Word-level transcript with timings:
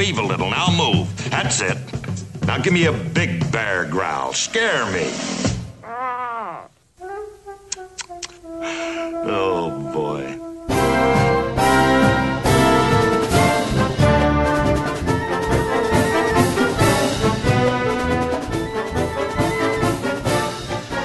weave 0.00 0.18
a 0.18 0.22
little. 0.22 0.48
Now 0.48 0.74
move. 0.74 1.30
That's 1.30 1.60
it. 1.60 1.76
Now 2.46 2.56
give 2.56 2.72
me 2.72 2.86
a 2.86 2.92
big 2.92 3.52
bear 3.52 3.84
growl. 3.84 4.32
Scare 4.32 4.90
me. 4.92 5.12
Oh, 9.22 9.90
boy. 9.92 10.38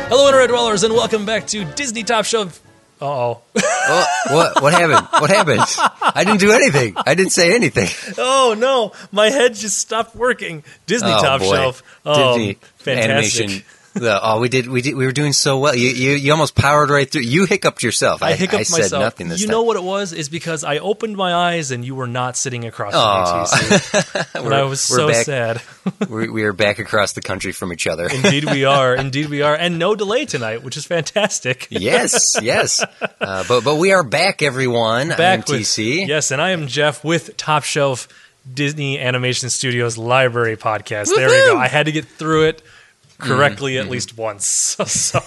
Hello, 0.08 0.28
Internet 0.28 0.48
dwellers, 0.48 0.84
and 0.84 0.94
welcome 0.94 1.26
back 1.26 1.48
to 1.48 1.66
Disney 1.66 2.04
Top 2.04 2.24
Shelf. 2.24 2.62
Oh, 3.06 3.42
Oh, 3.88 4.06
what? 4.32 4.62
What 4.64 4.74
happened? 4.74 5.08
What 5.22 5.30
happened? 5.30 5.62
I 6.02 6.24
didn't 6.24 6.40
do 6.40 6.52
anything. 6.52 6.96
I 7.06 7.14
didn't 7.14 7.32
say 7.34 7.54
anything. 7.54 7.88
oh 8.18 8.56
no, 8.58 8.94
my 9.12 9.30
head 9.30 9.54
just 9.54 9.78
stopped 9.78 10.16
working. 10.16 10.64
Disney 10.88 11.12
Oh, 11.12 11.22
Top 11.22 11.40
boy. 11.42 11.52
Shelf. 11.56 11.84
Oh, 12.06 12.36
Disney 12.38 12.58
fantastic. 12.78 13.42
animation. 13.44 13.66
The, 13.96 14.20
oh, 14.22 14.42
we 14.42 14.50
did. 14.50 14.68
We 14.68 14.82
did. 14.82 14.96
We 14.96 15.06
were 15.06 15.14
doing 15.14 15.32
so 15.32 15.58
well. 15.58 15.74
You, 15.74 15.88
you, 15.88 16.12
you 16.12 16.32
almost 16.34 16.54
powered 16.54 16.90
right 16.90 17.10
through. 17.10 17.22
You 17.22 17.46
hiccuped 17.46 17.82
yourself. 17.82 18.22
I 18.22 18.34
hiccuped 18.34 18.60
I 18.60 18.64
said 18.64 18.82
myself. 18.82 19.02
nothing 19.02 19.30
this 19.30 19.40
you 19.40 19.48
time. 19.48 19.54
know 19.54 19.64
what 19.64 19.78
it 19.78 19.84
was? 19.84 20.12
Is 20.12 20.28
because 20.28 20.66
I 20.66 20.80
opened 20.80 21.16
my 21.16 21.34
eyes 21.34 21.72
and 21.72 21.86
you 21.86 21.96
were 21.96 22.06
not 22.06 22.36
sitting 22.36 22.66
across 22.66 22.92
from 22.92 23.40
me, 23.40 23.78
TC. 23.78 24.36
and 24.46 24.54
I 24.54 24.64
was 24.64 24.82
so 24.82 25.08
back. 25.08 25.26
sad. 25.26 25.62
we, 26.10 26.28
we 26.28 26.44
are 26.44 26.52
back 26.52 26.80
across 26.80 27.14
the 27.14 27.22
country 27.22 27.54
from 27.54 27.72
each 27.72 27.88
other. 27.88 28.10
Indeed, 28.10 28.44
we 28.52 28.66
are. 28.66 28.96
Indeed, 28.98 29.30
we 29.30 29.42
are. 29.44 29.56
And 29.56 29.80
no 29.80 29.96
delay 29.96 30.26
tonight, 30.26 30.62
which 30.62 30.76
is 30.76 30.86
fantastic. 30.86 31.70
yes, 31.70 32.38
yes. 32.42 32.84
Uh, 33.22 33.46
but 33.48 33.64
but 33.64 33.78
we 33.78 33.94
are 33.94 34.04
back, 34.04 34.42
everyone. 34.42 35.12
I 35.12 35.14
am 35.14 35.18
Back 35.18 35.48
with 35.48 35.62
TC. 35.62 36.06
yes, 36.06 36.32
and 36.32 36.42
I 36.42 36.50
am 36.50 36.68
Jeff 36.68 37.02
with 37.06 37.38
Top 37.38 37.64
Shelf 37.64 38.10
Disney 38.52 39.00
Animation 39.00 39.50
Studios 39.50 39.98
Library 39.98 40.58
Podcast. 40.58 41.16
There 41.16 41.30
we 41.30 41.46
go. 41.46 41.58
I 41.58 41.70
had 41.70 41.86
to 41.86 41.94
get 41.94 42.06
through 42.06 42.50
it 42.50 42.62
correctly 43.18 43.74
Mm-hmm. 43.74 43.86
at 43.86 43.92
least 43.92 44.18
once. 44.18 44.46
So, 44.78 44.84
so, 44.86 45.20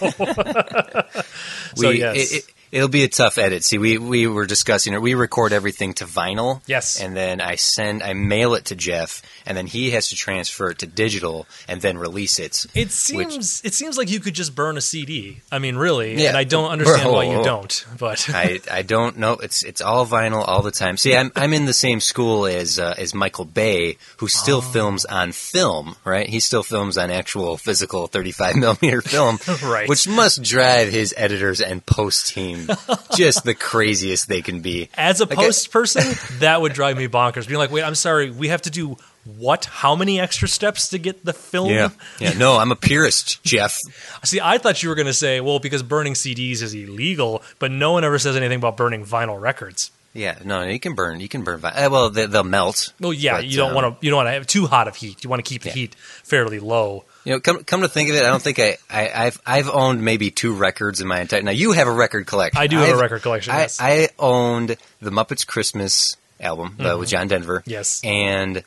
We, 1.77 1.83
so 1.83 1.91
yes. 1.91 2.33
it, 2.33 2.37
it, 2.39 2.55
it'll 2.73 2.89
be 2.89 3.05
a 3.05 3.09
tough 3.09 3.39
edit. 3.39 3.65
See, 3.65 3.79
we 3.79 3.99
we 3.99 4.27
were 4.27 4.47
discussing 4.47 4.95
it. 4.95 5.03
We 5.03 5.15
record 5.15 5.53
everything 5.53 5.95
to 5.95 6.05
vinyl. 6.05 6.61
Yes. 6.67 7.01
and 7.01 7.17
then 7.17 7.41
I 7.41 7.55
send, 7.57 8.03
I 8.03 8.13
mail 8.13 8.55
it 8.55 8.67
to 8.67 8.77
Jeff, 8.77 9.23
and 9.47 9.57
then 9.57 9.67
he 9.67 9.91
has 9.93 10.09
to 10.11 10.17
transfer 10.17 10.71
it 10.71 10.79
to 10.81 10.87
digital 10.87 11.47
and 11.69 11.81
then 11.81 11.99
release 11.99 12.39
it. 12.39 12.67
It 12.75 12.91
seems 12.91 13.63
it 13.65 13.75
seems 13.75 13.97
like 13.99 14.11
you 14.11 14.21
could 14.21 14.35
just 14.35 14.55
burn 14.55 14.77
a 14.77 14.81
CD. 14.81 15.41
I 15.53 15.59
mean, 15.59 15.77
really, 15.77 16.21
Yeah. 16.21 16.29
and 16.29 16.37
I 16.37 16.45
don't 16.45 16.71
understand 16.71 17.03
Bro. 17.05 17.13
why 17.13 17.25
you 17.25 17.43
don't. 17.53 17.85
But 17.99 18.29
I, 18.31 18.61
I 18.71 18.83
don't 18.83 19.19
know. 19.19 19.35
It's 19.35 19.63
it's 19.65 19.81
all 19.81 20.07
vinyl 20.07 20.47
all 20.47 20.63
the 20.63 20.71
time. 20.71 20.97
See, 20.97 21.17
I'm 21.17 21.33
I'm 21.37 21.53
in 21.53 21.65
the 21.65 21.73
same 21.75 22.01
school 22.01 22.47
as 22.47 22.79
uh, 22.79 22.95
as 22.99 23.15
Michael 23.15 23.45
Bay, 23.45 23.97
who 24.19 24.27
Oh. 24.27 24.29
still 24.29 24.61
films 24.61 25.05
on 25.07 25.33
film. 25.33 25.97
Right, 26.05 26.29
he 26.29 26.41
still 26.41 26.63
films 26.63 26.99
on 26.99 27.11
actual 27.11 27.57
physical 27.57 28.07
35 28.09 28.57
millimeter 28.57 29.01
film, 29.03 29.39
Right. 29.63 29.89
Which 29.89 30.07
must 30.09 30.43
drive 30.43 30.89
his 30.91 31.15
editors 31.17 31.61
and 31.61 31.85
post 31.87 32.29
team 32.35 32.58
just 33.17 33.45
the 33.45 33.55
craziest 33.55 34.29
they 34.29 34.43
can 34.43 34.61
be. 34.61 34.89
as 34.95 35.21
a 35.21 35.27
Like, 35.27 35.37
post 35.39 35.71
person, 35.71 36.03
that 36.41 36.61
would 36.61 36.73
drive 36.73 36.97
me 36.97 37.09
bonkers. 37.09 37.47
Being 37.47 37.59
like, 37.59 37.71
wait, 37.71 37.83
I'm 37.85 37.95
sorry, 37.95 38.31
we 38.31 38.49
have 38.49 38.63
to 38.63 38.71
do 38.71 38.97
what? 39.37 39.67
How 39.67 39.95
many 39.95 40.19
extra 40.19 40.49
steps 40.49 40.89
to 40.91 40.99
get 40.99 41.25
the 41.25 41.33
film? 41.35 41.69
Yeah, 41.71 41.91
yeah. 42.19 42.33
No, 42.33 42.57
I'm 42.57 42.73
a 42.73 42.77
purist, 42.77 43.43
Jeff. 43.45 43.79
See, 44.25 44.41
I 44.41 44.59
thought 44.59 44.83
you 44.83 44.89
were 44.89 44.95
going 44.95 45.07
to 45.07 45.13
say, 45.13 45.41
well, 45.41 45.59
because 45.59 45.83
burning 45.83 46.15
CDs 46.15 46.63
is 46.63 46.73
illegal, 46.75 47.43
but 47.59 47.71
no 47.71 47.93
one 47.93 48.05
ever 48.05 48.19
says 48.19 48.37
anything 48.37 48.57
about 48.59 48.77
burning 48.77 49.05
vinyl 49.05 49.39
records. 49.41 49.91
Yeah, 50.15 50.39
no, 50.45 50.63
you 50.65 50.81
can 50.81 50.95
burn. 50.95 51.21
You 51.21 51.29
can 51.29 51.45
burn. 51.45 51.61
Uh, 51.63 51.89
well, 51.93 52.09
they, 52.11 52.25
they'll 52.27 52.43
melt. 52.43 52.93
Well, 52.99 53.13
yeah, 53.13 53.37
But, 53.37 53.47
you 53.47 53.59
don't 53.59 53.69
um, 53.71 53.75
want 53.75 54.01
to 54.01 54.05
you 54.07 54.11
don't 54.11 54.17
want 54.17 54.29
to 54.29 54.33
have 54.33 54.47
too 54.47 54.67
hot 54.67 54.89
of 54.89 54.97
heat. 54.97 55.23
You 55.23 55.29
want 55.31 55.45
to 55.45 55.49
keep 55.49 55.63
the 55.63 55.69
Yeah. 55.69 55.75
heat 55.75 55.95
fairly 55.95 56.59
low. 56.59 57.05
You 57.25 57.35
know, 57.35 57.41
come 57.41 57.63
come 57.65 57.83
to 57.83 57.89
think 57.89 58.09
of 58.11 58.17
it, 58.17 58.23
I 58.25 58.29
don't 58.29 58.43
think 58.43 58.59
I, 58.59 58.79
I 58.91 59.27
I've 59.27 59.41
I've 59.45 59.69
owned 59.69 60.03
maybe 60.03 60.31
two 60.31 60.55
records 60.55 61.01
in 61.01 61.09
my 61.09 61.21
entire. 61.21 61.43
Now 61.43 61.51
you 61.51 61.73
have 61.73 61.87
a 61.89 61.93
record 61.93 62.27
collection. 62.27 62.61
I 62.61 62.67
do 62.69 62.79
have 62.79 62.89
a 62.89 62.93
I've- 62.93 63.01
record 63.03 63.23
collection, 63.23 63.53
I, 63.55 63.61
yes. 63.61 63.79
I 63.81 64.09
owned 64.19 64.77
the 65.01 65.11
Muppets 65.11 65.47
Christmas 65.47 66.17
album 66.41 66.77
uh, 66.81 66.97
with 66.99 67.09
John 67.11 67.29
Denver. 67.29 67.61
Mm-hmm. 67.61 67.71
Yes. 67.71 68.01
and 68.05 68.63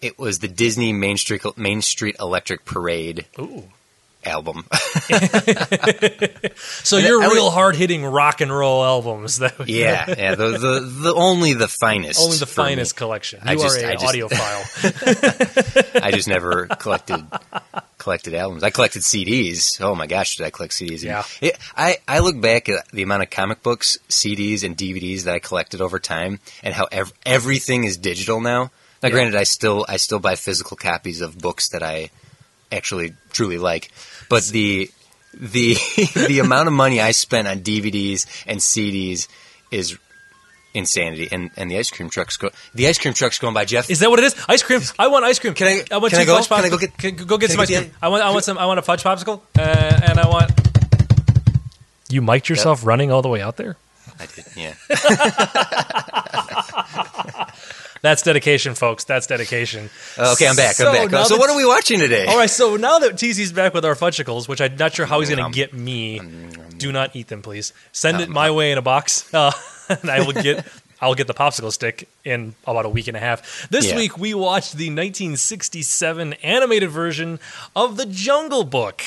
it 0.00 0.18
was 0.18 0.40
the 0.40 0.48
Disney 0.48 0.92
Main 0.92 1.16
Street 1.16 1.42
Main 1.56 1.80
Street 1.82 2.16
Electric 2.20 2.64
Parade 2.64 3.26
Ooh. 3.38 3.64
Album. 4.24 4.64
So 6.84 6.96
And 6.98 7.06
you're 7.06 7.22
I 7.22 7.28
real 7.28 7.50
hard 7.50 7.76
hitting 7.76 8.04
rock 8.04 8.40
and 8.40 8.52
roll 8.54 8.84
albums, 8.84 9.38
though. 9.38 9.48
yeah, 9.66 10.04
yeah, 10.16 10.34
the, 10.34 10.48
the 10.58 10.80
the 10.80 11.14
only 11.14 11.52
the 11.54 11.68
finest, 11.68 12.20
Only 12.20 12.36
the 12.38 12.46
for 12.46 12.62
me. 12.62 12.68
finest 12.70 12.96
collection. 12.96 13.40
I 13.44 13.52
You 13.52 13.58
just- 13.60 13.78
are 13.82 13.86
I 13.86 13.90
a 13.92 13.96
just- 13.96 14.14
audiophile. 14.14 16.02
I 16.02 16.10
just 16.10 16.28
never 16.28 16.66
collected 16.66 17.24
collected 17.98 18.34
albums. 18.34 18.62
I 18.64 18.70
collected 18.70 19.02
CDs. 19.02 19.80
Oh 19.80 19.94
my 19.94 20.06
gosh, 20.06 20.36
did 20.36 20.44
I 20.46 20.50
collect 20.50 20.72
CDs? 20.74 21.02
Yeah. 21.02 21.24
It, 21.40 21.56
I 21.76 21.98
I 22.08 22.18
look 22.18 22.40
back 22.40 22.68
at 22.68 22.88
the 22.90 23.02
amount 23.02 23.22
of 23.22 23.30
comic 23.30 23.62
books, 23.62 23.98
CDs, 24.08 24.64
and 24.64 24.76
DVDs 24.76 25.22
that 25.24 25.34
I 25.34 25.38
collected 25.38 25.80
over 25.80 25.98
time, 25.98 26.40
and 26.62 26.74
how 26.74 26.86
ev- 26.90 27.12
everything 27.24 27.84
is 27.84 27.96
digital 27.96 28.40
now. 28.40 28.70
Now, 29.02 29.08
Yeah. 29.08 29.10
granted, 29.10 29.36
I 29.36 29.44
still 29.44 29.86
I 29.88 29.96
still 29.96 30.18
buy 30.18 30.34
physical 30.36 30.76
copies 30.76 31.20
of 31.20 31.38
books 31.38 31.70
that 31.70 31.82
I 31.82 32.10
actually 32.70 33.14
truly 33.32 33.58
like, 33.58 33.90
but 34.32 34.44
the 34.48 34.90
the 35.34 35.76
the 36.28 36.38
amount 36.40 36.66
of 36.68 36.72
money 36.74 37.00
I 37.00 37.12
spent 37.12 37.46
on 37.48 37.60
DVDs 37.60 38.26
and 38.46 38.58
CDs 38.60 39.28
is 39.70 39.98
insanity. 40.74 41.28
And 41.30 41.50
and 41.58 41.70
the 41.70 41.76
ice 41.78 41.90
cream 41.90 42.08
truck's 42.08 42.36
go 42.38 42.48
the 42.74 42.88
ice 42.88 42.98
cream 42.98 43.12
truck's 43.14 43.38
going 43.38 43.52
by 43.54 43.64
Jeff. 43.66 43.90
Is 43.90 44.00
that 44.00 44.08
what 44.10 44.18
it 44.20 44.24
is? 44.24 44.34
Ice 44.48 44.62
cream. 44.62 44.80
I 44.98 45.08
want 45.08 45.24
ice 45.24 45.38
cream. 45.38 45.54
Can 45.54 45.66
I- 45.68 45.84
I 45.94 45.98
want 45.98 46.12
can 46.12 46.18
two 46.18 46.22
I 46.22 46.24
go? 46.26 46.36
fudge 46.42 46.48
Can 46.48 46.64
I 46.64 46.68
go 46.70 46.78
get- 46.78 46.96
can- 46.98 47.16
go 47.16 47.36
get 47.36 47.46
can 47.48 47.50
some 47.56 47.60
I 47.60 47.62
ice 47.64 47.68
get 47.68 47.78
cream. 47.82 47.92
the- 48.00 48.06
I 48.06 48.08
want. 48.08 48.22
I 48.24 48.30
want 48.30 48.44
some. 48.44 48.58
I 48.58 48.66
want 48.66 48.78
a 48.78 48.82
fudge 48.82 49.02
popsicle. 49.04 49.40
Uh, 49.58 49.62
and 50.08 50.18
I 50.18 50.26
want. 50.28 50.50
You 52.08 52.22
mic'd 52.22 52.48
yourself 52.48 52.84
running 52.86 53.10
all 53.12 53.22
the 53.22 53.28
way 53.28 53.40
out 53.42 53.56
there. 53.56 53.76
I 54.20 54.26
did, 54.26 54.44
yeah. 54.56 54.74
That's 58.02 58.22
dedication, 58.22 58.74
folks. 58.74 59.04
That's 59.04 59.28
dedication. 59.28 59.88
Okay, 60.18 60.48
I'm 60.48 60.56
back. 60.56 60.74
So 60.74 60.90
I'm 60.90 61.08
back. 61.08 61.26
So 61.26 61.36
what 61.36 61.48
are 61.50 61.56
we 61.56 61.64
watching 61.64 62.00
today? 62.00 62.26
All 62.26 62.36
right, 62.36 62.50
so 62.50 62.76
now 62.76 62.98
that 62.98 63.12
TC's 63.12 63.52
back 63.52 63.74
with 63.74 63.84
our 63.84 63.94
fudgicles, 63.94 64.48
which 64.48 64.60
I'm 64.60 64.76
not 64.76 64.92
sure 64.94 65.06
how 65.06 65.20
he's 65.20 65.30
going 65.30 65.44
to 65.44 65.54
get 65.54 65.72
me, 65.72 66.20
do 66.78 66.90
not 66.90 67.14
eat 67.14 67.28
them, 67.28 67.42
please. 67.42 67.72
Send 67.92 68.20
it 68.20 68.28
my 68.28 68.50
way 68.50 68.72
in 68.72 68.78
a 68.78 68.82
box, 68.82 69.32
uh, 69.32 69.52
and 69.88 70.10
I 70.10 70.20
will 70.26 70.32
get. 70.32 70.66
I'll 71.02 71.16
get 71.16 71.26
the 71.26 71.34
popsicle 71.34 71.72
stick 71.72 72.08
in 72.24 72.54
about 72.64 72.86
a 72.86 72.88
week 72.88 73.08
and 73.08 73.16
a 73.16 73.20
half. 73.20 73.68
This 73.70 73.88
Yeah. 73.88 73.96
week 73.96 74.16
we 74.18 74.34
watched 74.34 74.74
the 74.76 74.86
1967 74.86 76.34
animated 76.44 76.90
version 76.90 77.40
of 77.74 77.96
The 77.96 78.06
Jungle 78.06 78.62
Book. 78.62 79.02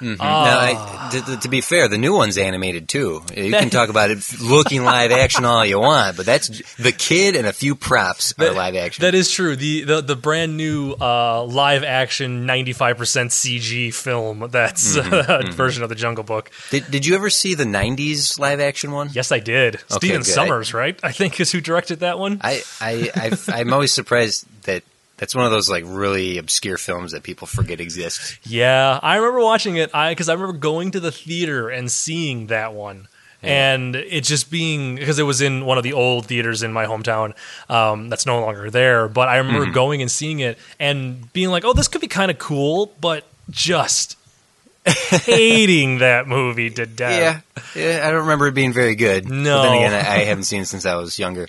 Now, 0.00 0.16
I, 0.20 1.08
to, 1.12 1.36
to- 1.38 1.48
be 1.48 1.60
fair, 1.60 1.88
the 1.88 1.98
new 1.98 2.12
one's 2.14 2.38
animated 2.38 2.88
too. 2.88 3.22
You 3.34 3.50
can 3.50 3.70
talk 3.70 3.88
about 3.88 4.10
it 4.10 4.18
looking 4.40 4.84
live 4.84 5.10
action 5.10 5.44
all 5.44 5.64
you 5.64 5.80
want, 5.80 6.16
but 6.16 6.26
that's 6.26 6.48
the 6.76 6.92
kid 6.92 7.34
and 7.36 7.46
a 7.46 7.52
few 7.52 7.74
props 7.74 8.34
are 8.38 8.50
live 8.52 8.74
action. 8.76 9.02
That 9.02 9.14
is 9.14 9.30
true. 9.30 9.56
The 9.56 9.84
the, 9.84 10.00
the 10.02 10.16
brand 10.16 10.56
new 10.56 10.92
uh, 11.00 11.44
live 11.44 11.84
action 11.84 12.46
95% 12.46 12.94
CG 13.30 13.94
film 13.94 14.48
that's 14.50 14.96
Mm-hmm. 14.96 15.48
a 15.48 15.52
version 15.52 15.82
of 15.82 15.88
The 15.88 15.94
Jungle 15.94 16.24
Book. 16.24 16.50
did, 16.70 16.90
did 16.90 17.06
you 17.06 17.14
ever 17.14 17.30
see 17.30 17.54
the 17.54 17.64
'90s 17.64 18.38
live 18.38 18.60
action 18.60 18.92
one? 18.92 19.08
Yes, 19.12 19.32
I 19.32 19.38
did. 19.40 19.80
Stephen 19.88 20.18
good. 20.22 20.26
Sommers, 20.26 20.74
right? 20.74 20.98
I 21.02 21.12
think 21.12 21.38
is 21.40 21.50
who 21.52 21.60
directed 21.60 22.00
that 22.00 22.18
one. 22.18 22.40
I, 22.42 22.62
I, 22.80 23.10
I've, 23.14 23.48
I'm 23.48 23.72
always 23.72 23.92
surprised 23.92 24.46
that 24.64 24.82
that's 25.18 25.34
one 25.34 25.44
of 25.44 25.50
those 25.50 25.68
like 25.68 25.84
really 25.86 26.38
obscure 26.38 26.78
films 26.78 27.12
that 27.12 27.22
people 27.24 27.46
forget 27.46 27.80
exists. 27.80 28.38
Yeah, 28.44 28.98
I 29.02 29.16
remember 29.16 29.40
watching 29.40 29.76
it. 29.76 29.90
I 29.92 30.12
because 30.12 30.28
I 30.28 30.34
remember 30.34 30.56
going 30.56 30.92
to 30.92 31.00
the 31.00 31.12
theater 31.12 31.68
and 31.68 31.90
seeing 31.90 32.46
that 32.46 32.72
one, 32.72 33.08
and 33.42 33.96
it 33.96 34.22
just 34.22 34.50
being 34.50 34.94
because 34.96 35.18
it 35.18 35.24
was 35.24 35.40
in 35.40 35.66
one 35.66 35.76
of 35.76 35.84
the 35.84 35.92
old 35.92 36.26
theaters 36.26 36.62
in 36.62 36.72
my 36.72 36.86
hometown 36.86 37.34
um, 37.68 38.08
that's 38.08 38.26
no 38.26 38.40
longer 38.40 38.70
there. 38.70 39.08
But 39.08 39.28
I 39.28 39.38
remember 39.38 39.70
going 39.70 40.02
and 40.02 40.10
seeing 40.10 40.38
it 40.38 40.56
and 40.78 41.32
being 41.32 41.50
like, 41.50 41.64
"Oh, 41.64 41.72
this 41.72 41.88
could 41.88 42.00
be 42.00 42.08
kind 42.08 42.30
of 42.30 42.38
cool," 42.38 42.92
but 43.00 43.24
just 43.50 44.16
hating 44.84 45.98
that 45.98 46.28
movie 46.28 46.70
to 46.70 46.86
death. 46.86 47.44
Yeah, 47.76 47.82
yeah. 47.82 48.06
I 48.06 48.10
don't 48.12 48.20
remember 48.20 48.46
it 48.46 48.54
being 48.54 48.72
very 48.72 48.94
good. 48.94 49.28
No. 49.28 49.58
but 49.58 49.62
then 49.64 49.74
again, 49.74 49.92
I, 49.94 49.98
I 49.98 50.18
haven't 50.24 50.44
seen 50.44 50.62
it 50.62 50.66
since 50.66 50.86
I 50.86 50.94
was 50.94 51.18
younger. 51.18 51.48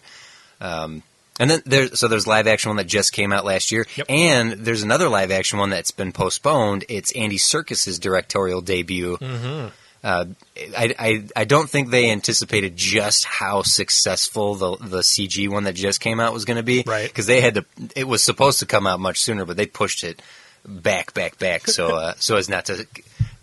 Um, 0.60 1.04
and 1.40 1.50
then 1.50 1.62
there, 1.66 1.88
so 1.96 2.08
there's 2.08 2.28
live 2.28 2.46
action 2.48 2.70
one 2.70 2.78
that 2.78 2.88
just 2.88 3.14
came 3.14 3.32
out 3.34 3.46
last 3.46 3.72
year, 3.72 3.86
Yep. 3.96 4.06
and 4.10 4.52
there's 4.52 4.84
another 4.84 5.10
live 5.10 5.32
action 5.32 5.58
one 5.60 5.70
that's 5.72 5.92
been 5.92 6.12
postponed. 6.12 6.86
It's 6.90 7.12
Andy 7.14 7.38
Serkis's 7.38 7.98
directorial 8.00 8.62
debut. 8.62 9.18
Mm-hmm. 9.18 9.68
Uh, 10.02 10.26
I, 10.78 10.96
I 10.98 11.24
I 11.36 11.44
don't 11.44 11.70
think 11.70 11.90
they 11.90 12.10
anticipated 12.10 12.78
just 12.78 13.26
how 13.26 13.64
successful 13.64 14.56
the 14.56 14.78
the 14.78 15.00
CG 15.00 15.50
one 15.50 15.66
that 15.66 15.76
just 15.76 16.00
came 16.00 16.20
out 16.22 16.32
was 16.34 16.46
going 16.46 16.58
to 16.58 16.64
be, 16.64 16.84
Right. 16.86 17.08
Because 17.08 17.26
they 17.26 17.42
had 17.42 17.56
to. 17.56 17.66
It 17.96 18.08
was 18.08 18.24
supposed 18.24 18.60
to 18.60 18.66
come 18.66 18.88
out 18.88 19.00
much 19.02 19.20
sooner, 19.20 19.44
but 19.46 19.58
they 19.58 19.66
pushed 19.66 20.04
it 20.06 20.22
back, 20.66 21.14
back, 21.14 21.38
back, 21.38 21.68
so 21.68 21.96
uh, 21.96 22.14
so 22.18 22.38
as 22.38 22.48
not 22.48 22.66
to 22.66 22.86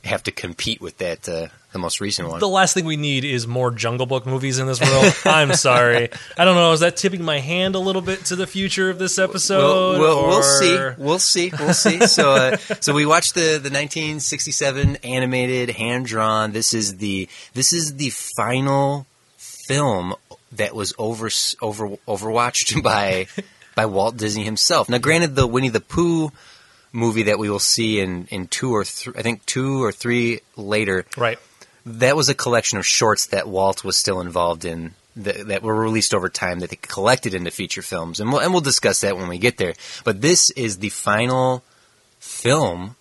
have 0.07 0.23
to 0.25 0.31
compete 0.31 0.81
with 0.81 0.99
that 0.99 1.29
uh, 1.29 1.49
the 1.73 1.79
most 1.79 2.01
recent 2.01 2.29
one. 2.29 2.41
The 2.41 2.49
last 2.49 2.75
thing 2.75 2.85
we 2.85 2.97
need 2.97 3.25
is 3.25 3.47
more 3.47 3.71
Jungle 3.71 4.07
Book 4.07 4.27
movies 4.27 4.59
in 4.59 4.67
this 4.67 4.81
world. 4.81 5.15
I'm 5.25 5.53
sorry. 5.55 6.09
I 6.39 6.45
don't 6.45 6.55
know. 6.55 6.73
Is 6.73 6.81
that 6.81 6.97
tipping 6.97 7.23
my 7.23 7.39
hand 7.39 7.75
a 7.75 7.79
little 7.79 8.03
bit 8.03 8.25
to 8.27 8.37
the 8.37 8.47
future 8.47 8.89
of 8.89 8.99
this 8.99 9.19
episode? 9.19 9.99
We'll, 9.99 10.01
we'll, 10.01 10.27
we'll 10.29 10.43
see. 10.43 10.89
We'll 10.99 11.19
see. 11.19 11.53
We'll 11.59 11.75
see. 11.75 12.01
So, 12.07 12.33
uh, 12.33 12.57
so 12.81 12.95
we 12.95 13.05
watched 13.05 13.35
the 13.35 13.59
the 13.59 13.69
1967 13.69 14.97
animated 14.97 15.71
hand 15.71 16.07
drawn. 16.07 16.53
This 16.53 16.73
is 16.73 16.97
the 16.97 17.29
this 17.53 17.73
is 17.73 17.97
the 17.97 18.11
final 18.11 19.07
film 19.37 20.15
that 20.53 20.75
was 20.75 20.95
over 20.99 21.29
over 21.61 21.89
overwatched 22.09 22.83
by 22.83 23.27
by 23.75 23.87
Walt 23.87 24.17
Disney 24.17 24.45
himself. 24.45 24.89
Now, 24.89 24.99
granted, 24.99 25.35
the 25.35 25.47
Winnie 25.47 25.69
the 25.69 25.81
Pooh 25.81 26.31
movie 26.97 27.25
that 27.25 27.39
we 27.39 27.49
will 27.51 27.59
see 27.75 28.01
in 28.01 28.27
in 28.31 28.47
two 28.49 28.75
or 28.75 28.85
three, 28.85 29.13
I 29.17 29.23
think 29.23 29.45
two 29.47 29.85
or 29.85 29.93
three 29.93 30.41
later, 30.57 31.05
Right. 31.17 31.39
that 31.85 32.17
was 32.17 32.29
a 32.29 32.35
collection 32.35 32.79
of 32.79 32.87
shorts 32.87 33.27
that 33.27 33.47
Walt 33.47 33.85
was 33.85 33.97
still 33.97 34.21
involved 34.21 34.65
in 34.65 34.95
that, 35.15 35.47
that 35.49 35.63
were 35.63 35.75
released 35.75 36.13
over 36.15 36.29
time 36.29 36.61
that 36.61 36.71
they 36.71 36.77
collected 36.77 37.33
into 37.35 37.51
feature 37.51 37.83
films, 37.83 38.21
and 38.21 38.31
we'll 38.33 38.41
and 38.41 38.53
we'll 38.53 38.61
discuss 38.73 39.01
that 39.03 39.17
when 39.17 39.29
we 39.29 39.39
get 39.39 39.57
there. 39.59 39.75
But 40.05 40.21
this 40.23 40.51
is 40.51 40.79
the 40.79 40.89
final 40.91 41.63
film 42.19 42.97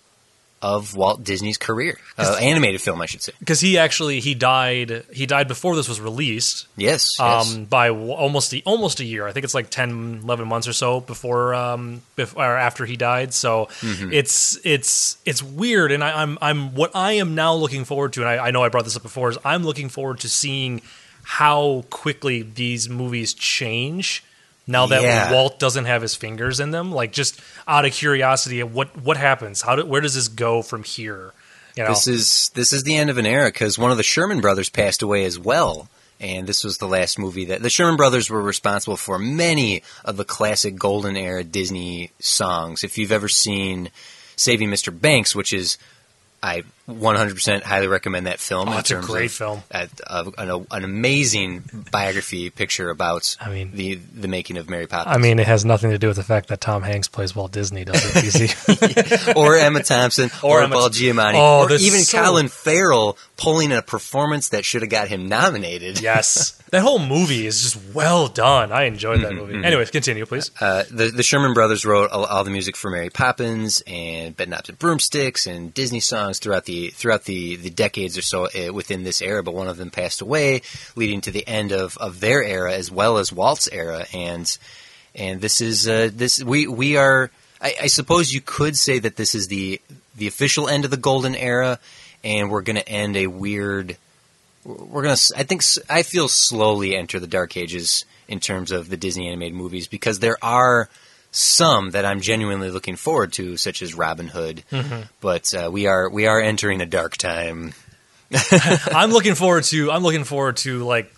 of 0.62 0.96
Walt 0.96 1.22
Disney's 1.22 1.58
career, 1.58 1.98
uh, 2.16 2.38
animated 2.40 2.80
film, 2.80 3.00
I 3.02 3.06
should 3.06 3.20
say. 3.22 3.32
Because 3.38 3.60
he 3.60 3.76
actually 3.78 4.20
he 4.20 4.34
died 4.34 5.04
he 5.12 5.26
died 5.26 5.48
before 5.48 5.76
this 5.76 5.88
was 5.88 6.00
released. 6.00 6.66
Yes, 6.76 7.16
yes. 7.18 7.54
um, 7.56 7.64
by 7.66 7.88
w- 7.88 8.12
almost 8.12 8.54
a, 8.54 8.62
almost 8.64 8.98
a 9.00 9.04
year. 9.04 9.26
I 9.26 9.32
think 9.32 9.44
it's 9.44 9.54
like 9.54 9.68
10, 9.70 10.20
11 10.24 10.48
months 10.48 10.66
or 10.66 10.72
so 10.72 11.00
before 11.00 11.54
um, 11.54 12.02
before 12.16 12.42
or 12.44 12.56
after 12.56 12.86
he 12.86 12.96
died. 12.96 13.34
So 13.34 13.66
Mm-hmm. 13.80 14.12
it's 14.12 14.58
it's 14.64 15.18
it's 15.24 15.42
weird, 15.42 15.92
and 15.92 16.02
I, 16.02 16.22
I'm 16.22 16.38
I'm 16.40 16.74
what 16.74 16.90
I 16.94 17.12
am 17.12 17.34
now 17.34 17.54
looking 17.54 17.84
forward 17.84 18.12
to, 18.14 18.20
and 18.22 18.28
I, 18.28 18.46
I 18.46 18.50
know 18.50 18.62
I 18.64 18.68
brought 18.70 18.84
this 18.84 18.96
up 18.96 19.02
before, 19.02 19.28
is 19.30 19.38
I'm 19.44 19.62
looking 19.62 19.88
forward 19.88 20.20
to 20.20 20.28
seeing 20.28 20.80
how 21.22 21.84
quickly 21.90 22.42
these 22.42 22.88
movies 22.88 23.34
change. 23.34 24.22
Now 24.66 24.86
that 24.86 25.02
Yeah. 25.02 25.32
Walt 25.32 25.58
doesn't 25.58 25.84
have 25.84 26.02
his 26.02 26.14
fingers 26.14 26.58
in 26.60 26.70
them, 26.72 26.90
like 26.92 27.12
just 27.12 27.40
out 27.68 27.84
of 27.84 27.92
curiosity, 27.92 28.62
what 28.62 28.96
what 29.00 29.16
happens? 29.16 29.62
How 29.62 29.76
do, 29.76 29.84
where 29.86 30.00
does 30.00 30.14
this 30.14 30.28
go 30.28 30.62
from 30.62 30.82
here? 30.82 31.32
You 31.76 31.84
know, 31.84 31.90
This 31.90 32.06
is 32.08 32.50
this 32.54 32.72
is 32.72 32.82
the 32.84 32.96
end 32.96 33.10
of 33.10 33.18
an 33.18 33.26
era 33.26 33.48
because 33.48 33.78
one 33.78 33.90
of 33.90 33.96
the 33.96 34.02
Sherman 34.02 34.40
brothers 34.40 34.68
passed 34.70 35.02
away 35.02 35.24
as 35.24 35.38
well, 35.38 35.88
and 36.18 36.46
this 36.46 36.64
was 36.64 36.78
the 36.78 36.88
last 36.88 37.18
movie 37.18 37.44
that 37.46 37.62
the 37.62 37.70
Sherman 37.70 37.96
brothers 37.96 38.30
were 38.30 38.40
responsible 38.42 38.96
for 38.96 39.18
many 39.18 39.82
of 40.04 40.16
the 40.16 40.24
classic 40.24 40.76
golden 40.76 41.16
era 41.16 41.44
Disney 41.44 42.10
songs. 42.18 42.82
If 42.82 42.96
you've 42.98 43.12
ever 43.12 43.28
seen 43.28 43.90
Saving 44.36 44.70
Mr. 44.70 44.98
Banks, 44.98 45.34
which 45.34 45.52
is 45.52 45.76
I 46.42 46.62
100% 46.88 47.62
highly 47.62 47.88
recommend 47.88 48.26
that 48.26 48.38
film. 48.38 48.68
Oh, 48.68 48.78
it's 48.78 48.90
a 48.90 49.00
great 49.00 49.26
of, 49.26 49.32
film. 49.32 49.62
uh, 49.72 49.86
an, 50.38 50.66
an 50.70 50.84
amazing 50.84 51.64
biography 51.90 52.48
picture 52.50 52.90
about 52.90 53.36
I 53.40 53.50
mean- 53.50 53.72
the 53.74 53.96
the 53.96 54.28
making 54.28 54.56
of 54.56 54.70
Mary 54.70 54.86
Poppins. 54.86 55.16
I 55.16 55.18
mean, 55.18 55.38
it 55.38 55.46
has 55.46 55.64
nothing 55.64 55.90
to 55.90 55.98
do 55.98 56.06
with 56.08 56.16
the 56.16 56.22
fact 56.22 56.48
that 56.48 56.60
Tom 56.60 56.82
Hanks 56.82 57.08
plays 57.08 57.34
Walt 57.34 57.50
Disney, 57.52 57.84
does 57.84 58.04
it? 58.04 58.10
TC? 58.12 59.34
or 59.36 59.56
Emma 59.56 59.82
Thompson, 59.82 60.30
Or 60.42 60.60
or, 60.60 60.62
Emma- 60.62 60.74
Paul 60.76 60.90
Giamatti, 60.90 61.34
Oh, 61.34 61.64
or 61.64 61.72
even 61.72 62.00
so- 62.00 62.22
Colin 62.22 62.48
Farrell 62.48 63.18
pulling 63.36 63.70
a 63.72 63.82
performance 63.82 64.48
that 64.48 64.64
should 64.64 64.82
have 64.82 64.90
got 64.90 65.08
him 65.08 65.28
nominated. 65.28 66.00
Yes, 66.00 66.52
that 66.70 66.82
whole 66.82 66.98
movie 66.98 67.46
is 67.46 67.62
just 67.62 67.94
well 67.94 68.28
done. 68.28 68.72
I 68.72 68.84
enjoyed 68.84 69.22
that 69.22 69.34
movie. 69.34 69.62
Anyways, 69.62 69.90
continue, 69.90 70.26
please. 70.26 70.50
Uh, 70.60 70.84
the 70.90 71.08
the 71.08 71.22
Sherman 71.22 71.54
Brothers 71.54 71.84
wrote 71.84 72.10
all, 72.10 72.24
all 72.24 72.44
the 72.44 72.50
music 72.50 72.76
for 72.76 72.90
Mary 72.90 73.10
Poppins 73.10 73.82
and 73.86 74.36
Bedknobs 74.36 74.68
and 74.68 74.78
Broomsticks 74.78 75.46
and 75.46 75.72
Disney 75.74 76.00
songs 76.00 76.38
throughout 76.38 76.64
the 76.64 76.88
throughout 76.90 77.24
the, 77.24 77.56
the 77.56 77.70
decades 77.70 78.16
or 78.16 78.22
so 78.22 78.46
uh, 78.46 78.72
within 78.72 79.04
this 79.04 79.20
era. 79.20 79.42
But 79.42 79.54
one 79.54 79.68
of 79.68 79.76
them 79.76 79.90
passed 79.90 80.20
away, 80.20 80.62
leading 80.94 81.20
to 81.22 81.30
the 81.30 81.46
end 81.46 81.72
of, 81.72 81.96
of 81.98 82.20
their 82.20 82.42
era 82.42 82.72
as 82.72 82.90
well 82.90 83.18
as 83.18 83.32
Walt's 83.32 83.68
era. 83.70 84.06
And 84.12 84.56
and 85.14 85.40
this 85.40 85.60
is 85.60 85.88
uh, 85.88 86.10
this 86.12 86.42
we 86.42 86.66
we 86.66 86.96
are. 86.96 87.30
I, 87.60 87.74
I 87.82 87.86
suppose 87.86 88.32
you 88.32 88.42
could 88.42 88.76
say 88.76 88.98
that 88.98 89.16
this 89.16 89.34
is 89.34 89.48
the 89.48 89.80
the 90.14 90.26
official 90.26 90.68
end 90.68 90.84
of 90.84 90.90
the 90.90 90.96
golden 90.96 91.34
era, 91.34 91.78
and 92.26 92.50
we're 92.50 92.62
going 92.62 92.76
to 92.76 92.88
end 92.88 93.16
a 93.16 93.28
weird. 93.28 93.96
We're 94.64 95.02
gonna. 95.02 95.16
I 95.36 95.44
think 95.44 95.62
I 95.88 96.02
feel 96.02 96.26
slowly 96.26 96.96
enter 96.96 97.20
the 97.20 97.28
dark 97.28 97.56
ages 97.56 98.04
in 98.26 98.40
terms 98.40 98.72
of 98.72 98.88
the 98.88 98.96
Disney 98.96 99.28
animated 99.28 99.54
movies 99.54 99.86
because 99.86 100.18
there 100.18 100.36
are 100.42 100.88
some 101.30 101.92
that 101.92 102.04
I'm 102.04 102.20
genuinely 102.20 102.70
looking 102.70 102.96
forward 102.96 103.32
to, 103.34 103.56
such 103.56 103.80
as 103.80 103.94
Robin 103.94 104.26
Hood. 104.26 104.64
But 105.20 105.54
uh, 105.54 105.70
we 105.72 105.86
are 105.86 106.10
we 106.10 106.26
are 106.26 106.40
entering 106.40 106.80
a 106.80 106.86
dark 106.86 107.16
time. 107.16 107.74
I'm 108.92 109.10
looking 109.10 109.36
forward 109.36 109.62
to. 109.64 109.92
I'm 109.92 110.02
looking 110.02 110.24
forward 110.24 110.56
to 110.58 110.82
like 110.82 111.14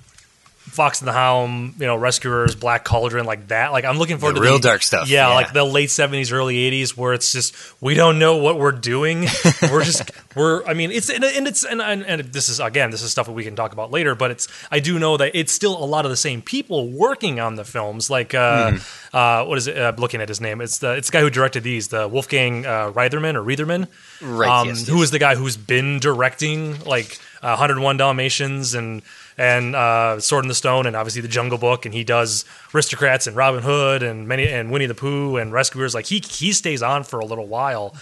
Fox 0.71 1.01
and 1.01 1.09
the 1.09 1.13
Hound, 1.13 1.75
you 1.79 1.87
know, 1.87 1.97
Rescuers, 1.97 2.55
Black 2.55 2.85
Cauldron, 2.85 3.27
like 3.27 3.49
that. 3.49 3.73
Like 3.73 3.85
I'm 3.85 3.99
looking 3.99 4.19
forward 4.19 4.37
The 4.37 4.41
to 4.41 4.47
real 4.47 4.59
dark 4.59 4.83
stuff, 4.83 5.09
Yeah, 5.09 5.29
yeah. 5.29 5.35
like 5.35 5.53
the 5.53 5.65
late 5.65 5.89
'70s, 5.89 6.33
early 6.33 6.57
'80s, 6.71 6.97
where 6.97 7.13
it's 7.13 7.33
just 7.33 7.55
we 7.81 7.95
don't 7.95 8.19
know 8.19 8.37
what 8.37 8.59
we're 8.59 8.73
doing. 8.73 9.27
we're 9.71 9.85
just 9.85 10.11
we're. 10.35 10.65
I 10.67 10.75
mean, 10.75 10.91
it's 10.91 11.11
and, 11.11 11.25
and 11.25 11.47
it's 11.49 11.65
and, 11.65 11.81
and 11.83 12.05
and 12.07 12.23
this 12.33 12.49
is 12.49 12.61
again, 12.61 12.91
this 12.91 13.03
is 13.03 13.11
stuff 13.11 13.27
that 13.27 13.33
we 13.33 13.45
can 13.45 13.57
talk 13.57 13.73
about 13.73 13.91
later. 13.91 14.15
But 14.15 14.31
it's 14.31 14.49
I 14.71 14.81
do 14.81 14.99
know 14.99 15.17
that 15.17 15.33
it's 15.35 15.53
still 15.53 15.77
a 15.83 15.87
lot 15.87 16.05
of 16.05 16.11
the 16.11 16.17
same 16.17 16.43
people 16.43 16.89
working 16.91 17.41
on 17.41 17.57
the 17.57 17.65
films. 17.65 18.11
Like 18.11 18.35
uh, 18.35 18.71
Mm-hmm. 18.73 19.17
uh, 19.17 19.45
what 19.49 19.59
is 19.59 19.67
it? 19.67 19.77
Uh, 19.79 19.93
looking 19.99 20.21
at 20.21 20.29
his 20.29 20.41
name, 20.41 20.61
it's 20.61 20.79
the 20.79 20.93
it's 20.95 21.09
the 21.09 21.13
guy 21.13 21.21
who 21.21 21.31
directed 21.31 21.63
these, 21.63 21.89
the 21.89 22.07
Wolfgang 22.09 22.67
uh, 22.67 22.91
Reitherman 22.93 23.35
or 23.35 23.43
Reitherman 23.43 23.89
Right, 24.21 24.49
um, 24.61 24.69
yes, 24.69 24.87
who 24.87 24.97
yes. 24.97 25.05
is 25.05 25.11
the 25.13 25.19
guy 25.19 25.35
who's 25.37 25.57
been 25.57 25.99
directing 26.01 26.81
like 26.85 27.19
uh, 27.43 27.55
101 27.57 27.97
Dalmatians 27.99 28.75
and 28.75 29.03
and 29.39 29.75
uh, 29.77 30.19
Sword 30.21 30.45
in 30.45 30.49
the 30.49 30.55
Stone 30.55 30.87
and 30.87 30.97
obviously 30.97 31.23
the 31.23 31.29
Jungle 31.29 31.59
Book 31.59 31.87
and 31.87 31.95
he 31.95 32.03
does 32.05 32.45
Aristocrats 32.75 33.27
and 33.27 33.37
Robin 33.37 33.63
Hood 33.63 34.03
and 34.03 34.27
many 34.29 34.49
and 34.49 34.71
Winnie 34.71 34.87
the 34.87 34.95
Pooh 34.95 35.37
and 35.37 35.53
Rescuers 35.53 35.95
like 35.95 36.07
he 36.07 36.19
he 36.19 36.53
stays 36.53 36.83
on 36.83 37.05
for 37.05 37.21
a 37.21 37.25
little 37.25 37.47
while. 37.47 37.95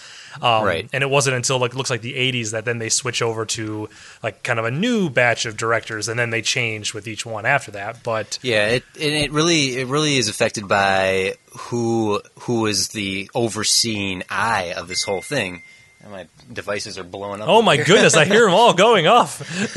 Um, 0.42 0.64
Right. 0.64 0.86
and 0.92 1.02
it 1.02 1.08
wasn't 1.08 1.36
until 1.36 1.58
like 1.58 1.74
looks 1.74 1.88
like 1.88 2.02
the 2.02 2.12
80s 2.14 2.50
that 2.50 2.64
then 2.66 2.78
they 2.78 2.90
switch 2.90 3.22
over 3.22 3.46
to 3.46 3.88
like 4.22 4.42
kind 4.42 4.58
of 4.58 4.66
a 4.66 4.70
new 4.70 5.08
batch 5.08 5.46
of 5.46 5.56
directors 5.56 6.08
and 6.08 6.18
then 6.18 6.28
they 6.28 6.42
changed 6.42 6.92
with 6.92 7.08
each 7.08 7.24
one 7.24 7.46
after 7.46 7.70
that 7.70 8.02
but 8.02 8.38
Yeah, 8.42 8.66
it 8.68 8.84
and 8.94 9.14
it 9.14 9.32
really 9.32 9.76
it 9.78 9.86
really 9.86 10.16
is 10.18 10.28
affected 10.28 10.68
by 10.68 11.34
who 11.56 12.20
who 12.40 12.66
is 12.66 12.88
the 12.88 13.30
overseeing 13.34 14.22
eye 14.28 14.74
of 14.76 14.88
this 14.88 15.04
whole 15.04 15.22
thing. 15.22 15.62
My 16.10 16.26
devices 16.52 16.98
are 16.98 17.04
blowing 17.04 17.40
up. 17.42 17.48
oh 17.48 17.62
my 17.62 17.76
goodness 17.76 18.16
i 18.16 18.24
hear 18.24 18.44
them 18.44 18.54
all 18.54 18.72
going 18.74 19.06
off 19.06 19.42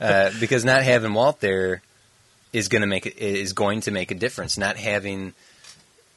uh, 0.00 0.30
because 0.40 0.64
not 0.64 0.82
having 0.82 1.12
Walt 1.14 1.40
there 1.40 1.82
is 2.52 2.68
going 2.68 2.80
to 2.82 2.86
make 2.86 3.06
it 3.06 3.18
is 3.18 3.52
going 3.52 3.80
to 3.82 3.90
make 3.90 4.10
a 4.10 4.14
difference. 4.14 4.56
Not 4.56 4.76
having 4.76 5.34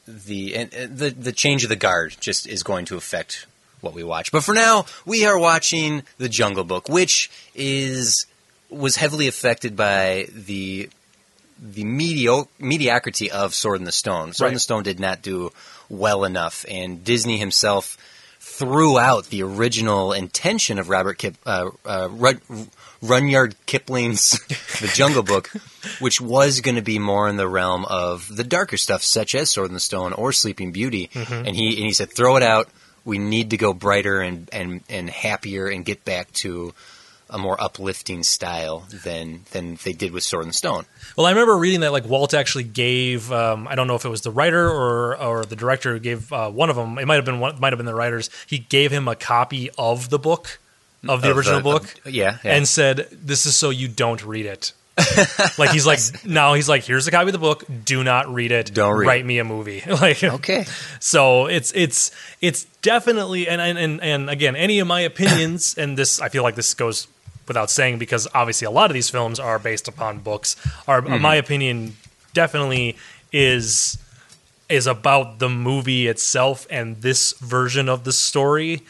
the 0.07 0.55
and, 0.55 0.73
and 0.73 0.97
the 0.97 1.09
the 1.09 1.31
change 1.31 1.63
of 1.63 1.69
the 1.69 1.75
guard 1.75 2.15
just 2.19 2.47
is 2.47 2.63
going 2.63 2.85
to 2.85 2.95
affect 2.95 3.47
what 3.81 3.93
we 3.93 4.03
watch. 4.03 4.31
But 4.31 4.43
for 4.43 4.53
now, 4.53 4.85
we 5.05 5.25
are 5.25 5.37
watching 5.37 6.03
the 6.17 6.29
Jungle 6.29 6.63
Book, 6.63 6.87
which 6.87 7.29
is 7.55 8.25
was 8.69 8.95
heavily 8.95 9.27
affected 9.27 9.75
by 9.75 10.27
the 10.33 10.89
the 11.59 11.83
medio- 11.83 12.47
mediocrity 12.59 13.29
of 13.29 13.53
Sword 13.53 13.79
in 13.79 13.85
the 13.85 13.91
Stone. 13.91 14.33
Sword 14.33 14.47
in 14.47 14.51
Right. 14.51 14.55
the 14.55 14.59
Stone 14.59 14.83
did 14.83 14.99
not 14.99 15.21
do 15.21 15.51
well 15.89 16.23
enough, 16.23 16.65
and 16.69 17.03
Disney 17.03 17.37
himself 17.37 17.97
threw 18.61 18.99
out 18.99 19.25
the 19.25 19.41
original 19.41 20.13
intention 20.13 20.77
of 20.77 20.87
Robert 20.87 21.17
Kip, 21.17 21.35
uh, 21.47 21.71
uh, 21.83 22.09
Run, 22.11 22.39
Runyard 23.01 23.55
Kipling's 23.65 24.39
The 24.79 24.91
Jungle 24.93 25.23
Book, 25.23 25.49
which 25.99 26.21
was 26.21 26.61
going 26.61 26.75
to 26.75 26.83
be 26.83 26.99
more 26.99 27.27
in 27.27 27.37
the 27.37 27.47
realm 27.47 27.85
of 27.85 28.27
the 28.33 28.43
darker 28.43 28.77
stuff, 28.77 29.01
such 29.01 29.33
as 29.33 29.49
Sword 29.49 29.69
in 29.69 29.73
the 29.73 29.79
Stone 29.79 30.13
or 30.13 30.31
Sleeping 30.31 30.71
Beauty. 30.71 31.09
And 31.47 31.55
he 31.55 31.69
and 31.69 31.85
he 31.87 31.91
said, 31.91 32.13
throw 32.13 32.35
it 32.35 32.43
out. 32.43 32.69
We 33.03 33.17
need 33.17 33.49
to 33.49 33.57
go 33.57 33.73
brighter 33.73 34.21
and, 34.21 34.47
and, 34.53 34.81
and 34.87 35.09
happier 35.09 35.67
and 35.67 35.83
get 35.83 36.05
back 36.05 36.31
to 36.33 36.75
a 37.31 37.37
more 37.37 37.55
uplifting 37.61 38.23
style 38.23 38.85
than 39.03 39.41
than 39.51 39.77
they 39.83 39.93
did 39.93 40.11
with 40.11 40.23
Sword 40.23 40.43
and 40.45 40.53
Stone. 40.53 40.85
Well, 41.17 41.25
I 41.25 41.29
remember 41.31 41.57
reading 41.57 41.79
that 41.79 41.91
like 41.91 42.05
Walt 42.05 42.33
actually 42.33 42.65
gave 42.65 43.31
um, 43.31 43.67
I 43.67 43.75
don't 43.75 43.87
know 43.87 43.95
if 43.95 44.03
it 44.05 44.09
was 44.09 44.21
the 44.21 44.31
writer 44.31 44.69
or 44.69 45.17
or 45.17 45.45
the 45.45 45.55
director 45.55 45.93
who 45.93 45.99
gave 45.99 46.31
uh, 46.33 46.49
one 46.51 46.69
of 46.69 46.75
them. 46.75 46.97
It 46.99 47.05
might 47.05 47.15
have 47.15 47.25
been 47.25 47.39
one, 47.39 47.59
might 47.59 47.71
have 47.73 47.77
been 47.77 47.85
the 47.85 47.95
writers. 47.95 48.29
He 48.47 48.57
gave 48.59 48.91
him 48.91 49.07
a 49.07 49.15
copy 49.15 49.69
of 49.77 50.09
the 50.09 50.19
book 50.19 50.59
of 51.07 51.21
the 51.21 51.31
Of 51.31 51.37
original 51.37 51.59
the- 51.59 51.63
book 51.63 51.83
of- 52.05 52.11
yeah, 52.13 52.37
yeah. 52.43 52.53
and 52.55 52.67
said, 52.67 53.07
"This 53.11 53.45
is 53.45 53.55
so 53.55 53.69
you 53.71 53.87
don't 53.87 54.23
read 54.23 54.45
it." 54.45 54.73
like 55.57 55.69
he's 55.71 55.85
like 55.87 55.99
now 56.25 56.53
he's 56.53 56.67
like 56.67 56.83
here's 56.83 57.07
a 57.07 57.11
copy 57.11 57.27
of 57.27 57.31
the 57.33 57.39
book 57.39 57.63
do 57.85 58.03
not 58.03 58.31
read 58.31 58.51
it 58.51 58.73
Don't 58.73 58.97
read 58.97 59.07
write 59.07 59.21
it." 59.21 59.25
me 59.25 59.39
a 59.39 59.43
movie 59.45 59.81
like 59.87 60.21
Okay. 60.21 60.65
so 60.99 61.45
it's 61.47 61.71
it's 61.73 62.11
it's 62.41 62.65
definitely 62.81 63.47
and 63.47 63.61
and 63.61 63.79
and, 63.79 64.01
and 64.03 64.29
again 64.29 64.55
any 64.57 64.79
of 64.79 64.87
my 64.87 64.99
opinions 65.01 65.75
and 65.77 65.97
this 65.97 66.19
I 66.21 66.27
feel 66.27 66.43
like 66.43 66.55
this 66.55 66.73
goes 66.73 67.07
without 67.47 67.69
saying 67.69 67.97
because 67.99 68.27
obviously 68.33 68.65
a 68.65 68.71
lot 68.71 68.89
of 68.89 68.93
these 68.93 69.09
films 69.09 69.39
are 69.39 69.59
based 69.59 69.87
upon 69.87 70.19
books 70.19 70.55
are 70.87 71.01
my 71.01 71.35
opinion 71.35 71.95
definitely 72.33 72.95
is 73.31 73.97
is 74.69 74.87
about 74.87 75.39
the 75.39 75.49
movie 75.49 76.07
itself 76.07 76.65
and 76.69 77.01
this 77.01 77.33
version 77.39 77.89
of 77.89 78.03
the 78.03 78.13
story 78.13 78.81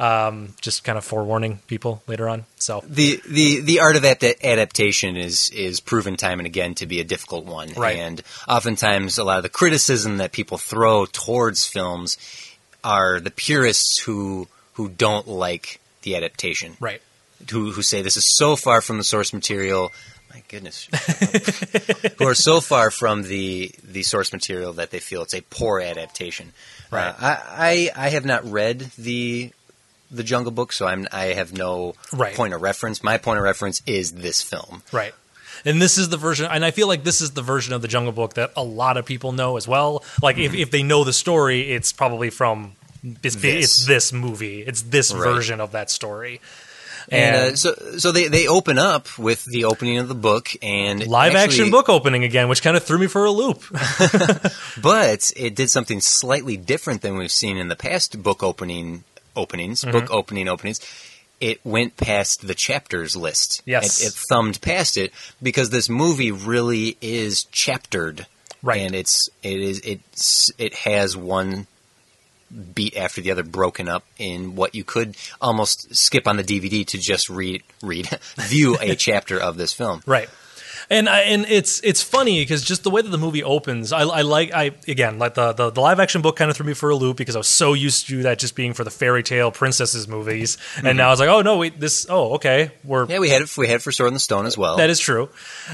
Um, 0.00 0.54
just 0.60 0.84
kind 0.84 0.96
of 0.96 1.04
forewarning 1.04 1.58
people 1.66 2.02
later 2.06 2.28
on. 2.28 2.44
So 2.56 2.84
the 2.86 3.20
the 3.26 3.60
the 3.62 3.80
art 3.80 3.96
of 3.96 4.04
adap- 4.04 4.40
adaptation 4.44 5.16
is 5.16 5.50
is 5.50 5.80
proven 5.80 6.16
time 6.16 6.38
and 6.38 6.46
again 6.46 6.74
to 6.76 6.86
be 6.86 7.00
a 7.00 7.04
difficult 7.04 7.46
one, 7.46 7.72
Right. 7.74 7.98
and 7.98 8.22
oftentimes 8.46 9.18
a 9.18 9.24
lot 9.24 9.38
of 9.38 9.42
the 9.42 9.48
criticism 9.48 10.18
that 10.18 10.30
people 10.30 10.56
throw 10.56 11.04
towards 11.06 11.66
films 11.66 12.16
are 12.84 13.18
the 13.18 13.32
purists 13.32 13.98
who 14.06 14.46
who 14.74 14.88
don't 14.88 15.26
like 15.26 15.80
the 16.02 16.14
adaptation, 16.14 16.76
right. 16.78 17.02
Who 17.50 17.72
who 17.72 17.82
say 17.82 18.02
this 18.02 18.16
is 18.16 18.36
so 18.36 18.56
far 18.56 18.80
from 18.80 18.98
the 18.98 19.04
source 19.04 19.32
material. 19.32 19.92
My 20.32 20.42
goodness, 20.48 20.88
who 22.18 22.26
are 22.26 22.34
so 22.34 22.60
far 22.60 22.90
from 22.90 23.22
the 23.22 23.70
the 23.82 24.02
source 24.02 24.32
material 24.32 24.72
that 24.74 24.90
they 24.90 24.98
feel 25.00 25.22
it's 25.22 25.34
a 25.34 25.40
poor 25.42 25.80
adaptation. 25.80 26.52
Right. 26.90 27.08
Uh, 27.08 27.14
I, 27.18 27.90
I 27.96 28.06
I 28.06 28.08
have 28.10 28.24
not 28.24 28.44
read 28.50 28.80
the 28.98 29.52
the 30.10 30.22
Jungle 30.22 30.52
Book, 30.52 30.72
so 30.72 30.86
I'm 30.86 31.06
I 31.12 31.26
have 31.26 31.52
no 31.56 31.94
Right. 32.12 32.34
point 32.34 32.54
of 32.54 32.62
reference. 32.62 33.02
My 33.02 33.18
point 33.18 33.38
of 33.38 33.44
reference 33.44 33.82
is 33.86 34.12
this 34.12 34.42
film. 34.42 34.82
Right. 34.92 35.14
And 35.64 35.82
this 35.82 35.98
is 35.98 36.08
the 36.08 36.16
version, 36.16 36.46
and 36.50 36.64
I 36.64 36.70
feel 36.70 36.86
like 36.86 37.02
this 37.02 37.20
is 37.20 37.32
the 37.32 37.42
version 37.42 37.72
of 37.74 37.82
the 37.82 37.88
Jungle 37.88 38.12
Book 38.12 38.34
that 38.34 38.52
a 38.56 38.62
lot 38.62 38.96
of 38.96 39.04
people 39.04 39.32
know 39.32 39.56
as 39.56 39.66
well. 39.66 40.04
Like, 40.22 40.38
if, 40.38 40.54
if 40.54 40.70
they 40.70 40.84
know 40.84 41.02
the 41.02 41.12
story, 41.12 41.72
it's 41.72 41.92
probably 41.92 42.30
from 42.30 42.72
it's 43.24 43.34
Mm-hmm. 43.34 43.40
This. 43.42 43.64
it's 43.64 43.86
this 43.86 44.12
movie, 44.12 44.60
it's 44.62 44.82
this 44.82 45.12
Right. 45.12 45.20
version 45.24 45.60
of 45.60 45.72
that 45.72 45.90
story. 45.90 46.40
And, 47.10 47.36
And, 47.36 47.52
uh, 47.52 47.56
so 47.56 47.74
so 47.98 48.12
they, 48.12 48.28
they 48.28 48.46
open 48.48 48.78
up 48.78 49.18
with 49.18 49.44
the 49.44 49.64
opening 49.64 49.98
of 49.98 50.08
the 50.08 50.14
book 50.14 50.50
and 50.62 51.06
live 51.06 51.34
actually- 51.34 51.40
action 51.62 51.70
book 51.70 51.88
opening 51.88 52.24
again, 52.24 52.48
which 52.48 52.62
kind 52.62 52.76
of 52.76 52.84
threw 52.84 52.98
me 52.98 53.06
for 53.06 53.24
a 53.24 53.30
loop. 53.30 53.62
but 54.82 55.30
it 55.36 55.54
did 55.54 55.70
something 55.70 56.00
slightly 56.00 56.56
different 56.56 57.02
than 57.02 57.16
we've 57.16 57.32
seen 57.32 57.56
in 57.56 57.68
the 57.68 57.76
past 57.76 58.22
book 58.22 58.42
opening 58.42 59.04
openings, 59.36 59.82
Mm-hmm. 59.82 59.92
book 59.92 60.10
opening 60.10 60.48
openings. 60.48 60.80
It 61.40 61.60
went 61.64 61.96
past 61.96 62.46
the 62.46 62.54
chapters 62.54 63.14
list. 63.14 63.62
Yes. 63.64 64.00
it, 64.00 64.08
it 64.08 64.12
thumbed 64.28 64.60
past 64.60 64.96
it 64.96 65.12
because 65.40 65.70
this 65.70 65.88
movie 65.88 66.32
really 66.32 66.96
is 67.00 67.44
chaptered, 67.44 68.26
Right. 68.60 68.80
And 68.80 68.92
it's 68.94 69.30
it 69.44 69.60
is 69.60 69.78
it's 69.84 70.50
it 70.58 70.74
has 70.74 71.16
one 71.16 71.68
beat 72.74 72.96
after 72.96 73.20
the 73.20 73.30
other 73.30 73.42
broken 73.42 73.88
up 73.88 74.04
in 74.18 74.56
what 74.56 74.74
you 74.74 74.84
could 74.84 75.16
almost 75.40 75.94
skip 75.94 76.26
on 76.26 76.36
the 76.36 76.44
DVD 76.44 76.86
to 76.86 76.98
just 76.98 77.28
read 77.28 77.62
read 77.82 78.08
view 78.36 78.76
a 78.80 78.94
chapter 78.96 79.38
of 79.38 79.56
this 79.56 79.72
film. 79.72 80.02
Right. 80.06 80.28
And 80.90 81.06
I, 81.06 81.20
and 81.22 81.44
it's 81.46 81.82
it's 81.84 82.02
funny 82.02 82.40
because 82.40 82.64
just 82.64 82.82
the 82.82 82.90
way 82.90 83.02
that 83.02 83.08
the 83.10 83.18
movie 83.18 83.44
opens, 83.44 83.92
I, 83.92 84.02
I 84.04 84.22
like 84.22 84.54
I 84.54 84.70
again 84.86 85.18
like 85.18 85.34
the, 85.34 85.52
the 85.52 85.70
the 85.70 85.82
live 85.82 86.00
action 86.00 86.22
book 86.22 86.36
kind 86.36 86.50
of 86.50 86.56
threw 86.56 86.64
me 86.64 86.72
for 86.72 86.88
a 86.88 86.96
loop 86.96 87.18
because 87.18 87.36
I 87.36 87.38
was 87.38 87.48
so 87.48 87.74
used 87.74 88.06
to 88.06 88.22
that 88.22 88.38
just 88.38 88.56
being 88.56 88.72
for 88.72 88.84
the 88.84 88.90
fairy 88.90 89.22
tale 89.22 89.50
princesses 89.50 90.08
movies, 90.08 90.56
and 90.82 90.96
now 90.96 91.08
I 91.08 91.10
was 91.10 91.20
like, 91.20 91.28
oh 91.28 91.42
no, 91.42 91.58
wait, 91.58 91.78
this 91.78 92.06
oh 92.08 92.34
okay, 92.36 92.70
we're 92.84 93.04
Yeah, 93.06 93.18
we 93.18 93.28
had 93.28 93.42
it. 93.42 93.54
We 93.58 93.66
had 93.66 93.76
it 93.76 93.82
for 93.82 93.92
Sword 93.92 94.08
in 94.08 94.14
the 94.14 94.20
Stone 94.20 94.46
as 94.46 94.56
well. 94.56 94.78
That 94.78 94.88
is 94.88 94.98
true. 94.98 95.28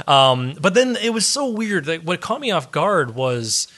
Um, 0.09 0.55
but 0.61 0.75
then 0.75 0.97
it 0.97 1.11
was 1.11 1.27
so 1.27 1.49
weird. 1.49 1.87
Like, 1.87 2.03
what 2.03 2.21
caught 2.21 2.41
me 2.41 2.51
off 2.51 2.73
guard 2.73 3.15
was 3.15 3.69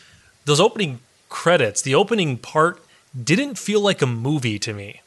those 0.46 0.60
opening 0.60 1.00
credits. 1.28 1.82
The 1.82 1.96
opening 1.96 2.38
part 2.38 2.82
didn't 3.22 3.58
feel 3.58 3.80
like 3.80 4.02
a 4.02 4.06
movie 4.06 4.58
to 4.60 4.72
me. 4.72 5.00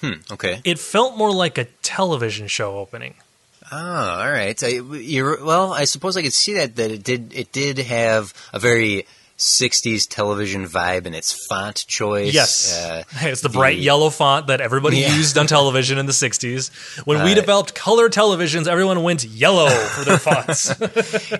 Hmm, 0.00 0.14
okay. 0.30 0.60
It 0.64 0.78
felt 0.78 1.16
more 1.16 1.32
like 1.32 1.58
a 1.58 1.64
television 1.82 2.48
show 2.48 2.78
opening. 2.78 3.14
Oh, 3.72 3.76
all 3.76 4.30
right. 4.30 4.60
I, 4.62 4.80
well, 4.80 5.72
I 5.72 5.84
suppose 5.84 6.16
I 6.16 6.22
could 6.22 6.32
see 6.32 6.54
that 6.54 6.76
that 6.76 6.90
it 6.90 7.02
did 7.02 7.32
it 7.34 7.52
did 7.52 7.78
have 7.78 8.32
a 8.52 8.60
very 8.60 9.06
'60s 9.38 10.06
television 10.08 10.66
vibe 10.66 11.06
in 11.06 11.14
its 11.14 11.30
font 11.46 11.84
choice. 11.86 12.32
Yes, 12.32 12.72
Uh, 12.74 13.02
it's 13.20 13.42
the, 13.42 13.48
bright 13.50 13.78
yellow 13.78 14.10
font 14.10 14.46
that 14.46 14.60
everybody 14.60 14.98
Yeah. 14.98 15.14
used 15.14 15.36
on 15.36 15.46
television 15.46 15.98
in 15.98 16.06
the 16.06 16.12
'60s. 16.12 16.70
When 17.04 17.22
we 17.22 17.32
Uh, 17.32 17.34
developed 17.34 17.74
color 17.74 18.08
televisions, 18.08 18.66
everyone 18.66 19.02
went 19.02 19.24
yellow 19.24 19.68
for 19.68 20.04
their 20.04 20.18
fonts. 20.26 20.70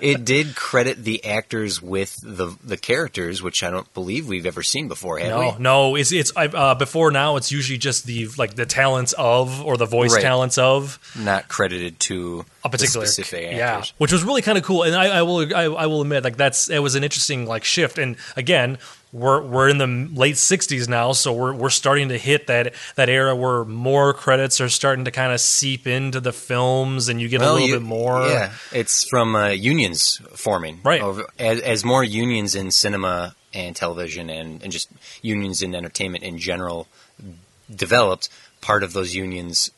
it 0.03 0.25
did 0.25 0.55
credit 0.57 1.05
the 1.05 1.25
actors 1.25 1.81
with 1.81 2.19
the 2.23 2.55
the 2.63 2.77
characters, 2.77 3.43
which 3.43 3.63
I 3.63 3.71
don't 3.71 3.93
believe 3.95 4.29
we've 4.29 4.47
ever 4.47 4.63
seen 4.63 4.89
before, 4.89 5.19
have 5.19 5.29
No, 5.31 5.39
we? 5.41 5.63
no, 5.63 5.95
it's 5.97 6.13
it's 6.13 6.33
uh, 6.37 6.75
before 6.75 7.11
now. 7.11 7.37
It's 7.37 7.51
usually 7.51 7.79
just 7.79 8.05
the 8.07 8.29
like 8.37 8.57
the 8.57 8.67
talents 8.67 9.15
of 9.17 9.63
or 9.65 9.77
the 9.77 9.87
voice 9.87 10.13
Right. 10.13 10.23
talents 10.23 10.59
of. 10.59 10.99
Not 11.15 11.49
credited 11.49 11.99
to 12.01 12.45
a 12.65 12.69
particular 12.69 13.07
the 13.07 13.11
specific 13.13 13.53
yeah, 13.57 13.83
which 13.99 14.13
was 14.13 14.23
really 14.25 14.43
kind 14.43 14.59
of 14.59 14.65
cool. 14.65 14.83
And 14.83 14.95
I, 14.95 15.19
I 15.19 15.23
will 15.23 15.55
I, 15.55 15.63
I 15.65 15.87
will 15.87 16.03
admit 16.03 16.25
like 16.25 16.37
that's 16.37 16.69
it 16.69 16.81
was 16.81 16.95
an 16.95 17.03
interesting 17.05 17.47
like 17.47 17.65
shift. 17.65 17.86
And 17.99 18.17
again, 18.37 18.79
we're 19.13 19.41
we're 19.43 19.69
in 19.69 19.79
the 19.79 19.87
late 19.87 20.35
'60s 20.35 20.89
now, 20.89 21.13
so 21.13 21.33
we're 21.33 21.55
we're 21.55 21.71
starting 21.71 22.09
to 22.11 22.19
hit 22.19 22.49
that 22.49 22.75
that 22.97 23.09
era 23.09 23.35
where 23.35 23.65
more 23.65 24.13
credits 24.13 24.61
are 24.61 24.69
starting 24.69 25.05
to 25.07 25.11
kind 25.11 25.33
of 25.33 25.41
seep 25.41 25.87
into 25.87 26.21
the 26.21 26.33
films, 26.33 27.09
and 27.09 27.21
you 27.21 27.29
get 27.29 27.41
a 27.41 27.53
little 27.53 27.67
you- 27.69 27.75
bit 27.75 27.83
more. 27.83 28.27
Yeah, 28.27 28.53
it's 28.73 29.09
from 29.09 29.35
uh, 29.35 29.49
unions 29.49 30.21
forming. 30.35 30.81
Right. 30.85 31.01
Over, 31.01 31.27
as, 31.39 31.61
as 31.61 31.85
more 31.85 32.05
unions 32.05 32.55
in 32.55 32.71
cinema 32.71 33.35
and 33.55 33.75
television 33.75 34.29
and, 34.29 34.63
and 34.63 34.71
just 34.71 34.91
unions 35.23 35.63
in 35.63 35.75
entertainment 35.75 36.25
in 36.25 36.39
general 36.39 36.89
developed, 37.75 38.29
part 38.61 38.83
of 38.83 38.93
those 38.93 39.15
unions. 39.15 39.71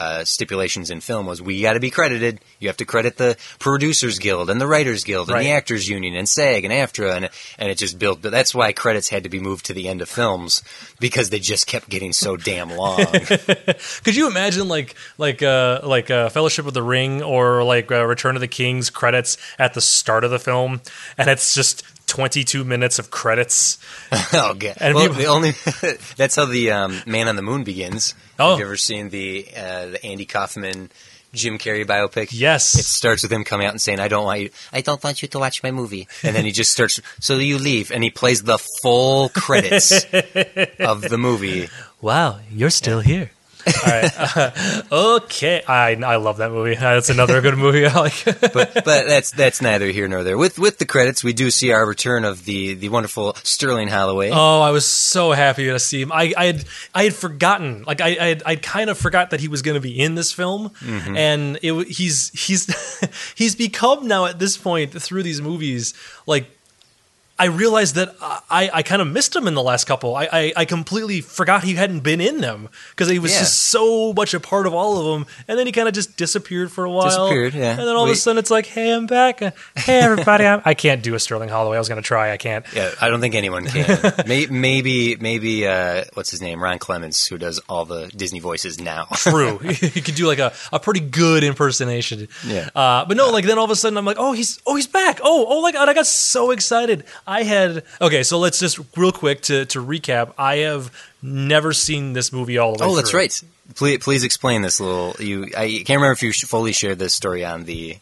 Uh, 0.00 0.24
stipulations 0.24 0.90
in 0.90 1.00
film 1.00 1.26
was 1.26 1.40
we 1.40 1.62
got 1.62 1.74
to 1.74 1.80
be 1.80 1.90
credited. 1.90 2.40
You 2.58 2.66
have 2.68 2.78
to 2.78 2.84
credit 2.84 3.16
the 3.18 3.36
Producers 3.60 4.18
Guild 4.18 4.50
and 4.50 4.60
the 4.60 4.66
Writers 4.66 5.04
Guild 5.04 5.28
and 5.28 5.34
Right. 5.36 5.44
the 5.44 5.50
Actors 5.52 5.88
Union 5.88 6.16
and 6.16 6.28
SAG 6.28 6.64
and 6.64 6.72
AFTRA 6.74 7.14
and 7.14 7.28
and 7.56 7.70
it 7.70 7.78
just 7.78 7.96
built. 7.96 8.20
But 8.20 8.32
that's 8.32 8.52
why 8.52 8.72
credits 8.72 9.08
had 9.08 9.22
to 9.22 9.28
be 9.28 9.38
moved 9.38 9.66
to 9.66 9.72
the 9.72 9.86
end 9.86 10.02
of 10.02 10.08
films 10.08 10.64
because 10.98 11.30
they 11.30 11.38
just 11.38 11.68
kept 11.68 11.88
getting 11.88 12.12
so 12.12 12.36
damn 12.36 12.70
long. 12.70 13.04
Could 14.04 14.16
you 14.16 14.26
imagine 14.26 14.66
like 14.68 14.96
like 15.18 15.40
uh 15.42 15.80
like 15.84 16.10
uh, 16.10 16.30
Fellowship 16.30 16.66
of 16.66 16.74
the 16.74 16.82
Ring 16.82 17.22
or 17.22 17.62
like 17.62 17.92
uh, 17.92 18.04
Return 18.04 18.34
of 18.34 18.40
the 18.40 18.48
King's 18.48 18.90
credits 18.90 19.36
at 19.58 19.74
the 19.74 19.80
start 19.80 20.24
of 20.24 20.32
the 20.32 20.40
film, 20.40 20.80
and 21.16 21.30
it's 21.30 21.54
just 21.54 21.84
22 22.08 22.64
minutes 22.64 22.98
of 22.98 23.10
credits. 23.12 23.78
Oh 24.32 24.54
god! 24.54 24.74
And 24.78 24.94
well, 24.96 25.04
people- 25.08 25.22
the 25.22 25.26
only 25.26 25.50
that's 26.16 26.34
how 26.34 26.44
the 26.44 26.72
um, 26.72 27.00
Man 27.06 27.28
on 27.28 27.36
the 27.36 27.42
Moon 27.42 27.62
begins. 27.62 28.14
Oh. 28.40 28.50
Have 28.50 28.58
you 28.58 28.64
ever 28.64 28.76
seen 28.76 29.10
the 29.10 29.46
uh, 29.54 29.86
the 29.86 30.04
Andy 30.04 30.24
Kaufman 30.24 30.90
Jim 31.34 31.58
Carrey 31.58 31.84
biopic? 31.84 32.28
Yes. 32.32 32.74
It 32.74 32.84
starts 32.86 33.22
with 33.22 33.30
him 33.30 33.44
coming 33.44 33.66
out 33.66 33.72
and 33.72 33.80
saying, 33.80 34.00
"I 34.00 34.08
don't 34.08 34.24
want 34.24 34.40
you. 34.40 34.50
I 34.72 34.80
don't 34.80 35.02
want 35.04 35.20
you 35.20 35.28
to 35.28 35.38
watch 35.38 35.62
my 35.62 35.70
movie," 35.70 36.08
and 36.24 36.34
then 36.34 36.44
he 36.46 36.50
just 36.52 36.72
starts. 36.72 37.00
So 37.20 37.36
you 37.36 37.58
leave, 37.58 37.92
and 37.92 38.02
he 38.02 38.10
plays 38.10 38.42
the 38.42 38.58
full 38.82 39.28
credits 39.28 39.92
of 40.80 41.02
the 41.02 41.18
movie. 41.18 41.68
Wow, 42.00 42.40
you're 42.50 42.70
still 42.70 43.00
here. 43.00 43.30
All 43.66 43.72
right. 43.86 44.82
okay. 44.92 45.62
I 45.66 45.92
I 45.94 46.16
love 46.16 46.38
that 46.38 46.50
movie. 46.50 46.74
That's 46.74 47.10
another 47.10 47.40
good 47.40 47.56
movie. 47.56 47.86
I 47.86 47.94
like. 47.94 48.24
But 48.24 48.52
but 48.74 48.84
that's 48.84 49.30
that's 49.30 49.60
neither 49.62 49.88
here 49.88 50.08
nor 50.08 50.22
there. 50.22 50.38
With 50.38 50.58
with 50.58 50.78
the 50.78 50.86
credits, 50.86 51.22
we 51.22 51.32
do 51.32 51.50
see 51.50 51.72
our 51.72 51.84
return 51.86 52.24
of 52.24 52.44
the 52.44 52.74
the 52.74 52.88
wonderful 52.88 53.34
Sterling 53.42 53.88
Holloway. 53.88 54.30
oh, 54.32 54.60
I 54.60 54.70
was 54.70 54.86
so 54.86 55.32
happy 55.32 55.66
to 55.66 55.78
see 55.78 56.02
him. 56.02 56.12
I, 56.12 56.32
I 56.36 56.46
had 56.46 56.64
I 56.94 57.04
had 57.04 57.14
forgotten. 57.14 57.84
Like 57.86 58.00
I 58.00 58.08
I 58.08 58.26
had, 58.26 58.42
I 58.46 58.56
kind 58.56 58.90
of 58.90 58.98
forgot 58.98 59.30
that 59.30 59.40
he 59.40 59.48
was 59.48 59.62
going 59.62 59.76
to 59.76 59.80
be 59.80 59.98
in 59.98 60.14
this 60.14 60.32
film, 60.32 60.70
mm-hmm. 60.70 61.16
and 61.16 61.58
it 61.62 61.88
he's 61.88 62.30
he's 62.30 62.68
he's 63.34 63.54
become 63.54 64.08
now 64.08 64.26
at 64.26 64.38
this 64.38 64.56
point 64.56 64.92
through 64.92 65.22
these 65.22 65.40
movies 65.40 65.94
like. 66.26 66.50
I 67.40 67.46
realized 67.46 67.94
that 67.94 68.14
I, 68.20 68.70
I 68.72 68.82
kind 68.82 69.00
of 69.00 69.08
missed 69.08 69.34
him 69.34 69.48
in 69.48 69.54
the 69.54 69.62
last 69.62 69.86
couple. 69.86 70.14
I, 70.14 70.28
I, 70.32 70.52
I 70.56 70.64
completely 70.66 71.20
forgot 71.22 71.64
he 71.64 71.74
hadn't 71.74 72.00
been 72.00 72.20
in 72.20 72.40
them 72.40 72.68
because 72.90 73.08
he 73.08 73.18
was 73.18 73.32
Yeah. 73.32 73.38
just 73.40 73.58
so 73.64 74.12
much 74.12 74.34
a 74.34 74.40
part 74.40 74.66
of 74.66 74.74
all 74.74 74.98
of 74.98 75.04
them. 75.20 75.26
And 75.48 75.58
then 75.58 75.66
he 75.66 75.72
kind 75.72 75.88
of 75.88 75.94
just 75.94 76.16
disappeared 76.16 76.70
for 76.70 76.84
a 76.84 76.90
while. 76.90 77.06
Disappeared, 77.06 77.54
yeah. 77.54 77.70
And 77.70 77.80
then 77.80 77.96
all 77.96 78.04
of 78.04 78.10
a 78.10 78.14
sudden 78.16 78.38
it's 78.38 78.50
like, 78.50 78.66
hey, 78.66 78.92
I'm 78.92 79.06
back. 79.06 79.40
Uh, 79.42 79.50
Hey, 79.76 80.00
everybody. 80.00 80.44
I'm, 80.46 80.60
I 80.66 80.74
can't 80.74 81.02
do 81.02 81.14
a 81.14 81.18
Sterling 81.18 81.48
Holloway. 81.48 81.76
I 81.76 81.80
was 81.80 81.88
going 81.88 82.00
to 82.02 82.06
try. 82.06 82.30
I 82.32 82.36
can't. 82.36 82.64
Yeah, 82.74 82.90
I 83.00 83.08
don't 83.08 83.20
think 83.20 83.34
anyone 83.34 83.64
can. 83.66 84.12
May- 84.26 84.46
maybe, 84.46 85.16
maybe, 85.16 85.66
uh, 85.66 86.04
what's 86.14 86.30
his 86.30 86.42
name? 86.42 86.62
Ron 86.62 86.78
Clements, 86.78 87.26
who 87.26 87.38
does 87.38 87.58
all 87.68 87.84
the 87.86 88.08
Disney 88.08 88.40
voices 88.40 88.78
now. 88.78 89.06
True. 89.14 89.58
he 89.58 90.00
could 90.02 90.14
do 90.14 90.26
like 90.26 90.38
a, 90.40 90.52
a 90.72 90.78
pretty 90.78 91.00
good 91.00 91.42
impersonation. 91.42 92.28
Yeah. 92.46 92.68
Uh, 92.74 93.04
but 93.06 93.16
no, 93.16 93.30
like 93.30 93.46
then 93.46 93.58
all 93.58 93.64
of 93.64 93.70
a 93.70 93.76
sudden 93.76 93.96
I'm 93.96 94.04
like, 94.04 94.18
oh, 94.18 94.32
he's 94.32 94.60
oh 94.66 94.76
he's 94.76 94.86
back. 94.86 95.20
Oh, 95.22 95.46
oh 95.48 95.62
my 95.62 95.72
god, 95.72 95.88
I 95.88 95.94
got 95.94 96.06
so 96.06 96.50
excited. 96.50 97.04
I 97.30 97.44
had 97.44 97.84
okay, 98.00 98.24
so 98.24 98.40
let's 98.40 98.58
just 98.58 98.80
real 98.96 99.12
quick 99.12 99.42
to 99.42 99.64
to 99.66 99.78
recap. 99.78 100.34
I 100.36 100.56
have 100.56 100.90
never 101.22 101.72
seen 101.72 102.12
this 102.12 102.32
movie 102.32 102.58
all 102.58 102.74
the 102.74 102.84
way 102.84 102.90
oh, 102.90 102.96
that's 102.96 103.10
through. 103.10 103.20
right. 103.20 103.42
Please, 103.76 103.98
please 104.02 104.24
explain 104.24 104.62
this 104.62 104.80
little. 104.80 105.14
You, 105.20 105.44
I 105.56 105.84
can't 105.86 106.00
remember 106.00 106.10
if 106.10 106.24
you 106.24 106.32
fully 106.32 106.72
shared 106.72 106.98
this 106.98 107.14
story 107.14 107.44
on 107.44 107.66
the 107.66 107.98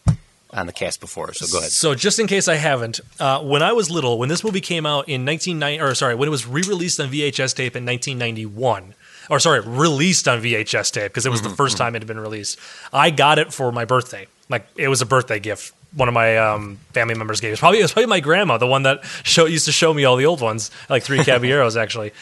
on 0.51 0.67
the 0.67 0.73
cast 0.73 1.01
before. 1.01 1.35
So 1.35 1.47
go 1.47 1.59
ahead. 1.59 1.73
So 1.73 1.95
just 1.95 2.19
in 2.19 2.27
case 2.27 2.49
I 2.49 2.55
haven't, 2.55 3.01
uh, 3.21 3.43
when 3.43 3.63
I 3.63 3.73
was 3.73 3.91
little, 3.91 4.19
when 4.19 4.31
this 4.31 4.43
movie 4.43 4.63
came 4.63 4.87
out 4.87 5.11
in 5.11 5.27
1990, 5.27 5.83
or 5.83 5.95
sorry, 5.95 6.15
when 6.15 6.27
it 6.27 6.31
was 6.31 6.47
re-released 6.47 6.99
on 6.99 7.11
VHS 7.11 7.55
tape 7.55 7.77
in 7.77 7.85
1991, 7.85 8.95
or 9.29 9.39
sorry, 9.41 9.61
released 9.61 10.27
on 10.27 10.41
VHS 10.41 10.91
tape 10.91 11.13
because 11.13 11.27
it 11.27 11.31
was 11.31 11.43
the 11.43 11.51
first 11.51 11.77
time 11.77 11.95
it 11.95 12.01
had 12.01 12.09
been 12.09 12.19
released. 12.19 12.59
I 12.95 13.11
got 13.11 13.39
it 13.39 13.53
for 13.53 13.71
my 13.73 13.85
birthday. 13.85 14.27
Like 14.49 14.67
it 14.77 14.89
was 14.89 15.03
a 15.03 15.07
birthday 15.07 15.39
gift. 15.39 15.75
One 15.95 16.09
of 16.09 16.15
my 16.15 16.37
um, 16.37 16.79
family 16.93 17.15
members 17.15 17.41
gave. 17.41 17.49
It 17.49 17.53
was 17.53 17.61
probably 17.61 17.79
it 17.79 17.83
was 17.83 17.93
probably 17.93 18.07
my 18.09 18.21
grandma, 18.21 18.59
the 18.59 18.67
one 18.67 18.83
that 18.83 19.05
show, 19.23 19.47
used 19.47 19.65
to 19.67 19.73
show 19.73 19.93
me 19.95 20.05
all 20.05 20.17
the 20.17 20.27
old 20.27 20.41
ones, 20.41 20.71
like 20.91 21.03
three 21.03 21.19
Caballeros 21.25 21.77
actually. 21.77 22.13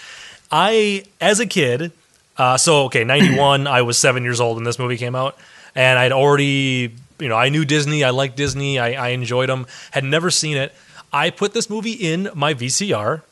I, 0.51 1.05
as 1.21 1.41
a 1.41 1.47
kid, 1.47 1.93
Uh, 2.39 2.57
so 2.59 2.85
okay, 2.85 3.03
ninety 3.03 3.37
one. 3.37 3.67
I 3.67 3.83
was 3.83 3.97
seven 3.99 4.23
years 4.23 4.41
old 4.41 4.57
when 4.57 4.65
this 4.65 4.79
movie 4.79 4.97
came 4.99 5.17
out, 5.17 5.37
and 5.75 5.99
I'd 5.99 6.13
already, 6.13 6.95
you 7.19 7.29
know, 7.29 7.35
I 7.37 7.49
knew 7.49 7.65
Disney. 7.65 8.05
I 8.05 8.11
liked 8.11 8.37
Disney. 8.37 8.79
I, 8.79 8.93
I 8.93 9.09
enjoyed 9.09 9.49
them. 9.49 9.67
Had 9.93 10.05
never 10.05 10.31
seen 10.31 10.57
it. 10.59 10.73
I 11.13 11.31
put 11.31 11.55
this 11.55 11.71
movie 11.71 11.93
in 11.93 12.29
my 12.35 12.53
VCR. 12.55 13.23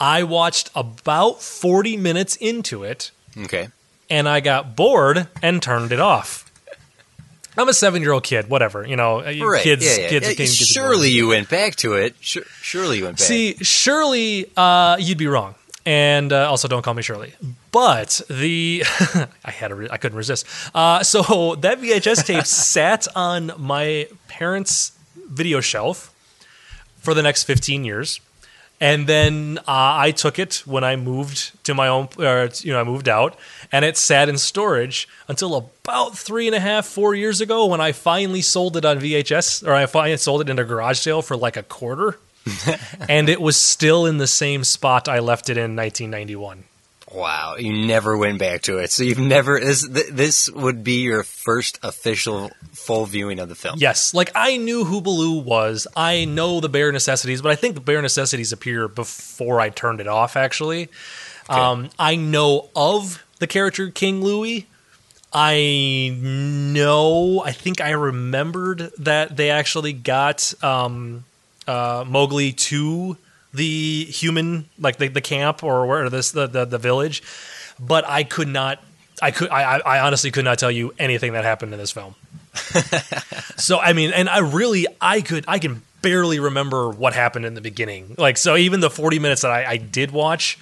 I 0.00 0.22
watched 0.22 0.70
about 0.74 1.42
forty 1.42 1.96
minutes 1.98 2.34
into 2.36 2.82
it, 2.82 3.10
Okay. 3.36 3.68
and 4.08 4.26
I 4.26 4.40
got 4.40 4.74
bored 4.74 5.28
and 5.42 5.62
turned 5.62 5.92
it 5.92 6.00
off. 6.00 6.43
I'm 7.56 7.68
a 7.68 7.74
seven 7.74 8.02
year 8.02 8.12
old 8.12 8.24
kid. 8.24 8.48
Whatever, 8.48 8.86
you 8.86 8.96
know, 8.96 9.22
Right. 9.22 9.62
kids. 9.62 9.84
yeah, 9.84 10.02
yeah. 10.02 10.08
Kids. 10.08 10.26
Yeah, 10.28 10.34
can 10.34 10.46
get 10.46 10.58
bored. 10.58 10.68
surely 10.68 11.10
you 11.10 11.28
went 11.28 11.48
back 11.48 11.76
to 11.76 11.94
it. 11.94 12.16
Sure, 12.20 12.42
surely 12.62 12.98
you 12.98 13.04
went 13.04 13.18
back. 13.18 13.26
See, 13.26 13.56
surely 13.62 14.50
uh, 14.56 14.96
you'd 14.98 15.18
be 15.18 15.26
wrong, 15.28 15.54
and 15.86 16.32
uh, 16.32 16.48
also 16.50 16.66
don't 16.68 16.82
call 16.82 16.94
me 16.94 17.02
Shirley. 17.02 17.34
But 17.70 18.20
the 18.28 18.84
I 19.44 19.50
had 19.50 19.68
to 19.68 19.74
re- 19.74 19.88
I 19.90 19.96
couldn't 19.98 20.18
resist. 20.18 20.46
Uh, 20.74 21.02
so 21.02 21.54
that 21.60 21.80
VHS 21.80 22.24
tape 22.26 22.46
sat 22.46 23.06
on 23.16 23.52
my 23.58 24.08
parents' 24.28 24.92
video 25.28 25.60
shelf 25.60 26.12
for 26.98 27.14
the 27.14 27.22
next 27.22 27.44
15 27.44 27.84
years. 27.84 28.20
And 28.80 29.06
then 29.06 29.58
uh, 29.58 29.62
I 29.66 30.10
took 30.10 30.38
it 30.38 30.62
when 30.66 30.84
I 30.84 30.96
moved 30.96 31.52
to 31.64 31.74
my 31.74 31.88
own, 31.88 32.08
or, 32.18 32.50
you 32.58 32.72
know, 32.72 32.80
I 32.80 32.84
moved 32.84 33.08
out, 33.08 33.36
and 33.70 33.84
it 33.84 33.96
sat 33.96 34.28
in 34.28 34.36
storage 34.36 35.08
until 35.28 35.54
about 35.54 36.18
three 36.18 36.46
and 36.46 36.54
a 36.54 36.60
half, 36.60 36.84
four 36.84 37.14
years 37.14 37.40
ago 37.40 37.66
when 37.66 37.80
I 37.80 37.92
finally 37.92 38.42
sold 38.42 38.76
it 38.76 38.84
on 38.84 38.98
VHS, 38.98 39.66
or 39.66 39.72
I 39.72 39.86
finally 39.86 40.16
sold 40.16 40.42
it 40.42 40.50
in 40.50 40.58
a 40.58 40.64
garage 40.64 40.98
sale 40.98 41.22
for 41.22 41.36
like 41.36 41.56
a 41.56 41.62
quarter. 41.62 42.18
and 43.08 43.28
it 43.28 43.40
was 43.40 43.56
still 43.56 44.04
in 44.04 44.18
the 44.18 44.26
same 44.26 44.64
spot 44.64 45.08
I 45.08 45.18
left 45.20 45.48
it 45.48 45.56
in 45.56 45.76
1991. 45.76 46.64
Wow, 47.14 47.54
you 47.56 47.86
never 47.86 48.16
went 48.16 48.40
back 48.40 48.62
to 48.62 48.78
it. 48.78 48.90
So 48.90 49.04
you've 49.04 49.20
never 49.20 49.60
this 49.60 49.86
this 49.88 50.50
would 50.50 50.82
be 50.82 51.02
your 51.02 51.22
first 51.22 51.78
official 51.82 52.50
full 52.72 53.06
viewing 53.06 53.38
of 53.38 53.48
the 53.48 53.54
film. 53.54 53.76
Yes, 53.78 54.14
like 54.14 54.32
I 54.34 54.56
knew 54.56 54.84
who 54.84 55.00
Baloo 55.00 55.38
was. 55.38 55.86
I 55.94 56.24
know 56.24 56.58
the 56.58 56.68
bare 56.68 56.90
necessities, 56.90 57.40
but 57.40 57.52
I 57.52 57.54
think 57.54 57.76
the 57.76 57.80
bare 57.80 58.02
necessities 58.02 58.52
appear 58.52 58.88
before 58.88 59.60
I 59.60 59.70
turned 59.70 60.00
it 60.00 60.08
off. 60.08 60.36
Actually, 60.36 60.88
um, 61.48 61.90
I 61.98 62.16
know 62.16 62.68
of 62.74 63.24
the 63.38 63.46
character 63.46 63.90
King 63.90 64.22
Louie. 64.22 64.66
I 65.32 66.16
know. 66.20 67.42
I 67.44 67.52
think 67.52 67.80
I 67.80 67.90
remembered 67.90 68.90
that 68.98 69.36
they 69.36 69.50
actually 69.50 69.92
got 69.92 70.52
um, 70.62 71.24
uh, 71.66 72.04
Mowgli 72.06 72.52
to 72.52 73.16
the 73.54 74.04
human, 74.04 74.68
like 74.78 74.96
the, 74.98 75.08
the 75.08 75.20
camp 75.20 75.62
or 75.62 75.86
where 75.86 76.10
this 76.10 76.32
the, 76.32 76.46
the 76.46 76.64
the 76.64 76.78
village, 76.78 77.22
but 77.78 78.06
I 78.06 78.24
could 78.24 78.48
not. 78.48 78.82
I 79.22 79.30
could. 79.30 79.48
I, 79.50 79.78
I 79.78 80.00
honestly 80.00 80.30
could 80.30 80.44
not 80.44 80.58
tell 80.58 80.70
you 80.70 80.92
anything 80.98 81.32
that 81.34 81.44
happened 81.44 81.72
in 81.72 81.78
this 81.78 81.92
film. 81.92 82.14
So 83.56 83.78
I 83.78 83.92
mean, 83.92 84.12
and 84.12 84.28
I 84.28 84.38
really, 84.38 84.86
I 85.00 85.20
could, 85.20 85.44
I 85.48 85.58
can 85.58 85.82
barely 86.02 86.38
remember 86.38 86.90
what 86.90 87.14
happened 87.14 87.46
in 87.46 87.54
the 87.54 87.60
beginning. 87.60 88.14
Like, 88.18 88.36
so 88.36 88.56
even 88.56 88.80
the 88.80 88.90
forty 88.90 89.18
minutes 89.18 89.42
that 89.42 89.50
I, 89.50 89.64
I 89.64 89.76
did 89.76 90.10
watch, 90.10 90.58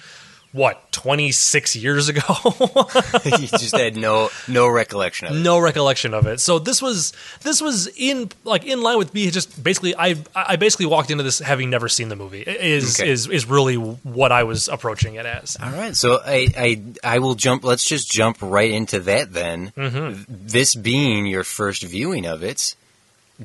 what 0.53 0.91
twenty 0.91 1.31
six 1.31 1.75
years 1.75 2.07
ago, 2.09 2.21
you 3.25 3.47
just 3.47 3.75
had 3.75 3.97
no 3.97 4.29
no 4.47 4.67
recollection 4.67 5.27
of 5.27 5.35
it. 5.35 5.39
no 5.39 5.59
recollection 5.59 6.13
of 6.13 6.27
it. 6.27 6.39
So 6.39 6.59
this 6.59 6.81
was 6.81 7.11
this 7.41 7.59
was 7.59 7.87
in 7.97 8.29
like 8.45 8.63
in 8.63 8.81
line 8.81 8.97
with 8.99 9.13
me. 9.13 9.29
Just 9.31 9.61
basically, 9.63 9.95
I 9.97 10.15
I 10.35 10.55
basically 10.55 10.85
walked 10.85 11.09
into 11.11 11.23
this 11.23 11.39
having 11.39 11.69
never 11.69 11.89
seen 11.89 12.07
the 12.09 12.15
movie. 12.15 12.41
Is 12.43 12.99
Okay. 12.99 13.09
is 13.09 13.27
is 13.27 13.45
really 13.47 13.75
what 13.75 14.31
I 14.31 14.43
was 14.43 14.67
approaching 14.69 15.15
it 15.15 15.25
as. 15.25 15.57
All 15.61 15.71
right, 15.71 15.95
so 15.95 16.19
I, 16.23 16.47
I 16.55 16.81
I 17.03 17.19
will 17.19 17.35
jump. 17.35 17.63
Let's 17.63 17.83
just 17.85 18.11
jump 18.11 18.37
right 18.41 18.69
into 18.71 18.99
that 19.01 19.33
then. 19.33 19.73
Mm-hmm. 19.75 20.23
This 20.29 20.75
being 20.75 21.25
your 21.25 21.43
first 21.43 21.81
viewing 21.83 22.25
of 22.27 22.43
it, 22.43 22.75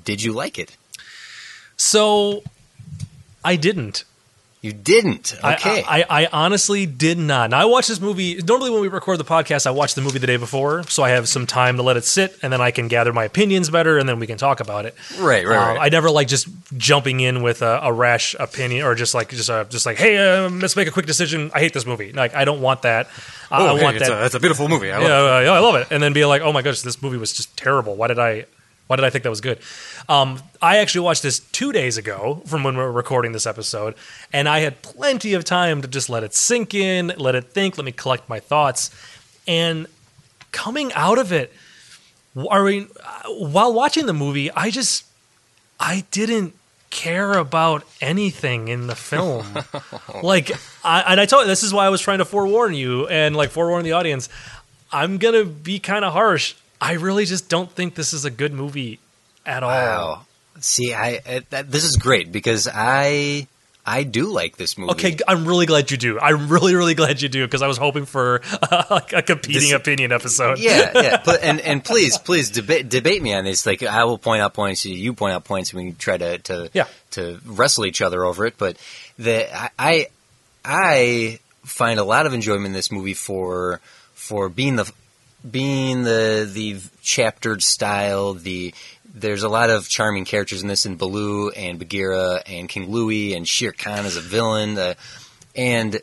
did 0.05 0.23
you 0.23 0.33
like 0.35 0.59
it? 0.59 0.77
So 1.79 2.43
I 3.45 3.57
didn't. 3.57 4.05
You 4.61 4.73
didn't. 4.73 5.35
Okay. 5.45 5.85
I, 5.87 6.03
I, 6.03 6.23
I 6.25 6.29
honestly 6.33 6.85
did 6.85 7.17
not. 7.17 7.51
Now 7.51 7.61
I 7.61 7.65
watch 7.67 7.87
this 7.87 8.01
movie. 8.01 8.41
Normally, 8.45 8.71
when 8.71 8.81
we 8.81 8.89
record 8.89 9.21
the 9.21 9.25
podcast, 9.25 9.69
I 9.69 9.71
watch 9.71 9.95
the 9.95 10.01
movie 10.01 10.19
the 10.19 10.27
day 10.27 10.37
before, 10.37 10.83
so 10.83 11.05
I 11.05 11.11
have 11.11 11.29
some 11.29 11.47
time 11.47 11.77
to 11.77 11.85
let 11.85 11.97
it 11.97 12.05
sit, 12.05 12.37
and 12.43 12.53
then 12.53 12.61
I 12.61 12.73
can 12.73 12.89
gather 12.89 13.13
my 13.13 13.23
opinions 13.23 13.71
better, 13.71 13.99
and 13.99 14.09
then 14.09 14.19
we 14.19 14.27
can 14.27 14.37
talk 14.37 14.59
about 14.59 14.85
it. 14.85 14.97
right, 15.21 15.47
right, 15.47 15.57
Uh, 15.57 15.75
right. 15.75 15.79
I 15.81 15.89
never 15.91 16.11
like 16.11 16.27
just 16.27 16.49
jumping 16.77 17.21
in 17.21 17.43
with 17.45 17.63
a, 17.63 17.79
a 17.85 17.93
rash 17.93 18.35
opinion, 18.41 18.85
or 18.85 18.97
just 18.97 19.15
like 19.15 19.29
just 19.31 19.49
uh, 19.49 19.63
just 19.67 19.87
like, 19.87 19.97
hey, 19.97 20.17
uh, 20.19 20.51
let's 20.51 20.75
make 20.75 20.89
a 20.89 20.93
quick 20.93 21.07
decision. 21.07 21.53
I 21.55 21.61
hate 21.61 21.73
this 21.73 21.87
movie. 21.87 22.11
Like 22.13 22.35
I 22.35 22.45
don't 22.45 22.61
want 22.61 22.83
that. 22.83 23.09
I, 23.53 23.65
I 23.65 23.81
want 23.81 24.01
that. 24.01 24.25
it's 24.25 24.35
a 24.35 24.41
beautiful 24.41 24.69
movie. 24.69 24.91
I 24.91 25.01
yeah, 25.01 25.07
uh, 25.37 25.41
yeah, 25.41 25.53
I 25.53 25.61
love 25.61 25.77
it. 25.77 25.87
And 25.93 26.03
then 26.03 26.13
be 26.13 26.25
like, 26.25 26.43
oh 26.43 26.53
my 26.53 26.63
gosh, 26.63 26.81
this 26.83 27.01
movie 27.01 27.17
was 27.17 27.33
just 27.33 27.57
terrible. 27.57 27.95
Why 27.95 28.09
did 28.09 28.19
I? 28.19 28.47
Why 28.89 28.97
did 28.97 29.05
I 29.05 29.11
think 29.11 29.23
that 29.25 29.31
was 29.31 29.41
good? 29.41 29.59
Um, 30.09 30.43
I 30.61 30.79
actually 30.79 31.03
watched 31.03 31.23
this 31.23 31.39
two 31.41 31.73
days 31.73 31.99
ago 31.99 32.43
from 32.47 32.65
when 32.65 32.77
we 32.77 32.83
were 32.83 32.91
recording 32.91 33.33
this 33.33 33.47
episode, 33.47 33.95
and 34.33 34.49
I 34.49 34.61
had 34.61 34.83
plenty 34.83 35.35
of 35.35 35.45
time 35.45 35.83
to 35.83 35.89
just 35.89 36.09
let 36.09 36.25
it 36.25 36.35
sink 36.35 36.75
in, 36.75 37.13
let 37.19 37.35
it 37.35 37.45
think, 37.53 37.79
let 37.79 37.85
me 37.85 37.93
collect 37.93 38.29
my 38.29 38.41
thoughts. 38.41 38.91
And 39.47 39.87
coming 40.53 40.93
out 40.95 41.19
of 41.19 41.33
it, 41.33 41.53
I 42.51 42.65
mean, 42.65 42.89
uh, 43.03 43.31
while 43.35 43.73
watching 43.73 44.07
the 44.07 44.13
movie, 44.13 44.51
I 44.51 44.71
just 44.71 45.05
I 45.79 46.05
didn't 46.11 46.55
care 46.91 47.35
about 47.35 47.85
anything 48.01 48.69
in 48.69 48.87
the 48.87 48.97
film. 48.97 49.47
like, 50.23 50.51
I, 50.83 51.03
and 51.13 51.21
I 51.21 51.27
told 51.27 51.43
you 51.43 51.49
this 51.49 51.63
is 51.63 51.75
why 51.75 51.87
I 51.87 51.89
was 51.91 52.01
trying 52.01 52.19
to 52.19 52.25
forewarn 52.25 52.75
you 52.75 53.07
and 53.09 53.37
like 53.37 53.51
forewarn 53.51 53.85
the 53.85 53.93
audience. 53.93 54.29
I'm 54.91 55.19
gonna 55.19 55.45
be 55.45 55.79
kind 55.79 56.05
of 56.05 56.13
harsh. 56.13 56.55
I 56.81 56.93
really 56.95 57.25
just 57.25 57.49
don't 57.49 57.71
think 57.71 57.95
this 57.95 58.13
is 58.13 58.25
a 58.25 58.31
good 58.31 58.53
movie 58.53 58.99
at 59.45 59.63
all. 59.63 59.71
Wow. 59.71 60.27
See, 60.61 60.93
I, 60.95 61.21
I 61.27 61.43
that, 61.51 61.71
this 61.71 61.85
is 61.85 61.97
great 61.97 62.33
because 62.33 62.69
I 62.73 63.47
I 63.87 64.03
do 64.03 64.27
like 64.27 64.57
this 64.57 64.77
movie. 64.77 64.91
Okay, 64.93 65.17
I'm 65.27 65.47
really 65.47 65.65
glad 65.67 65.91
you 65.91 65.97
do. 65.97 66.19
I'm 66.21 66.49
really, 66.49 66.75
really 66.75 66.95
glad 66.95 67.23
you 67.23 67.29
do 67.29 67.47
because 67.47 67.63
I 67.63 67.67
was 67.69 67.79
hoping 67.79 68.05
for 68.05 68.43
uh, 68.71 68.85
like 68.91 69.13
a 69.13 69.23
competing 69.23 69.63
This- 69.71 69.73
opinion 69.73 70.13
episode. 70.13 70.59
yeah, 70.59 70.91
yeah. 70.95 71.23
But 71.25 71.43
and 71.43 71.61
and 71.61 71.83
please, 71.85 72.19
please 72.19 72.51
debate 72.51 72.89
debate 72.89 73.23
me 73.23 73.33
on 73.35 73.45
this. 73.45 73.65
Like 73.67 73.83
I 73.83 74.05
will 74.05 74.19
point 74.19 74.43
out 74.43 74.53
points, 74.55 74.85
you 74.85 75.13
point 75.15 75.33
out 75.35 75.45
points, 75.45 75.73
and 75.73 75.79
we 75.83 75.91
can 75.91 75.97
try 75.99 76.19
to 76.19 76.39
to 76.39 76.71
Yeah. 76.75 76.87
to 77.13 77.41
wrestle 77.47 77.87
each 77.87 78.03
other 78.03 78.25
over 78.25 78.45
it. 78.47 78.55
But 78.59 78.77
the 79.19 79.49
I 79.57 79.71
I, 79.79 80.07
I 80.65 81.39
find 81.65 81.99
a 82.01 82.05
lot 82.05 82.27
of 82.27 82.35
enjoyment 82.35 82.67
in 82.67 82.73
this 82.73 82.91
movie 82.93 83.15
for 83.15 83.81
for 84.15 84.49
being 84.49 84.77
the 84.77 84.91
being 85.49 86.03
the 86.05 86.49
the 86.53 86.81
chaptered 87.03 87.63
style. 87.63 88.35
The 88.35 88.75
there's 89.15 89.43
a 89.43 89.49
lot 89.49 89.71
of 89.71 89.89
charming 89.89 90.25
characters 90.25 90.63
in 90.63 90.69
this, 90.69 90.87
in 90.87 90.97
Baloo 90.97 91.51
and 91.51 91.79
Bagheera 91.79 92.43
and 92.47 92.69
King 92.69 92.91
Louie 92.91 93.35
and 93.35 93.49
Shere 93.49 93.73
Khan 93.73 94.05
as 94.07 94.17
a 94.17 94.21
villain. 94.21 94.79
Uh, 94.79 94.95
and 95.57 96.01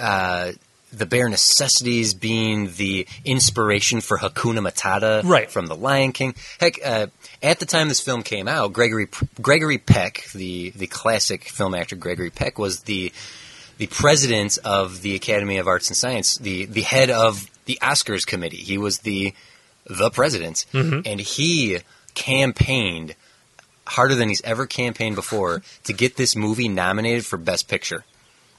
uh, 0.00 0.52
the 0.92 1.06
bare 1.06 1.28
necessities 1.28 2.14
being 2.14 2.70
the 2.76 3.06
inspiration 3.24 4.00
for 4.00 4.16
Hakuna 4.18 4.66
Matata 4.66 5.22
Right. 5.24 5.50
from 5.50 5.66
The 5.66 5.76
Lion 5.76 6.12
King. 6.12 6.34
Heck, 6.60 6.78
uh, 6.84 7.08
at 7.42 7.58
the 7.60 7.66
time 7.66 7.88
this 7.88 8.00
film 8.00 8.22
came 8.22 8.48
out, 8.48 8.72
Gregory 8.72 9.08
Gregory 9.40 9.78
Peck, 9.78 10.24
the 10.34 10.70
the 10.70 10.86
classic 10.86 11.44
film 11.44 11.74
actor 11.74 11.96
Gregory 11.96 12.30
Peck, 12.30 12.58
was 12.58 12.80
the 12.80 13.12
the 13.76 13.86
president 13.88 14.58
of 14.64 15.02
the 15.02 15.14
Academy 15.14 15.58
of 15.58 15.66
Arts 15.68 15.88
and 15.88 15.96
Science, 15.96 16.38
the 16.38 16.64
the 16.64 16.82
head 16.82 17.10
of 17.10 17.46
the 17.68 17.78
Oscars 17.80 18.26
committee. 18.26 18.56
He 18.56 18.78
was 18.78 18.98
the 19.00 19.34
the 19.86 20.10
president, 20.10 20.66
and 21.06 21.20
he 21.20 21.78
campaigned 22.14 23.14
harder 23.86 24.16
than 24.16 24.28
he's 24.28 24.42
ever 24.42 24.66
campaigned 24.66 25.14
before 25.14 25.62
to 25.84 25.92
get 25.92 26.16
this 26.16 26.34
movie 26.34 26.68
nominated 26.68 27.24
for 27.24 27.36
Best 27.36 27.68
Picture 27.68 28.04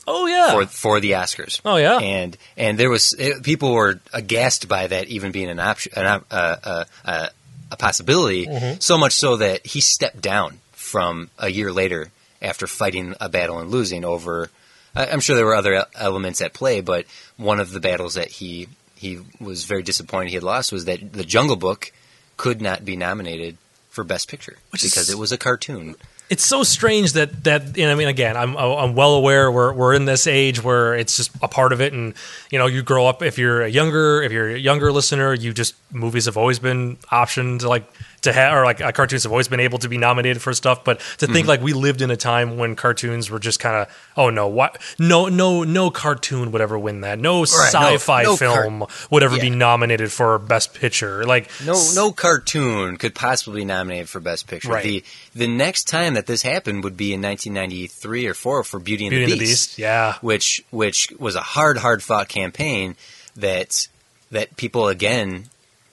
Oh 0.08 0.26
yeah. 0.26 0.54
for 0.54 0.65
for 0.65 1.00
the 1.00 1.12
Oscars. 1.12 1.62
Oh, 1.63 1.76
yeah. 1.76 2.00
and 2.00 2.38
and 2.58 2.80
there 2.80 2.89
was 2.89 3.13
it, 3.13 3.43
people 3.43 3.74
were 3.74 4.00
aghast 4.12 4.67
by 4.67 4.88
that 4.88 5.08
even 5.08 5.32
being 5.32 5.50
an 5.50 5.60
option, 5.60 5.91
an, 5.95 6.06
uh, 6.06 6.22
uh, 6.32 6.84
uh, 7.06 7.28
a 7.72 7.78
possibility. 7.78 8.48
Mm-hmm. 8.48 8.80
So 8.80 8.98
much 8.98 9.13
so 9.13 9.38
that 9.38 9.65
he 9.65 9.82
stepped 9.82 10.22
down 10.22 10.60
from 10.72 11.30
a 11.38 11.50
year 11.50 11.72
later 11.72 12.10
after 12.41 12.65
fighting 12.65 13.15
a 13.22 13.30
battle 13.30 13.60
and 13.60 13.69
losing 13.69 14.04
over. 14.04 14.50
I'm 14.95 15.19
sure 15.19 15.36
there 15.36 15.45
were 15.45 15.56
other 15.56 15.86
elements 15.93 16.41
at 16.41 16.54
play, 16.54 16.82
but 16.82 17.06
one 17.38 17.60
of 17.60 17.72
the 17.72 17.80
battles 17.80 18.15
that 18.15 18.30
he 18.30 18.67
he 18.99 19.19
was 19.39 19.63
very 19.63 19.81
disappointed 19.81 20.29
he 20.29 20.35
had 20.35 20.43
lost 20.43 20.71
was 20.71 20.85
that 20.85 21.13
the 21.13 21.23
Jungle 21.23 21.55
Book 21.55 21.91
could 22.38 22.62
not 22.62 22.83
be 22.85 22.95
nominated 22.95 23.57
for 23.89 24.03
Best 24.03 24.29
Picture 24.29 24.57
Which 24.71 24.83
is- 24.83 24.91
because 24.91 25.09
it 25.09 25.17
was 25.17 25.31
a 25.31 25.38
cartoon. 25.38 25.95
it's 26.29 26.45
so 26.45 26.62
strange 26.63 27.13
that 27.13 27.43
that 27.43 27.75
you 27.75 27.85
know, 27.85 27.91
I 27.91 27.95
mean 27.95 28.07
again 28.07 28.38
I'm 28.38 28.55
I'm 28.57 28.93
well 28.95 29.15
aware 29.15 29.51
we're 29.51 29.73
we're 29.73 29.93
in 29.95 30.05
this 30.05 30.27
age 30.27 30.63
where 30.63 30.93
it's 30.95 31.17
just 31.17 31.31
a 31.41 31.47
part 31.47 31.73
of 31.73 31.81
it 31.81 31.91
and 31.93 32.13
you 32.51 32.59
know 32.59 32.67
you 32.67 32.83
grow 32.83 33.07
up 33.07 33.23
if 33.23 33.38
you're 33.39 33.62
a 33.63 33.69
younger 33.69 34.21
if 34.21 34.31
you're 34.31 34.49
a 34.51 34.59
younger 34.59 34.91
listener 34.91 35.33
you 35.33 35.53
just 35.53 35.73
movies 35.91 36.25
have 36.25 36.38
always 36.38 36.59
been 36.59 36.97
optioned 37.12 37.63
like 37.63 37.83
to 38.21 38.34
have, 38.34 38.58
or 38.58 38.65
like 38.65 38.82
uh, 38.82 38.91
cartoons 38.91 39.23
have 39.23 39.32
always 39.32 39.47
been 39.47 39.60
able 39.60 39.79
to 39.79 39.89
be 39.89 39.97
nominated 39.97 40.41
for 40.41 40.53
stuff. 40.53 40.84
But 40.84 40.99
to 41.19 41.27
think 41.27 41.47
like 41.47 41.62
we 41.62 41.73
lived 41.73 42.01
in 42.01 42.12
a 42.12 42.17
time 42.17 42.58
when 42.58 42.75
cartoons 42.75 43.29
were 43.29 43.39
just 43.39 43.60
kind 43.60 43.75
of, 43.75 44.12
oh 44.17 44.29
no, 44.29 44.47
what? 44.47 44.82
No, 44.99 45.27
no, 45.27 45.63
no 45.63 45.89
cartoon 45.89 46.51
would 46.51 46.62
ever 46.62 46.77
win 46.77 47.01
that. 47.01 47.19
No 47.19 47.39
no- 47.39 47.45
sci-fi 47.45 48.23
no 48.23 48.38
car- 48.38 48.38
film 48.38 48.86
would 49.10 49.23
ever 49.23 49.39
be 49.39 49.49
nominated 49.49 50.12
for 50.12 50.38
Best 50.39 50.73
Picture. 50.73 51.25
Like 51.25 51.49
No, 51.65 51.82
no 51.95 52.12
cartoon 52.12 52.97
could 52.97 53.15
possibly 53.15 53.62
be 53.62 53.65
nominated 53.65 54.10
for 54.10 54.19
Best 54.19 54.47
Picture. 54.47 54.69
Right. 54.69 54.84
The 54.84 55.03
the 55.36 55.47
next 55.47 55.88
time 55.88 56.15
that 56.15 56.25
this 56.25 56.41
happened 56.41 56.84
would 56.84 56.97
be 56.97 57.13
in 57.13 57.21
1993 57.21 58.27
or 58.27 58.34
four 58.34 58.63
for 58.63 58.79
Beauty 58.79 59.05
and, 59.05 59.12
Beauty 59.12 59.25
the, 59.25 59.32
and 59.32 59.39
the 59.41 59.45
Beast, 59.45 59.69
Beast, 59.69 59.79
yeah. 59.79 60.15
which 60.21 60.63
which 60.71 61.12
was 61.19 61.36
a 61.36 61.41
hard, 61.41 61.77
hard 61.77 62.03
fought 62.03 62.27
campaign 62.27 62.95
that 63.36 63.88
that 64.32 64.55
people 64.58 64.88
again 64.88 65.45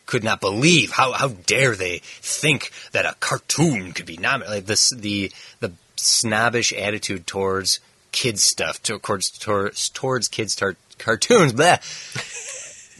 could 0.06 0.24
not 0.24 0.40
believe. 0.40 0.92
How 0.92 1.12
how 1.12 1.28
dare 1.28 1.74
they 1.74 1.98
think 2.02 2.70
that 2.92 3.04
a 3.04 3.14
cartoon 3.20 3.92
could 3.92 4.06
be 4.06 4.16
nominated? 4.16 4.54
Like 4.54 4.66
this, 4.66 4.90
the 4.90 5.30
the 5.60 5.72
snobbish 5.96 6.72
attitude 6.72 7.26
towards 7.26 7.80
kids 8.12 8.42
stuff, 8.42 8.82
towards 8.82 9.30
towards 9.30 9.90
towards 9.90 10.28
kids 10.28 10.54
tar- 10.54 10.76
cartoons, 10.98 11.52
blah. 11.52 11.76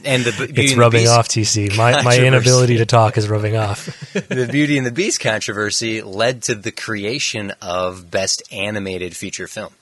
And 0.05 0.25
the 0.25 0.33
Beauty 0.33 0.62
it's 0.62 0.73
and 0.73 0.81
rubbing 0.81 1.09
off, 1.09 1.27
TC. 1.27 1.75
My, 1.77 2.03
my 2.03 2.19
inability 2.19 2.77
to 2.79 2.87
talk 2.87 3.16
is 3.16 3.29
rubbing 3.29 3.57
off. 3.57 3.87
the 4.12 4.47
Beauty 4.51 4.77
and 4.77 4.87
the 4.87 4.92
Beast 4.92 5.21
controversy 5.21 6.03
led 6.03 6.42
to 6.45 6.55
the 6.55 6.71
creation 6.71 7.53
of 7.62 8.11
Best 8.11 8.42
Animated 8.53 9.16
Feature 9.16 9.49
Film, 9.49 9.73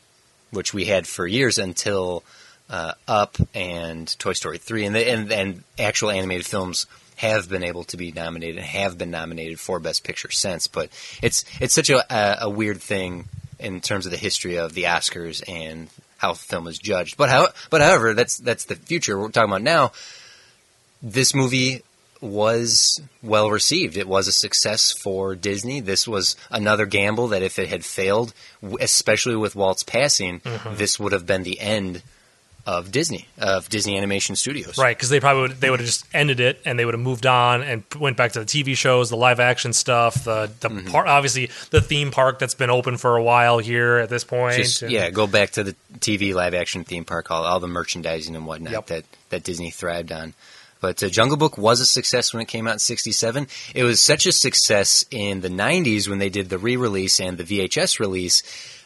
which 0.53 0.73
we 0.73 0.85
had 0.85 1.09
for 1.09 1.27
years 1.27 1.59
until 1.59 2.23
uh, 2.71 2.93
Up 3.09 3.37
and 3.55 4.17
Toy 4.21 4.35
Story 4.35 4.59
3. 4.59 4.87
And, 4.87 4.95
the, 4.95 5.11
and, 5.11 5.33
and 5.33 5.65
actual 5.81 6.11
animated 6.11 6.47
films 6.47 6.87
have 7.17 7.49
been 7.49 7.63
able 7.63 7.85
to 7.85 7.97
be 7.97 8.13
nominated 8.13 8.57
and 8.59 8.67
have 8.67 8.99
been 8.99 9.11
nominated 9.11 9.61
for 9.61 9.79
Best 9.79 10.05
Picture 10.05 10.31
since. 10.31 10.67
But 10.67 10.91
it's, 11.23 11.45
it's 11.61 11.75
such 11.75 11.91
a, 11.91 12.05
a, 12.15 12.47
a 12.47 12.51
weird 12.51 12.81
thing 12.81 13.27
in 13.59 13.81
terms 13.81 14.05
of 14.07 14.13
the 14.13 14.19
history 14.19 14.57
of 14.57 14.75
the 14.75 14.85
Oscars 14.85 15.43
and 15.49 15.89
how 16.19 16.35
film 16.35 16.67
is 16.67 16.79
judged. 16.79 17.17
But, 17.17 17.29
how, 17.31 17.49
but 17.71 17.81
however, 17.81 18.15
that's, 18.15 18.37
that's 18.39 18.65
the 18.65 18.77
future 18.77 19.19
we're 19.19 19.31
talking 19.31 19.51
about 19.51 19.63
now 19.63 19.93
this 21.03 21.35
movie 21.35 21.83
was 22.21 23.03
well 23.23 23.51
received. 23.51 23.99
It 23.99 24.09
was 24.09 24.27
a 24.27 24.33
success 24.33 24.91
for 24.91 25.35
Disney. 25.35 25.81
This 25.81 26.09
was 26.09 26.37
another 26.51 26.87
gamble 26.87 27.29
that 27.29 27.43
if 27.43 27.59
it 27.59 27.69
had 27.69 27.85
failed, 27.85 28.33
especially 28.81 29.37
with 29.37 29.55
Walt's 29.55 29.83
passing, 29.83 30.41
Mm-hmm. 30.41 30.77
this 30.77 30.99
would 30.99 31.13
have 31.13 31.27
been 31.27 31.43
the 31.43 31.61
end 31.61 32.03
of 32.67 32.91
Disney, 32.91 33.27
of 33.39 33.69
Disney 33.69 33.97
Animation 33.99 34.37
Studios. 34.37 34.79
Right, 34.79 34.97
because 34.97 35.11
they 35.11 35.21
probably 35.21 35.43
would, 35.43 35.61
they 35.61 35.69
would 35.71 35.81
have 35.81 35.87
just 35.87 36.07
ended 36.15 36.41
it 36.41 36.61
and 36.65 36.79
they 36.79 36.85
would 36.85 36.95
have 36.95 37.01
moved 37.03 37.27
on 37.27 37.63
and 37.63 37.83
went 38.01 38.17
back 38.17 38.33
to 38.33 38.41
the 38.41 38.47
TV 38.47 38.75
shows, 38.77 39.11
the 39.11 39.17
live 39.17 39.39
action 39.41 39.73
stuff, 39.73 40.25
the 40.25 40.51
the 40.61 40.71
Mm-hmm. 40.71 40.89
par- 40.91 41.07
obviously 41.07 41.51
the 41.71 41.81
theme 41.83 42.11
park 42.11 42.39
that's 42.39 42.55
been 42.55 42.71
open 42.71 42.97
for 42.97 43.17
a 43.17 43.23
while 43.23 43.59
here 43.59 43.99
at 43.99 44.09
this 44.09 44.25
point. 44.25 44.57
Just, 44.57 44.83
And- 44.83 44.91
yeah, 44.93 45.11
go 45.11 45.27
back 45.27 45.51
to 45.53 45.63
the 45.63 45.77
TV 45.99 46.35
live 46.35 46.55
action 46.55 46.85
theme 46.85 47.05
park, 47.05 47.31
all, 47.31 47.45
all 47.45 47.61
the 47.61 47.69
merchandising 47.69 48.35
and 48.35 48.47
whatnot 48.47 48.73
Yep. 48.73 48.87
that, 48.87 49.05
that 49.31 49.45
Disney 49.45 49.71
thrived 49.71 50.11
on. 50.11 50.33
But 50.81 51.03
uh, 51.03 51.09
Jungle 51.09 51.37
Book 51.39 51.57
was 51.57 51.81
a 51.81 51.87
success 51.87 52.33
when 52.35 52.43
it 52.43 52.49
came 52.49 52.67
out 52.67 52.75
in 52.75 52.79
'67. 52.79 53.47
It 53.75 53.85
was 53.85 54.03
such 54.03 54.27
a 54.27 54.33
success 54.33 55.05
in 55.11 55.41
the 55.41 55.49
'90s 55.49 56.09
when 56.09 56.19
they 56.19 56.29
did 56.29 56.51
the 56.51 56.59
re-release 56.59 57.21
and 57.21 57.39
the 57.39 57.45
VHS 57.45 57.99
release 58.01 58.43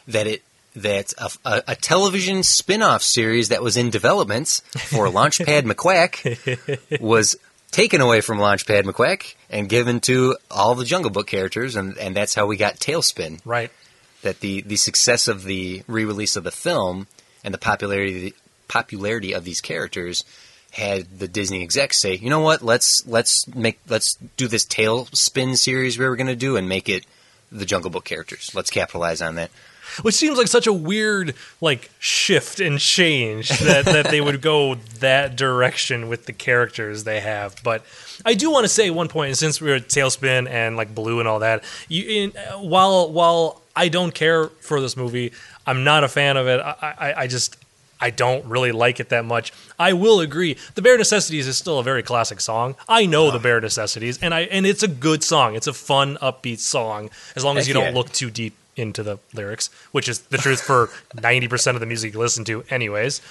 that 0.07 0.25
it 0.25 0.41
that 0.75 1.13
a, 1.17 1.29
a, 1.45 1.63
a 1.69 1.75
television 1.75 2.43
spin-off 2.43 3.01
series 3.01 3.49
that 3.49 3.61
was 3.63 3.77
in 3.77 3.89
development 3.89 4.61
for 4.73 5.07
Launchpad 5.07 5.63
McQuack 5.63 7.01
was 7.01 7.35
taken 7.71 8.01
away 8.01 8.21
from 8.21 8.37
Launchpad 8.37 8.83
McQuack 8.83 9.35
and 9.49 9.69
given 9.69 9.99
to 10.01 10.37
all 10.49 10.75
the 10.75 10.85
Jungle 10.85 11.11
Book 11.11 11.27
characters, 11.27 11.75
and, 11.75 11.97
and 11.97 12.15
that's 12.15 12.33
how 12.33 12.45
we 12.45 12.57
got 12.57 12.75
TaleSpin 12.75 13.41
right. 13.45 13.71
that 14.21 14.39
the, 14.39 14.61
the 14.61 14.75
success 14.75 15.27
of 15.27 15.43
the 15.43 15.83
re-release 15.87 16.35
of 16.35 16.43
the 16.43 16.51
film 16.51 17.07
and 17.43 17.53
the 17.53 17.57
popularity 17.57 18.33
popularity 18.67 19.33
of 19.33 19.43
these 19.43 19.61
characters 19.61 20.23
had 20.71 21.19
the 21.19 21.27
Disney 21.27 21.63
execs 21.63 21.99
say, 21.99 22.15
you 22.15 22.29
know 22.29 22.41
what, 22.41 22.61
let's 22.61 23.05
let's 23.07 23.47
make 23.55 23.79
let's 23.87 24.15
do 24.37 24.47
this 24.47 24.65
TaleSpin 24.65 25.57
series 25.57 25.97
we 25.97 26.07
were 26.07 26.15
going 26.15 26.27
to 26.27 26.35
do 26.35 26.55
and 26.55 26.69
make 26.69 26.87
it 26.87 27.05
the 27.51 27.65
Jungle 27.65 27.89
Book 27.89 28.05
characters. 28.05 28.51
Let's 28.53 28.69
capitalize 28.69 29.21
on 29.21 29.35
that. 29.35 29.49
Which 30.01 30.15
seems 30.15 30.37
like 30.37 30.47
such 30.47 30.67
a 30.67 30.73
weird 30.73 31.35
like 31.61 31.89
shift 31.99 32.59
and 32.59 32.79
change 32.79 33.49
that, 33.59 33.85
that 33.85 34.09
they 34.09 34.21
would 34.21 34.41
go 34.41 34.75
that 34.99 35.35
direction 35.35 36.09
with 36.09 36.25
the 36.25 36.33
characters 36.33 37.03
they 37.03 37.19
have. 37.19 37.55
But 37.63 37.83
I 38.25 38.33
do 38.33 38.51
want 38.51 38.65
to 38.65 38.69
say 38.69 38.89
one 38.89 39.07
point, 39.07 39.29
and 39.29 39.37
since 39.37 39.61
we 39.61 39.69
were 39.69 39.75
at 39.75 39.87
TaleSpin 39.87 40.49
and 40.49 40.77
like 40.77 40.93
Baloo 40.93 41.19
and 41.19 41.27
all 41.27 41.39
that, 41.39 41.63
you 41.87 42.05
in, 42.07 42.31
while 42.59 43.11
while 43.11 43.61
I 43.75 43.87
don't 43.89 44.13
care 44.13 44.47
for 44.47 44.81
this 44.81 44.97
movie, 44.97 45.31
I'm 45.65 45.83
not 45.83 46.03
a 46.03 46.07
fan 46.07 46.37
of 46.37 46.47
it. 46.47 46.59
I, 46.59 46.95
I, 46.97 47.13
I 47.21 47.27
just 47.27 47.57
I 48.01 48.09
don't 48.09 48.45
really 48.45 48.71
like 48.71 48.99
it 48.99 49.09
that 49.09 49.25
much. 49.25 49.51
I 49.77 49.93
will 49.93 50.19
agree. 50.21 50.57
The 50.75 50.81
Bare 50.81 50.97
Necessities 50.97 51.47
is 51.47 51.57
still 51.57 51.79
a 51.79 51.83
very 51.83 52.03
classic 52.03 52.39
song. 52.39 52.75
I 52.87 53.05
know 53.05 53.25
the 53.25 53.35
uh-huh. 53.35 53.39
Bare 53.39 53.61
Necessities, 53.61 54.19
and 54.21 54.33
I 54.33 54.41
and 54.41 54.65
it's 54.65 54.83
a 54.83 54.87
good 54.87 55.23
song. 55.23 55.55
It's 55.55 55.67
a 55.67 55.73
fun, 55.73 56.17
upbeat 56.21 56.59
song 56.59 57.09
as 57.35 57.43
long 57.43 57.57
as 57.57 57.67
you 57.67 57.73
Heck 57.73 57.83
don't 57.83 57.93
yeah. 57.93 57.97
look 57.97 58.11
too 58.11 58.29
deep 58.29 58.55
into 58.79 59.03
the 59.03 59.19
lyrics, 59.33 59.69
which 59.91 60.07
is 60.09 60.19
the 60.19 60.37
truth 60.37 60.61
for 60.61 60.87
90% 61.15 61.73
of 61.75 61.79
the 61.79 61.85
music 61.85 62.13
you 62.13 62.19
listen 62.19 62.43
to 62.45 62.63
anyways. 62.69 63.21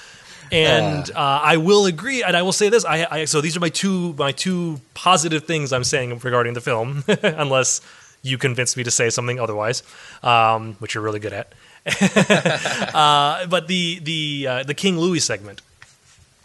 And 0.52 1.10
uh, 1.10 1.14
I 1.42 1.56
will 1.58 1.86
agree, 1.86 2.22
and 2.22 2.34
I 2.36 2.40
will 2.42 2.52
say 2.52 2.68
this: 2.70 2.84
I, 2.84 3.06
I 3.10 3.24
so 3.26 3.40
these 3.42 3.54
are 3.56 3.60
my 3.60 3.68
two 3.68 4.14
my 4.14 4.32
two 4.32 4.80
positive 4.94 5.44
things 5.44 5.72
I'm 5.74 5.84
saying 5.84 6.18
regarding 6.20 6.54
the 6.54 6.62
film, 6.62 7.04
unless 7.22 7.82
you 8.22 8.38
convince 8.38 8.74
me 8.74 8.82
to 8.84 8.90
say 8.90 9.10
something 9.10 9.38
otherwise, 9.38 9.82
um, 10.22 10.74
which 10.78 10.94
you're 10.94 11.04
really 11.04 11.20
good 11.20 11.34
at. 11.34 11.52
uh, 12.94 13.46
but 13.46 13.68
the 13.68 13.98
the 14.02 14.46
uh, 14.48 14.62
the 14.62 14.74
King 14.74 14.98
Louie 14.98 15.20
segment, 15.20 15.60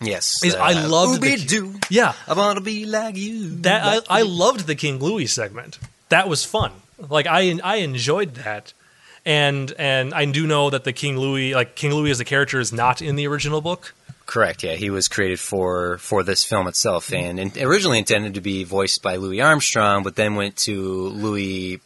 Yes, 0.02 0.44
Is- 0.44 0.56
I 0.56 0.74
loved 0.86 1.22
the- 1.22 1.80
yeah, 1.89 2.13
I 2.28 2.34
want 2.34 2.58
to 2.58 2.63
be 2.63 2.86
like 2.86 3.16
you. 3.16 3.56
that 3.62 4.06
I, 4.10 4.20
I 4.20 4.22
loved 4.24 4.68
the 4.68 4.76
King 4.76 5.00
Louie 5.00 5.28
segment. 5.28 5.80
That 6.10 6.28
was 6.28 6.44
fun. 6.44 6.72
Like 7.10 7.26
I 7.26 7.58
I 7.63 7.78
enjoyed 7.78 8.36
that. 8.36 8.74
And 9.26 9.72
and 9.78 10.14
I 10.14 10.26
do 10.26 10.46
know 10.46 10.70
that 10.70 10.84
the 10.84 10.92
King 10.94 11.18
Louie 11.18 11.56
like 11.56 11.76
King 11.76 11.94
Louie 11.94 12.12
as 12.12 12.20
a 12.20 12.26
character 12.26 12.60
is 12.60 12.74
not 12.74 13.02
in 13.02 13.16
the 13.16 13.26
original 13.28 13.62
book. 13.62 13.94
Correct. 14.26 14.64
Yeah, 14.64 14.74
he 14.76 14.90
was 14.90 15.08
created 15.08 15.40
for 15.40 15.98
for 16.00 16.24
this 16.24 16.44
film 16.44 16.68
itself, 16.68 17.12
and, 17.14 17.40
and 17.40 17.58
originally 17.58 18.00
intended 18.00 18.34
to 18.36 18.42
be 18.42 18.64
voiced 18.64 19.02
by 19.02 19.16
Louis 19.18 19.42
Armstrong, 19.42 20.04
but 20.04 20.16
then 20.16 20.36
went 20.36 20.56
to 20.58 21.10
Louis 21.10 21.80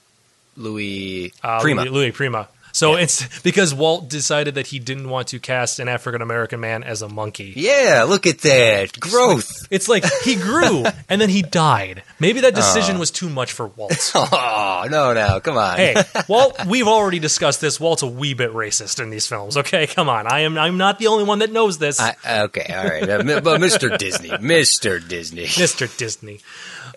Louis 0.55 1.31
Uh, 1.43 1.59
Prima. 1.61 1.81
Louis, 1.83 1.91
Louis 1.91 2.11
Prima. 2.11 2.47
So 2.77 2.93
it's 2.93 3.39
because 3.41 3.73
Walt 3.73 4.07
decided 4.07 4.53
that 4.53 4.67
he 4.67 4.77
didn't 4.77 5.09
want 5.09 5.29
to 5.29 5.39
cast 5.39 5.79
an 5.79 5.87
African 5.87 6.21
American 6.21 6.59
man 6.59 6.83
as 6.83 7.01
a 7.01 7.09
monkey. 7.09 7.53
Yeah, 7.55 8.05
look 8.07 8.27
at 8.27 8.41
that 8.41 8.99
growth. 8.99 9.67
It's 9.71 9.89
like 9.89 10.05
he 10.23 10.35
grew 10.35 10.85
and 11.09 11.19
then 11.19 11.29
he 11.29 11.41
died. 11.41 12.03
Maybe 12.19 12.41
that 12.41 12.53
decision 12.53 12.99
was 12.99 13.09
too 13.09 13.29
much 13.29 13.51
for 13.51 13.67
Walt. 13.67 14.13
Oh 14.29 14.85
no, 14.89 15.13
no, 15.13 15.39
come 15.39 15.57
on. 15.57 15.77
hey, 15.77 15.95
Walt, 16.27 16.65
we've 16.67 16.87
already 16.87 17.17
discussed 17.17 17.61
this. 17.61 17.79
Walt's 17.79 18.03
a 18.03 18.07
wee 18.07 18.33
bit 18.33 18.51
racist 18.51 19.01
in 19.01 19.09
these 19.09 19.25
films. 19.25 19.57
Okay, 19.57 19.87
come 19.87 20.09
on. 20.09 20.27
I 20.27 20.41
am 20.41 20.57
I'm 20.57 20.77
not 20.77 20.99
the 20.99 21.07
only 21.07 21.23
one 21.23 21.39
that 21.39 21.51
knows 21.51 21.79
this. 21.79 21.99
I, 21.99 22.15
okay, 22.25 22.71
all 22.75 22.83
right, 22.83 23.09
uh, 23.09 23.41
but 23.41 23.59
Mr. 23.59 23.97
Disney, 23.97 24.29
Mr. 24.29 25.05
Disney. 25.05 25.45
Mr. 25.45 25.97
Disney. 25.97 26.41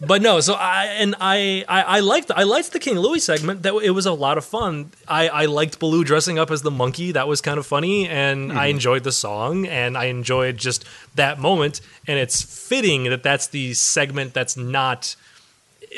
But 0.01 0.23
no, 0.23 0.41
so 0.41 0.55
I 0.55 0.87
and 0.87 1.15
I 1.21 1.65
I, 1.69 1.83
I 1.83 2.01
liked 2.01 2.31
I 2.35 2.45
liked 2.45 2.73
the 2.73 2.79
King 2.79 2.99
Louie 2.99 3.21
segment. 3.21 3.63
That 3.65 3.75
it 3.75 3.91
was 3.91 4.07
a 4.07 4.13
lot 4.13 4.39
of 4.39 4.45
fun. 4.45 4.93
I, 5.07 5.29
I 5.29 5.45
liked 5.47 5.79
Baloo 5.79 6.05
dressing 6.05 6.39
up 6.39 6.51
as 6.51 6.63
the 6.63 6.71
monkey. 6.71 7.13
That 7.13 7.29
was 7.29 7.41
kind 7.41 7.59
of 7.59 7.67
funny, 7.67 8.09
and 8.09 8.53
I 8.53 8.67
enjoyed 8.67 9.05
the 9.05 9.13
song, 9.13 9.67
and 9.67 9.99
I 9.99 10.07
enjoyed 10.07 10.57
just 10.57 10.85
that 11.17 11.39
moment. 11.39 11.83
And 12.07 12.19
it's 12.19 12.43
fitting 12.43 13.05
that 13.05 13.23
that's 13.23 13.49
the 13.49 13.75
segment 13.75 14.33
that's 14.33 14.57
not 14.57 15.17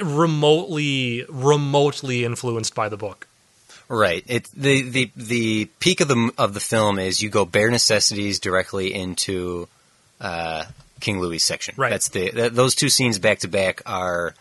remotely 0.02 1.24
remotely 1.28 2.24
influenced 2.24 2.74
by 2.74 2.88
the 2.88 2.96
book. 2.96 3.28
Right. 3.88 4.24
It 4.26 4.48
the 4.56 4.82
the 4.82 5.10
the 5.16 5.64
peak 5.78 6.00
of 6.00 6.08
the 6.08 6.32
of 6.38 6.54
the 6.54 6.60
film 6.60 6.98
is 6.98 7.22
you 7.22 7.28
go 7.28 7.44
bare 7.44 7.70
necessities 7.70 8.40
directly 8.40 8.92
into 8.94 9.68
uh, 10.20 10.64
King 11.02 11.20
Louie 11.20 11.38
section. 11.38 11.74
Right. 11.76 11.90
That's 11.90 12.08
the 12.08 12.30
th- 12.30 12.52
those 12.52 12.74
two 12.74 12.88
scenes 12.88 13.18
back 13.18 13.40
to 13.40 13.48
back 13.48 13.82
are 13.84 14.34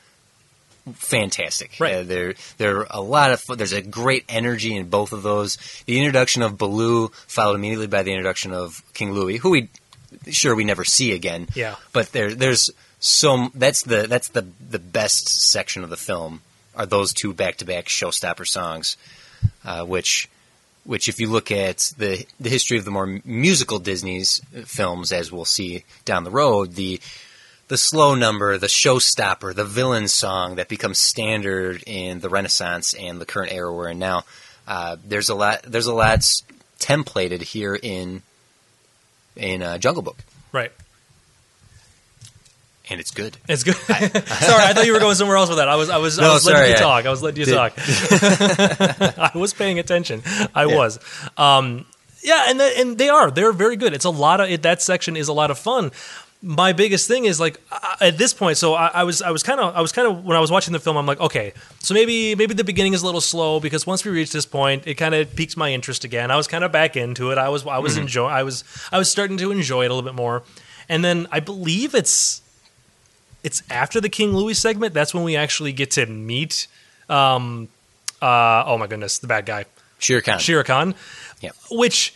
fantastic. 0.93 1.76
Right. 1.80 1.95
Uh, 1.95 2.04
there 2.04 2.36
there 2.58 2.80
are 2.80 2.88
a 2.89 3.02
lot 3.02 3.32
of 3.32 3.58
there's 3.58 3.74
a 3.74 3.82
great 3.82 4.24
energy 4.30 4.76
in 4.76 4.89
both 4.89 5.12
of 5.12 5.24
those. 5.24 5.58
The 5.86 5.97
introduction 6.00 6.41
of 6.41 6.58
Baloo 6.58 7.10
followed 7.28 7.56
immediately 7.56 7.88
by 7.88 8.04
the 8.04 8.12
introduction 8.12 8.54
of 8.54 8.82
King 8.93 9.12
Louie, 9.12 9.38
who 9.38 9.50
we 9.50 9.69
sure 10.30 10.56
we 10.56 10.63
never 10.63 10.86
see 10.86 11.12
again. 11.12 11.47
Yeah. 11.56 11.76
But 11.91 12.13
there 12.13 12.34
there's 12.34 12.69
so 13.00 13.50
that's 13.54 13.84
the 13.84 14.08
that's 14.08 14.30
the 14.30 14.47
the 14.69 14.80
best 14.80 15.28
section 15.52 15.84
of 15.84 15.89
the 15.89 15.97
film 15.97 16.41
are 16.76 16.86
those 16.86 17.12
two 17.12 17.34
back 17.34 17.58
to 17.58 17.65
back 17.65 17.86
showstopper 17.86 18.47
songs 18.47 18.95
uh, 19.65 19.84
which 19.84 20.30
which 20.84 21.08
if 21.08 21.20
you 21.20 21.30
look 21.30 21.52
at 21.52 21.94
the 21.98 22.26
the 22.39 22.50
history 22.50 22.78
of 22.78 22.86
the 22.86 22.91
more 22.91 23.20
musical 23.24 23.80
Disney's 23.80 24.41
films, 24.65 25.12
as 25.12 25.32
we'll 25.32 25.46
see 25.46 25.84
down 26.06 26.24
the 26.24 26.32
road, 26.32 26.74
the 26.76 27.00
the 27.67 27.78
slow 27.78 28.15
number, 28.15 28.58
the 28.58 28.67
showstopper, 28.67 29.56
the 29.56 29.63
villain 29.63 30.08
song 30.08 30.56
that 30.56 30.67
becomes 30.67 31.00
standard 31.00 31.84
in 31.88 32.20
the 32.20 32.28
Renaissance 32.28 32.94
and 32.94 33.22
the 33.22 33.26
current 33.26 33.54
era 33.54 33.74
we're 33.74 33.89
in 33.89 34.00
now. 34.00 34.24
Uh, 34.67 34.98
there's 35.06 35.30
a 35.30 35.36
lot. 35.36 35.63
There's 35.63 35.88
a 35.88 35.94
lot 35.94 36.20
templated 36.80 37.41
here 37.41 37.76
in 37.76 38.24
in 39.36 39.62
uh, 39.62 39.78
Jungle 39.78 40.04
Book, 40.04 40.17
Right. 40.52 40.72
And 42.91 42.99
it's 42.99 43.12
good. 43.12 43.38
It's 43.49 43.63
good. 43.63 43.75
sorry, 43.88 43.93
I 43.97 44.73
thought 44.73 44.86
you 44.86 44.93
were 44.93 44.99
going 44.99 45.15
somewhere 45.15 45.38
else 45.38 45.49
with 45.49 45.58
that. 45.58 45.67
I 45.69 45.75
was, 45.75 45.89
I 45.89 45.97
was, 45.97 46.19
no, 46.19 46.30
I 46.30 46.34
was 46.34 46.45
letting 46.45 46.69
you 46.71 46.75
I- 46.75 46.80
talk. 46.80 47.06
I 47.06 47.10
was 47.10 47.23
letting 47.23 47.39
you 47.39 47.45
Did- 47.45 47.56
talk. 47.56 47.73
I 48.58 49.32
was 49.36 49.54
paying 49.54 49.80
attention. 49.80 50.21
I 50.54 50.65
Yeah. 50.65 50.75
was. 50.75 50.99
Um, 51.38 51.86
yeah, 52.23 52.45
and 52.49 52.60
the, 52.60 52.80
and 52.80 52.97
they 52.97 53.10
are. 53.10 53.32
They're 53.32 53.51
very 53.51 53.75
good. 53.75 53.93
It's 53.93 54.06
a 54.06 54.10
lot 54.12 54.41
of 54.41 54.49
it, 54.49 54.62
that 54.63 54.82
section 54.82 55.15
is 55.17 55.27
a 55.27 55.34
lot 55.34 55.49
of 55.49 55.58
fun. 55.58 55.91
My 56.43 56.73
biggest 56.73 57.08
thing 57.08 57.25
is 57.25 57.39
like 57.39 57.60
I- 57.71 57.97
at 58.01 58.17
this 58.17 58.34
point. 58.34 58.58
So 58.58 58.73
I, 58.73 58.88
I 58.88 59.04
was 59.04 59.21
I 59.21 59.30
was 59.32 59.43
kind 59.43 59.60
of 59.60 59.75
I 59.75 59.82
was 59.82 59.91
kind 59.91 60.08
of 60.08 60.25
when 60.25 60.36
I 60.36 60.39
was 60.39 60.49
watching 60.51 60.73
the 60.73 60.80
film. 60.80 60.97
I'm 60.97 61.06
like, 61.06 61.19
okay, 61.19 61.54
so 61.80 61.93
maybe 61.93 62.34
maybe 62.36 62.54
the 62.56 62.63
beginning 62.63 62.93
is 62.93 63.04
a 63.04 63.06
little 63.06 63.21
slow 63.21 63.60
because 63.60 63.86
once 63.86 64.04
we 64.04 64.12
reach 64.12 64.32
this 64.32 64.45
point, 64.47 64.88
it 64.88 64.95
kind 64.95 65.13
of 65.13 65.36
piques 65.36 65.56
my 65.56 65.71
interest 65.71 66.04
again. 66.04 66.32
I 66.32 66.36
was 66.38 66.47
kind 66.47 66.63
of 66.63 66.71
back 66.71 66.95
into 66.97 67.30
it. 67.32 67.38
I 67.38 67.49
was 67.49 67.65
I 67.67 67.77
was 67.77 67.95
enjoy 67.97 68.27
I 68.27 68.41
was 68.43 68.63
I 68.91 68.97
was 68.97 69.10
starting 69.10 69.38
to 69.38 69.51
enjoy 69.51 69.84
it 69.86 69.91
a 69.91 69.93
little 69.93 70.08
bit 70.08 70.15
more. 70.15 70.41
And 70.89 71.06
then 71.06 71.27
I 71.32 71.41
believe 71.41 71.93
it's 71.93 72.41
it's 73.43 73.63
after 73.69 73.99
the 73.99 74.10
King 74.10 74.36
Louie 74.36 74.54
segment. 74.54 74.93
That's 74.93 75.13
when 75.13 75.23
we 75.23 75.36
actually 75.36 75.73
get 75.73 75.91
to 75.91 76.06
meet. 76.06 76.67
Um, 77.10 77.67
uh, 78.21 78.63
oh 78.65 78.77
my 78.77 78.88
goodness, 78.88 79.19
the 79.19 79.27
bad 79.27 79.45
guy, 79.45 79.65
Shere 79.99 80.21
Khan. 80.21 80.39
Shere 80.39 80.63
Khan. 80.63 80.95
Yep. 81.41 81.56
Which 81.71 82.13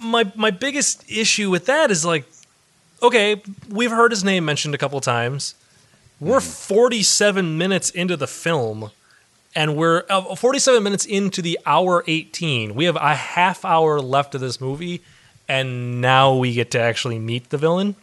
my 0.00 0.30
my 0.34 0.50
biggest 0.50 1.10
issue 1.10 1.50
with 1.50 1.66
that 1.66 1.90
is 1.90 2.04
like, 2.04 2.26
okay, 3.02 3.42
we've 3.68 3.90
heard 3.90 4.10
his 4.10 4.24
name 4.24 4.44
mentioned 4.44 4.74
a 4.74 4.78
couple 4.78 5.00
times. 5.00 5.54
We're 6.20 6.40
47 6.40 7.58
minutes 7.58 7.90
into 7.90 8.16
the 8.16 8.26
film, 8.26 8.90
and 9.54 9.76
we're 9.76 10.04
uh, 10.08 10.34
47 10.34 10.82
minutes 10.82 11.04
into 11.04 11.42
the 11.42 11.58
hour 11.66 12.04
18. 12.06 12.74
We 12.74 12.84
have 12.84 12.96
a 12.96 13.14
half 13.14 13.64
hour 13.64 14.00
left 14.00 14.34
of 14.34 14.40
this 14.40 14.60
movie, 14.60 15.02
and 15.48 16.00
now 16.00 16.34
we 16.34 16.54
get 16.54 16.70
to 16.72 16.80
actually 16.80 17.18
meet 17.18 17.50
the 17.50 17.58
villain 17.58 17.96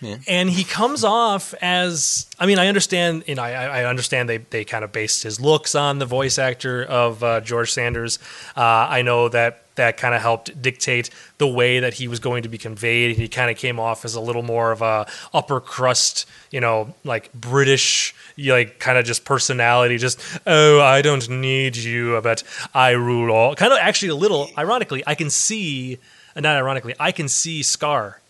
Yeah. 0.00 0.16
and 0.28 0.50
he 0.50 0.64
comes 0.64 1.04
off 1.04 1.54
as 1.62 2.26
I 2.38 2.46
mean 2.46 2.58
I 2.58 2.68
understand 2.68 3.24
and 3.28 3.38
I, 3.38 3.52
I 3.52 3.84
understand 3.84 4.28
they, 4.28 4.38
they 4.38 4.64
kind 4.64 4.84
of 4.84 4.92
based 4.92 5.22
his 5.22 5.40
looks 5.40 5.74
on 5.74 5.98
the 5.98 6.06
voice 6.06 6.38
actor 6.38 6.82
of 6.84 7.22
uh, 7.22 7.40
George 7.40 7.72
Sanders. 7.72 8.18
Uh, 8.56 8.60
I 8.60 9.02
know 9.02 9.28
that 9.28 9.62
that 9.76 9.96
kind 9.96 10.14
of 10.14 10.20
helped 10.20 10.60
dictate 10.60 11.10
the 11.38 11.46
way 11.46 11.80
that 11.80 11.94
he 11.94 12.08
was 12.08 12.18
going 12.18 12.42
to 12.42 12.48
be 12.48 12.58
conveyed. 12.58 13.16
He 13.16 13.28
kind 13.28 13.50
of 13.50 13.56
came 13.56 13.80
off 13.80 14.04
as 14.04 14.14
a 14.14 14.20
little 14.20 14.42
more 14.42 14.72
of 14.72 14.82
a 14.82 15.06
upper 15.32 15.60
crust, 15.60 16.26
you 16.50 16.60
know, 16.60 16.94
like 17.04 17.32
British, 17.32 18.14
like 18.36 18.78
kind 18.78 18.98
of 18.98 19.04
just 19.04 19.24
personality. 19.24 19.98
Just 19.98 20.20
oh, 20.46 20.80
I 20.80 21.02
don't 21.02 21.28
need 21.28 21.76
you, 21.76 22.20
but 22.22 22.42
I 22.74 22.90
rule 22.90 23.30
all. 23.32 23.54
Kind 23.54 23.72
of 23.72 23.78
actually 23.78 24.10
a 24.10 24.16
little 24.16 24.50
ironically, 24.58 25.02
I 25.06 25.14
can 25.14 25.30
see. 25.30 25.98
Not 26.34 26.56
ironically, 26.56 26.94
I 26.98 27.12
can 27.12 27.28
see 27.28 27.62
Scar 27.62 28.21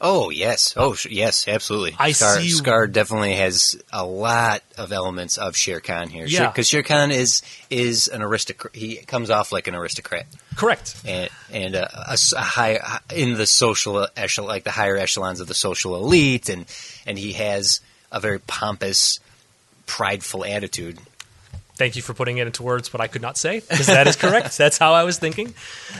Oh 0.00 0.30
yes, 0.30 0.74
oh 0.76 0.94
sh- 0.94 1.06
yes, 1.10 1.48
absolutely. 1.48 1.96
I 1.98 2.12
Scar, 2.12 2.38
see- 2.40 2.50
Scar 2.50 2.86
definitely 2.86 3.34
has 3.34 3.74
a 3.92 4.06
lot 4.06 4.62
of 4.76 4.92
elements 4.92 5.38
of 5.38 5.56
Shere 5.56 5.80
Khan 5.80 6.08
here. 6.08 6.24
Yeah. 6.24 6.46
because 6.46 6.68
Shere 6.68 6.84
Khan 6.84 7.10
is 7.10 7.42
is 7.68 8.06
an 8.06 8.22
aristocrat. 8.22 8.76
He 8.76 8.96
comes 8.98 9.28
off 9.28 9.50
like 9.50 9.66
an 9.66 9.74
aristocrat, 9.74 10.26
Correct. 10.54 10.94
and 11.04 11.28
and 11.52 11.74
a, 11.74 12.10
s- 12.12 12.32
a 12.32 12.40
high 12.40 12.78
in 13.12 13.34
the 13.34 13.46
social 13.46 14.06
echelon, 14.16 14.46
like 14.48 14.62
the 14.62 14.70
higher 14.70 14.96
echelons 14.96 15.40
of 15.40 15.48
the 15.48 15.54
social 15.54 15.96
elite, 15.96 16.48
and 16.48 16.66
and 17.04 17.18
he 17.18 17.32
has 17.32 17.80
a 18.12 18.20
very 18.20 18.38
pompous, 18.38 19.18
prideful 19.86 20.44
attitude. 20.44 20.98
Thank 21.78 21.94
you 21.94 22.02
for 22.02 22.12
putting 22.12 22.38
it 22.38 22.46
into 22.48 22.64
words, 22.64 22.88
but 22.88 23.00
I 23.00 23.06
could 23.06 23.22
not 23.22 23.38
say 23.38 23.60
because 23.60 23.86
that 23.86 24.08
is 24.08 24.16
correct. 24.16 24.58
That's 24.58 24.78
how 24.78 24.94
I 24.94 25.04
was 25.04 25.16
thinking. 25.18 25.54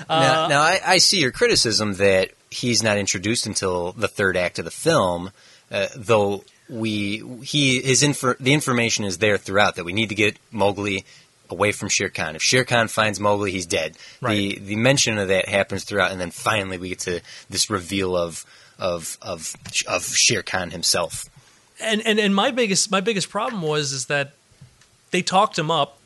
now, 0.08 0.48
now 0.48 0.60
I, 0.60 0.80
I 0.84 0.98
see 0.98 1.20
your 1.20 1.30
criticism 1.30 1.94
that 1.94 2.30
he's 2.50 2.82
not 2.82 2.98
introduced 2.98 3.46
until 3.46 3.92
the 3.92 4.08
third 4.08 4.36
act 4.36 4.58
of 4.58 4.64
the 4.64 4.72
film, 4.72 5.30
uh, 5.70 5.86
though 5.94 6.42
we 6.68 7.22
he 7.44 7.80
his 7.80 8.02
infor, 8.02 8.36
the 8.38 8.52
information 8.52 9.04
is 9.04 9.18
there 9.18 9.38
throughout 9.38 9.76
that 9.76 9.84
we 9.84 9.92
need 9.92 10.08
to 10.08 10.16
get 10.16 10.36
Mowgli 10.50 11.04
away 11.48 11.70
from 11.70 11.88
Shere 11.88 12.08
Khan. 12.08 12.34
If 12.34 12.42
Shere 12.42 12.64
Khan 12.64 12.88
finds 12.88 13.20
Mowgli, 13.20 13.52
he's 13.52 13.66
dead. 13.66 13.96
Right. 14.20 14.34
The 14.34 14.58
the 14.58 14.76
mention 14.76 15.16
of 15.18 15.28
that 15.28 15.48
happens 15.48 15.84
throughout, 15.84 16.10
and 16.10 16.20
then 16.20 16.32
finally 16.32 16.76
we 16.76 16.88
get 16.88 16.98
to 17.00 17.20
this 17.48 17.70
reveal 17.70 18.16
of 18.16 18.44
of 18.80 19.16
of 19.22 19.54
of 19.86 20.04
Shere 20.04 20.42
Khan 20.42 20.70
himself. 20.70 21.24
And 21.80 22.04
and 22.04 22.18
and 22.18 22.34
my 22.34 22.50
biggest 22.50 22.90
my 22.90 23.00
biggest 23.00 23.30
problem 23.30 23.62
was 23.62 23.92
is 23.92 24.06
that 24.06 24.32
they 25.10 25.22
talked 25.22 25.58
him 25.58 25.70
up. 25.70 25.98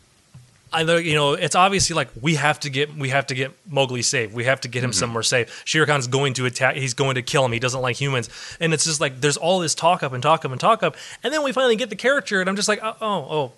I 0.72 0.82
you 0.82 1.14
know 1.14 1.34
it's 1.34 1.54
obviously 1.54 1.94
like 1.94 2.08
we 2.18 2.36
have 2.36 2.58
to 2.60 2.70
get 2.70 2.96
we 2.96 3.10
have 3.10 3.26
to 3.26 3.34
get 3.34 3.52
Mowgli 3.70 4.00
safe. 4.00 4.32
We 4.32 4.44
have 4.44 4.62
to 4.62 4.68
get 4.68 4.82
him 4.82 4.90
mm-hmm. 4.90 4.98
somewhere 4.98 5.22
safe. 5.22 5.62
Shere 5.66 5.84
Khan's 5.84 6.06
going 6.06 6.32
to 6.34 6.46
attack. 6.46 6.76
He's 6.76 6.94
going 6.94 7.16
to 7.16 7.22
kill 7.22 7.44
him. 7.44 7.52
He 7.52 7.58
doesn't 7.58 7.82
like 7.82 7.96
humans. 7.96 8.30
And 8.58 8.72
it's 8.72 8.84
just 8.84 9.00
like 9.00 9.20
there's 9.20 9.36
all 9.36 9.58
this 9.58 9.74
talk 9.74 10.02
up 10.02 10.12
and 10.14 10.22
talk 10.22 10.44
up 10.44 10.50
and 10.50 10.60
talk 10.60 10.82
up, 10.82 10.96
and 11.22 11.32
then 11.32 11.42
we 11.42 11.52
finally 11.52 11.76
get 11.76 11.90
the 11.90 11.96
character, 11.96 12.40
and 12.40 12.48
I'm 12.48 12.56
just 12.56 12.68
like 12.68 12.80
oh 12.82 12.96
oh. 13.00 13.26
oh. 13.30 13.52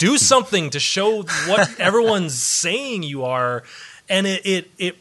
Do 0.00 0.18
something 0.18 0.70
to 0.70 0.80
show 0.80 1.22
what 1.22 1.70
everyone's 1.78 2.34
saying 2.34 3.04
you 3.04 3.24
are, 3.24 3.62
and 4.08 4.26
it, 4.26 4.44
it 4.44 4.70
it 4.78 4.96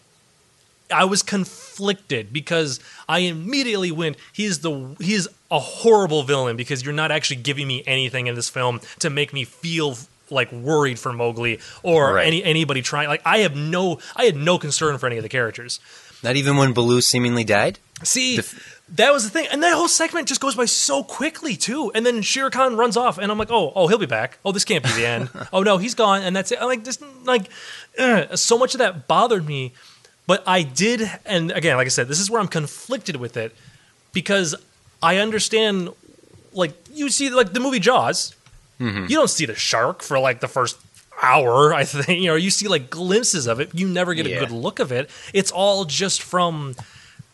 I 0.91 1.05
was 1.05 1.23
conflicted 1.23 2.31
because 2.31 2.79
I 3.09 3.19
immediately 3.19 3.91
went. 3.91 4.17
He's 4.33 4.59
the 4.59 4.95
he's 4.99 5.27
a 5.49 5.59
horrible 5.59 6.23
villain 6.23 6.55
because 6.57 6.83
you're 6.83 6.93
not 6.93 7.11
actually 7.11 7.37
giving 7.37 7.67
me 7.67 7.83
anything 7.87 8.27
in 8.27 8.35
this 8.35 8.49
film 8.49 8.81
to 8.99 9.09
make 9.09 9.33
me 9.33 9.45
feel 9.45 9.97
like 10.29 10.51
worried 10.51 10.97
for 10.99 11.13
Mowgli 11.13 11.59
or 11.83 12.15
Right. 12.15 12.27
any 12.27 12.43
anybody 12.43 12.81
trying. 12.81 13.07
Like 13.09 13.21
I 13.25 13.39
have 13.39 13.55
no 13.55 13.99
I 14.15 14.25
had 14.25 14.35
no 14.35 14.57
concern 14.57 14.97
for 14.97 15.07
any 15.07 15.17
of 15.17 15.23
the 15.23 15.29
characters. 15.29 15.79
Not 16.23 16.35
even 16.35 16.57
when 16.57 16.73
Baloo 16.73 17.01
seemingly 17.01 17.43
died. 17.43 17.77
See, 18.03 18.39
that 18.89 19.13
was 19.13 19.23
the 19.23 19.29
thing, 19.29 19.47
and 19.51 19.61
that 19.63 19.73
whole 19.73 19.87
segment 19.87 20.27
just 20.27 20.41
goes 20.41 20.55
by 20.55 20.65
so 20.65 21.03
quickly 21.03 21.55
too. 21.55 21.91
And 21.93 22.05
then 22.05 22.21
Shere 22.23 22.49
Khan 22.49 22.75
runs 22.77 22.97
off, 22.97 23.17
and 23.19 23.31
I'm 23.31 23.37
like, 23.37 23.51
oh, 23.51 23.71
oh, 23.75 23.87
he'll 23.87 23.99
be 23.99 24.05
back. 24.07 24.39
Oh, 24.43 24.51
this 24.51 24.65
can't 24.65 24.83
be 24.83 24.91
the 24.93 25.05
end. 25.05 25.29
oh 25.53 25.61
no, 25.61 25.77
he's 25.77 25.93
gone, 25.93 26.23
and 26.23 26.35
that's 26.35 26.51
it. 26.51 26.57
I'm 26.59 26.67
like, 26.67 26.83
this, 26.83 26.99
like, 27.25 27.49
ugh, 27.99 28.35
so 28.37 28.57
much 28.57 28.73
of 28.73 28.79
that 28.79 29.07
bothered 29.07 29.45
me. 29.45 29.73
But 30.27 30.43
I 30.47 30.63
did, 30.63 31.09
and 31.25 31.51
again, 31.51 31.77
like 31.77 31.85
I 31.85 31.89
said, 31.89 32.07
this 32.07 32.19
is 32.19 32.31
where 32.31 32.41
I'm 32.41 32.47
conflicted 32.47 33.17
with 33.17 33.37
it 33.37 33.55
because 34.11 34.55
I 35.03 35.17
understand, 35.17 35.89
like, 36.53 36.73
you 36.91 37.09
see, 37.09 37.29
like 37.29 37.53
the 37.53 37.59
movie 37.59 37.79
Jaws, 37.79 38.33
mm-hmm. 38.79 39.03
you 39.03 39.15
don't 39.15 39.29
see 39.29 39.45
the 39.45 39.55
shark 39.55 40.01
for 40.01 40.17
like 40.17 40.39
the 40.39 40.47
first 40.47 40.77
hour. 41.21 41.73
I 41.73 41.83
think 41.85 42.07
you 42.21 42.27
know 42.27 42.35
you 42.35 42.49
see 42.49 42.67
like 42.67 42.89
glimpses 42.89 43.47
of 43.47 43.59
it. 43.59 43.69
You 43.73 43.87
never 43.87 44.13
get 44.13 44.25
Yeah. 44.25 44.37
a 44.37 44.39
good 44.39 44.51
look 44.51 44.79
of 44.79 44.91
it. 44.91 45.09
It's 45.33 45.51
all 45.51 45.85
just 45.85 46.21
from 46.21 46.75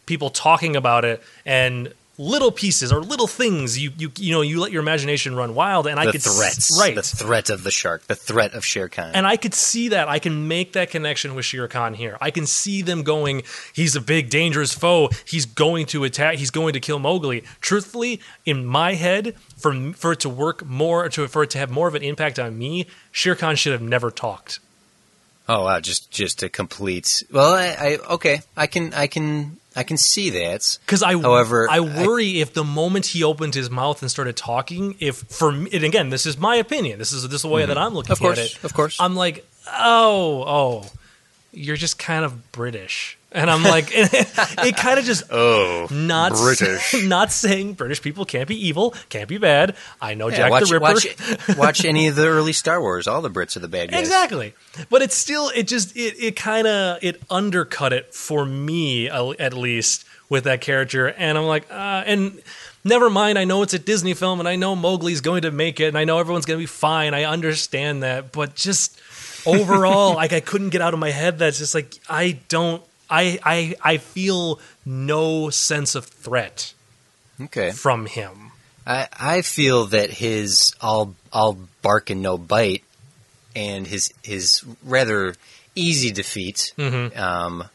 people 0.06 0.30
talking 0.30 0.76
about 0.76 1.06
it 1.06 1.24
and 1.46 1.94
little 2.17 2.52
pieces 2.52 2.91
or 2.91 3.00
little 3.02 3.26
things 3.26 3.80
you 3.80 3.91
you 3.97 4.12
you 4.17 4.32
know 4.32 4.41
you 4.41 4.60
let 4.60 4.71
your 4.71 4.82
imagination 4.82 5.36
run 5.36 5.56
wild 5.56 5.88
and 5.88 6.00
I 6.00 6.06
the 6.06 6.12
could 6.12 6.21
s- 6.28 6.38
threats, 6.38 6.78
right 6.80 6.93
The 6.93 7.02
threat 7.02 7.50
of 7.50 7.63
the 7.63 7.71
shark, 7.71 8.06
the 8.08 8.15
threat 8.15 8.54
of 8.54 8.63
Shere 8.65 8.89
Khan. 8.89 9.12
and 9.13 9.26
I 9.26 9.38
could 9.38 9.54
see 9.54 9.88
that. 9.89 10.08
I 10.10 10.19
can 10.19 10.47
make 10.47 10.74
that 10.74 10.91
connection 10.91 11.34
with 11.36 11.45
Shere 11.45 11.67
Khan 11.67 11.93
here. 11.93 12.17
I 12.21 12.30
can 12.30 12.45
see 12.45 12.82
them 12.82 13.04
going, 13.04 13.43
he's 13.74 13.95
a 13.95 14.02
big, 14.02 14.30
dangerous 14.30 14.74
foe. 14.74 15.10
He's 15.26 15.45
going 15.45 15.86
to 15.88 16.04
attack. 16.04 16.36
He's 16.38 16.52
going 16.52 16.74
to 16.74 16.80
kill 16.80 17.00
Mowgli. 17.00 17.43
Truthfully, 17.62 18.19
in 18.45 18.65
my 18.65 18.93
head, 18.95 19.36
for 19.58 19.74
for 19.93 20.12
it 20.12 20.19
to 20.19 20.30
work 20.30 20.65
more, 20.65 21.08
to, 21.10 21.28
for 21.28 21.43
it 21.43 21.50
to 21.52 21.58
have 21.58 21.71
more 21.71 21.88
of 21.88 21.95
an 21.95 22.04
impact 22.04 22.38
on 22.39 22.58
me, 22.58 22.88
Shere 23.12 23.36
Khan 23.36 23.56
should 23.56 23.71
have 23.71 23.82
never 23.82 24.12
talked. 24.12 24.60
Oh 25.50 25.63
wow, 25.63 25.80
just 25.80 26.12
just 26.12 26.43
a 26.43 26.50
complete. 26.50 27.24
Well, 27.32 27.54
I, 27.54 27.67
I 27.80 27.97
okay, 28.15 28.41
I 28.56 28.67
can 28.67 28.93
I 28.93 29.08
can 29.08 29.58
I 29.76 29.84
can 29.84 29.96
see 29.98 30.30
that. 30.32 30.78
Because 30.86 31.02
I, 31.02 31.14
However, 31.18 31.70
I 31.70 31.78
I- 31.78 31.80
worry 32.06 32.42
if 32.42 32.54
the 32.54 32.64
moment 32.64 33.06
he 33.08 33.24
opened 33.24 33.56
his 33.56 33.70
mouth 33.70 34.02
and 34.02 34.12
started 34.12 34.36
talking, 34.36 34.96
if 35.00 35.18
for 35.18 35.52
me, 35.52 35.70
and 35.74 35.84
again, 35.84 36.10
this 36.10 36.26
is 36.26 36.38
my 36.38 36.56
opinion. 36.58 37.00
This 37.00 37.14
is 37.14 37.24
this 37.24 37.36
is 37.36 37.42
the 37.44 37.48
way 37.48 37.66
that 37.66 37.78
I'm 37.78 37.94
looking 37.94 38.14
Mm-hmm. 38.16 38.24
Of 38.26 38.36
course, 38.36 38.40
at 38.40 38.46
it. 38.58 38.64
of 38.66 38.74
course. 38.74 38.98
I'm 39.00 39.16
like, 39.16 39.46
oh, 39.72 40.44
oh, 40.46 40.92
you're 41.54 41.76
just 41.76 42.00
kind 42.00 42.24
of 42.26 42.52
British, 42.52 43.18
and 43.32 43.50
I'm 43.50 43.64
like, 43.64 43.88
it, 43.92 44.78
kind 44.78 44.98
of 45.00 45.06
just 45.06 45.24
Oh, 45.32 45.88
not 45.92 46.32
British. 46.34 46.94
not 47.08 47.32
saying 47.32 47.74
British 47.74 48.02
people 48.02 48.26
can't 48.26 48.48
be 48.48 48.56
evil, 48.68 48.96
can't 49.10 49.28
be 49.28 49.38
bad. 49.38 49.76
I 50.02 50.14
know 50.14 50.30
Yeah, 50.30 50.38
Jack 50.38 50.52
watch, 50.52 50.70
the 50.70 50.80
Ripper. 50.80 50.84
watch 51.48 51.58
watch 51.58 51.86
any 51.86 52.08
of 52.08 52.16
the 52.16 52.28
early 52.28 52.54
Star 52.54 52.80
Wars. 52.82 53.08
All 53.08 53.22
the 53.22 53.30
Brits 53.30 53.56
are 53.58 53.60
the 53.60 53.68
bad 53.68 53.92
guys. 53.92 54.00
Exactly, 54.00 54.54
but 54.90 55.02
it's 55.02 55.16
still 55.16 55.50
it 55.56 55.68
just 55.68 55.96
it 55.98 56.16
it 56.20 56.36
kind 56.36 56.68
of 56.68 57.00
it 57.04 57.22
undercut 57.30 57.92
it 57.94 58.14
for 58.14 58.46
me 58.46 59.10
at 59.10 59.54
least 59.54 60.06
with 60.30 60.46
that 60.46 60.62
character, 60.62 61.08
and 61.10 61.38
I'm 61.38 61.44
like, 61.46 61.70
uh, 61.70 62.04
and 62.06 62.42
never 62.86 63.10
mind. 63.10 63.38
I 63.38 63.44
know 63.44 63.64
it's 63.64 63.74
a 63.74 63.80
Disney 63.80 64.14
film, 64.14 64.40
and 64.40 64.48
I 64.48 64.56
know 64.56 64.78
Mowgli's 64.78 65.20
going 65.20 65.42
to 65.42 65.52
make 65.52 65.82
it, 65.82 65.88
and 65.88 65.98
I 65.98 66.06
know 66.06 66.20
everyone's 66.20 66.46
going 66.46 66.58
to 66.58 66.64
be 66.64 66.68
fine. 66.68 67.14
I 67.14 67.26
understand 67.26 68.04
that, 68.04 68.32
but 68.32 68.56
just 68.56 68.98
overall, 69.46 70.16
like 70.16 70.34
I 70.34 70.40
couldn't 70.40 70.70
get 70.70 70.82
out 70.82 70.94
of 70.94 71.00
my 71.00 71.12
head. 71.12 71.40
That's 71.40 71.58
just 71.58 71.74
like 71.76 71.94
I 72.10 72.40
don't. 72.50 72.82
I 73.10 73.40
I 73.44 73.76
I 73.82 73.98
feel 73.98 74.60
no 74.86 75.50
sense 75.50 75.96
of 75.96 76.06
threat 76.06 76.74
Okay. 77.40 77.72
from 77.72 78.06
him. 78.06 78.52
I, 78.88 79.08
I 79.20 79.42
feel 79.42 79.86
that 79.88 80.10
his 80.12 80.74
all 80.82 81.16
all 81.32 81.58
bark 81.82 82.10
and 82.10 82.22
no 82.22 82.38
bite, 82.38 82.84
and 83.56 83.86
his 83.86 84.12
his 84.24 84.64
rather 84.84 85.36
easy 85.76 86.12
defeat 86.12 86.74
um, 86.78 87.66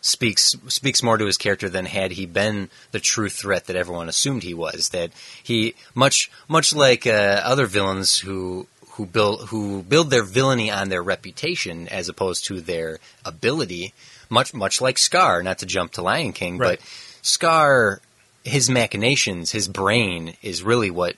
speaks 0.00 0.54
speaks 0.68 1.02
more 1.02 1.18
to 1.18 1.26
his 1.26 1.36
character 1.36 1.68
than 1.68 1.84
had 1.86 2.12
he 2.12 2.24
been 2.26 2.68
the 2.92 3.00
true 3.00 3.28
threat 3.28 3.66
that 3.66 3.76
everyone 3.76 4.08
assumed 4.08 4.42
he 4.42 4.54
was. 4.54 4.88
That 4.90 5.10
he 5.42 5.74
much 5.94 6.30
much 6.48 6.74
like 6.74 7.06
uh, 7.06 7.40
other 7.44 7.66
villains 7.66 8.18
who 8.18 8.66
who 8.94 9.06
build 9.06 9.48
who 9.48 9.82
build 9.82 10.10
their 10.10 10.22
villainy 10.22 10.70
on 10.70 10.88
their 10.88 11.02
reputation 11.02 11.88
as 11.88 12.08
opposed 12.08 12.44
to 12.46 12.60
their 12.60 12.98
ability. 13.24 13.92
Much 14.30 14.54
much 14.54 14.80
like 14.80 14.98
Scar, 14.98 15.42
not 15.42 15.58
to 15.58 15.66
jump 15.66 15.92
to 15.92 16.02
Lion 16.02 16.32
King, 16.32 16.58
Right. 16.58 16.78
but 16.80 16.88
Scar 17.22 18.00
his 18.44 18.68
machinations, 18.68 19.52
his 19.52 19.68
brain 19.68 20.36
is 20.42 20.62
really 20.62 20.90
what 20.90 21.16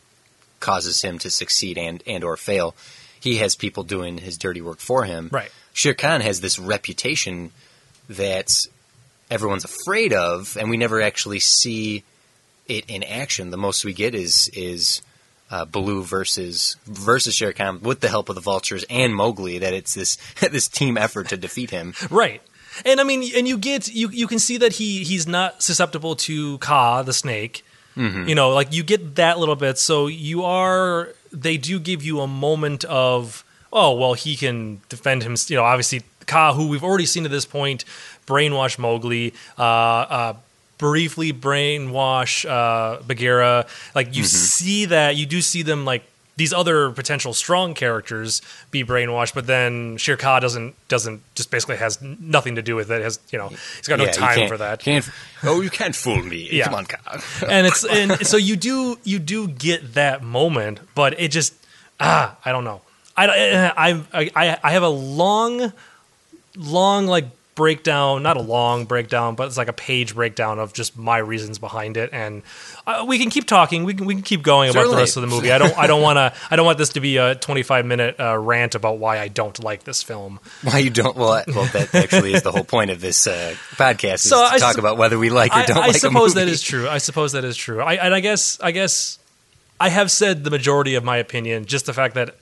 causes 0.60 1.02
him 1.02 1.18
to 1.20 1.30
succeed 1.30 1.76
and 1.78 2.02
and 2.06 2.24
or 2.24 2.36
fail. 2.36 2.74
He 3.20 3.38
has 3.38 3.56
people 3.56 3.82
doing 3.82 4.18
his 4.18 4.38
dirty 4.38 4.60
work 4.60 4.78
for 4.78 5.04
him. 5.04 5.28
Right. 5.32 5.50
Shere 5.72 5.94
Khan 5.94 6.20
has 6.20 6.40
this 6.40 6.58
reputation 6.58 7.50
that 8.08 8.50
everyone's 9.30 9.64
afraid 9.64 10.12
of, 10.12 10.56
and 10.56 10.70
we 10.70 10.76
never 10.76 11.02
actually 11.02 11.40
see 11.40 12.04
it 12.68 12.84
in 12.88 13.02
action. 13.02 13.50
The 13.50 13.56
most 13.56 13.84
we 13.84 13.92
get 13.92 14.14
is 14.14 14.48
is 14.54 15.02
uh, 15.50 15.64
Baloo 15.64 16.02
versus 16.02 16.76
versus 16.87 17.35
Shere 17.35 17.52
Khan 17.52 17.80
with 17.80 18.00
the 18.00 18.09
help 18.09 18.28
of 18.28 18.35
the 18.35 18.40
vultures 18.40 18.85
and 18.90 19.14
Mowgli. 19.14 19.59
That 19.59 19.74
it's 19.74 19.94
this 19.94 20.16
this 20.40 20.68
team 20.68 20.96
effort 20.96 21.28
to 21.28 21.37
defeat 21.37 21.70
him. 21.70 21.94
Right. 22.11 22.42
And 22.85 23.00
I 23.00 23.04
mean, 23.04 23.22
and 23.35 23.48
you 23.48 23.56
get 23.56 23.88
you 23.88 24.11
you 24.11 24.26
can 24.26 24.38
see 24.38 24.59
that 24.59 24.74
he 24.74 25.04
he's 25.04 25.26
not 25.26 25.62
susceptible 25.62 26.16
to 26.16 26.59
Kaa 26.59 27.02
the 27.02 27.12
snake. 27.12 27.64
You 27.98 28.35
know, 28.35 28.50
like 28.50 28.74
you 28.74 28.82
get 28.82 29.14
that 29.14 29.38
little 29.38 29.56
bit. 29.56 29.78
So 29.78 30.06
you 30.06 30.44
are. 30.44 31.14
They 31.32 31.56
do 31.56 31.80
give 31.80 32.02
you 32.02 32.20
a 32.20 32.26
moment 32.26 32.85
of 32.85 33.42
oh 33.72 33.94
well, 33.94 34.12
he 34.12 34.37
can 34.37 34.82
defend 34.90 35.22
him. 35.22 35.35
You 35.48 35.56
know, 35.56 35.64
obviously 35.64 36.02
Kaa, 36.26 36.52
who 36.52 36.68
we've 36.68 36.85
already 36.85 37.06
seen 37.06 37.24
at 37.24 37.30
this 37.30 37.46
point, 37.46 37.87
brainwash 38.26 38.78
Mowgli. 38.78 39.32
Uh, 39.56 39.62
uh, 39.62 40.35
briefly 40.78 41.32
brainwash 41.32 42.48
uh, 42.48 43.02
Bagheera. 43.02 43.66
Like 43.94 44.14
you 44.14 44.24
see 44.24 44.86
that, 44.86 45.16
you 45.16 45.26
do 45.26 45.40
see 45.40 45.62
them 45.62 45.84
like 45.84 46.04
these 46.36 46.52
other 46.52 46.90
potential 46.90 47.32
strong 47.32 47.72
characters 47.72 48.42
be 48.70 48.84
brainwashed, 48.84 49.32
but 49.34 49.46
then 49.46 49.96
Shere 49.96 50.18
Khan 50.18 50.42
doesn't 50.42 50.74
doesn't 50.88 51.22
just 51.34 51.50
basically 51.50 51.76
has 51.76 52.00
nothing 52.02 52.56
to 52.56 52.62
do 52.62 52.76
with 52.76 52.90
it. 52.90 53.02
Has 53.02 53.18
you 53.30 53.38
know 53.38 53.48
he's 53.48 53.88
got 53.88 53.98
no 53.98 54.04
Yeah, 54.04 54.10
time 54.12 54.48
for 54.48 54.58
that. 54.58 54.80
Can't, 54.80 55.08
oh, 55.44 55.62
you 55.62 55.70
can't 55.70 55.94
fool 55.96 56.22
me. 56.22 56.48
Yeah. 56.52 56.64
Come 56.64 56.74
on, 56.74 56.84
Khan. 56.84 57.20
and 57.50 57.66
it's 57.66 57.84
and 57.84 58.26
so 58.26 58.36
you 58.36 58.56
do 58.56 58.98
you 59.02 59.18
do 59.18 59.48
get 59.48 59.94
that 59.94 60.22
moment, 60.22 60.80
but 60.94 61.18
it 61.18 61.28
just 61.30 61.54
ah 62.00 62.36
I 62.44 62.52
don't 62.52 62.64
know. 62.64 62.82
I 63.16 63.72
I 63.74 64.30
I 64.34 64.58
I 64.62 64.70
have 64.72 64.82
a 64.82 64.90
long 64.90 65.72
long 66.54 67.06
like 67.06 67.26
breakdown, 67.57 68.23
not 68.23 68.37
a 68.37 68.40
long 68.40 68.85
breakdown, 68.85 69.35
but 69.35 69.49
it's 69.49 69.57
like 69.57 69.66
a 69.66 69.73
page 69.73 70.14
breakdown 70.14 70.61
of 70.61 70.73
just 70.73 70.97
my 70.97 71.19
reasons 71.19 71.59
behind 71.59 71.97
it, 71.97 72.11
and 72.12 72.42
uh, 72.87 73.05
we 73.09 73.19
can 73.19 73.31
keep 73.31 73.47
talking. 73.49 73.83
We 73.83 73.95
can 73.95 74.07
we 74.07 74.14
can 74.14 74.23
keep 74.23 74.42
going 74.45 74.71
about 74.71 74.88
the 74.88 74.97
rest 74.97 75.16
of 75.16 75.23
the 75.23 75.27
movie. 75.27 75.51
I 75.51 75.59
don't 75.59 75.77
I 75.77 75.88
don't 75.88 76.03
want 76.03 76.19
to 76.19 76.33
I 76.51 76.55
don't 76.55 76.64
want 76.66 76.79
this 76.79 76.90
to 76.90 77.01
be 77.01 77.16
a 77.16 77.35
twenty 77.35 77.64
five 77.64 77.85
minute 77.85 78.21
uh, 78.21 78.38
rant 78.38 78.77
about 78.77 78.99
why 78.99 79.19
I 79.19 79.27
don't 79.27 79.59
like 79.64 79.83
this 79.83 80.05
film. 80.05 80.38
Why 80.62 80.79
you 80.79 80.90
don't? 80.90 81.16
Well, 81.16 81.33
I- 81.33 81.45
well, 81.49 81.64
that 81.73 81.92
actually 81.95 82.35
is 82.35 82.42
the 82.42 82.53
whole 82.53 82.62
point 82.64 82.90
of 82.92 83.01
this 83.01 83.27
uh, 83.27 83.55
podcast 83.73 84.14
is 84.14 84.29
So 84.31 84.38
to 84.38 84.55
I 84.55 84.59
talk 84.59 84.75
sup- 84.75 84.79
about 84.79 84.99
whether 84.99 85.19
we 85.19 85.31
like 85.31 85.51
or 85.57 85.64
don't 85.66 85.79
I 85.79 85.87
like 85.88 85.97
suppose 85.97 86.35
that 86.35 86.47
is 86.47 86.62
true. 86.62 86.88
I 86.88 86.99
suppose 86.99 87.33
that 87.33 87.45
is 87.45 87.57
true. 87.57 87.81
I, 87.81 87.95
and 87.95 88.14
I 88.14 88.21
guess 88.21 88.61
I 88.61 88.71
guess 88.71 89.19
I 89.81 89.88
have 89.88 90.11
said 90.11 90.45
the 90.45 90.51
majority 90.51 90.95
of 90.95 91.03
my 91.05 91.16
opinion. 91.16 91.64
Just 91.64 91.87
the 91.87 91.92
fact 91.95 92.14
that 92.14 92.37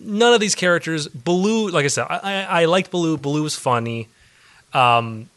none 0.00 0.34
of 0.34 0.40
these 0.40 0.54
characters, 0.54 1.08
Baloo, 1.08 1.68
like 1.70 1.84
I 1.84 1.88
said, 1.88 2.06
I, 2.08 2.18
I, 2.22 2.62
I 2.62 2.64
liked 2.66 2.90
Baloo. 2.90 3.16
Baloo 3.16 3.42
was 3.42 3.54
funny, 3.56 4.08
um, 4.74 5.28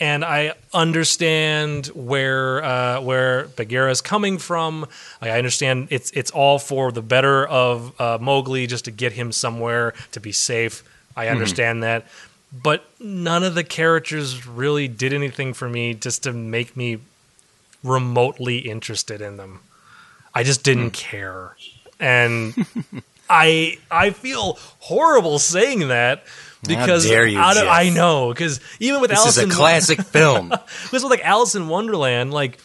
and 0.00 0.24
I 0.24 0.54
understand 0.72 1.88
where 1.88 2.64
uh, 2.64 3.00
where 3.02 3.48
Bagheera 3.48 3.90
is 3.90 4.00
coming 4.00 4.38
from. 4.38 4.86
Like, 5.20 5.30
I 5.30 5.38
understand 5.38 5.88
it's 5.90 6.10
it's 6.12 6.30
all 6.30 6.58
for 6.58 6.90
the 6.90 7.02
better 7.02 7.46
of 7.46 8.00
uh, 8.00 8.18
Mowgli, 8.20 8.66
just 8.66 8.86
to 8.86 8.90
get 8.90 9.12
him 9.12 9.30
somewhere 9.30 9.92
to 10.12 10.20
be 10.20 10.32
safe. 10.32 10.82
I 11.16 11.28
understand 11.28 11.82
that, 11.82 12.06
but 12.50 12.84
none 12.98 13.44
of 13.44 13.54
the 13.54 13.64
characters 13.64 14.46
really 14.46 14.88
did 14.88 15.12
anything 15.12 15.52
for 15.52 15.68
me 15.68 15.92
just 15.92 16.22
to 16.22 16.32
make 16.32 16.76
me 16.76 16.98
remotely 17.82 18.58
interested 18.58 19.20
in 19.20 19.36
them. 19.36 19.60
I 20.34 20.44
just 20.44 20.64
didn't 20.64 20.92
care, 20.92 21.56
and 21.98 22.54
I 23.30 23.78
I 23.90 24.10
feel 24.10 24.58
horrible 24.80 25.38
saying 25.38 25.88
that 25.88 26.24
because 26.66 27.06
you, 27.08 27.40
of. 27.40 27.68
I 27.68 27.88
know 27.90 28.28
because 28.30 28.60
even 28.80 29.00
with 29.00 29.10
This 29.10 29.20
Alice 29.20 29.36
is 29.36 29.42
a 29.42 29.44
in- 29.44 29.50
classic 29.50 30.02
film. 30.16 30.48
because 30.48 31.02
with 31.04 31.10
like 31.10 31.24
Alice 31.24 31.54
in 31.54 31.68
Wonderland, 31.68 32.32
like 32.34 32.58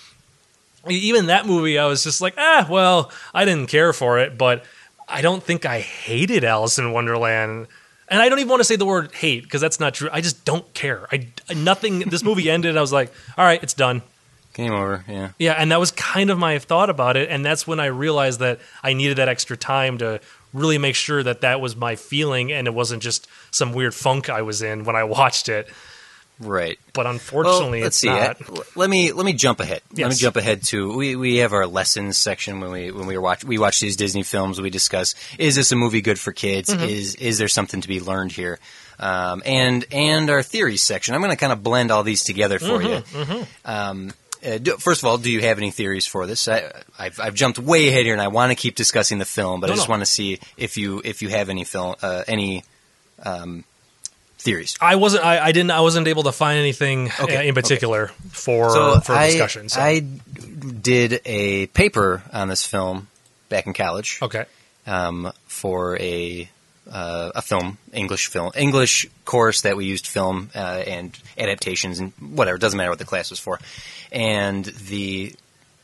even 0.88 1.28
that 1.28 1.46
movie, 1.46 1.80
I 1.80 1.86
was 1.86 2.04
just 2.04 2.22
like, 2.22 2.34
ah, 2.38 2.68
well, 2.70 3.12
I 3.34 3.46
didn't 3.46 3.68
care 3.70 3.94
for 3.94 4.20
it, 4.20 4.38
but 4.38 4.66
I 5.08 5.22
don't 5.22 5.42
think 5.42 5.66
I 5.66 5.80
hated 5.80 6.44
Alice 6.44 6.78
in 6.78 6.92
Wonderland. 6.92 7.68
And 8.08 8.22
I 8.22 8.30
don't 8.30 8.38
even 8.38 8.50
want 8.50 8.60
to 8.60 8.66
say 8.66 8.76
the 8.76 8.86
word 8.86 9.12
hate 9.14 9.44
because 9.44 9.62
that's 9.62 9.80
not 9.80 9.96
true. 9.96 10.10
I 10.12 10.22
just 10.22 10.46
don't 10.46 10.72
care. 10.76 11.08
I 11.12 11.28
nothing. 11.56 12.00
This 12.00 12.24
movie 12.24 12.50
ended. 12.56 12.78
I 12.78 12.82
was 12.82 12.94
like, 12.94 13.12
all 13.38 13.46
right, 13.46 13.62
it's 13.64 13.74
done. 13.74 14.04
Game 14.54 14.72
over. 14.72 15.04
Yeah. 15.08 15.32
Yeah, 15.40 15.54
and 15.54 15.72
that 15.72 15.80
was 15.80 15.92
kind 15.92 16.30
of 16.30 16.38
my 16.38 16.60
thought 16.60 16.90
about 16.90 17.18
it, 17.18 17.30
and 17.30 17.44
that's 17.44 17.66
when 17.68 17.80
I 17.80 17.88
realized 17.88 18.40
that 18.40 18.60
I 18.84 18.94
needed 18.94 19.18
that 19.18 19.28
extra 19.28 19.58
time 19.58 19.98
to 19.98 20.22
really 20.56 20.78
make 20.80 20.96
sure 20.96 21.22
that 21.22 21.42
that 21.42 21.62
was 21.62 21.76
my 21.76 21.96
feeling, 21.96 22.52
and 22.52 22.66
it 22.68 22.74
wasn't 22.74 23.04
just 23.04 23.28
some 23.52 23.74
weird 23.74 23.94
funk 23.94 24.30
I 24.30 24.42
was 24.42 24.62
in 24.62 24.84
when 24.86 24.96
I 24.96 25.04
watched 25.18 25.50
it. 25.50 25.70
Right. 26.38 26.78
But 26.92 27.06
unfortunately, 27.08 27.82
let's 27.84 27.96
it's 27.96 28.00
see. 28.02 28.08
not. 28.10 28.76
Let 28.76 28.90
me 28.90 29.14
let 29.14 29.26
me 29.26 29.32
jump 29.32 29.62
ahead. 29.62 29.82
Let 29.98 30.10
me 30.10 30.16
jump 30.16 30.36
ahead 30.36 30.64
to 30.64 30.94
we, 30.94 31.16
we 31.16 31.38
have 31.38 31.54
our 31.54 31.66
lessons 31.66 32.18
section 32.18 32.60
when 32.60 32.72
we 32.72 32.92
when 32.92 33.08
we 33.08 33.18
watch 33.18 33.46
we 33.46 33.58
watch 33.58 33.80
these 33.80 33.96
Disney 33.96 34.24
films. 34.24 34.60
We 34.60 34.70
discuss 34.70 35.16
is 35.40 35.56
this 35.56 35.72
a 35.72 35.78
movie 35.78 36.02
good 36.02 36.20
for 36.20 36.34
kids? 36.34 36.74
Mm-hmm. 36.74 36.84
Is 36.84 37.16
is 37.16 37.38
there 37.38 37.48
something 37.48 37.80
to 37.80 37.88
be 37.88 38.02
learned 38.02 38.34
here? 38.34 38.60
Um, 39.00 39.44
and 39.46 39.86
and 39.94 40.30
our 40.30 40.44
theories 40.44 40.84
section. 40.84 41.16
I'm 41.16 41.22
going 41.22 41.32
to 41.32 41.38
kind 41.38 41.54
of 41.54 41.64
blend 41.64 41.90
all 41.90 42.04
these 42.04 42.24
together 42.24 42.60
for 42.60 42.80
Mm-hmm, 42.80 43.32
you. 43.34 43.46
Um, 43.64 44.12
uh, 44.46 44.58
do, 44.58 44.78
first 44.78 45.02
of 45.02 45.08
all, 45.08 45.18
do 45.18 45.32
you 45.32 45.42
have 45.42 45.58
any 45.58 45.72
theories 45.72 46.06
for 46.06 46.28
this? 46.28 46.48
I, 46.48 46.72
I've, 47.00 47.20
I've 47.20 47.34
jumped 47.34 47.60
way 47.60 47.88
ahead 47.90 48.06
here, 48.06 48.14
and 48.14 48.22
I 48.22 48.28
want 48.28 48.52
to 48.52 48.56
keep 48.56 48.76
discussing 48.76 49.18
the 49.18 49.26
film, 49.26 49.62
but 49.62 49.68
No, 49.68 49.74
I 49.74 49.76
just 49.76 49.88
no. 49.88 49.94
want 49.94 50.02
to 50.02 50.06
see 50.06 50.40
if 50.58 50.78
you 50.78 51.02
if 51.04 51.22
you 51.22 51.30
have 51.30 51.50
any 51.50 51.64
film 51.64 51.96
uh, 52.02 52.24
any 52.28 52.64
um, 53.24 53.64
theories. 54.38 54.76
I 54.80 54.96
wasn't. 54.96 55.26
I, 55.26 55.44
I 55.44 55.52
didn't. 55.52 55.72
I 55.72 55.82
wasn't 55.82 56.08
able 56.08 56.24
to 56.24 56.32
find 56.32 56.60
anything 56.60 57.10
Okay, 57.20 57.38
uh, 57.38 57.42
in 57.44 57.54
particular 57.54 58.08
for 58.30 58.70
so 58.70 59.00
for 59.02 59.14
I, 59.14 59.28
discussion. 59.28 59.70
So. 59.70 59.82
I 59.82 60.00
did 60.00 61.22
a 61.26 61.68
paper 61.68 62.24
on 62.32 62.48
this 62.48 62.66
film 62.66 63.08
back 63.50 63.68
in 63.68 63.74
college 63.74 64.20
okay. 64.22 64.46
um, 64.86 65.32
for 65.48 65.98
a 66.00 66.50
uh, 66.92 67.32
a 67.36 67.42
film 67.42 67.78
English 67.94 68.28
film 68.28 68.52
English 68.56 69.08
course 69.26 69.62
that 69.62 69.76
we 69.76 69.86
used 69.86 70.08
film 70.08 70.50
uh, 70.56 70.84
and 70.86 71.18
adaptations 71.38 72.00
and 72.00 72.14
whatever. 72.20 72.58
It 72.58 72.62
doesn't 72.62 72.78
matter 72.78 72.90
what 72.92 73.00
the 73.00 73.06
class 73.06 73.30
was 73.30 73.40
for. 73.40 73.60
And 74.12 74.66
the 74.66 75.34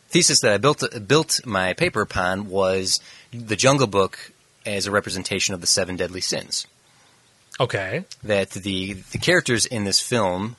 thesis 0.10 0.42
that 0.42 0.54
I 0.54 0.58
built 0.58 0.84
built 1.08 1.40
my 1.46 1.74
paper 1.74 2.02
upon 2.02 2.50
was 2.50 3.00
the 3.32 3.56
Jungle 3.56 3.88
Book 3.88 4.32
as 4.66 4.86
a 4.86 4.92
representation 4.92 5.54
of 5.54 5.62
the 5.62 5.68
seven 5.68 5.96
deadly 5.96 6.22
sins 6.22 6.68
Okay. 7.60 8.06
that 8.24 8.52
the 8.52 8.94
the 8.94 9.18
characters 9.18 9.66
in 9.66 9.84
this 9.86 10.00
film 10.00 10.56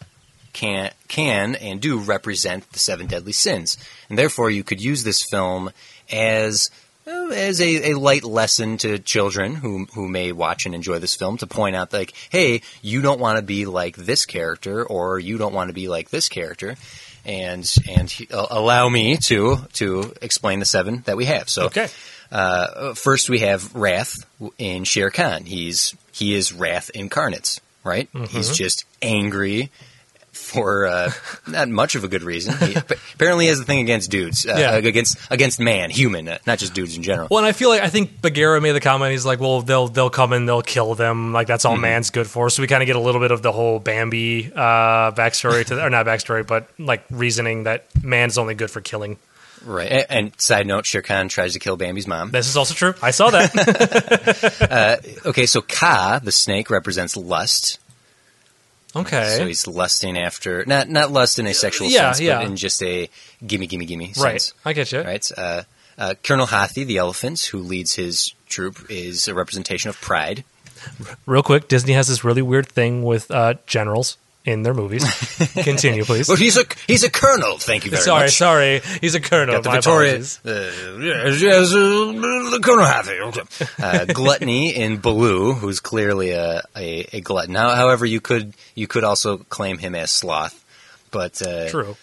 can 0.52 0.90
can 1.08 1.54
and 1.54 1.80
do 1.80 1.98
represent 1.98 2.70
the 2.72 2.78
seven 2.78 3.06
deadly 3.06 3.32
sins, 3.32 3.76
and 4.08 4.18
therefore 4.18 4.50
you 4.50 4.62
could 4.64 4.80
use 4.80 5.04
this 5.04 5.22
film 5.22 5.70
as 6.10 6.70
as 7.06 7.60
a, 7.60 7.90
a 7.92 7.94
light 7.98 8.24
lesson 8.24 8.76
to 8.78 8.98
children 8.98 9.54
who 9.54 9.86
who 9.94 10.08
may 10.08 10.32
watch 10.32 10.66
and 10.66 10.74
enjoy 10.74 10.98
this 10.98 11.14
film 11.14 11.36
to 11.38 11.46
point 11.46 11.76
out 11.76 11.92
like, 11.92 12.12
hey, 12.30 12.62
you 12.82 13.02
don't 13.02 13.20
want 13.20 13.36
to 13.38 13.42
be 13.42 13.64
like 13.66 13.96
this 13.96 14.26
character, 14.26 14.84
or 14.84 15.18
you 15.18 15.38
don't 15.38 15.54
want 15.54 15.68
to 15.68 15.74
be 15.74 15.88
like 15.88 16.10
this 16.10 16.28
character. 16.28 16.76
And 17.24 17.72
and 17.88 18.10
he- 18.10 18.28
uh, 18.32 18.46
allow 18.50 18.88
me 18.88 19.16
to 19.26 19.58
to 19.74 20.12
explain 20.20 20.58
the 20.58 20.64
seven 20.64 21.02
that 21.06 21.16
we 21.16 21.26
have. 21.26 21.48
So 21.48 21.66
Okay. 21.66 21.88
uh, 22.30 22.94
first, 22.94 23.28
we 23.30 23.40
have 23.40 23.74
Wrath 23.74 24.16
in 24.58 24.84
Shere 24.84 25.10
Khan. 25.10 25.44
He's 25.44 25.94
he 26.12 26.34
is 26.34 26.52
Wrath 26.52 26.90
incarnate, 26.94 27.60
right? 27.84 28.08
He's 28.28 28.56
just 28.56 28.84
angry 29.00 29.70
for 30.32 30.86
uh, 30.86 31.12
not 31.46 31.68
much 31.68 31.94
of 31.94 32.04
a 32.04 32.08
good 32.08 32.22
reason. 32.22 32.54
He 32.66 32.74
apparently 33.14 33.46
has 33.46 33.60
a 33.60 33.64
thing 33.64 33.80
against 33.80 34.10
dudes, 34.10 34.46
uh, 34.46 34.56
Yeah. 34.58 34.74
against 34.76 35.18
against 35.30 35.60
man, 35.60 35.90
human, 35.90 36.26
uh, 36.28 36.38
not 36.46 36.58
just 36.58 36.74
dudes 36.74 36.96
in 36.96 37.02
general. 37.02 37.28
Well, 37.30 37.38
and 37.38 37.46
I 37.46 37.52
feel 37.52 37.68
like 37.68 37.82
I 37.82 37.88
think 37.88 38.20
Bagheera 38.22 38.60
made 38.60 38.72
the 38.72 38.80
comment. 38.80 39.12
He's 39.12 39.26
like, 39.26 39.40
"Well, 39.40 39.62
they'll 39.62 39.88
they'll 39.88 40.10
come 40.10 40.32
and 40.32 40.48
they'll 40.48 40.62
kill 40.62 40.94
them. 40.94 41.32
Like 41.32 41.46
that's 41.46 41.64
all 41.64 41.76
man's 41.76 42.10
good 42.10 42.26
for." 42.26 42.50
So 42.50 42.62
we 42.62 42.66
kind 42.66 42.82
of 42.82 42.86
get 42.86 42.96
a 42.96 43.00
little 43.00 43.20
bit 43.20 43.30
of 43.30 43.42
the 43.42 43.52
whole 43.52 43.78
Bambi 43.78 44.50
uh, 44.54 45.12
backstory 45.12 45.64
to, 45.66 45.84
or 45.84 45.90
not 45.90 46.06
backstory, 46.06 46.46
but 46.46 46.68
like 46.78 47.04
reasoning 47.10 47.64
that 47.64 47.84
man's 48.02 48.38
only 48.38 48.54
good 48.54 48.70
for 48.70 48.80
killing. 48.80 49.18
Right. 49.64 49.92
A- 49.92 50.12
And, 50.12 50.32
side 50.40 50.66
note, 50.66 50.86
Shere 50.86 51.02
Khan 51.02 51.28
tries 51.28 51.52
to 51.52 51.60
kill 51.60 51.76
Bambi's 51.76 52.08
mom. 52.08 52.32
This 52.32 52.48
is 52.48 52.56
also 52.56 52.74
true. 52.74 52.94
I 53.00 53.12
saw 53.12 53.30
that. 53.30 53.52
Okay, 55.24 55.46
so 55.46 55.60
Kaa, 55.62 56.18
the 56.18 56.32
snake, 56.32 56.68
represents 56.70 57.16
lust. 57.16 57.78
Okay, 58.94 59.36
So 59.36 59.46
he's 59.46 59.66
lusting 59.66 60.18
after 60.18 60.64
not 60.66 60.88
not 60.88 61.10
lust 61.10 61.38
in 61.38 61.46
a 61.46 61.54
sexual 61.54 61.88
Yeah, 61.88 62.12
sense, 62.12 62.20
yeah. 62.20 62.38
but 62.38 62.46
in 62.46 62.56
just 62.56 62.82
a 62.82 63.08
gimme, 63.46 63.66
gimme, 63.66 63.86
gimme 63.86 64.12
right. 64.18 64.40
sense. 64.40 64.54
I 64.64 64.72
get 64.72 64.92
you. 64.92 65.00
Right. 65.02 65.30
Uh, 65.36 65.62
uh, 65.98 66.14
Colonel 66.22 66.46
Hathi, 66.46 66.84
the 66.84 66.96
elephant 66.98 67.40
who 67.40 67.58
leads 67.58 67.94
his 67.94 68.34
troop, 68.48 68.86
is 68.90 69.28
a 69.28 69.34
representation 69.34 69.88
of 69.90 70.00
pride. 70.00 70.44
Real 71.26 71.42
quick, 71.42 71.68
Disney 71.68 71.92
has 71.92 72.08
this 72.08 72.24
really 72.24 72.42
weird 72.42 72.66
thing 72.68 73.02
with 73.02 73.30
uh, 73.30 73.54
generals 73.66 74.16
in 74.44 74.62
their 74.62 74.74
movies. 74.74 75.04
Continue, 75.54 76.04
please. 76.04 76.28
Well, 76.32 76.36
he's 76.36 76.56
a 76.56 76.64
he's 76.86 77.04
a 77.04 77.10
colonel. 77.10 77.58
Thank 77.58 77.84
you 77.84 77.90
very 77.90 78.02
sorry, 78.02 78.24
much. 78.24 78.36
sorry. 78.36 78.80
Sorry. 78.80 78.98
He's 79.00 79.14
a 79.14 79.20
colonel. 79.20 79.56
Got 79.56 79.64
the 79.64 79.68
My 79.70 79.76
Victoria, 79.76 80.14
uh, 80.14 80.18
yes, 81.00 81.40
yes, 81.42 81.72
uh, 81.72 82.12
the 82.50 82.60
Colonel 82.62 82.84
Hathi. 82.84 83.18
Okay. 83.20 83.42
Uh, 83.78 84.04
gluttony 84.12 84.74
in 84.74 84.98
Baloo, 84.98 85.52
who's 85.52 85.80
clearly 85.80 86.30
a, 86.30 86.62
a, 86.76 87.06
a 87.12 87.20
glutton. 87.20 87.54
However, 87.54 88.06
you 88.06 88.20
could 88.20 88.54
you 88.74 88.86
could 88.86 89.04
also 89.04 89.38
claim 89.38 89.78
him 89.78 89.94
as 89.94 90.10
sloth, 90.10 90.64
but 91.10 91.42
uh, 91.42 91.68
True. 91.68 91.96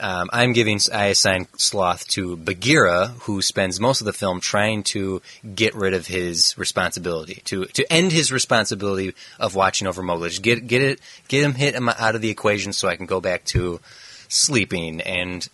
Um, 0.00 0.30
I'm 0.32 0.52
giving 0.52 0.80
I 0.92 1.06
assign 1.06 1.46
sloth 1.56 2.06
to 2.08 2.36
Bagheera, 2.36 3.08
who 3.20 3.42
spends 3.42 3.78
most 3.78 4.00
of 4.00 4.06
the 4.06 4.12
film 4.12 4.40
trying 4.40 4.82
to 4.84 5.22
get 5.54 5.74
rid 5.74 5.94
of 5.94 6.06
his 6.06 6.56
responsibility 6.58 7.42
to 7.46 7.66
to 7.66 7.92
end 7.92 8.12
his 8.12 8.32
responsibility 8.32 9.14
of 9.38 9.54
watching 9.54 9.86
over 9.86 10.02
Mowgli. 10.02 10.30
Just 10.30 10.42
Get 10.42 10.66
get 10.66 10.82
it 10.82 11.00
get 11.28 11.44
him 11.44 11.54
hit 11.54 11.74
him 11.74 11.88
out 11.88 12.14
of 12.14 12.20
the 12.20 12.30
equation 12.30 12.72
so 12.72 12.88
I 12.88 12.96
can 12.96 13.06
go 13.06 13.20
back 13.20 13.44
to 13.46 13.80
sleeping 14.28 15.00
and 15.00 15.46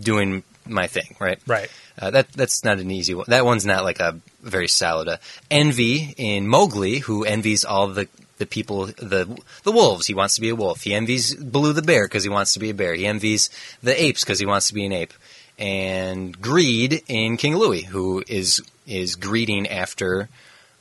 doing 0.00 0.42
my 0.66 0.86
thing. 0.86 1.16
Right. 1.18 1.38
Right. 1.46 1.70
Uh, 1.98 2.10
that 2.10 2.32
that's 2.32 2.64
not 2.64 2.78
an 2.78 2.90
easy 2.90 3.14
one. 3.14 3.26
That 3.28 3.44
one's 3.44 3.64
not 3.64 3.84
like 3.84 4.00
a 4.00 4.18
very 4.42 4.68
solid. 4.68 5.08
Uh, 5.08 5.16
envy 5.50 6.14
in 6.16 6.46
Mowgli, 6.46 6.98
who 6.98 7.24
envies 7.24 7.64
all 7.64 7.88
the 7.88 8.08
the 8.38 8.46
people, 8.46 8.86
the 8.86 9.38
the 9.62 9.72
wolves. 9.72 10.06
He 10.06 10.14
wants 10.14 10.34
to 10.34 10.40
be 10.40 10.50
a 10.50 10.56
wolf. 10.56 10.82
He 10.82 10.94
envies 10.94 11.34
Baloo 11.34 11.72
the 11.72 11.82
bear 11.82 12.06
because 12.06 12.22
he 12.22 12.30
wants 12.30 12.52
to 12.54 12.60
be 12.60 12.70
a 12.70 12.74
bear. 12.74 12.94
He 12.94 13.06
envies 13.06 13.50
the 13.82 14.00
apes 14.00 14.22
because 14.22 14.38
he 14.38 14.46
wants 14.46 14.68
to 14.68 14.74
be 14.74 14.84
an 14.84 14.92
ape. 14.92 15.14
And 15.58 16.38
greed 16.40 17.02
in 17.08 17.36
King 17.38 17.56
Louie, 17.56 17.82
who 17.82 18.22
is 18.28 18.62
is 18.86 19.16
greeding 19.16 19.66
after. 19.68 20.28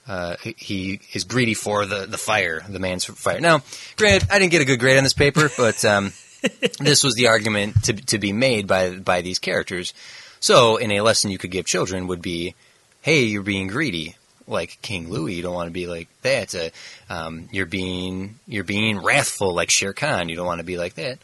Uh, 0.08 0.36
he 0.44 1.00
is 1.14 1.24
greedy 1.24 1.56
for 1.56 1.88
the, 1.88 2.06
the 2.06 2.18
fire, 2.18 2.62
the 2.70 2.78
man's 2.78 3.06
fire. 3.06 3.40
Now, 3.40 3.64
granted, 3.98 4.30
I 4.30 4.38
didn't 4.38 4.52
get 4.52 4.62
a 4.62 4.66
good 4.66 4.80
grade 4.80 4.98
on 4.98 5.04
this 5.04 5.14
paper, 5.14 5.50
but 5.58 5.84
um, 5.84 6.14
this 6.80 7.04
was 7.04 7.16
the 7.16 7.28
argument 7.28 7.86
to, 7.86 7.94
to 7.94 8.20
be 8.20 8.32
made 8.32 8.68
by 8.68 8.92
by 8.98 9.22
these 9.22 9.40
characters. 9.40 9.94
So, 10.40 10.78
in 10.78 10.92
a 10.92 11.02
lesson 11.02 11.32
you 11.32 11.38
could 11.40 11.52
give 11.52 11.66
children 11.66 12.08
would 12.08 12.22
be, 12.22 12.54
"Hey, 13.02 13.24
you're 13.24 13.42
being 13.42 13.68
greedy, 13.68 14.16
like 14.48 14.82
King 14.82 15.10
Louie. 15.10 15.34
You 15.34 15.44
don't 15.44 15.54
want 15.54 15.68
to 15.68 15.74
be 15.74 15.88
like 15.88 16.08
that. 16.22 16.56
Uh, 16.56 17.14
um, 17.14 17.50
you're 17.52 17.66
being 17.66 18.40
you're 18.48 18.64
being 18.64 19.02
wrathful, 19.02 19.54
like 19.54 19.70
Shere 19.70 19.94
Khan. 19.94 20.30
You 20.30 20.36
don't 20.36 20.46
want 20.46 20.60
to 20.60 20.66
be 20.66 20.78
like 20.78 20.96
that." 20.96 21.20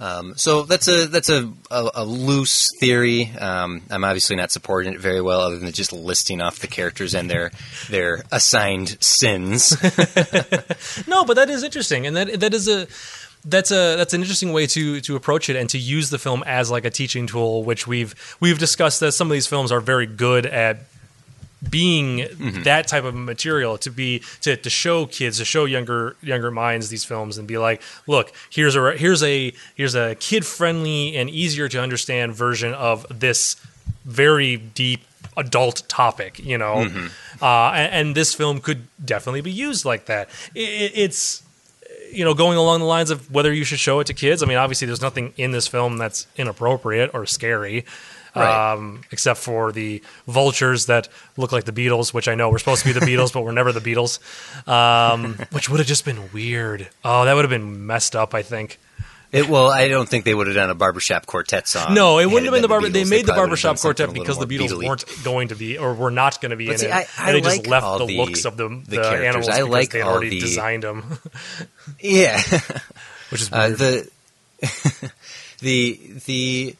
Um, 0.00 0.34
so 0.36 0.62
that's 0.62 0.88
a 0.88 1.06
that's 1.06 1.28
a, 1.28 1.52
a, 1.70 1.90
a 1.96 2.04
loose 2.04 2.70
theory. 2.80 3.30
Um, 3.38 3.82
I'm 3.90 4.02
obviously 4.02 4.34
not 4.34 4.50
supporting 4.50 4.94
it 4.94 5.00
very 5.00 5.20
well, 5.20 5.40
other 5.40 5.58
than 5.58 5.70
just 5.72 5.92
listing 5.92 6.40
off 6.40 6.60
the 6.60 6.68
characters 6.68 7.14
and 7.14 7.30
their 7.30 7.50
their 7.90 8.24
assigned 8.32 8.96
sins. 9.02 9.76
No, 11.06 11.24
but 11.24 11.34
that 11.34 11.50
is 11.50 11.62
interesting, 11.62 12.06
and 12.06 12.16
that 12.16 12.40
that 12.40 12.54
is 12.54 12.68
a 12.68 12.86
that's 13.44 13.70
a 13.70 13.96
that's 13.96 14.14
an 14.14 14.20
interesting 14.22 14.52
way 14.52 14.66
to 14.68 15.00
to 15.02 15.16
approach 15.16 15.48
it 15.48 15.56
and 15.56 15.68
to 15.70 15.78
use 15.78 16.10
the 16.10 16.18
film 16.18 16.42
as 16.46 16.70
like 16.70 16.84
a 16.84 16.90
teaching 16.90 17.26
tool, 17.26 17.62
which 17.64 17.86
we've 17.86 18.14
we've 18.40 18.58
discussed 18.58 19.00
that 19.00 19.12
some 19.12 19.28
of 19.28 19.32
these 19.32 19.46
films 19.46 19.72
are 19.72 19.80
very 19.80 20.06
good 20.06 20.46
at 20.46 20.78
being 21.68 22.26
that 22.64 22.88
type 22.88 23.04
of 23.04 23.14
material 23.14 23.76
to 23.78 23.90
be 23.90 24.22
to, 24.40 24.56
to 24.56 24.70
show 24.70 25.04
kids 25.06 25.36
to 25.38 25.44
show 25.44 25.66
younger 25.66 26.16
younger 26.22 26.50
minds 26.50 26.88
these 26.88 27.04
films 27.04 27.36
and 27.36 27.46
be 27.46 27.58
like 27.58 27.82
look 28.06 28.32
here's 28.48 28.74
a 28.76 28.96
here's 28.96 29.22
a 29.22 29.52
here's 29.74 29.94
a 29.94 30.14
kid 30.14 30.46
friendly 30.46 31.14
and 31.16 31.28
easier 31.28 31.68
to 31.68 31.78
understand 31.80 32.32
version 32.34 32.72
of 32.72 33.06
this 33.10 33.56
very 34.06 34.56
deep 34.56 35.02
adult 35.36 35.82
topic 35.88 36.38
you 36.38 36.56
know? 36.56 36.88
Uh, 37.42 37.70
and, 37.74 37.92
and 37.92 38.14
this 38.14 38.34
film 38.34 38.60
could 38.60 38.82
definitely 39.04 39.40
be 39.42 39.52
used 39.52 39.84
like 39.84 40.06
that. 40.06 40.28
It- 40.54 40.92
it's 40.94 41.42
you 42.12 42.24
know 42.24 42.34
going 42.34 42.58
along 42.58 42.80
the 42.80 42.86
lines 42.86 43.10
of 43.10 43.30
whether 43.30 43.52
you 43.52 43.64
should 43.64 43.78
show 43.78 44.00
it 44.00 44.06
to 44.06 44.14
kids. 44.14 44.42
I 44.42 44.46
mean 44.46 44.56
obviously 44.58 44.86
there's 44.86 45.00
nothing 45.02 45.32
in 45.36 45.52
this 45.52 45.68
film 45.68 45.98
that's 45.98 46.26
inappropriate 46.36 47.10
or 47.14 47.24
scary 47.26 47.84
Right. 48.36 48.72
um, 48.74 49.00
except 49.10 49.40
for 49.40 49.72
the 49.72 50.02
vultures 50.28 50.86
that 50.86 51.08
look 51.36 51.50
like 51.52 51.64
the 51.64 51.72
Beatles, 51.72 52.14
which 52.14 52.28
I 52.28 52.34
know 52.36 52.48
we're 52.50 52.58
supposed 52.58 52.82
to 52.84 52.92
be 52.92 52.98
the 52.98 53.04
Beatles, 53.04 53.32
but 53.32 53.42
we're 53.42 53.52
never 53.52 53.72
the 53.72 53.80
Beatles, 53.80 54.18
um, 54.68 55.34
which 55.52 55.68
would 55.68 55.80
have 55.80 55.86
just 55.88 56.04
been 56.04 56.30
weird. 56.32 56.88
Oh, 57.04 57.24
that 57.24 57.34
would 57.34 57.44
have 57.44 57.50
been 57.50 57.86
messed 57.86 58.14
up. 58.14 58.34
I 58.34 58.42
think. 58.42 58.78
It, 59.32 59.48
well, 59.48 59.70
I 59.70 59.86
don't 59.86 60.08
think 60.08 60.24
they 60.24 60.34
would 60.34 60.48
have 60.48 60.56
done 60.56 60.70
a 60.70 60.74
barbershop 60.74 61.24
quartet 61.24 61.68
song. 61.68 61.94
No, 61.94 62.18
it 62.18 62.26
wouldn't 62.26 62.46
have 62.46 62.52
been 62.52 62.62
the 62.62 62.68
barber. 62.68 62.88
Beatles. 62.88 62.92
They 62.94 63.04
made 63.04 63.26
the 63.26 63.32
probably 63.32 63.50
would 63.50 63.58
have 63.60 63.64
barbershop 63.76 63.78
quartet 63.78 64.12
because 64.12 64.38
the 64.40 64.46
Beatles 64.46 64.84
weren't 64.84 65.04
going 65.22 65.48
to 65.48 65.54
be 65.54 65.78
or 65.78 65.94
were 65.94 66.10
not 66.10 66.40
going 66.40 66.50
to 66.50 66.56
be 66.56 66.66
But 66.66 66.72
in 66.72 66.78
see, 66.78 66.86
it. 66.86 66.92
I- 66.92 67.06
and 67.18 67.28
I 67.28 67.32
they 67.34 67.40
just 67.40 67.66
left 67.68 67.98
the, 67.98 68.06
the- 68.06 68.16
looks 68.16 68.44
of 68.44 68.56
the, 68.56 68.68
the 68.68 68.82
the, 68.88 68.96
characters. 68.96 69.24
animals 69.26 69.48
I 69.48 69.56
because 69.58 69.70
like 69.70 69.90
they 69.90 69.98
had 70.00 70.08
already 70.08 70.30
the- 70.30 70.40
designed 70.40 70.82
them, 70.82 71.18
Yeah, 72.00 72.42
which 73.30 73.42
is 73.42 73.52
uh, 73.52 73.68
the 73.68 74.10
the 75.60 76.00
the 76.26 76.74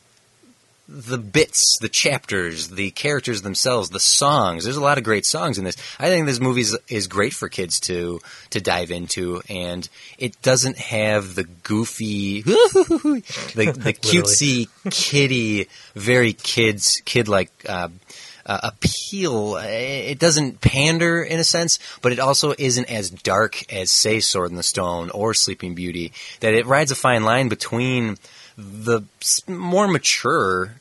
the 0.91 1.19
bits, 1.19 1.79
the 1.81 1.89
chapters, 1.89 2.69
the 2.69 2.91
characters 2.91 3.43
themselves, 3.43 3.91
the 3.91 4.01
songs. 4.01 4.65
There's 4.65 4.77
a 4.77 4.83
lot 4.83 4.99
of 4.99 5.05
great 5.05 5.25
songs 5.25 5.57
in 5.57 5.65
this. 5.65 5.77
I 6.01 6.09
think 6.09 6.27
this 6.27 6.41
movie 6.41 6.63
is, 6.63 6.77
is 6.89 7.07
great 7.07 7.33
for 7.33 7.49
kids 7.49 7.79
to 7.81 8.21
to 8.51 8.61
dive 8.61 8.91
into, 8.91 9.41
and 9.49 9.89
it 10.19 10.43
doesn't 10.43 10.79
have 10.79 11.37
the 11.37 11.45
goofy, 11.45 12.43
the 12.43 13.23
the 13.55 13.93
cutesy, 14.03 14.69
kitty, 14.91 15.69
very 15.95 16.33
kids 16.33 17.01
kid 17.05 17.29
like. 17.29 17.51
Uh, 17.69 17.89
uh, 18.47 18.59
appeal. 18.65 19.57
It 19.59 20.19
doesn't 20.19 20.61
pander 20.61 21.23
in 21.23 21.39
a 21.39 21.45
sense, 21.45 21.79
but 22.03 22.11
it 22.11 22.19
also 22.19 22.53
isn't 22.59 22.91
as 22.91 23.11
dark 23.11 23.71
as, 23.73 23.93
say, 23.93 24.19
Sword 24.19 24.51
in 24.51 24.57
the 24.57 24.65
Stone 24.65 25.11
or 25.11 25.35
Sleeping 25.35 25.75
Beauty. 25.75 26.13
That 26.41 26.55
it 26.55 26.67
rides 26.67 26.91
a 26.91 26.97
fine 26.97 27.23
line 27.23 27.49
between 27.49 28.17
the 28.57 29.03
more 29.47 29.87
mature 29.87 30.80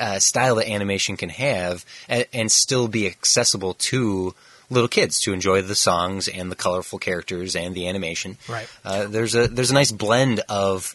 uh, 0.00 0.18
style 0.18 0.56
that 0.56 0.68
animation 0.68 1.16
can 1.16 1.28
have 1.28 1.84
and, 2.08 2.26
and 2.32 2.52
still 2.52 2.88
be 2.88 3.06
accessible 3.06 3.74
to 3.74 4.34
little 4.70 4.88
kids 4.88 5.20
to 5.20 5.32
enjoy 5.32 5.62
the 5.62 5.74
songs 5.74 6.28
and 6.28 6.50
the 6.50 6.56
colorful 6.56 6.98
characters 6.98 7.56
and 7.56 7.74
the 7.74 7.88
animation. 7.88 8.38
Right. 8.48 8.68
Uh, 8.84 9.06
there's 9.06 9.34
a 9.34 9.48
there's 9.48 9.70
a 9.70 9.74
nice 9.74 9.90
blend 9.90 10.40
of 10.48 10.94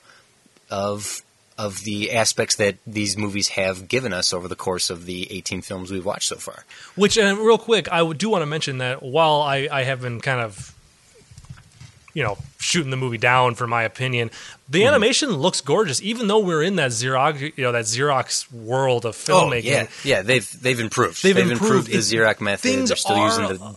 of 0.69 1.21
of 1.57 1.83
the 1.83 2.11
aspects 2.11 2.55
that 2.55 2.75
these 2.85 3.17
movies 3.17 3.49
have 3.49 3.87
given 3.87 4.11
us 4.11 4.33
over 4.33 4.47
the 4.47 4.55
course 4.55 4.89
of 4.89 5.05
the 5.05 5.31
18 5.31 5.61
films 5.61 5.89
we've 5.89 6.05
watched 6.05 6.27
so 6.27 6.35
far. 6.35 6.65
Which, 6.95 7.17
uh, 7.17 7.35
real 7.37 7.57
quick, 7.57 7.89
I 7.91 8.11
do 8.11 8.29
want 8.29 8.41
to 8.41 8.45
mention 8.45 8.79
that 8.79 9.01
while 9.01 9.41
I, 9.41 9.69
I 9.71 9.83
have 9.83 10.01
been 10.01 10.19
kind 10.19 10.41
of, 10.41 10.74
you 12.15 12.23
know, 12.23 12.39
shooting 12.57 12.89
the 12.89 12.97
movie 12.97 13.19
down 13.19 13.53
for 13.53 13.67
my 13.67 13.83
opinion, 13.83 14.31
the 14.67 14.79
Mm-hmm. 14.79 14.87
animation 14.87 15.29
looks 15.33 15.61
gorgeous, 15.61 16.01
even 16.01 16.27
though 16.27 16.39
we're 16.39 16.63
in 16.63 16.77
that 16.77 16.89
Xerox, 16.89 17.39
you 17.55 17.63
know, 17.63 17.71
that 17.73 17.85
Xerox 17.85 18.51
world 18.51 19.05
of 19.05 19.15
filmmaking. 19.15 19.65
Oh 19.65 19.81
yeah, 19.83 19.87
yeah. 20.03 20.21
They've 20.23 20.49
they've 20.61 20.79
improved. 20.79 21.21
They've 21.21 21.37
improved. 21.37 21.87
the 21.91 21.97
Xerox 21.99 22.41
method. 22.41 22.61
things 22.67 22.89
They're 22.89 22.95
still 22.97 23.17
using 23.23 23.47
the 23.49 23.75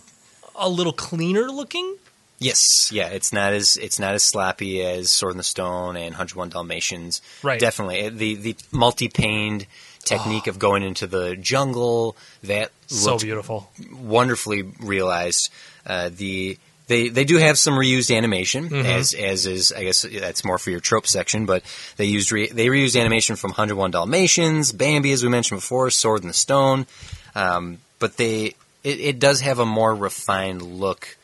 A 0.57 0.69
little 0.71 0.95
cleaner 0.95 1.51
looking. 1.51 1.97
yes, 2.39 2.91
yeah. 2.93 3.09
It's 3.09 3.33
not 3.33 3.53
as 3.53 3.77
it's 3.77 3.99
not 3.99 4.15
as 4.15 4.23
sloppy 4.23 4.81
as 4.83 5.11
Sword 5.11 5.33
in 5.33 5.37
the 5.39 5.45
Stone 5.45 5.97
and 5.97 6.15
Hundred 6.15 6.37
One 6.37 6.49
Dalmatians. 6.49 7.21
Right. 7.43 7.61
Definitely 7.61 8.09
the 8.09 8.35
the 8.37 8.57
multi 8.73 9.09
paned 9.09 9.67
technique 10.05 10.47
of 10.47 10.59
going 10.59 10.83
into 10.83 11.07
the 11.07 11.37
jungle 11.37 12.17
that 12.45 12.71
So 12.87 13.19
beautiful. 13.19 13.69
wonderfully 13.93 14.63
realized. 14.81 15.51
Uh, 15.85 16.11
the 16.13 16.57
they 16.89 17.09
they 17.09 17.25
do 17.25 17.37
have 17.37 17.57
some 17.59 17.75
reused 17.75 18.15
animation 18.15 18.69
Mm-hmm. 18.69 18.87
as 18.87 19.15
as 19.15 19.47
is 19.47 19.73
I 19.73 19.85
guess 19.85 20.03
that's 20.03 20.45
more 20.45 20.59
for 20.59 20.71
your 20.71 20.81
trope 20.81 21.07
section, 21.07 21.47
but 21.47 21.63
they 21.97 22.07
used 22.07 22.33
re, 22.33 22.49
they 22.49 22.67
reused 22.67 22.99
animation 22.99 23.37
from 23.37 23.51
101 23.51 23.93
Dalmatians, 23.93 24.73
Bambi 24.73 25.13
as 25.13 25.23
we 25.23 25.29
mentioned 25.29 25.61
before, 25.61 25.91
Sword 25.91 26.23
in 26.23 26.29
the 26.29 26.35
Stone, 26.35 26.87
um, 27.35 27.79
but 27.99 28.17
they 28.17 28.55
it, 28.83 29.01
it 29.01 29.19
does 29.19 29.41
have 29.43 29.59
a 29.59 29.67
more 29.67 29.95
refined 29.95 30.63
look 30.63 31.17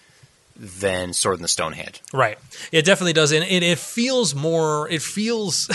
than 0.56 1.12
Sword 1.12 1.36
in 1.38 1.42
the 1.42 1.48
Stone 1.48 1.72
had. 1.72 1.98
Right. 2.12 2.38
It 2.70 2.84
definitely 2.84 3.12
does, 3.12 3.32
and 3.32 3.44
it, 3.44 3.62
it 3.62 3.78
feels 3.78 4.34
more. 4.34 4.88
It 4.88 5.02
feels 5.02 5.68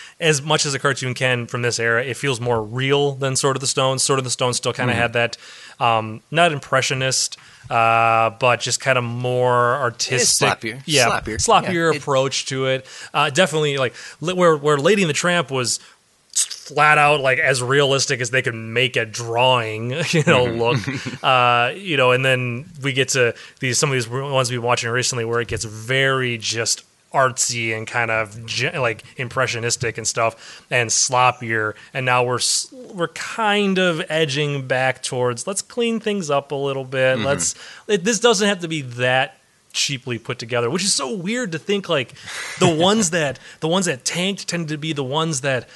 as 0.20 0.40
much 0.42 0.64
as 0.64 0.74
a 0.74 0.78
cartoon 0.78 1.14
can 1.14 1.46
from 1.46 1.62
this 1.62 1.78
era. 1.80 2.04
It 2.04 2.16
feels 2.16 2.40
more 2.40 2.62
real 2.62 3.12
than 3.12 3.34
Sword 3.36 3.56
of 3.56 3.60
the 3.60 3.66
Stone. 3.66 3.98
Sword 3.98 4.18
of 4.20 4.24
the 4.24 4.30
Stone 4.30 4.54
still 4.54 4.72
kind 4.72 4.90
of 4.90 4.96
had 4.96 5.12
that, 5.14 5.36
um, 5.80 6.22
not 6.30 6.52
impressionist, 6.52 7.36
uh, 7.68 8.30
but 8.30 8.60
just 8.60 8.80
kind 8.80 8.96
of 8.96 9.04
more 9.04 9.74
artistic, 9.76 10.48
sloppier. 10.48 10.82
yeah, 10.86 11.08
Sloppier. 11.20 11.36
sloppier 11.44 11.90
Yeah, 11.92 11.96
it- 11.96 12.02
approach 12.02 12.46
to 12.46 12.66
it. 12.66 12.86
Uh, 13.12 13.30
definitely, 13.30 13.76
like 13.78 13.94
where 14.20 14.56
where 14.56 14.78
Lady 14.78 15.02
and 15.02 15.10
the 15.10 15.14
Tramp 15.14 15.50
was 15.50 15.80
flat 16.62 16.96
out 16.96 17.20
like 17.20 17.40
as 17.40 17.60
realistic 17.60 18.20
as 18.20 18.30
they 18.30 18.40
could 18.40 18.54
make 18.54 18.96
a 18.96 19.04
drawing 19.04 19.90
you 20.10 20.22
know 20.26 20.44
look. 20.44 20.78
Uh 21.22 21.72
you 21.76 21.96
know 21.96 22.12
and 22.12 22.24
then 22.24 22.64
we 22.82 22.92
get 22.92 23.08
to 23.10 23.34
these 23.60 23.78
some 23.78 23.90
of 23.90 23.94
these 23.94 24.08
ones 24.08 24.50
we've 24.50 24.60
been 24.60 24.66
watching 24.66 24.90
recently 24.90 25.24
where 25.24 25.40
it 25.40 25.48
gets 25.48 25.64
very 25.64 26.38
just 26.38 26.84
artsy 27.12 27.76
and 27.76 27.86
kind 27.86 28.10
of 28.10 28.38
like 28.74 29.04
impressionistic 29.16 29.98
and 29.98 30.06
stuff 30.06 30.64
and 30.70 30.90
sloppier. 30.90 31.74
And 31.94 32.06
now 32.06 32.24
we're 32.24 32.40
we're 32.94 33.08
kind 33.08 33.78
of 33.78 34.02
edging 34.08 34.66
back 34.66 35.02
towards 35.02 35.46
let's 35.46 35.62
clean 35.62 36.00
things 36.00 36.30
up 36.30 36.52
a 36.52 36.56
little 36.56 36.84
bit. 36.84 37.18
Let's 37.18 37.54
it, 37.86 38.04
this 38.04 38.18
doesn't 38.18 38.48
have 38.48 38.60
to 38.60 38.68
be 38.68 38.82
that 38.82 39.38
cheaply 39.72 40.18
put 40.18 40.38
together 40.38 40.68
which 40.68 40.84
is 40.84 40.92
so 40.92 41.16
weird 41.16 41.52
to 41.52 41.58
think 41.58 41.88
like 41.88 42.12
the 42.58 42.68
ones 42.78 43.08
that 43.08 43.38
the 43.60 43.68
ones 43.68 43.86
that 43.86 44.04
tanked 44.04 44.46
tended 44.46 44.68
to 44.68 44.76
be 44.76 44.92
the 44.92 45.02
ones 45.02 45.40
that 45.40 45.66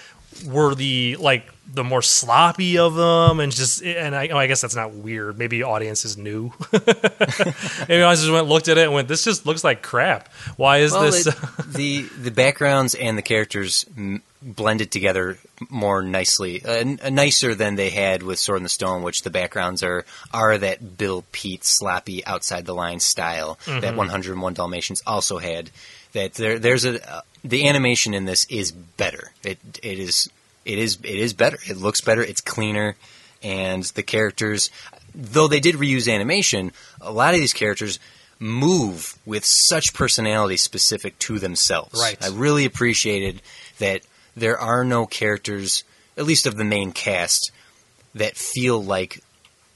were 0.45 0.74
the 0.74 1.16
like 1.16 1.51
the 1.72 1.82
more 1.84 2.01
sloppy 2.03 2.78
of 2.78 2.95
them 2.95 3.41
and 3.41 3.51
just 3.53 3.82
and 3.82 4.14
I, 4.14 4.28
I 4.37 4.47
guess 4.47 4.61
that's 4.61 4.76
not 4.76 4.93
weird. 4.93 5.39
Maybe 5.39 5.62
audiences 5.62 6.16
knew 6.16 6.53
maybe 6.72 8.03
audiences 8.03 8.30
went 8.30 8.47
looked 8.47 8.68
at 8.68 8.78
it 8.78 8.84
and 8.84 8.93
went 8.95 9.09
this 9.09 9.24
just 9.24 9.47
looks 9.47 9.64
like 9.64 9.82
crap. 9.82 10.32
Why 10.57 10.78
is 10.78 10.93
Well, 10.93 11.03
this 11.03 11.26
it- 11.26 11.34
the 11.72 12.03
the 12.20 12.30
backgrounds 12.30 12.95
and 12.95 13.18
the 13.18 13.22
characters 13.22 13.84
m- 13.97 14.22
blended 14.43 14.93
together 14.93 15.39
more 15.70 16.03
nicely, 16.03 16.64
uh, 16.64 16.70
n- 16.70 17.01
uh, 17.03 17.11
nicer 17.11 17.55
than 17.55 17.74
they 17.74 17.91
had 17.91 18.22
with 18.22 18.39
Sword 18.39 18.59
in 18.59 18.62
the 18.62 18.68
Stone, 18.68 19.03
which 19.03 19.22
the 19.22 19.30
backgrounds 19.30 19.82
are 19.82 20.05
are 20.32 20.57
that 20.59 20.97
Bill 20.99 21.24
Peet 21.32 21.64
sloppy 21.64 22.24
outside 22.26 22.64
the 22.66 22.74
line 22.74 23.01
style 23.01 23.59
that 23.66 23.97
101 23.97 24.55
Dalmatians 24.55 25.03
also 25.07 25.39
had. 25.39 25.70
That 26.16 26.32
there 26.32 26.58
there's 26.58 26.86
a 26.86 27.16
uh, 27.16 27.20
the 27.44 27.68
animation 27.68 28.14
in 28.14 28.24
this 28.24 28.46
is 28.46 28.72
better. 28.72 29.32
It 29.44 29.58
it 29.82 29.98
is 29.98 30.30
it 30.64 30.78
is 30.78 30.96
it 31.02 31.18
is 31.18 31.34
better. 31.34 31.58
It 31.68 31.76
looks 31.76 32.00
better. 32.00 32.22
It's 32.22 32.40
cleaner, 32.40 32.96
and 33.42 33.84
the 33.84 34.02
characters, 34.02 34.70
though 35.14 35.46
they 35.46 35.60
did 35.60 35.74
reuse 35.74 36.10
animation, 36.10 36.72
a 37.02 37.12
lot 37.12 37.34
of 37.34 37.40
these 37.40 37.52
characters 37.52 37.98
move 38.38 39.18
with 39.26 39.44
such 39.44 39.92
personality 39.92 40.56
specific 40.56 41.18
to 41.18 41.38
themselves. 41.38 42.00
Right. 42.00 42.16
I 42.24 42.28
really 42.28 42.64
appreciated 42.64 43.42
that 43.78 44.00
there 44.34 44.58
are 44.58 44.84
no 44.84 45.04
characters, 45.04 45.84
at 46.16 46.24
least 46.24 46.46
of 46.46 46.56
the 46.56 46.64
main 46.64 46.92
cast, 46.92 47.52
that 48.14 48.36
feel 48.36 48.82
like 48.82 49.22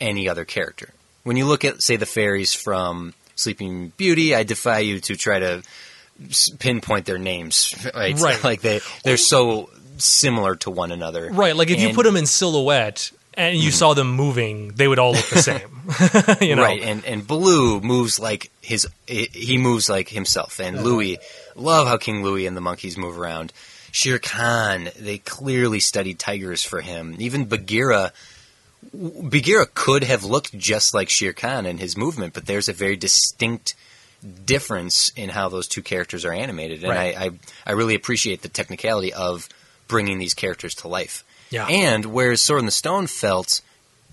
any 0.00 0.26
other 0.26 0.46
character. 0.46 0.90
When 1.22 1.36
you 1.36 1.44
look 1.44 1.66
at, 1.66 1.82
say, 1.82 1.96
the 1.96 2.06
fairies 2.06 2.54
from 2.54 3.12
Sleeping 3.34 3.92
Beauty, 3.98 4.34
I 4.34 4.42
defy 4.42 4.78
you 4.78 5.00
to 5.00 5.16
try 5.16 5.38
to 5.38 5.62
pinpoint 6.58 7.06
their 7.06 7.18
names. 7.18 7.74
Right? 7.94 8.14
Right. 8.20 8.42
like 8.42 8.60
they 8.60 8.80
they're 9.04 9.16
so 9.16 9.70
similar 9.96 10.56
to 10.56 10.70
one 10.70 10.92
another. 10.92 11.30
right 11.30 11.54
like 11.54 11.70
if 11.70 11.80
you 11.80 11.92
put 11.92 12.04
them 12.04 12.16
in 12.16 12.26
silhouette 12.26 13.12
and 13.34 13.58
you 13.58 13.70
mm. 13.70 13.74
saw 13.74 13.92
them 13.92 14.10
moving 14.10 14.68
they 14.68 14.88
would 14.88 14.98
all 14.98 15.12
look 15.12 15.26
the 15.26 15.42
same 15.42 15.80
you 16.40 16.56
know 16.56 16.62
Right, 16.62 16.82
and 16.82 17.04
and 17.04 17.26
Baloo 17.26 17.80
moves 17.80 18.18
like 18.18 18.50
his 18.60 18.86
he 19.06 19.28
he 19.32 19.58
moves 19.58 19.88
like 19.88 20.08
himself, 20.08 20.60
and 20.60 20.82
Louis 20.82 21.18
love 21.54 21.88
how 21.88 21.96
King 21.96 22.22
Louie 22.22 22.46
and 22.46 22.56
the 22.56 22.60
monkeys 22.60 22.96
move 22.96 23.18
around. 23.18 23.52
Shere 23.92 24.18
Khan, 24.18 24.90
they 24.98 25.18
clearly 25.18 25.80
studied 25.80 26.18
tigers 26.18 26.62
for 26.62 26.80
him. 26.80 27.16
Even 27.18 27.46
Bagheera, 27.46 28.12
Bagheera 28.94 29.66
could 29.66 30.04
have 30.04 30.22
looked 30.22 30.56
just 30.56 30.94
like 30.94 31.08
Shere 31.08 31.32
Khan 31.32 31.66
in 31.66 31.78
his 31.78 31.96
movement, 31.96 32.34
but 32.34 32.46
there's 32.46 32.68
a 32.68 32.72
very 32.72 32.96
distinct 32.96 33.74
difference 34.44 35.12
in 35.16 35.30
how 35.30 35.48
those 35.48 35.68
two 35.68 35.82
characters 35.82 36.24
are 36.24 36.32
animated, 36.32 36.82
and 36.84 36.90
Right. 36.90 37.16
I, 37.16 37.24
I 37.24 37.30
I 37.66 37.72
really 37.72 37.94
appreciate 37.94 38.42
the 38.42 38.48
technicality 38.48 39.12
of 39.12 39.48
bringing 39.88 40.18
these 40.18 40.34
characters 40.34 40.74
to 40.76 40.88
life. 40.88 41.24
Yeah. 41.50 41.66
And 41.66 42.06
whereas 42.06 42.42
Sword 42.42 42.60
in 42.60 42.66
the 42.66 42.72
Stone 42.72 43.08
felt 43.08 43.60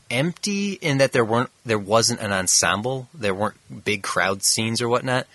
empty 0.09 0.73
in 0.73 0.97
that 0.99 1.11
there 1.11 1.25
weren't 1.25 1.51
there 1.65 1.79
wasn't 1.79 2.21
an 2.21 2.31
ensemble, 2.31 3.09
there 3.13 3.33
weren't 3.33 3.57
big 3.85 4.03
crowd 4.03 4.43
scenes 4.43 4.81
or 4.81 4.89
whatnot. 4.89 5.27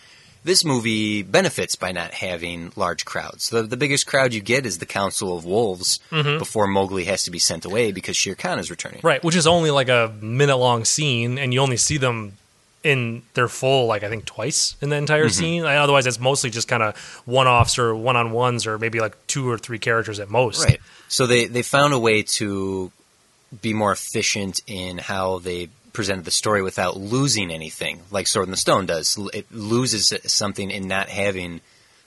This 0.44 0.64
movie 0.64 1.22
benefits 1.22 1.76
by 1.76 1.92
not 1.92 2.10
having 2.10 2.72
large 2.74 3.04
crowds. 3.04 3.50
The, 3.50 3.62
the 3.62 3.76
biggest 3.76 4.08
crowd 4.08 4.34
you 4.34 4.40
get 4.40 4.66
is 4.66 4.78
the 4.78 4.86
Council 4.86 5.36
of 5.36 5.44
Wolves 5.44 6.00
mm-hmm. 6.10 6.38
before 6.38 6.66
Mowgli 6.66 7.04
has 7.04 7.22
to 7.24 7.30
be 7.30 7.38
sent 7.38 7.64
away 7.64 7.92
because 7.92 8.16
Shere 8.16 8.34
Khan 8.34 8.58
is 8.58 8.68
returning. 8.68 8.98
Right, 9.04 9.22
which 9.22 9.36
is 9.36 9.46
only 9.46 9.70
like 9.70 9.88
a 9.88 10.12
minute 10.20 10.56
long 10.56 10.84
scene, 10.84 11.38
and 11.38 11.54
you 11.54 11.60
only 11.60 11.76
see 11.76 11.96
them 11.96 12.38
in 12.82 13.22
their 13.34 13.48
full, 13.48 13.86
like 13.86 14.02
I 14.02 14.08
think 14.08 14.24
twice 14.24 14.76
in 14.80 14.88
the 14.90 14.96
entire 14.96 15.26
Mm-hmm. 15.26 15.30
scene. 15.40 15.58
And 15.60 15.68
Otherwise, 15.78 16.06
it's 16.06 16.18
mostly 16.20 16.50
just 16.50 16.66
kind 16.68 16.82
of 16.82 16.96
one 17.24 17.46
offs 17.46 17.78
or 17.78 17.94
one 17.94 18.16
on 18.16 18.32
ones, 18.32 18.66
or 18.66 18.78
maybe 18.78 19.00
like 19.00 19.16
two 19.26 19.48
or 19.50 19.58
three 19.58 19.78
characters 19.78 20.18
at 20.20 20.28
most. 20.30 20.64
Right. 20.64 20.80
So 21.08 21.26
they, 21.26 21.46
they 21.46 21.62
found 21.62 21.92
a 21.94 21.98
way 21.98 22.22
to 22.22 22.90
be 23.60 23.72
more 23.74 23.92
efficient 23.92 24.60
in 24.66 24.98
how 24.98 25.38
they 25.38 25.68
presented 25.92 26.24
the 26.24 26.30
story 26.30 26.62
without 26.62 26.96
losing 26.96 27.50
anything, 27.50 28.00
like 28.10 28.26
Sword 28.26 28.46
in 28.46 28.50
the 28.50 28.56
Stone 28.56 28.86
does. 28.86 29.18
It 29.34 29.52
loses 29.52 30.12
something 30.24 30.70
in 30.70 30.88
not 30.88 31.08
having 31.10 31.60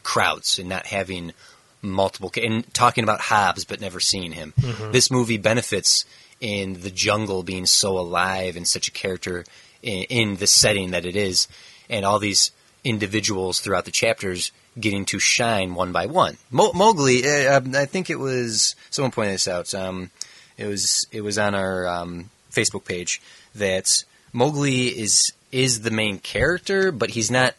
crowds 0.03 0.57
and 0.59 0.67
not 0.67 0.87
having 0.87 1.33
multiple 1.81 2.31
and 2.43 2.71
talking 2.73 3.03
about 3.03 3.19
Hobbes 3.21 3.63
but 3.63 3.79
never 3.79 3.99
seeing 3.99 4.31
him. 4.31 4.53
This 4.91 5.11
movie 5.11 5.37
benefits 5.37 6.03
in 6.41 6.81
the 6.81 6.89
jungle 6.89 7.43
being 7.43 7.67
so 7.67 7.97
alive 7.99 8.55
and 8.57 8.67
such 8.67 8.87
a 8.87 8.91
character 8.91 9.45
in, 9.85 10.03
in 10.09 10.35
the 10.37 10.47
setting 10.47 10.91
that 10.91 11.05
it 11.05 11.15
is, 11.15 11.47
and 11.89 12.03
all 12.03 12.19
these 12.19 12.51
individuals 12.83 13.59
throughout 13.59 13.85
the 13.85 13.91
chapters 13.91 14.51
getting 14.79 15.05
to 15.05 15.19
shine 15.19 15.73
one 15.73 15.91
by 15.91 16.05
one. 16.05 16.37
Mo- 16.51 16.73
Mowgli, 16.73 17.27
uh, 17.27 17.57
um, 17.57 17.73
I 17.75 17.85
think 17.85 18.09
it 18.09 18.19
was 18.19 18.75
someone 18.89 19.11
pointed 19.11 19.35
this 19.35 19.47
out. 19.47 19.73
Um, 19.73 20.11
it 20.57 20.67
was 20.67 21.07
it 21.11 21.21
was 21.21 21.37
on 21.37 21.55
our 21.55 21.87
um, 21.87 22.29
Facebook 22.51 22.85
page 22.85 23.21
that 23.55 24.03
Mowgli 24.33 24.87
is 24.87 25.31
is 25.51 25.81
the 25.81 25.91
main 25.91 26.19
character, 26.19 26.91
but 26.91 27.11
he's 27.11 27.31
not. 27.31 27.55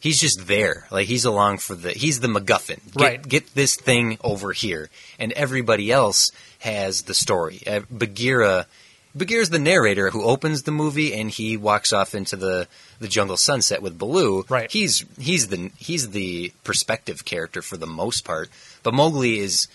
He's 0.00 0.20
just 0.20 0.46
there, 0.46 0.86
like 0.92 1.08
he's 1.08 1.24
along 1.24 1.58
for 1.58 1.74
the. 1.74 1.90
He's 1.90 2.20
the 2.20 2.28
MacGuffin. 2.28 2.94
Get, 2.94 3.02
Right. 3.02 3.28
Get 3.28 3.54
this 3.56 3.74
thing 3.74 4.16
over 4.22 4.52
here, 4.52 4.90
and 5.18 5.32
everybody 5.32 5.90
else 5.90 6.30
has 6.60 7.02
the 7.02 7.14
story. 7.14 7.60
Uh, 7.66 7.80
Bagheera. 7.90 8.66
Bagheera's 9.18 9.50
the 9.50 9.58
narrator 9.58 10.10
who 10.10 10.22
opens 10.22 10.62
the 10.62 10.70
movie, 10.70 11.12
and 11.12 11.30
he 11.30 11.56
walks 11.56 11.92
off 11.92 12.14
into 12.14 12.36
the, 12.36 12.68
the 13.00 13.08
jungle 13.08 13.36
sunset 13.36 13.82
with 13.82 13.98
Baloo. 13.98 14.44
Right. 14.48 14.70
He's 14.70 15.04
he's 15.18 15.48
the 15.48 15.70
he's 15.76 16.10
the 16.10 16.52
perspective 16.64 17.24
character 17.24 17.60
for 17.60 17.76
the 17.76 17.86
most 17.86 18.24
part, 18.24 18.48
but 18.82 18.94
Mowgli 18.94 19.40
is 19.40 19.68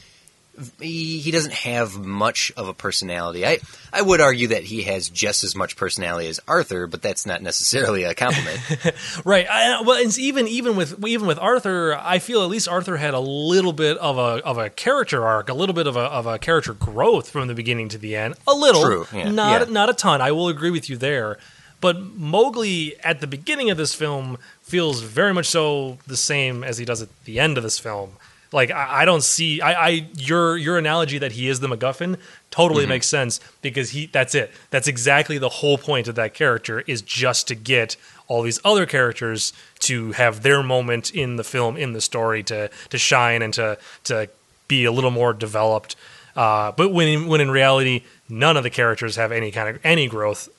he, 0.80 1.20
he 1.20 1.32
doesn't 1.32 1.54
have 1.54 1.98
much 1.98 2.52
of 2.56 2.68
a 2.68 2.74
personality. 2.74 3.46
I 3.46 3.60
I 3.92 4.02
would 4.02 4.22
argue 4.22 4.50
that 4.50 4.64
he 4.64 4.84
has 4.84 5.10
just 5.10 5.44
as 5.44 5.56
much 5.56 5.76
personality 5.76 6.28
as 6.28 6.40
Arthur, 6.48 6.86
but 6.86 7.02
that's 7.02 7.26
not 7.26 7.42
necessarily 7.42 8.04
a 8.04 8.14
compliment. 8.14 8.60
Right. 9.26 9.48
I, 9.50 9.82
well, 9.82 10.04
even 10.18 10.48
even 10.48 10.76
with 10.76 11.04
even 11.06 11.28
with 11.28 11.40
Arthur, 11.40 11.96
I 11.96 12.20
feel 12.20 12.44
at 12.44 12.50
least 12.50 12.68
Arthur 12.68 12.98
had 12.98 13.14
a 13.14 13.20
little 13.20 13.74
bit 13.74 13.98
of 13.98 14.18
a 14.18 14.44
of 14.46 14.58
a 14.58 14.70
character 14.70 15.26
arc, 15.26 15.50
a 15.50 15.54
little 15.54 15.76
bit 15.76 15.88
of 15.88 15.96
a 15.96 16.02
of 16.02 16.26
a 16.26 16.38
character 16.38 16.74
growth 16.74 17.30
from 17.30 17.48
the 17.48 17.54
beginning 17.54 17.90
to 17.90 17.98
the 17.98 18.16
end. 18.16 18.36
A 18.48 18.54
little, 18.54 18.84
True, 18.84 19.08
yeah, 19.14 19.30
not 19.30 19.68
yeah. 19.68 19.74
not 19.74 19.90
a 19.90 19.94
ton. 19.94 20.22
I 20.22 20.32
will 20.32 20.50
agree 20.50 20.72
with 20.72 20.90
you 20.90 20.98
there. 20.98 21.38
But 21.82 22.02
Mowgli 22.02 22.98
at 23.04 23.20
the 23.20 23.28
beginning 23.28 23.70
of 23.70 23.76
this 23.76 23.94
film 23.94 24.38
feels 24.62 25.02
very 25.02 25.34
much 25.34 25.48
so 25.48 25.98
the 26.08 26.16
same 26.16 26.64
as 26.64 26.78
he 26.78 26.86
does 26.86 27.02
at 27.02 27.10
the 27.26 27.42
end 27.42 27.58
of 27.58 27.64
this 27.64 27.78
film. 27.78 28.14
Like 28.54 28.72
I, 28.72 29.02
I 29.02 29.06
don't 29.06 29.24
see 29.24 29.62
I, 29.62 29.88
I 29.88 30.08
your 30.16 30.58
your 30.58 30.78
analogy 30.78 31.18
that 31.18 31.34
he 31.34 31.50
is 31.50 31.60
the 31.60 31.68
MacGuffin 31.68 32.18
totally 32.52 32.86
makes 32.86 33.08
sense 33.08 33.40
because 33.62 33.90
he 33.90 34.06
that's 34.06 34.36
it. 34.36 34.52
That's 34.70 34.88
exactly 34.88 35.38
the 35.38 35.50
whole 35.50 35.78
point 35.78 36.08
of 36.08 36.16
that 36.16 36.34
character 36.34 36.84
is 36.86 37.02
just 37.02 37.48
to 37.48 37.56
get 37.56 37.98
all 38.28 38.44
these 38.44 38.60
other 38.64 38.86
characters 38.86 39.54
to 39.80 40.12
have 40.14 40.44
their 40.44 40.64
moment 40.64 41.12
in 41.12 41.36
the 41.36 41.44
film, 41.44 41.78
in 41.78 41.94
the 41.94 42.02
story, 42.02 42.44
to 42.44 42.70
to 42.90 42.98
shine 42.98 43.42
and 43.42 43.54
to 43.56 43.78
to 44.06 44.30
be 44.68 44.86
a 44.86 44.92
little 44.92 45.12
more 45.12 45.34
developed. 45.34 45.96
Uh, 46.36 46.72
but 46.72 46.92
when 46.92 47.28
when 47.28 47.42
in 47.42 47.52
reality, 47.52 48.04
none 48.30 48.56
of 48.58 48.64
the 48.64 48.70
characters 48.70 49.16
have 49.16 49.32
any 49.32 49.52
kind 49.52 49.70
of 49.70 49.80
any 49.84 50.08
growth, 50.08 50.50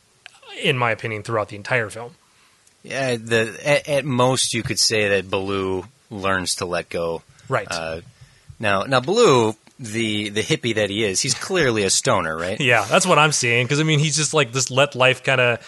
in 0.62 0.76
my 0.76 0.90
opinion, 0.90 1.22
throughout 1.22 1.48
the 1.48 1.56
entire 1.56 1.90
film. 1.90 2.14
yeah, 2.82 3.16
the 3.16 3.56
at, 3.64 3.88
at 3.88 4.04
most 4.04 4.52
you 4.52 4.62
could 4.62 4.78
say 4.78 5.08
that 5.08 5.30
Baloo 5.30 5.84
learns 6.10 6.56
to 6.56 6.64
let 6.66 6.88
go. 6.88 7.22
Right. 7.48 7.66
Uh, 7.70 8.00
now 8.58 8.82
now 8.84 9.00
Baloo, 9.00 9.54
the 9.78 10.28
the 10.30 10.42
hippie 10.42 10.74
that 10.76 10.90
he 10.90 11.04
is, 11.04 11.20
he's 11.20 11.34
clearly 11.34 11.82
a 11.84 11.90
stoner, 11.90 12.36
right? 12.36 12.60
yeah, 12.60 12.84
that's 12.88 13.06
what 13.06 13.18
I'm 13.18 13.32
seeing. 13.32 13.64
Because 13.66 13.80
I 13.80 13.82
mean, 13.84 13.98
he's 13.98 14.16
just 14.16 14.32
like 14.34 14.52
this 14.52 14.70
let 14.70 14.94
life 14.94 15.22
kind 15.24 15.40
of 15.40 15.58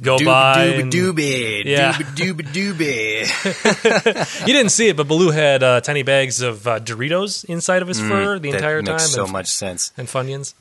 go 0.00 0.18
by. 0.24 0.64
and- 0.64 0.92
Doobie 0.92 1.64
Yeah. 1.64 1.92
doobie 1.92 2.42
doobie 2.52 3.26
doobie. 3.26 4.40
you 4.46 4.52
didn't 4.52 4.70
see 4.72 4.88
it, 4.88 4.96
but 4.96 5.08
Baloo 5.08 5.30
had 5.30 5.62
uh, 5.62 5.80
tiny 5.80 6.02
bags 6.02 6.40
of 6.42 6.66
uh, 6.66 6.78
Doritos 6.80 7.44
inside 7.46 7.82
of 7.82 7.88
his 7.88 8.00
fur 8.00 8.38
the 8.38 8.50
Mm, 8.50 8.54
entire 8.54 8.82
time, 8.82 8.94
makes 8.94 9.10
so 9.10 9.24
and, 9.24 9.32
much 9.32 9.48
sense. 9.48 9.92
and 9.96 10.06
Funyuns. 10.08 10.54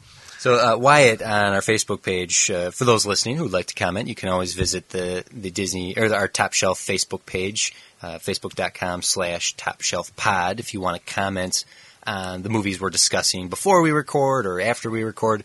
So 0.45 0.53
uh, 0.53 0.77
Wyatt 0.77 1.23
on 1.23 1.53
our 1.53 1.61
Facebook 1.61 2.03
page, 2.03 2.51
uh, 2.51 2.69
for 2.69 2.85
those 2.85 3.03
listening 3.03 3.35
who 3.35 3.45
would 3.45 3.51
like 3.51 3.65
to 3.65 3.73
comment, 3.73 4.07
you 4.07 4.13
can 4.13 4.29
always 4.29 4.53
visit 4.53 4.89
the 4.89 5.23
the 5.33 5.49
Disney 5.49 5.97
or 5.97 6.13
our 6.13 6.27
Top 6.27 6.53
Shelf 6.53 6.79
Facebook 6.79 7.25
page, 7.25 7.73
uh, 8.03 8.19
facebook.com 8.19 9.01
slash 9.01 9.55
Top 9.55 9.81
Shelf 9.81 10.15
Pod, 10.15 10.59
if 10.59 10.71
you 10.71 10.81
want 10.81 11.03
to 11.03 11.11
comment 11.11 11.65
on 12.05 12.43
the 12.43 12.49
movies 12.49 12.79
we're 12.79 12.91
discussing 12.91 13.49
before 13.49 13.81
we 13.81 13.89
record 13.89 14.45
or 14.45 14.61
after 14.61 14.91
we 14.91 15.03
record. 15.03 15.43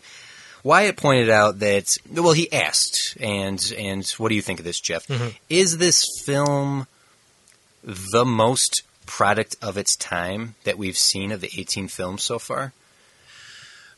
Wyatt 0.63 0.97
pointed 0.97 1.31
out 1.31 1.57
that 1.61 1.97
well, 2.13 2.33
he 2.33 2.53
asked, 2.53 3.17
and 3.19 3.73
and 3.79 4.07
what 4.19 4.29
do 4.29 4.35
you 4.35 4.43
think 4.43 4.59
of 4.59 4.65
this, 4.65 4.79
Jeff? 4.79 5.07
Is 5.49 5.79
this 5.79 6.21
film 6.23 6.85
the 7.83 8.23
most 8.23 8.83
product 9.07 9.55
of 9.63 9.77
its 9.77 9.95
time 9.95 10.53
that 10.63 10.77
we've 10.77 10.95
seen 10.95 11.31
of 11.31 11.41
the 11.41 11.49
18 11.57 11.87
films 11.87 12.21
so 12.21 12.37
far? 12.37 12.71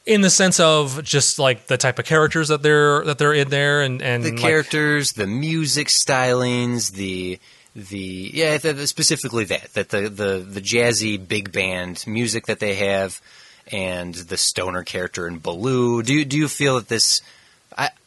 In 0.05 0.19
the 0.21 0.29
sense 0.29 0.59
of 0.59 1.01
just 1.03 1.39
like 1.39 1.67
the 1.67 1.77
type 1.77 1.97
of 1.97 2.05
characters 2.05 2.49
that 2.49 2.61
they're 2.61 3.05
that 3.05 3.17
they're 3.17 3.33
in 3.33 3.49
there, 3.49 3.81
and 3.81 4.01
and 4.01 4.23
the 4.23 4.31
like- 4.31 4.39
characters, 4.39 5.13
the 5.13 5.27
music 5.27 5.87
stylings, 5.87 6.91
the 6.91 7.39
the 7.75 8.31
yeah, 8.33 8.57
the, 8.57 8.85
specifically 8.85 9.45
that 9.45 9.73
that 9.73 9.89
the, 9.89 10.09
the 10.09 10.45
the 10.47 10.61
jazzy 10.61 11.25
big 11.25 11.51
band 11.53 12.03
music 12.05 12.47
that 12.47 12.59
they 12.59 12.75
have, 12.75 13.21
and 13.71 14.13
the 14.13 14.37
stoner 14.37 14.83
character 14.83 15.25
in 15.25 15.39
Baloo. 15.39 16.03
Do 16.03 16.25
do 16.25 16.37
you 16.37 16.47
feel 16.49 16.75
that 16.75 16.89
this? 16.89 17.21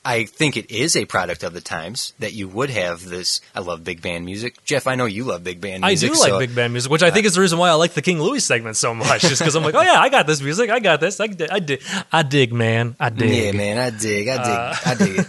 I 0.07 0.25
think 0.25 0.57
it 0.57 0.71
is 0.71 0.95
a 0.95 1.05
product 1.05 1.43
of 1.43 1.53
the 1.53 1.61
times 1.61 2.13
that 2.21 2.33
you 2.33 2.47
would 2.49 2.71
have 2.71 3.05
this. 3.05 3.41
I 3.55 3.61
love 3.61 3.83
big 3.83 4.01
band 4.01 4.25
music, 4.25 4.65
Jeff. 4.65 4.87
I 4.87 4.95
know 4.95 5.05
you 5.07 5.25
love 5.25 5.43
big 5.43 5.61
band 5.61 5.83
music. 5.83 6.11
I 6.11 6.15
do 6.15 6.21
like 6.21 6.31
so- 6.31 6.39
big 6.39 6.55
band 6.55 6.73
music, 6.73 6.93
which 6.93 7.03
I 7.03 7.11
think 7.11 7.27
is 7.27 7.35
the 7.35 7.41
reason 7.41 7.59
why 7.59 7.69
I 7.71 7.73
like 7.75 7.93
the 7.95 8.03
King 8.03 8.21
Louie 8.23 8.39
segment 8.41 8.77
so 8.77 8.95
much. 8.95 9.23
Just 9.23 9.41
because 9.41 9.57
I'm 9.57 9.65
like, 9.65 9.75
oh 9.81 9.83
yeah, 9.83 9.99
I 10.01 10.09
got 10.09 10.27
this 10.27 10.41
music, 10.41 10.71
I 10.71 10.79
got 10.79 11.01
this, 11.01 11.19
I, 11.21 11.25
I 11.51 11.59
dig, 11.59 11.83
I 12.13 12.23
dig, 12.23 12.53
man, 12.53 12.95
I 13.01 13.11
dig. 13.11 13.31
Yeah, 13.45 13.53
man, 13.53 13.79
I 13.79 13.91
dig, 13.91 14.29
I 14.29 14.37
dig, 14.37 14.47
Uh, 14.47 14.75
I 14.87 14.95
dig 14.95 15.27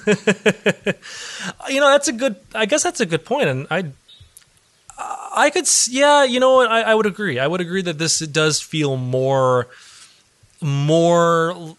it. 0.86 0.99
You 1.69 1.80
know, 1.82 1.89
that's 1.89 2.07
a 2.07 2.13
good. 2.13 2.36
I 2.53 2.65
guess 2.67 2.84
that's 2.84 2.99
a 2.99 3.05
good 3.05 3.25
point. 3.25 3.49
and 3.49 3.67
I, 3.71 3.86
I 5.36 5.49
could, 5.49 5.63
s- 5.63 5.88
yeah, 5.91 6.23
you 6.23 6.39
know 6.39 6.55
what, 6.55 6.69
I, 6.71 6.82
I 6.82 6.95
would 6.95 7.05
agree. 7.05 7.39
I 7.39 7.47
would 7.47 7.61
agree 7.61 7.82
that 7.84 7.97
this 7.97 8.19
does 8.19 8.61
feel 8.61 8.95
more, 8.97 9.67
more 10.61 11.75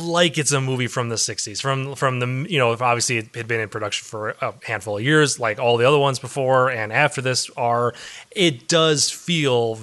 like 0.00 0.38
it's 0.38 0.52
a 0.52 0.60
movie 0.60 0.86
from 0.86 1.08
the 1.08 1.16
60s 1.16 1.60
from 1.60 1.94
from 1.94 2.18
the 2.20 2.26
you 2.50 2.58
know 2.58 2.72
obviously 2.72 3.18
it 3.18 3.34
had 3.34 3.48
been 3.48 3.60
in 3.60 3.68
production 3.68 4.04
for 4.04 4.30
a 4.40 4.54
handful 4.64 4.98
of 4.98 5.04
years 5.04 5.38
like 5.40 5.58
all 5.58 5.76
the 5.76 5.86
other 5.86 5.98
ones 5.98 6.18
before 6.18 6.70
and 6.70 6.92
after 6.92 7.20
this 7.22 7.48
are 7.56 7.94
it 8.30 8.68
does 8.68 9.10
feel 9.10 9.78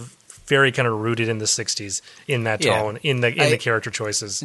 very 0.47 0.71
kind 0.71 0.87
of 0.87 0.93
rooted 0.99 1.27
in 1.27 1.39
the 1.39 1.45
60s 1.45 2.01
in 2.27 2.43
that 2.43 2.63
Yeah. 2.63 2.79
tone 2.79 2.99
in 3.01 3.21
the 3.21 3.33
in 3.33 3.39
I- 3.41 3.49
the 3.49 3.57
character 3.57 3.89
choices 3.89 4.43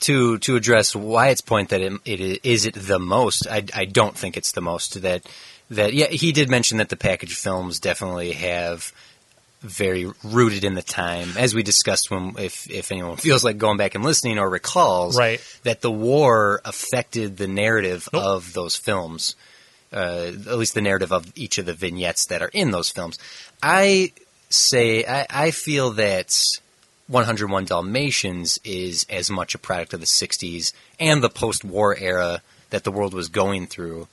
to 0.00 0.38
to 0.38 0.54
address 0.56 0.94
Wyatt's 0.94 1.40
point 1.40 1.70
that 1.70 1.80
it, 1.80 1.92
it 2.04 2.20
is, 2.20 2.38
is 2.44 2.66
it 2.66 2.74
the 2.74 3.00
most. 3.00 3.48
I, 3.48 3.64
I 3.74 3.84
don't 3.86 4.16
think 4.16 4.36
it's 4.36 4.52
the 4.52 4.60
most. 4.60 5.02
That 5.02 5.26
that 5.70 5.92
yeah, 5.92 6.06
he 6.06 6.30
did 6.30 6.48
mention 6.48 6.78
that 6.78 6.88
the 6.88 6.96
package 6.96 7.34
films 7.34 7.80
definitely 7.80 8.30
have 8.32 8.92
very 9.62 10.10
rooted 10.24 10.64
in 10.64 10.74
the 10.74 10.82
time, 10.82 11.30
as 11.36 11.54
we 11.54 11.62
discussed 11.62 12.10
when 12.10 12.34
if 12.38 12.70
if 12.70 12.90
anyone 12.92 13.16
feels 13.16 13.44
like 13.44 13.58
going 13.58 13.76
back 13.76 13.94
and 13.94 14.02
listening 14.04 14.38
or 14.38 14.48
recalls 14.48 15.18
Right. 15.18 15.40
that 15.64 15.80
the 15.82 15.90
war 15.90 16.60
affected 16.64 17.36
the 17.36 17.46
narrative 17.48 18.08
Nope. 18.12 18.22
of 18.22 18.52
those 18.54 18.76
films. 18.76 19.34
Uh, 19.92 20.30
at 20.48 20.56
least 20.58 20.74
the 20.74 20.80
narrative 20.80 21.12
of 21.12 21.32
each 21.34 21.58
of 21.58 21.66
the 21.66 21.74
vignettes 21.74 22.26
that 22.26 22.42
are 22.42 22.50
in 22.54 22.70
those 22.70 22.90
films. 22.90 23.18
I 23.62 24.12
say 24.48 25.04
I, 25.04 25.26
I 25.28 25.50
feel 25.50 25.90
that 25.92 26.32
101 27.08 27.64
Dalmatians 27.64 28.60
is 28.64 29.04
as 29.10 29.30
much 29.30 29.54
a 29.54 29.58
product 29.58 29.92
of 29.92 29.98
the 30.00 30.06
60s 30.06 30.72
and 31.00 31.22
the 31.24 31.28
post-war 31.28 31.96
era 31.96 32.40
that 32.70 32.84
the 32.84 32.92
world 32.92 33.12
was 33.12 33.28
going 33.28 33.66
through 33.66 34.06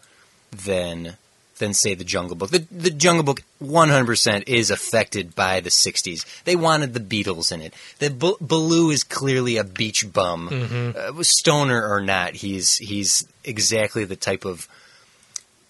than 0.52 1.16
than 1.60 1.74
say 1.74 1.94
the 1.96 2.04
Jungle 2.04 2.36
Book. 2.36 2.50
The 2.52 2.66
the 2.72 2.90
Jungle 2.90 3.24
Book 3.24 3.42
100% 3.64 4.44
is 4.48 4.70
affected 4.72 5.36
by 5.36 5.60
the 5.60 5.70
60s. 5.70 6.44
They 6.44 6.56
wanted 6.56 6.94
the 6.94 7.00
Beatles 7.00 7.52
in 7.52 7.62
it. 7.62 7.74
The 8.00 8.10
B- 8.10 8.36
Baloo 8.42 8.90
is 8.92 9.04
clearly 9.04 9.58
a 9.58 9.64
beach 9.64 10.12
bum. 10.12 10.94
Uh, 10.98 11.24
stoner 11.24 11.88
or 11.88 12.02
not, 12.02 12.36
he's 12.36 12.78
he's 12.78 13.28
exactly 13.44 14.04
the 14.06 14.16
type 14.16 14.46
of 14.46 14.68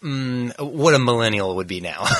mm, 0.04 0.52
what 0.60 0.94
a 0.94 1.00
millennial 1.00 1.56
would 1.56 1.68
be 1.68 1.82
now. 1.82 2.06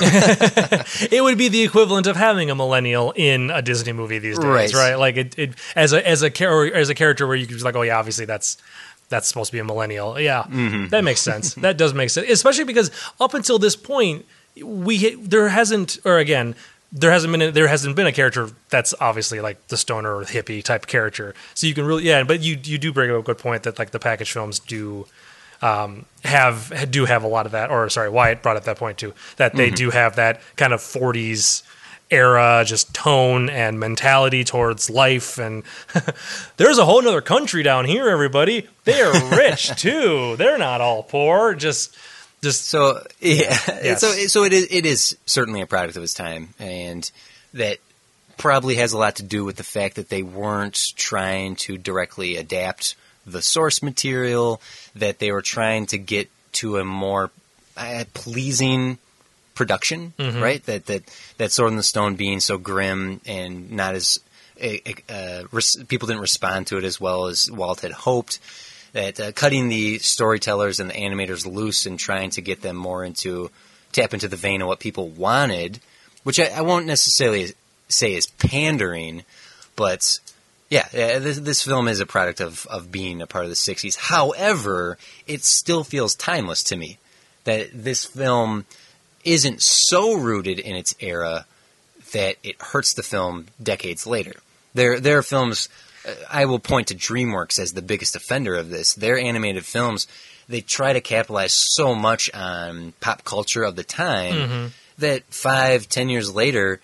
it 1.10 1.22
would 1.22 1.38
be 1.38 1.48
the 1.48 1.62
equivalent 1.62 2.06
of 2.06 2.16
having 2.16 2.50
a 2.50 2.54
millennial 2.54 3.12
in 3.16 3.50
a 3.50 3.62
Disney 3.62 3.92
movie 3.92 4.18
these 4.18 4.38
days, 4.38 4.44
Right. 4.46 4.72
right? 4.74 4.94
Like 4.98 5.16
it, 5.16 5.38
it 5.38 5.50
as 5.76 5.92
a 5.92 6.06
as 6.06 6.22
a 6.22 6.30
as 6.74 6.88
a 6.88 6.94
character 6.94 7.26
where 7.26 7.36
you 7.36 7.46
could 7.46 7.54
just 7.54 7.64
like, 7.64 7.76
oh 7.76 7.82
yeah, 7.82 7.98
obviously 7.98 8.24
that's 8.24 8.56
that's 9.08 9.26
supposed 9.28 9.48
to 9.50 9.52
be 9.56 9.58
a 9.60 9.64
millennial. 9.64 10.18
Yeah, 10.20 10.42
Mm-hmm. 10.44 10.88
that 10.88 11.04
makes 11.04 11.20
sense. 11.20 11.54
that 11.54 11.76
does 11.76 11.94
make 11.94 12.10
sense, 12.10 12.28
especially 12.30 12.64
because 12.64 12.90
up 13.20 13.34
until 13.34 13.58
this 13.58 13.76
point, 13.76 14.26
we 14.62 15.14
there 15.16 15.48
hasn't, 15.48 15.98
or 16.04 16.18
again. 16.18 16.54
There 16.90 17.10
hasn't 17.10 17.30
been 17.32 17.42
a, 17.42 17.50
there 17.50 17.68
hasn't 17.68 17.96
been 17.96 18.06
a 18.06 18.12
character 18.12 18.48
that's 18.70 18.94
obviously 18.98 19.40
like 19.42 19.68
the 19.68 19.76
stoner 19.76 20.16
or 20.16 20.24
hippie 20.24 20.62
type 20.64 20.86
character. 20.86 21.34
So 21.52 21.66
you 21.66 21.74
can 21.74 21.84
really 21.84 22.04
yeah, 22.04 22.22
but 22.22 22.40
you 22.40 22.56
you 22.64 22.78
do 22.78 22.94
bring 22.94 23.10
up 23.10 23.18
a 23.18 23.22
good 23.22 23.36
point 23.36 23.64
that 23.64 23.78
like 23.78 23.90
the 23.90 23.98
package 23.98 24.32
films 24.32 24.58
do 24.58 25.06
um, 25.60 26.06
have 26.24 26.90
do 26.90 27.04
have 27.04 27.24
a 27.24 27.28
lot 27.28 27.44
of 27.44 27.52
that. 27.52 27.70
Or 27.70 27.90
sorry, 27.90 28.08
Wyatt 28.08 28.42
brought 28.42 28.56
up 28.56 28.64
that 28.64 28.78
point 28.78 28.96
too. 28.96 29.12
That 29.36 29.54
they 29.54 29.68
do 29.70 29.90
have 29.90 30.16
that 30.16 30.40
kind 30.56 30.72
of 30.72 30.80
'40s 30.80 31.62
era 32.10 32.64
just 32.66 32.94
tone 32.94 33.50
and 33.50 33.78
mentality 33.78 34.44
towards 34.44 34.88
life. 34.90 35.38
And 35.38 35.62
there's 36.56 36.78
a 36.78 36.84
whole 36.84 37.02
nother 37.02 37.20
country 37.20 37.62
down 37.62 37.84
here. 37.84 38.08
Everybody, 38.08 38.66
they 38.84 39.00
are 39.02 39.30
rich 39.36 39.74
too. 39.76 40.36
They're 40.36 40.58
not 40.58 40.80
all 40.80 41.02
poor. 41.02 41.54
Just 41.54 41.96
just 42.42 42.66
So 42.66 43.02
yeah, 43.20 43.58
Yes. 43.82 44.00
so 44.00 44.12
so 44.12 44.44
it 44.44 44.52
is 44.52 44.68
it 44.70 44.86
is 44.86 45.16
certainly 45.26 45.60
a 45.60 45.66
product 45.66 45.96
of 45.96 46.02
its 46.02 46.14
time, 46.14 46.50
and 46.58 47.10
that 47.54 47.78
probably 48.36 48.76
has 48.76 48.92
a 48.92 48.98
lot 48.98 49.16
to 49.16 49.22
do 49.24 49.44
with 49.44 49.56
the 49.56 49.64
fact 49.64 49.96
that 49.96 50.08
they 50.08 50.22
weren't 50.22 50.92
trying 50.96 51.56
to 51.56 51.76
directly 51.76 52.36
adapt 52.36 52.94
the 53.26 53.42
source 53.42 53.82
material, 53.82 54.62
that 54.94 55.18
they 55.18 55.32
were 55.32 55.42
trying 55.42 55.86
to 55.86 55.98
get 55.98 56.30
to 56.52 56.78
a 56.78 56.84
more 56.84 57.30
uh, 57.76 58.04
pleasing 58.14 58.98
production, 59.58 60.14
right? 60.40 60.64
That 60.64 60.86
that 60.86 61.02
that 61.36 61.52
Sword 61.52 61.72
in 61.72 61.76
the 61.76 61.82
Stone 61.82 62.14
being 62.14 62.40
so 62.40 62.56
grim 62.56 63.20
and 63.26 63.72
not 63.72 63.94
as 63.94 64.20
uh, 64.62 64.68
uh, 65.08 65.42
res- 65.52 65.76
people 65.88 66.06
didn't 66.08 66.22
respond 66.22 66.68
to 66.68 66.78
it 66.78 66.84
as 66.84 67.00
well 67.00 67.26
as 67.26 67.50
Walt 67.50 67.80
had 67.80 67.92
hoped. 67.92 68.38
That 68.92 69.20
uh, 69.20 69.32
cutting 69.32 69.68
the 69.68 69.98
storytellers 69.98 70.80
and 70.80 70.88
the 70.88 70.94
animators 70.94 71.44
loose 71.44 71.84
and 71.84 71.98
trying 71.98 72.30
to 72.30 72.40
get 72.40 72.62
them 72.62 72.76
more 72.76 73.04
into 73.04 73.50
tap 73.92 74.14
into 74.14 74.28
the 74.28 74.36
vein 74.36 74.62
of 74.62 74.68
what 74.68 74.80
people 74.80 75.08
wanted, 75.08 75.80
which 76.22 76.40
I, 76.40 76.46
I 76.56 76.60
won't 76.62 76.86
necessarily 76.86 77.52
say 77.88 78.14
is 78.14 78.26
pandering, 78.26 79.24
but 79.76 80.20
yeah, 80.70 80.86
uh, 80.92 81.18
this, 81.18 81.38
this 81.38 81.62
film 81.62 81.88
is 81.88 82.00
a 82.00 82.06
product 82.06 82.40
of, 82.40 82.66
of 82.66 82.92
being 82.92 83.22
a 83.22 83.26
part 83.26 83.44
of 83.44 83.50
the 83.50 83.56
60s. 83.56 83.96
However, 83.96 84.98
it 85.26 85.42
still 85.42 85.84
feels 85.84 86.14
timeless 86.14 86.62
to 86.64 86.76
me. 86.76 86.98
That 87.44 87.70
this 87.72 88.04
film 88.04 88.66
isn't 89.28 89.62
so 89.62 90.14
rooted 90.14 90.58
in 90.58 90.74
its 90.76 90.94
era 91.00 91.46
that 92.12 92.36
it 92.42 92.60
hurts 92.60 92.94
the 92.94 93.02
film 93.02 93.46
decades 93.62 94.06
later. 94.06 94.34
There, 94.74 94.98
there 95.00 95.18
are 95.18 95.22
films. 95.22 95.68
uh, 96.06 96.12
I 96.30 96.46
will 96.46 96.58
point 96.58 96.88
to 96.88 96.94
DreamWorks 96.94 97.58
as 97.58 97.72
the 97.72 97.82
biggest 97.82 98.16
offender 98.16 98.54
of 98.56 98.70
this. 98.70 98.94
Their 98.94 99.18
animated 99.18 99.64
films, 99.66 100.06
they 100.48 100.60
try 100.62 100.92
to 100.94 101.00
capitalize 101.00 101.52
so 101.52 101.94
much 101.94 102.30
on 102.32 102.92
pop 103.00 103.24
culture 103.24 103.62
of 103.62 103.76
the 103.76 103.84
time 103.84 104.72
that 104.98 105.22
five, 105.24 105.88
ten 105.88 106.08
years 106.08 106.34
later, 106.34 106.80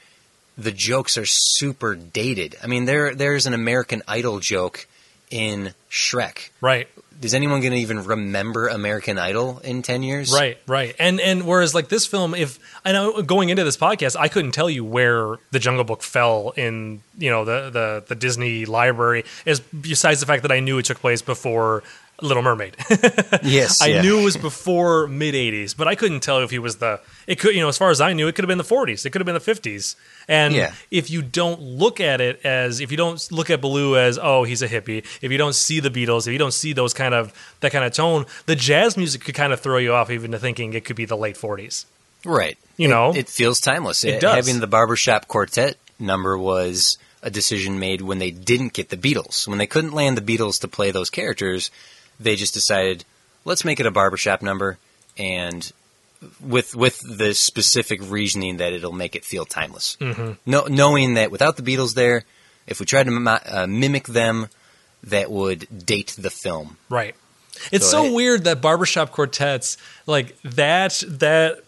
the 0.59 0.71
jokes 0.73 1.17
are 1.19 1.27
super 1.27 1.95
dated. 1.97 2.57
I 2.63 2.67
mean, 2.67 2.85
there, 2.85 3.15
there's 3.15 3.47
an 3.47 3.55
American 3.55 4.03
Idol 4.07 4.39
joke 4.41 4.87
in 5.31 5.75
Shrek. 5.91 6.51
right. 6.61 6.87
Is 7.23 7.35
anyone 7.35 7.61
going 7.61 7.73
to 7.73 7.79
even 7.79 8.05
remember 8.05 8.69
American 8.69 9.19
Idol 9.19 9.61
in 9.61 9.83
ten 9.83 10.03
years? 10.03 10.33
Right, 10.33 10.59
right, 10.67 10.95
and 10.99 11.21
and 11.21 11.47
whereas 11.47 11.75
like 11.75 11.89
this 11.89 12.07
film, 12.07 12.35
if 12.35 12.59
I 12.85 12.93
know 12.93 13.23
going 13.23 13.49
into 13.49 13.65
this 13.65 13.77
podcast, 13.77 14.17
I 14.19 14.29
couldn't 14.29 14.53
tell 14.53 14.69
you 14.69 14.85
where 14.85 15.37
the 15.51 15.59
Jungle 15.59 15.85
Book 15.85 16.03
fell 16.03 16.53
in 16.57 17.03
you 17.17 17.31
know 17.31 17.45
the 17.45 17.71
the 17.71 18.05
the 18.09 18.15
Disney 18.15 18.67
library, 18.67 19.25
is 19.45 19.61
besides 19.61 20.21
the 20.21 20.27
fact 20.27 20.43
that 20.43 20.53
I 20.53 20.61
knew 20.61 20.79
it 20.79 20.85
took 20.85 20.99
place 20.99 21.23
before 21.23 21.83
Little 22.23 22.43
Mermaid. 22.43 22.77
Yes, 23.43 23.83
I 23.83 23.89
yeah. 23.89 24.03
knew 24.03 24.21
it 24.21 24.25
was 24.25 24.37
before 24.37 25.07
mid 25.07 25.35
'80s, 25.35 25.77
but 25.77 25.87
I 25.89 25.95
couldn't 25.95 26.21
tell 26.21 26.39
if 26.41 26.51
he 26.51 26.59
was 26.59 26.77
the. 26.77 27.01
It 27.27 27.39
could, 27.39 27.55
you 27.55 27.61
know, 27.61 27.69
as 27.69 27.77
far 27.77 27.91
as 27.91 28.01
I 28.01 28.13
knew, 28.13 28.27
it 28.29 28.35
could 28.35 28.45
have 28.45 28.49
been 28.49 28.59
the 28.59 28.65
'40s. 28.65 29.05
It 29.05 29.11
could 29.11 29.21
have 29.21 29.27
been 29.27 29.35
the 29.35 29.41
'50s. 29.41 29.97
And 30.29 30.55
Yeah. 30.55 30.73
if 30.91 31.11
you 31.11 31.21
don't 31.23 31.61
look 31.61 32.01
at 32.01 32.21
it 32.21 32.41
as, 32.45 32.81
if 32.81 32.91
you 32.91 32.97
don't 32.97 33.21
look 33.33 33.51
at 33.51 33.61
Baloo 33.61 33.97
as, 33.99 34.19
oh, 34.23 34.45
he's 34.45 34.63
a 34.63 34.69
hippie. 34.69 35.05
If 35.21 35.31
you 35.33 35.37
don't 35.39 35.55
see 35.55 35.81
the 35.81 35.91
Beatles, 35.91 36.27
if 36.27 36.33
you 36.33 36.39
don't 36.39 36.55
see 36.55 36.73
those 36.73 36.95
kind 36.95 37.13
of 37.15 37.33
that 37.61 37.73
kind 37.73 37.85
of 37.85 37.93
tone, 37.93 38.25
the 38.47 38.57
jazz 38.57 38.97
music 38.97 39.23
could 39.25 39.35
kind 39.35 39.53
of 39.53 39.61
throw 39.61 39.79
you 39.79 39.93
off, 39.93 40.11
even 40.11 40.31
to 40.33 40.39
thinking 40.39 40.73
it 40.73 40.85
could 40.85 40.97
be 40.97 41.05
the 41.05 41.17
late 41.17 41.37
'40s. 41.37 41.85
Right. 42.25 42.57
You 42.79 42.87
It- 42.89 42.91
know? 42.91 43.13
it, 43.15 43.29
feels 43.29 43.61
timeless. 43.61 44.05
It 44.05 44.21
does. 44.21 44.35
Having 44.47 44.61
the 44.61 44.67
barbershop 44.67 45.29
quartet 45.29 45.77
number 45.99 46.39
was 46.39 46.97
a 47.23 47.31
decision 47.31 47.79
made 47.79 48.01
when 48.01 48.19
they 48.19 48.31
didn't 48.31 48.73
get 48.73 48.89
the 48.91 48.97
Beatles. 48.97 49.47
When 49.49 49.59
they 49.59 49.67
couldn't 49.67 49.93
land 49.93 50.17
the 50.17 50.23
Beatles 50.37 50.61
to 50.61 50.69
play 50.69 50.91
those 50.91 51.11
characters, 51.11 51.71
they 52.21 52.37
just 52.37 52.55
decided, 52.55 53.05
let's 53.45 53.65
make 53.65 53.81
it 53.81 53.87
a 53.87 53.91
barbershop 53.91 54.43
number, 54.43 54.79
and 55.19 55.71
with 56.41 56.75
with 56.75 57.01
the 57.01 57.35
specific 57.35 58.01
reasoning 58.11 58.57
that 58.59 58.73
it'll 58.73 58.93
make 58.93 59.15
it 59.15 59.25
feel 59.25 59.45
timeless. 59.45 59.97
Mm-hmm. 60.01 60.33
No, 60.47 60.65
knowing 60.67 61.15
that 61.15 61.31
without 61.31 61.57
the 61.57 61.63
Beatles 61.63 61.95
there, 61.95 62.25
if 62.67 62.81
we 62.81 62.87
tried 62.87 63.05
to 63.05 63.11
mi- 63.11 63.31
uh, 63.31 63.67
mimic 63.67 64.07
them, 64.07 64.49
that 65.03 65.31
would 65.31 65.67
date 65.87 66.15
the 66.19 66.31
film. 66.31 66.79
Right. 66.89 67.15
It's 67.71 67.85
So 67.87 68.03
so 68.05 68.05
it- 68.07 68.15
weird 68.15 68.45
that 68.45 68.61
barbershop 68.63 69.13
quartets 69.13 69.77
like 70.07 70.41
that 70.43 71.03
that 71.07 71.61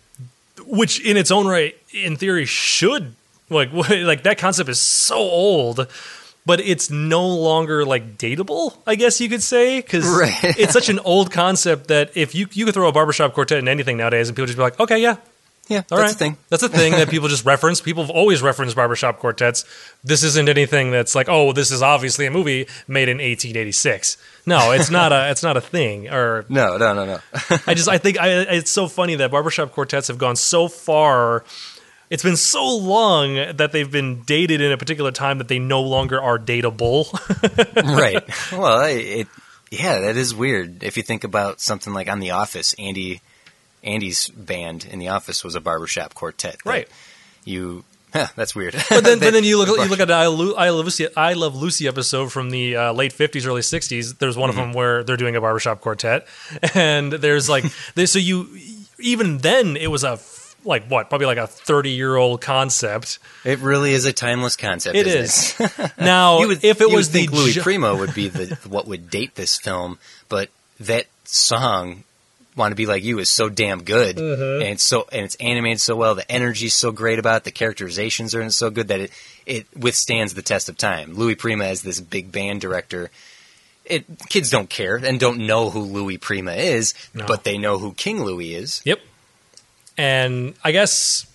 which 0.65 1.01
in 1.05 1.17
its 1.19 1.31
own 1.31 1.47
right 1.47 1.77
in 1.93 2.17
theory 2.17 2.47
should 2.47 3.15
like 3.51 3.71
like 3.91 4.23
that 4.23 4.39
concept 4.39 4.69
is 4.71 4.81
so 4.81 5.17
old 5.17 5.87
but 6.47 6.61
it's 6.61 6.91
no 6.91 7.27
longer 7.27 7.85
like 7.85 8.17
dateable 8.17 8.75
i 8.87 8.95
guess 8.95 9.21
you 9.21 9.29
could 9.29 9.43
say 9.43 9.81
because 9.81 10.07
Right. 10.07 10.33
it's 10.59 10.73
such 10.73 10.89
an 10.89 10.99
old 11.01 11.31
concept 11.31 11.89
that 11.89 12.17
if 12.17 12.35
you 12.35 12.47
you 12.53 12.65
could 12.65 12.75
throw 12.75 12.89
a 12.89 12.93
barbershop 12.93 13.35
quartet 13.35 13.59
in 13.59 13.69
anything 13.69 13.97
nowadays 13.99 14.29
and 14.29 14.37
people 14.37 14.47
just 14.47 14.57
be 14.57 14.63
like 14.63 14.79
okay 14.81 14.99
yeah 14.99 15.17
Yeah, 15.69 15.83
all 15.91 15.99
that's 15.99 16.01
right. 16.01 16.09
the 16.13 16.19
thing. 16.25 16.37
That's 16.49 16.63
a 16.63 16.69
thing 16.69 16.93
that 16.93 17.09
people 17.11 17.27
just 17.29 17.45
reference. 17.55 17.81
People 17.81 18.05
have 18.07 18.15
always 18.15 18.41
referenced 18.41 18.77
barbershop 18.77 19.19
quartets. 19.19 19.65
This 20.05 20.23
isn't 20.23 20.49
anything 20.49 20.93
that's 20.93 21.17
like, 21.17 21.29
oh, 21.29 21.51
this 21.53 21.73
is 21.73 21.83
obviously 21.83 22.25
a 22.25 22.31
movie 22.31 22.69
made 22.87 23.09
in 23.11 23.17
1886. 23.19 24.17
No, 24.47 24.71
it's 24.71 24.91
not 24.93 25.11
a. 25.11 25.29
It's 25.33 25.43
not 25.43 25.57
a 25.57 25.61
thing. 25.61 26.07
Or 26.09 26.45
No, 26.49 26.77
no, 26.79 26.95
no, 26.95 27.05
no. 27.05 27.19
I 27.67 27.75
just 27.75 27.89
I 27.89 27.99
think 27.99 28.15
I, 28.17 28.29
it's 28.59 28.71
so 28.71 28.87
funny 28.87 29.17
that 29.17 29.33
barbershop 29.33 29.73
quartets 29.73 30.07
have 30.07 30.19
gone 30.19 30.37
so 30.37 30.69
far. 30.69 31.43
It's 32.09 32.23
been 32.23 32.37
so 32.37 32.77
long 32.77 33.35
that 33.35 33.73
they've 33.73 33.91
been 33.91 34.23
dated 34.23 34.61
in 34.61 34.71
a 34.71 34.77
particular 34.77 35.11
time 35.11 35.39
that 35.39 35.49
they 35.49 35.59
no 35.59 35.83
longer 35.83 36.21
are 36.21 36.39
dateable. 36.39 37.13
right. 37.97 38.23
Well, 38.53 38.85
it 38.85 39.27
yeah, 39.71 40.01
that 40.01 40.17
is 40.17 40.35
weird. 40.35 40.83
If 40.83 40.97
you 40.97 41.03
think 41.03 41.25
about 41.25 41.61
something 41.61 41.93
like 41.93 42.09
on 42.09 42.21
The 42.21 42.31
Office, 42.31 42.75
Andy 42.79 43.21
Andy's 43.83 44.29
band 44.29 44.85
in 44.85 44.99
The 44.99 45.09
Office 45.09 45.43
was 45.43 45.55
a 45.55 45.61
barbershop 45.61 46.15
quartet. 46.15 46.65
Right. 46.65 46.89
You 47.45 47.85
huh, 48.13 48.29
that's 48.37 48.55
weird. 48.55 48.75
But 48.89 49.03
then, 49.03 49.19
but 49.21 49.33
then 49.33 49.45
you 49.45 49.59
look 49.59 49.69
you 49.69 49.89
look 49.89 50.01
at 50.01 50.09
the 50.09 50.15
I, 50.15 50.29
Lu- 50.29 50.55
I 50.55 50.71
Love 50.71 50.85
Lucy 50.85 51.09
I 51.17 51.33
Love 51.33 51.57
Lucy 51.57 51.89
episode 51.89 52.31
from 52.31 52.51
the 52.51 52.77
uh, 52.77 52.93
late 52.93 53.13
fifties, 53.13 53.47
early 53.47 53.63
sixties. 53.63 54.15
There's 54.15 54.37
one 54.37 54.51
of 54.51 54.57
them 54.57 54.73
where 54.73 55.03
they're 55.03 55.17
doing 55.17 55.35
a 55.35 55.41
barbershop 55.41 55.81
quartet, 55.81 56.27
and 56.75 57.13
there's 57.13 57.49
like 57.49 57.65
there's, 57.95 58.13
so 58.13 58.21
you 58.21 58.49
even 58.99 59.39
then 59.39 59.77
it 59.77 59.91
was 59.91 60.05
a 60.05 60.19
like 60.67 60.87
what 60.89 61.09
probably 61.09 61.27
like 61.27 61.39
a 61.39 61.47
thirty 61.47 61.91
year 61.91 62.17
old 62.17 62.41
concept. 62.41 63.19
it 63.45 63.59
really 63.61 63.93
is 63.93 64.05
a 64.05 64.13
timeless 64.13 64.57
concept. 64.57 64.97
It 64.97 65.07
isn't 65.07 65.69
is 65.71 65.93
now 65.99 66.39
would, 66.41 66.65
if 66.65 66.81
it 66.81 66.91
was 66.91 67.11
the 67.11 67.27
Louis 67.29 67.53
ju- 67.55 67.63
Prima 67.63 67.95
would 67.95 68.15
be 68.15 68.29
the 68.29 68.57
what 68.69 68.87
would 68.87 69.09
date 69.11 69.35
this 69.37 69.57
film, 69.57 69.99
but 70.29 70.49
that 70.81 71.07
song 71.25 72.03
"Want 72.57 72.73
to 72.73 72.77
Be 72.77 72.87
Like 72.87 73.05
You" 73.05 73.19
is 73.19 73.31
so 73.31 73.49
damn 73.49 73.83
good, 73.85 74.17
Mm-hmm. 74.17 74.63
and 74.63 74.71
it's 74.73 74.83
so 74.83 75.07
and 75.13 75.25
it's 75.25 75.37
animated 75.37 75.81
so 75.81 75.95
well. 75.97 76.15
The 76.15 76.31
energy's 76.31 76.75
so 76.75 76.91
great 76.93 77.19
about 77.19 77.39
it. 77.39 77.45
The 77.45 77.51
characterizations 77.53 78.35
are 78.35 78.49
so 78.51 78.71
good 78.71 78.89
that 78.89 79.01
it 79.01 79.11
it 79.47 79.67
withstands 79.77 80.35
the 80.35 80.43
test 80.43 80.69
of 80.69 80.77
time. 80.77 81.15
Louis 81.15 81.35
Prima 81.37 81.65
as 81.65 81.83
this 81.83 82.01
big 82.01 82.33
band 82.33 82.61
director. 82.61 83.11
It 83.85 84.05
kids 84.29 84.51
don't 84.51 84.69
care 84.69 84.97
and 84.97 85.21
don't 85.21 85.47
know 85.47 85.71
who 85.71 85.81
Louis 85.83 86.19
Prima 86.19 86.55
is, 86.55 86.93
No. 87.15 87.25
but 87.25 87.45
they 87.45 87.57
know 87.57 87.79
who 87.79 87.93
King 87.93 88.25
Louie 88.25 88.53
is. 88.53 88.83
Yep. 88.85 88.99
And 89.97 90.55
I 90.63 90.73
guess 90.73 91.27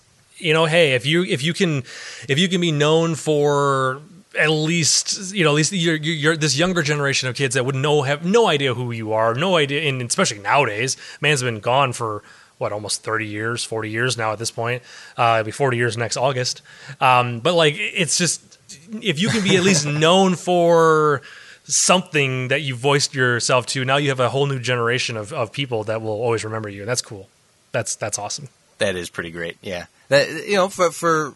you 0.42 0.52
know, 0.52 0.66
hey, 0.66 0.94
if 0.94 1.06
you 1.06 1.24
if 1.24 1.42
you 1.42 1.54
can 1.54 1.84
if 2.28 2.38
you 2.38 2.48
can 2.48 2.60
be 2.60 2.72
known 2.72 3.14
for 3.14 4.02
at 4.38 4.50
least 4.50 5.34
you 5.34 5.44
know 5.44 5.50
at 5.50 5.54
least 5.54 5.72
you're, 5.72 5.96
you're, 5.96 6.14
you're 6.14 6.36
this 6.36 6.58
younger 6.58 6.82
generation 6.82 7.28
of 7.28 7.36
kids 7.36 7.54
that 7.54 7.64
would 7.64 7.74
know 7.74 8.02
have 8.02 8.24
no 8.24 8.48
idea 8.48 8.74
who 8.74 8.90
you 8.92 9.12
are, 9.12 9.34
no 9.34 9.56
idea, 9.56 9.88
and 9.88 10.02
especially 10.02 10.38
nowadays, 10.38 10.96
man's 11.20 11.42
been 11.42 11.60
gone 11.60 11.92
for 11.92 12.22
what 12.58 12.72
almost 12.72 13.02
30 13.02 13.26
years 13.26 13.64
40 13.64 13.90
years 13.90 14.16
now 14.16 14.32
at 14.32 14.38
this 14.38 14.50
point. 14.50 14.82
Uh 15.16 15.38
it'll 15.40 15.46
be 15.46 15.50
40 15.50 15.76
years 15.76 15.96
next 15.96 16.16
august. 16.16 16.62
Um 17.00 17.40
but 17.40 17.54
like 17.54 17.74
it's 17.76 18.18
just 18.18 18.58
if 19.02 19.20
you 19.20 19.28
can 19.28 19.42
be 19.42 19.56
at 19.56 19.62
least 19.62 19.86
known 20.04 20.34
for 20.34 21.22
something 21.64 22.48
that 22.48 22.62
you 22.62 22.74
voiced 22.74 23.14
yourself 23.14 23.66
to 23.66 23.84
now 23.84 23.96
you 23.96 24.08
have 24.10 24.20
a 24.20 24.28
whole 24.28 24.46
new 24.46 24.58
generation 24.58 25.16
of, 25.16 25.32
of 25.32 25.52
people 25.52 25.84
that 25.84 26.02
will 26.02 26.10
always 26.10 26.44
remember 26.44 26.68
you 26.68 26.82
and 26.82 26.88
that's 26.88 27.02
cool 27.02 27.28
that's 27.72 27.96
that's 27.96 28.18
awesome 28.18 28.48
That 28.78 28.96
is 28.96 29.10
pretty 29.10 29.30
great. 29.30 29.56
Yeah. 29.62 29.86
That 30.08 30.28
you 30.46 30.56
know, 30.56 30.68
for 30.68 30.90
for 30.90 31.34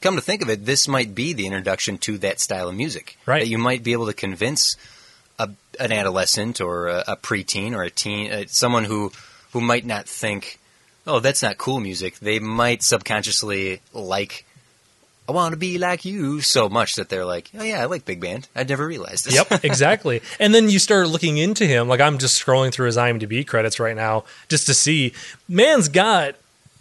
come 0.00 0.16
to 0.16 0.22
think 0.22 0.42
of 0.42 0.50
it, 0.50 0.64
this 0.64 0.88
might 0.88 1.14
be 1.14 1.32
the 1.32 1.46
introduction 1.46 1.98
to 1.98 2.18
that 2.18 2.40
style 2.40 2.68
of 2.68 2.74
music. 2.74 3.16
Right. 3.26 3.42
That 3.42 3.48
you 3.48 3.58
might 3.58 3.82
be 3.82 3.92
able 3.92 4.06
to 4.06 4.12
convince 4.12 4.76
a, 5.38 5.50
an 5.78 5.92
adolescent 5.92 6.60
or 6.60 6.88
a, 6.88 7.04
a 7.08 7.16
preteen 7.16 7.72
or 7.72 7.82
a 7.82 7.90
teen, 7.90 8.32
uh, 8.32 8.44
someone 8.46 8.84
who 8.84 9.12
who 9.52 9.60
might 9.60 9.84
not 9.86 10.08
think, 10.08 10.58
"Oh, 11.06 11.20
that's 11.20 11.42
not 11.42 11.58
cool 11.58 11.80
music." 11.80 12.18
They 12.18 12.38
might 12.38 12.82
subconsciously 12.82 13.80
like 13.92 14.44
I 15.30 15.32
want 15.32 15.52
to 15.52 15.56
be 15.58 15.78
like 15.78 16.04
you 16.04 16.40
so 16.40 16.68
much 16.68 16.96
that 16.96 17.08
they're 17.08 17.24
like, 17.24 17.50
"Oh 17.58 17.62
yeah, 17.62 17.80
I 17.82 17.84
like 17.84 18.04
big 18.04 18.20
band." 18.20 18.48
I'd 18.56 18.68
never 18.68 18.86
realized 18.86 19.26
this. 19.26 19.34
Yep, 19.34 19.64
exactly. 19.64 20.22
and 20.40 20.52
then 20.54 20.68
you 20.68 20.78
start 20.78 21.08
looking 21.08 21.38
into 21.38 21.66
him. 21.66 21.86
Like 21.88 22.00
I'm 22.00 22.18
just 22.18 22.44
scrolling 22.44 22.72
through 22.72 22.86
his 22.86 22.96
IMDb 22.96 23.46
credits 23.46 23.78
right 23.78 23.94
now 23.96 24.24
just 24.48 24.66
to 24.66 24.74
see. 24.74 25.12
Man's 25.48 25.88
got 25.88 26.34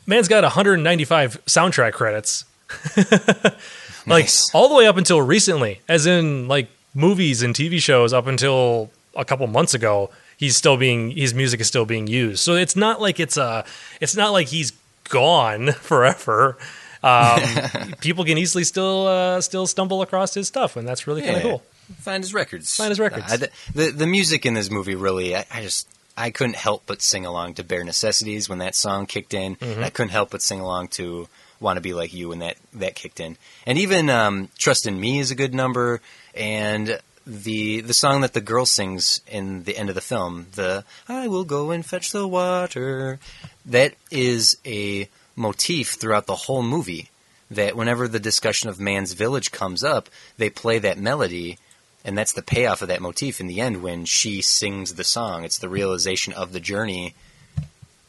man's 0.07 0.27
got 0.27 0.43
195 0.43 1.45
soundtrack 1.45 1.93
credits. 1.93 2.45
like 2.97 4.25
Nice. 4.25 4.49
all 4.53 4.69
the 4.69 4.75
way 4.75 4.87
up 4.87 4.97
until 4.97 5.21
recently, 5.21 5.81
as 5.87 6.05
in 6.05 6.47
like 6.47 6.67
movies 6.95 7.41
and 7.43 7.53
TV 7.53 7.79
shows 7.79 8.13
up 8.13 8.25
until 8.27 8.89
a 9.15 9.25
couple 9.25 9.45
months 9.47 9.73
ago. 9.73 10.09
He's 10.37 10.55
still 10.55 10.77
being 10.77 11.11
his 11.11 11.33
music 11.33 11.59
is 11.59 11.67
still 11.67 11.85
being 11.85 12.07
used. 12.07 12.39
So 12.39 12.55
it's 12.55 12.75
not 12.75 13.01
like 13.01 13.19
it's 13.19 13.35
a 13.37 13.65
it's 13.99 14.15
not 14.15 14.31
like 14.31 14.47
he's 14.47 14.71
gone 15.09 15.71
forever. 15.73 16.57
Um, 17.03 17.93
people 18.01 18.25
can 18.25 18.37
easily 18.37 18.63
still 18.63 19.07
uh, 19.07 19.41
still 19.41 19.67
stumble 19.67 20.01
across 20.01 20.33
his 20.33 20.47
stuff, 20.47 20.75
and 20.75 20.87
that's 20.87 21.07
really 21.07 21.21
kind 21.21 21.37
of 21.37 21.43
Yeah. 21.43 21.49
cool. 21.49 21.63
Find 21.99 22.23
his 22.23 22.33
records. 22.33 22.75
Find 22.75 22.89
his 22.89 22.99
records. 22.99 23.31
I- 23.31 23.37
the, 23.37 23.49
the 23.73 23.91
the 23.91 24.07
music 24.07 24.45
in 24.45 24.53
this 24.53 24.69
movie 24.69 24.95
really, 24.95 25.35
I, 25.35 25.45
I 25.51 25.61
just 25.61 25.87
I 26.17 26.29
couldn't 26.29 26.55
help 26.57 26.83
but 26.85 27.01
sing 27.01 27.25
along 27.25 27.55
to 27.55 27.63
Bare 27.63 27.83
Necessities 27.83 28.49
when 28.49 28.59
that 28.59 28.75
song 28.75 29.05
kicked 29.05 29.33
in. 29.33 29.55
Mm-hmm. 29.55 29.83
I 29.83 29.89
couldn't 29.89 30.11
help 30.11 30.31
but 30.31 30.41
sing 30.41 30.59
along 30.59 30.89
to 30.89 31.27
Want 31.59 31.77
to 31.77 31.81
Be 31.81 31.93
Like 31.93 32.13
You 32.13 32.29
when 32.29 32.39
that 32.39 32.57
that 32.73 32.95
kicked 32.95 33.19
in. 33.19 33.37
And 33.65 33.77
even 33.77 34.09
um, 34.09 34.49
Trust 34.57 34.85
in 34.85 34.99
Me 34.99 35.19
is 35.19 35.31
a 35.31 35.35
good 35.35 35.53
number. 35.53 36.01
And 36.35 36.99
the 37.25 37.81
the 37.81 37.93
song 37.93 38.21
that 38.21 38.33
the 38.33 38.41
girl 38.41 38.65
sings 38.65 39.21
in 39.27 39.63
the 39.63 39.77
end 39.77 39.89
of 39.89 39.95
the 39.95 40.01
film, 40.01 40.47
the 40.55 40.83
I 41.07 41.27
will 41.27 41.43
go 41.43 41.71
and 41.71 41.85
fetch 41.85 42.11
the 42.11 42.27
water, 42.27 43.19
that 43.65 43.93
is 44.11 44.57
a 44.65 45.07
motif 45.39 45.93
throughout 45.93 46.27
the 46.27 46.35
whole 46.35 46.61
movie. 46.61 47.09
That 47.49 47.75
whenever 47.75 48.07
the 48.07 48.19
discussion 48.19 48.69
of 48.69 48.79
Man's 48.79 49.13
Village 49.13 49.51
comes 49.51 49.83
up, 49.83 50.07
they 50.37 50.51
play 50.51 50.77
that 50.77 50.99
melody, 50.99 51.57
and 52.05 52.15
that's 52.15 52.33
the 52.33 52.43
payoff 52.43 52.83
of 52.83 52.89
that 52.89 53.01
motif 53.01 53.39
in 53.39 53.47
the 53.47 53.59
end 53.59 53.81
when 53.81 54.05
she 54.05 54.43
sings 54.43 54.93
the 54.93 55.03
song. 55.03 55.43
It's 55.43 55.57
the 55.57 55.67
realization 55.69 56.31
of 56.33 56.51
the 56.51 56.59
journey 56.59 57.15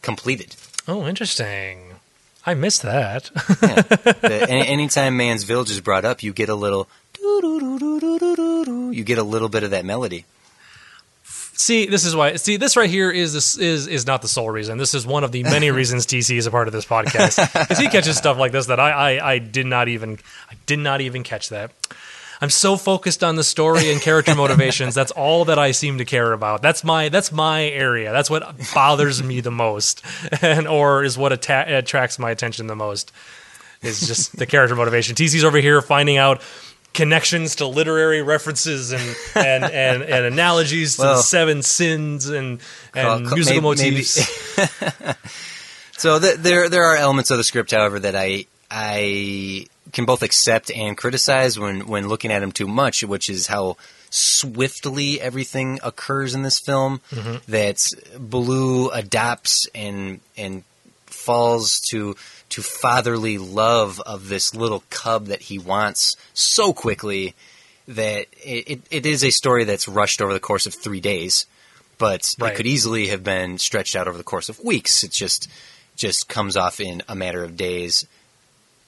completed. 0.03 0.57
Oh, 0.87 1.07
interesting. 1.07 1.95
I 2.45 2.53
missed 2.55 2.83
that. 2.83 3.31
Yeah. 3.63 3.83
the, 3.83 4.47
any, 4.49 4.67
anytime 4.69 5.17
Man's 5.17 5.45
Village 5.45 5.71
is 5.71 5.81
brought 5.81 6.05
up, 6.05 6.23
you 6.23 6.33
get 6.35 6.49
a 6.51 6.55
little. 6.55 6.89
You 7.23 9.05
get 9.05 9.19
a 9.19 9.23
little 9.23 9.49
bit 9.49 9.63
of 9.63 9.71
that 9.71 9.85
melody. 9.85 10.25
See, 11.55 11.87
this 11.87 12.05
is 12.05 12.15
why. 12.15 12.37
See, 12.37 12.57
this 12.57 12.77
right 12.77 12.91
here 12.91 13.11
is 13.11 13.33
this 13.33 13.57
is 13.57 13.87
is 13.87 14.07
not 14.07 14.23
the 14.23 14.29
sole 14.29 14.51
reason. 14.51 14.79
This 14.79 14.95
is 14.95 15.07
one 15.07 15.25
of 15.25 15.33
the 15.33 15.43
many 15.43 15.71
reasons 15.81 16.07
TC 16.07 16.37
is 16.37 16.47
a 16.47 16.51
part 16.51 16.67
of 16.67 16.73
this 16.73 16.85
podcast 16.85 17.53
because 17.53 17.79
he 17.79 17.89
catches 17.89 18.17
stuff 18.17 18.39
like 18.39 18.53
this 18.53 18.67
that 18.67 18.81
I, 18.81 18.91
I 19.19 19.33
I 19.33 19.39
did 19.39 19.67
not 19.67 19.89
even 19.89 20.19
I 20.51 20.55
did 20.67 20.79
not 20.79 21.01
even 21.01 21.23
catch 21.23 21.49
that. 21.51 21.73
I'm 22.43 22.51
so 22.51 22.77
focused 22.77 23.23
on 23.23 23.37
the 23.37 23.45
story 23.45 23.93
and 23.93 24.01
character 24.01 24.35
motivations. 24.35 24.95
That's 24.95 25.13
all 25.13 25.45
that 25.45 25.59
I 25.59 25.73
seem 25.73 25.99
to 25.99 26.07
care 26.07 26.33
about. 26.33 26.63
That's 26.63 26.83
my 26.83 27.11
that's 27.11 27.31
my 27.31 27.65
area. 27.65 28.13
That's 28.13 28.31
what 28.31 28.57
bothers 28.75 29.23
me 29.23 29.41
the 29.41 29.51
most, 29.51 30.03
and 30.43 30.67
or 30.67 31.05
is 31.05 31.19
what 31.19 31.33
atta- 31.33 31.77
attracts 31.79 32.19
my 32.19 32.31
attention 32.31 32.67
the 32.67 32.77
most. 32.77 33.13
Is 33.83 34.07
just 34.07 34.37
the 34.37 34.45
character 34.45 34.77
motivation. 34.77 35.15
TC's 35.15 35.45
over 35.45 35.57
here 35.57 35.81
finding 35.81 36.19
out 36.19 36.43
connections 36.93 37.57
to 37.57 37.67
literary 37.67 38.23
references 38.23 38.93
and 38.93 39.17
and, 39.35 39.65
and, 39.65 40.03
and 40.03 40.25
analogies 40.27 40.97
to 40.97 41.03
Well, 41.03 41.17
the 41.17 41.23
seven 41.23 41.63
sins 41.63 42.29
and 42.29 42.61
and 42.95 43.27
Call- 43.27 43.35
musical 43.37 43.75
maybe- 43.75 43.97
motifs. 43.97 44.57
So 45.97 46.19
th- 46.19 46.37
there 46.39 46.71
there 46.71 46.85
are 46.85 46.97
elements 46.97 47.31
of 47.31 47.37
the 47.37 47.45
script, 47.45 47.73
however, 47.73 48.01
that 48.01 48.17
I 48.17 48.47
I 48.71 49.67
can 49.93 50.07
both 50.07 50.23
accept 50.23 50.71
and 50.71 50.97
criticize 50.97 51.59
when 51.59 51.87
when 51.89 52.09
looking 52.09 52.33
at 52.33 52.39
them 52.39 52.53
too 52.53 52.67
much, 52.67 53.03
which 53.05 53.29
is 53.29 53.47
how 53.47 53.77
swiftly 54.09 55.21
everything 55.21 55.79
occurs 55.83 56.35
in 56.35 56.43
this 56.43 56.59
film. 56.59 57.03
Mm-hmm. 57.11 57.51
That 57.53 57.87
Baloo 58.19 58.89
adopts 58.91 59.67
and 59.75 60.21
and 60.39 60.65
falls 61.13 61.81
to 61.91 62.17
to 62.51 62.63
fatherly 62.63 63.39
love 63.39 64.01
of 64.01 64.29
this 64.29 64.55
little 64.55 64.83
cub 64.91 65.27
that 65.27 65.43
he 65.43 65.59
wants 65.59 66.17
so 66.35 66.73
quickly 66.73 67.35
that 67.87 68.27
it, 68.45 68.69
it, 68.69 68.81
it 68.91 69.07
is 69.07 69.23
a 69.25 69.31
story 69.31 69.65
that's 69.65 69.87
rushed 69.87 70.21
over 70.21 70.33
the 70.33 70.41
course 70.41 70.67
of 70.67 70.75
three 70.75 71.01
days, 71.01 71.47
but 71.99 72.29
Right. 72.39 72.53
it 72.53 72.57
could 72.57 72.67
easily 72.67 73.07
have 73.09 73.23
been 73.23 73.59
stretched 73.59 73.95
out 73.95 74.09
over 74.09 74.19
the 74.19 74.25
course 74.25 74.49
of 74.49 74.59
weeks. 74.65 75.05
It 75.05 75.13
just 75.13 75.49
just 75.97 76.29
comes 76.29 76.57
off 76.57 76.81
in 76.81 77.03
a 77.09 77.15
matter 77.15 77.45
of 77.45 77.57
days 77.57 78.07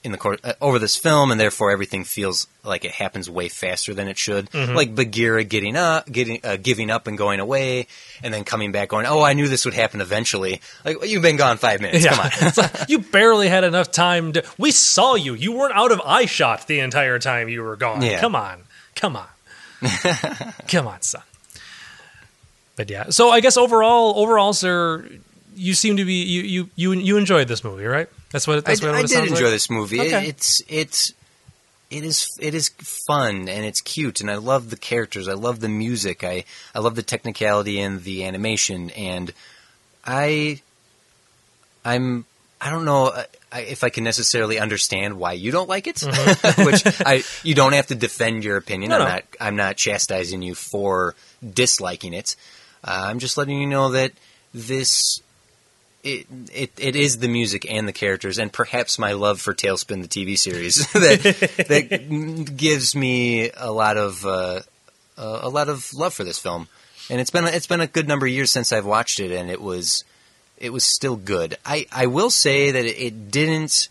in 0.05 0.11
the 0.13 0.19
course 0.19 0.41
uh, 0.43 0.55
over 0.61 0.79
this 0.79 0.97
film, 0.97 1.31
and 1.31 1.41
therefore 1.41 1.71
everything 1.71 2.05
feels 2.05 2.47
like 2.65 2.85
it 2.85 2.91
happens 2.91 3.31
way 3.31 3.49
faster 3.49 3.95
than 3.95 4.09
it 4.09 4.19
should. 4.19 4.51
Mm-hmm. 4.51 4.75
Like 4.75 4.95
Bagheera 4.95 5.45
getting 5.45 5.77
up, 5.77 6.11
getting 6.11 6.41
uh, 6.43 6.57
giving 6.57 6.91
up 6.91 7.07
and 7.07 7.17
going 7.17 7.41
away, 7.41 7.87
and 8.23 8.35
then 8.35 8.45
coming 8.45 8.73
back, 8.73 8.89
going, 8.89 9.07
"Oh, 9.07 9.23
I 9.23 9.33
knew 9.35 9.49
this 9.49 9.65
would 9.65 9.75
happen 9.75 10.01
eventually." 10.01 10.61
Like 10.85 10.99
well, 10.99 11.09
you've 11.09 11.23
been 11.23 11.37
gone 11.37 11.57
five 11.57 11.81
minutes. 11.81 12.07
Come 12.07 12.19
on. 12.19 12.53
Like, 12.57 12.89
you 12.89 12.99
barely 12.99 13.49
had 13.49 13.65
enough 13.65 13.91
time 13.93 14.33
to. 14.33 14.45
We 14.59 14.73
saw 14.73 15.15
you. 15.15 15.35
You 15.35 15.53
weren't 15.53 15.75
out 15.75 15.93
of 15.93 16.01
eye 16.05 16.27
shot 16.27 16.67
the 16.67 16.81
entire 16.81 17.19
time 17.19 17.49
you 17.49 17.63
were 17.63 17.77
gone. 17.77 18.03
Yeah. 18.03 18.21
Come 18.21 18.35
on, 18.35 18.63
come 18.95 19.17
on, 19.17 19.29
come 20.69 20.87
on, 20.87 21.03
son. 21.03 21.23
But 22.75 22.91
yeah, 22.91 23.11
so 23.11 23.31
I 23.31 23.41
guess 23.41 23.57
overall, 23.57 24.15
overall, 24.17 24.53
sir, 24.53 25.07
you 25.55 25.75
seem 25.75 25.99
to 25.99 26.05
be 26.05 26.25
you 26.25 26.43
you 26.43 26.71
you 26.75 26.93
you 26.93 27.17
enjoyed 27.19 27.47
this 27.47 27.63
movie, 27.63 27.85
right? 27.85 28.09
That's 28.33 28.47
what 28.47 28.65
that's 28.65 28.83
I, 28.83 28.87
what 28.87 28.95
I 28.97 29.03
did 29.03 29.29
enjoy 29.29 29.45
like? 29.45 29.53
this 29.53 29.71
movie. 29.71 30.01
It- 30.01 30.13
it's 30.13 30.63
it's 30.69 31.15
it 31.91 32.05
is 32.05 32.27
it 32.41 32.55
is 32.55 32.71
fun 33.07 33.49
and 33.49 33.67
it's 33.67 33.81
cute 33.83 34.21
and 34.21 34.31
I 34.31 34.37
love 34.37 34.71
the 34.71 34.77
characters. 34.77 35.29
I 35.29 35.35
love 35.35 35.61
the 35.61 35.69
music. 35.69 36.25
I 36.25 36.45
I 36.75 36.79
love 36.81 36.95
the 36.95 37.03
technicality 37.03 37.79
and 37.81 38.03
the 38.03 38.25
animation 38.25 38.91
and 38.91 39.33
I 40.05 40.61
I'm 41.85 42.25
I 42.61 42.71
don't 42.71 42.85
know 42.85 43.13
I, 43.51 43.61
if 43.61 43.85
I 43.85 43.91
can 43.91 44.05
necessarily 44.05 44.59
understand 44.59 45.19
why 45.19 45.33
you 45.33 45.51
don't 45.53 45.69
like 45.69 45.87
it, 45.87 46.01
which 46.59 46.83
I 47.05 47.23
you 47.43 47.55
don't 47.55 47.75
have 47.75 47.89
to 47.89 47.95
defend 47.95 48.45
your 48.45 48.57
opinion. 48.57 48.91
Mm-hmm. 48.91 48.99
No, 49.01 49.05
I'm 49.05 49.09
no. 49.11 49.15
not 49.15 49.25
I'm 49.41 49.57
not 49.57 49.77
chastising 49.77 50.43
you 50.43 50.55
for 50.55 51.15
disliking 51.47 52.15
it. 52.15 52.37
Uh, 52.83 53.05
I'm 53.07 53.19
just 53.19 53.37
letting 53.37 53.61
you 53.61 53.67
know 53.67 53.91
that 53.91 54.13
this 54.55 55.21
it, 56.03 56.27
it 56.53 56.73
it 56.79 56.97
is 56.97 57.19
the 57.19 57.29
music 57.29 57.71
and 57.71 57.87
the 57.87 57.93
characters, 57.93 58.39
and 58.39 58.53
perhaps 58.53 58.99
my 58.99 59.13
love 59.13 59.41
for 59.41 59.55
TaleSpin, 59.55 60.03
the 60.03 60.09
TV 60.09 60.37
series, 60.37 60.77
that 60.93 61.67
that 61.69 62.57
gives 62.57 62.97
me 62.97 63.51
a 63.51 63.71
lot 63.71 63.97
of 63.97 64.27
uh, 64.27 64.61
a 65.17 65.41
a 65.43 65.49
lot 65.49 65.69
of 65.69 65.93
love 65.95 66.13
for 66.13 66.25
this 66.25 66.39
film. 66.39 66.69
And 67.09 67.21
it's 67.21 67.31
been 67.31 67.45
it's 67.45 67.67
been 67.67 67.81
a 67.81 67.87
good 67.87 68.09
number 68.09 68.27
of 68.27 68.33
years 68.33 68.51
since 68.51 68.73
I've 68.73 68.87
watched 68.87 69.21
it, 69.21 69.31
and 69.33 69.51
it 69.51 69.61
was 69.61 70.05
it 70.59 70.73
was 70.73 70.85
still 70.85 71.17
good. 71.17 71.57
I 71.65 71.87
I 71.93 72.07
will 72.07 72.31
say 72.31 72.73
that 72.73 72.85
it, 72.85 72.99
it 72.99 73.31
didn't 73.31 73.89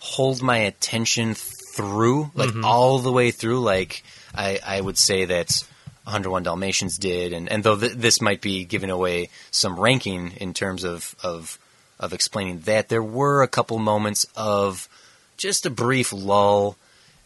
hold 0.00 0.40
my 0.40 0.58
attention 0.58 1.34
through, 1.34 2.30
like 2.34 2.54
all 2.62 2.98
the 3.00 3.12
way 3.12 3.32
through. 3.32 3.60
Like 3.60 4.04
I 4.34 4.60
I 4.64 4.80
would 4.80 4.98
say 4.98 5.24
that 5.24 5.64
101 6.08 6.42
Dalmatians 6.42 6.96
did, 6.96 7.34
and 7.34 7.50
and 7.52 7.62
though 7.62 7.76
th- 7.76 7.92
this 7.92 8.22
might 8.22 8.40
be 8.40 8.64
giving 8.64 8.88
away 8.88 9.28
some 9.50 9.78
ranking 9.78 10.32
in 10.38 10.54
terms 10.54 10.82
of 10.82 11.14
of 11.22 11.58
of 12.00 12.14
explaining 12.14 12.60
that, 12.60 12.88
there 12.88 13.02
were 13.02 13.42
a 13.42 13.48
couple 13.48 13.78
moments 13.78 14.24
of 14.34 14.88
just 15.36 15.66
a 15.66 15.70
brief 15.70 16.10
lull 16.12 16.76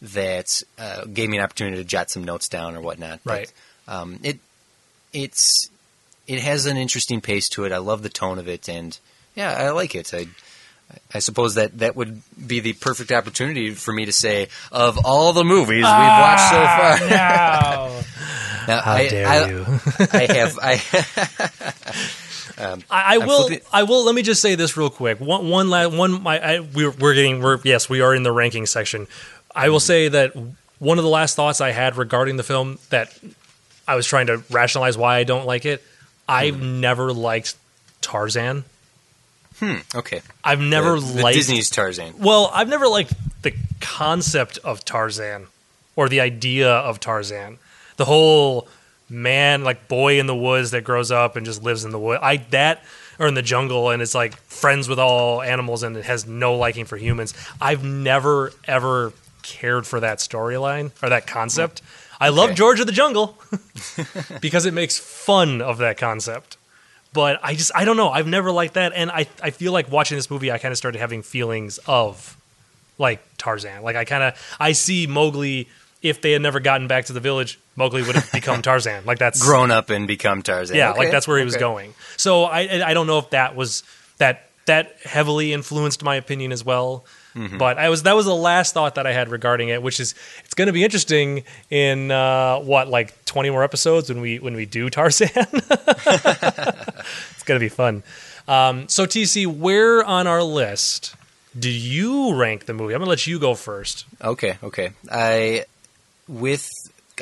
that 0.00 0.62
uh, 0.78 1.04
gave 1.04 1.28
me 1.30 1.36
an 1.38 1.44
opportunity 1.44 1.76
to 1.76 1.84
jot 1.84 2.10
some 2.10 2.24
notes 2.24 2.48
down 2.48 2.74
or 2.74 2.80
whatnot. 2.80 3.20
Right. 3.24 3.52
But, 3.86 3.92
um, 3.94 4.18
it 4.24 4.40
it's 5.12 5.70
it 6.26 6.40
has 6.40 6.66
an 6.66 6.76
interesting 6.76 7.20
pace 7.20 7.48
to 7.50 7.64
it. 7.64 7.70
I 7.70 7.78
love 7.78 8.02
the 8.02 8.08
tone 8.08 8.40
of 8.40 8.48
it, 8.48 8.68
and 8.68 8.98
yeah, 9.36 9.52
I 9.52 9.70
like 9.70 9.94
it. 9.94 10.12
I 10.12 10.26
I 11.14 11.20
suppose 11.20 11.54
that 11.54 11.78
that 11.78 11.94
would 11.94 12.20
be 12.44 12.58
the 12.58 12.72
perfect 12.72 13.12
opportunity 13.12 13.70
for 13.74 13.92
me 13.92 14.06
to 14.06 14.12
say 14.12 14.48
of 14.72 14.98
all 15.04 15.32
the 15.32 15.44
movies 15.44 15.84
we've 15.84 15.84
watched 15.84 16.50
so 16.50 16.64
far. 16.64 17.10
No. 17.10 18.00
Now, 18.68 18.80
How 18.82 18.92
I, 18.92 19.08
dare 19.08 19.26
I, 19.28 19.46
you? 19.48 19.66
I 20.12 20.32
have 20.34 20.58
I 20.60 20.82
I, 22.58 22.82
I 22.90 23.16
I'm 23.16 23.26
will. 23.26 23.46
flipping- 23.48 23.66
I 23.72 23.82
will. 23.84 24.04
Let 24.04 24.14
me 24.14 24.22
just 24.22 24.40
say 24.42 24.54
this 24.54 24.76
real 24.76 24.90
quick. 24.90 25.20
One, 25.20 25.48
one, 25.48 25.70
la- 25.70 25.88
one. 25.88 26.22
My, 26.22 26.38
I, 26.56 26.60
we're, 26.60 26.90
we're 26.90 27.14
getting. 27.14 27.40
We're 27.42 27.58
yes, 27.64 27.88
we 27.88 28.00
are 28.00 28.14
in 28.14 28.22
the 28.22 28.32
ranking 28.32 28.66
section. 28.66 29.06
I 29.54 29.68
will 29.70 29.80
say 29.80 30.08
that 30.08 30.32
one 30.78 30.98
of 30.98 31.04
the 31.04 31.10
last 31.10 31.36
thoughts 31.36 31.60
I 31.60 31.70
had 31.70 31.96
regarding 31.96 32.36
the 32.36 32.42
film 32.42 32.78
that 32.90 33.16
I 33.86 33.94
was 33.96 34.06
trying 34.06 34.26
to 34.26 34.42
rationalize 34.50 34.96
why 34.98 35.16
I 35.16 35.24
don't 35.24 35.46
like 35.46 35.64
it. 35.66 35.82
I've 36.28 36.56
Hmm. 36.56 36.80
never 36.80 37.12
liked 37.12 37.54
Tarzan. 38.00 38.64
Hmm. 39.58 39.76
Okay. 39.94 40.22
I've 40.44 40.60
never 40.60 40.98
the, 40.98 41.06
the 41.06 41.22
liked 41.22 41.36
Disney's 41.36 41.70
Tarzan. 41.70 42.14
Well, 42.18 42.50
I've 42.52 42.68
never 42.68 42.88
liked 42.88 43.12
the 43.42 43.52
concept 43.80 44.58
of 44.64 44.84
Tarzan 44.84 45.46
or 45.96 46.08
the 46.08 46.20
idea 46.20 46.70
of 46.70 47.00
Tarzan. 47.00 47.58
The 47.96 48.04
whole 48.04 48.68
man, 49.08 49.64
like 49.64 49.88
boy 49.88 50.18
in 50.18 50.26
the 50.26 50.34
woods 50.34 50.70
that 50.70 50.84
grows 50.84 51.10
up 51.10 51.36
and 51.36 51.44
just 51.44 51.62
lives 51.62 51.84
in 51.84 51.90
the 51.90 51.98
wood. 51.98 52.18
I 52.22 52.38
that 52.50 52.82
or 53.18 53.26
in 53.26 53.34
the 53.34 53.42
jungle 53.42 53.90
and 53.90 54.02
is 54.02 54.14
like 54.14 54.36
friends 54.36 54.88
with 54.88 54.98
all 54.98 55.42
animals 55.42 55.82
and 55.82 55.96
it 55.96 56.04
has 56.04 56.26
no 56.26 56.54
liking 56.56 56.84
for 56.84 56.96
humans. 56.96 57.34
I've 57.60 57.84
never 57.84 58.52
ever 58.64 59.12
cared 59.42 59.86
for 59.86 60.00
that 60.00 60.18
storyline 60.18 60.90
or 61.02 61.08
that 61.10 61.26
concept. 61.26 61.82
I 62.20 62.28
love 62.28 62.54
George 62.54 62.78
of 62.78 62.86
the 62.86 62.92
Jungle 62.92 63.36
because 64.40 64.64
it 64.64 64.72
makes 64.72 64.96
fun 64.96 65.60
of 65.60 65.78
that 65.78 65.98
concept. 65.98 66.56
But 67.12 67.40
I 67.42 67.54
just 67.54 67.72
I 67.74 67.84
don't 67.84 67.96
know. 67.96 68.10
I've 68.10 68.26
never 68.26 68.50
liked 68.50 68.74
that, 68.74 68.92
and 68.94 69.10
I 69.10 69.26
I 69.42 69.50
feel 69.50 69.72
like 69.72 69.90
watching 69.90 70.16
this 70.16 70.30
movie, 70.30 70.50
I 70.50 70.58
kind 70.58 70.72
of 70.72 70.78
started 70.78 70.98
having 70.98 71.22
feelings 71.22 71.78
of 71.86 72.38
like 72.96 73.20
Tarzan. 73.36 73.82
Like 73.82 73.96
I 73.96 74.04
kind 74.04 74.22
of 74.22 74.56
I 74.58 74.72
see 74.72 75.06
Mowgli. 75.06 75.68
If 76.02 76.20
they 76.20 76.32
had 76.32 76.42
never 76.42 76.60
gotten 76.60 76.88
back 76.88 77.06
to 77.06 77.12
the 77.12 77.20
village, 77.20 77.58
Mowgli 77.76 78.02
would 78.02 78.16
have 78.16 78.30
become 78.32 78.62
Tarzan. 78.62 79.04
Like 79.04 79.18
that's 79.18 79.42
Grown 79.42 79.70
up 79.70 79.90
and 79.90 80.06
become 80.08 80.42
Tarzan. 80.42 80.76
yeah, 80.76 80.90
Okay, 80.90 80.98
like 80.98 81.10
that's 81.10 81.28
where 81.28 81.38
he 81.38 81.44
was 81.44 81.54
okay. 81.54 81.60
going. 81.60 81.94
So 82.16 82.44
I 82.44 82.88
I 82.88 82.94
don't 82.94 83.06
know 83.06 83.18
if 83.18 83.30
that 83.30 83.54
was 83.56 83.82
that 84.18 84.48
that 84.66 84.96
heavily 85.04 85.52
influenced 85.52 86.02
my 86.04 86.16
opinion 86.16 86.52
as 86.52 86.64
well. 86.64 87.04
Mm-hmm. 87.34 87.56
But 87.56 87.78
I 87.78 87.88
was 87.88 88.02
that 88.02 88.14
was 88.14 88.26
the 88.26 88.34
last 88.34 88.74
thought 88.74 88.96
that 88.96 89.06
I 89.06 89.12
had 89.12 89.30
regarding 89.30 89.70
it, 89.70 89.82
which 89.82 90.00
is 90.00 90.14
it's 90.44 90.54
going 90.54 90.66
to 90.66 90.72
be 90.72 90.84
interesting 90.84 91.44
in 91.70 92.10
uh, 92.10 92.58
what 92.58 92.88
like 92.88 93.24
twenty 93.24 93.48
more 93.50 93.64
episodes 93.64 94.08
when 94.10 94.20
we 94.20 94.38
when 94.38 94.54
we 94.54 94.66
do 94.66 94.90
Tarzan. 94.96 95.30
it's 95.36 97.42
going 97.44 97.58
to 97.58 97.64
be 97.64 97.68
fun. 97.68 98.02
Um, 98.48 98.88
so 98.88 99.06
TC, 99.06 99.46
where 99.46 100.04
on 100.04 100.26
our 100.26 100.42
list 100.42 101.14
do 101.58 101.70
you 101.70 102.34
rank 102.34 102.66
the 102.66 102.74
movie? 102.74 102.94
I'm 102.94 102.98
going 103.00 103.06
to 103.06 103.10
let 103.10 103.26
you 103.26 103.38
go 103.38 103.54
first. 103.54 104.04
Okay, 104.22 104.58
okay. 104.62 104.92
I 105.10 105.64
with 106.28 106.68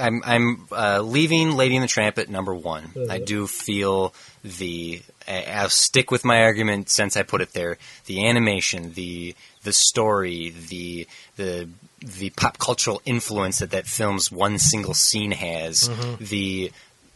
I'm 0.00 0.22
I'm 0.24 0.66
uh, 0.70 1.00
leaving 1.02 1.56
Lady 1.56 1.76
and 1.76 1.82
the 1.82 1.88
Tramp 1.88 2.18
at 2.18 2.28
number 2.28 2.54
one. 2.54 2.90
I 3.10 3.18
do 3.18 3.46
feel 3.46 4.14
the 4.44 5.02
I'll 5.28 5.68
stick 5.68 6.10
with 6.10 6.24
my 6.24 6.42
argument 6.42 6.88
since 6.90 7.16
I 7.16 7.22
put 7.22 7.40
it 7.40 7.52
there. 7.52 7.78
The 8.06 8.26
animation, 8.28 8.92
the 8.94 9.34
the 9.64 9.72
story, 9.72 10.54
the 10.68 11.06
the 11.36 11.68
the 12.00 12.30
pop 12.30 12.58
cultural 12.58 13.02
influence 13.04 13.58
that 13.58 13.72
that 13.72 13.86
film's 13.86 14.32
one 14.32 14.58
single 14.58 14.94
scene 14.94 15.32
has, 15.32 15.88
the 16.18 16.72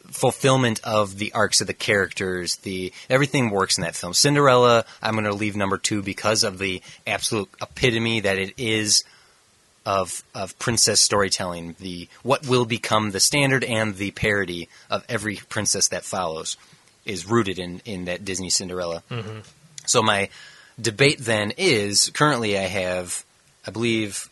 fulfillment 0.07 0.81
of 0.85 1.19
the 1.19 1.33
arcs 1.33 1.61
of 1.61 1.67
the 1.67 1.75
characters, 1.75 2.57
the 2.57 2.93
everything 3.09 3.51
works 3.51 3.79
in 3.79 3.83
that 3.85 3.97
film. 3.97 4.13
Cinderella, 4.13 4.85
I'm 5.03 5.15
going 5.15 5.25
to 5.25 5.33
leave 5.33 5.57
number 5.57 5.79
two 5.79 6.03
because 6.03 6.45
of 6.45 6.59
the 6.59 6.83
absolute 7.07 7.49
epitome 7.63 8.21
that 8.21 8.39
it 8.39 8.55
is 8.59 9.05
of 9.87 10.23
of 10.35 10.59
princess 10.59 11.01
storytelling, 11.01 11.77
the 11.79 12.09
what 12.23 12.47
will 12.47 12.65
become 12.65 13.11
the 13.11 13.21
standard 13.21 13.65
and 13.65 13.97
the 13.97 14.11
parody 14.13 14.69
of 14.91 15.05
every 15.09 15.37
princess 15.49 15.89
that 15.89 16.05
follows 16.05 16.57
is 17.05 17.27
rooted 17.29 17.59
in 17.59 17.81
in 17.85 18.07
that 18.07 18.25
Disney 18.25 18.51
Cinderella. 18.51 19.03
Mm-hmm. 19.11 19.41
So 19.87 20.03
my 20.03 20.29
debate 20.81 21.19
then 21.21 21.53
is 21.57 22.11
currently 22.15 22.59
I 22.59 22.63
have, 22.63 23.25
I 23.67 23.71
believe. 23.71 24.29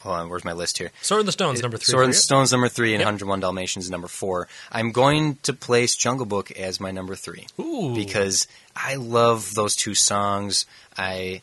Hold 0.00 0.16
on, 0.16 0.28
where's 0.28 0.44
my 0.44 0.52
list 0.52 0.76
here? 0.76 0.90
Sword 1.00 1.20
in 1.20 1.26
the 1.26 1.32
Stones, 1.32 1.62
number 1.62 1.78
three. 1.78 1.92
Sword 1.92 2.02
for 2.02 2.04
and. 2.04 2.14
Stones 2.14 2.52
number 2.52 2.68
three 2.68 2.92
and 2.92 3.00
Yep. 3.00 3.06
101 3.06 3.40
Dalmatians 3.40 3.88
number 3.88 4.06
four. 4.06 4.48
I'm 4.70 4.92
going 4.92 5.36
to 5.44 5.54
place 5.54 5.96
Jungle 5.96 6.26
Book 6.26 6.50
as 6.52 6.78
my 6.78 6.90
number 6.90 7.14
three 7.14 7.46
Ooh. 7.58 7.94
because 7.94 8.46
I 8.76 8.96
love 8.96 9.54
those 9.54 9.76
two 9.76 9.94
songs. 9.94 10.66
I 10.98 11.40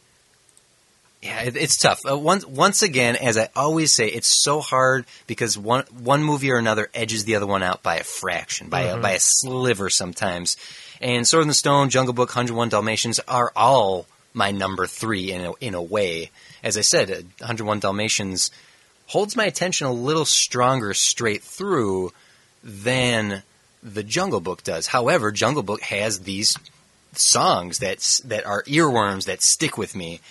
Yeah, 1.28 1.42
it, 1.44 1.58
it's 1.58 1.78
tough. 1.78 2.02
Uh, 2.10 2.18
once 2.18 2.46
once 2.46 2.82
again, 2.82 3.18
as 3.18 3.38
I 3.38 3.50
always 3.56 3.94
say, 3.94 4.08
it's 4.08 4.44
so 4.44 4.62
hard 4.62 5.06
because 5.28 5.58
one 5.58 5.84
one 6.00 6.24
movie 6.24 6.52
or 6.52 6.58
another 6.58 6.90
edges 6.94 7.26
the 7.26 7.36
other 7.36 7.46
one 7.46 7.64
out 7.64 7.84
by 7.84 7.98
a 7.98 8.04
fraction, 8.04 8.70
by 8.70 8.84
a, 8.84 8.98
by 8.98 9.12
a 9.12 9.20
sliver 9.20 9.90
sometimes. 9.90 10.56
And 11.02 11.28
Sword 11.28 11.42
in 11.44 11.48
the 11.50 11.54
Stone, 11.54 11.90
Jungle 11.90 12.14
Book, 12.14 12.30
101 12.30 12.70
Dalmatians 12.70 13.20
are 13.28 13.52
all 13.56 14.08
my 14.34 14.52
number 14.52 14.88
three 14.88 15.32
in 15.32 15.42
a, 15.42 15.54
in 15.60 15.74
a 15.74 15.82
way. 15.82 16.32
As 16.64 16.78
I 16.78 16.82
said, 16.82 17.12
uh, 17.12 17.16
101 17.40 17.82
Dalmatians 17.82 18.50
holds 19.08 19.36
my 19.36 19.46
attention 19.46 19.88
a 19.88 19.92
little 19.92 20.26
stronger 20.26 20.94
straight 20.94 21.44
through 21.44 22.14
than 22.64 23.44
the 23.84 24.04
Jungle 24.04 24.40
Book 24.40 24.64
does. 24.64 24.88
However, 24.88 25.32
Jungle 25.32 25.64
Book 25.64 25.82
has 25.82 26.22
these 26.22 26.58
songs 27.14 27.80
that 27.80 28.22
that 28.26 28.46
are 28.46 28.64
earworms 28.64 29.26
that 29.26 29.42
stick 29.42 29.78
with 29.78 29.96
me. 29.96 30.22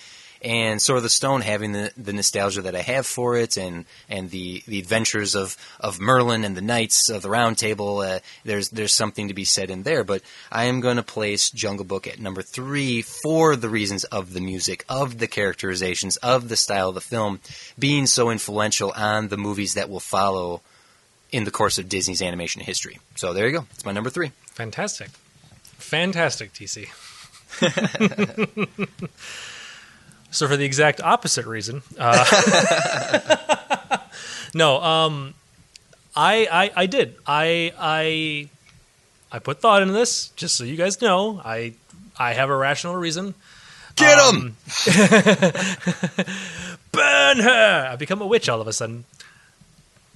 And 0.41 0.81
Sword 0.81 0.97
of 0.97 1.03
the 1.03 1.09
Stone 1.09 1.41
having 1.41 1.71
the, 1.71 1.91
the 1.97 2.13
nostalgia 2.13 2.61
that 2.61 2.75
I 2.75 2.81
have 2.81 3.05
for 3.05 3.37
it, 3.37 3.57
and, 3.57 3.85
and 4.09 4.29
the, 4.29 4.63
the 4.67 4.79
adventures 4.79 5.35
of, 5.35 5.57
of 5.79 5.99
Merlin 5.99 6.43
and 6.43 6.55
the 6.55 6.61
knights 6.61 7.09
of 7.09 7.21
the 7.21 7.29
Round 7.29 7.57
Table, 7.57 7.99
uh, 7.99 8.19
there's 8.45 8.69
there's 8.69 8.93
something 8.93 9.27
to 9.27 9.33
be 9.33 9.45
said 9.45 9.69
in 9.69 9.83
there. 9.83 10.03
But 10.03 10.21
I 10.51 10.65
am 10.65 10.79
going 10.79 10.97
to 10.97 11.03
place 11.03 11.49
Jungle 11.49 11.85
Book 11.85 12.07
at 12.07 12.19
number 12.19 12.41
three 12.41 13.01
for 13.01 13.55
the 13.55 13.69
reasons 13.69 14.03
of 14.05 14.33
the 14.33 14.41
music, 14.41 14.85
of 14.87 15.17
the 15.17 15.27
characterizations, 15.27 16.17
of 16.17 16.49
the 16.49 16.55
style 16.55 16.89
of 16.89 16.95
the 16.95 17.01
film 17.01 17.39
being 17.77 18.05
so 18.05 18.29
influential 18.29 18.91
on 18.95 19.29
the 19.29 19.37
movies 19.37 19.73
that 19.73 19.89
will 19.89 19.99
follow 19.99 20.61
in 21.31 21.43
the 21.43 21.51
course 21.51 21.77
of 21.77 21.89
Disney's 21.89 22.21
animation 22.21 22.61
history. 22.61 22.99
So 23.15 23.33
there 23.33 23.47
you 23.47 23.59
go. 23.59 23.65
It's 23.71 23.85
my 23.85 23.91
number 23.91 24.09
three. 24.09 24.31
Fantastic. 24.51 25.09
Fantastic, 25.77 26.53
TC. 26.53 26.87
so, 30.31 30.47
for 30.47 30.57
the 30.57 30.65
exact 30.65 31.01
opposite 31.01 31.45
reason, 31.45 31.81
uh, 31.97 32.25
no, 34.53 34.81
um, 34.81 35.33
I, 36.15 36.47
I, 36.51 36.71
I 36.83 36.85
did. 36.85 37.15
I, 37.25 37.73
I, 37.77 38.49
I 39.31 39.39
put 39.39 39.61
thought 39.61 39.81
into 39.81 39.93
this, 39.93 40.29
just 40.29 40.55
so 40.55 40.63
you 40.63 40.75
guys 40.75 41.01
know. 41.01 41.41
I, 41.43 41.73
I 42.17 42.33
have 42.33 42.49
a 42.49 42.55
rational 42.55 42.95
reason. 42.95 43.35
Get 43.95 44.17
him! 44.33 44.57
Burn 46.91 47.39
her! 47.39 47.87
I've 47.91 47.99
become 47.99 48.21
a 48.21 48.27
witch 48.27 48.47
all 48.47 48.61
of 48.61 48.67
a 48.67 48.73
sudden. 48.73 49.05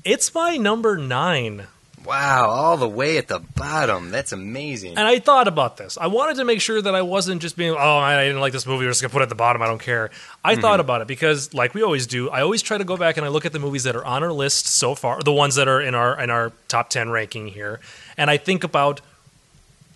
It's 0.03 0.33
my 0.33 0.57
number 0.57 0.97
nine. 0.97 1.67
Wow, 2.05 2.49
all 2.49 2.77
the 2.77 2.87
way 2.87 3.17
at 3.17 3.27
the 3.27 3.39
bottom. 3.39 4.11
That's 4.11 4.31
amazing. 4.31 4.97
And 4.97 5.07
I 5.07 5.19
thought 5.19 5.47
about 5.47 5.77
this. 5.77 5.97
I 5.99 6.07
wanted 6.07 6.37
to 6.37 6.45
make 6.45 6.61
sure 6.61 6.81
that 6.81 6.95
I 6.95 7.01
wasn't 7.01 7.41
just 7.41 7.57
being, 7.57 7.71
oh, 7.71 7.97
I 7.97 8.23
didn't 8.25 8.41
like 8.41 8.53
this 8.53 8.65
movie. 8.65 8.85
We're 8.85 8.91
just 8.91 9.01
going 9.01 9.09
to 9.09 9.13
put 9.13 9.21
it 9.21 9.23
at 9.23 9.29
the 9.29 9.35
bottom. 9.35 9.61
I 9.61 9.67
don't 9.67 9.81
care. 9.81 10.09
I 10.43 10.53
mm-hmm. 10.53 10.61
thought 10.61 10.79
about 10.79 11.01
it 11.01 11.07
because, 11.07 11.53
like 11.53 11.73
we 11.73 11.83
always 11.83 12.07
do, 12.07 12.29
I 12.29 12.41
always 12.41 12.61
try 12.61 12.77
to 12.77 12.83
go 12.83 12.97
back 12.97 13.17
and 13.17 13.25
I 13.25 13.29
look 13.29 13.45
at 13.45 13.53
the 13.53 13.59
movies 13.59 13.83
that 13.83 13.95
are 13.95 14.05
on 14.05 14.23
our 14.23 14.33
list 14.33 14.67
so 14.67 14.95
far, 14.95 15.21
the 15.21 15.33
ones 15.33 15.55
that 15.55 15.67
are 15.67 15.81
in 15.81 15.95
our 15.95 16.19
in 16.19 16.29
our 16.29 16.51
top 16.67 16.89
ten 16.89 17.09
ranking 17.09 17.47
here, 17.47 17.79
and 18.17 18.29
I 18.29 18.37
think 18.37 18.63
about 18.63 19.01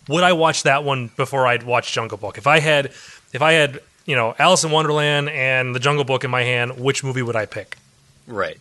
would 0.07 0.23
I 0.23 0.33
watch 0.33 0.63
that 0.63 0.83
one 0.83 1.09
before 1.15 1.47
I'd 1.47 1.63
watch 1.63 1.91
Jungle 1.91 2.17
Book? 2.17 2.37
If 2.37 2.47
I 2.47 2.59
had, 2.59 2.87
if 3.33 3.41
I 3.41 3.53
had, 3.53 3.79
you 4.05 4.15
know, 4.15 4.35
Alice 4.37 4.63
in 4.63 4.71
Wonderland 4.71 5.29
and 5.29 5.73
The 5.73 5.79
Jungle 5.79 6.03
Book 6.03 6.23
in 6.23 6.31
my 6.31 6.43
hand, 6.43 6.79
which 6.79 7.03
movie 7.03 7.21
would 7.21 7.35
I 7.35 7.45
pick? 7.45 7.77
right. 8.27 8.57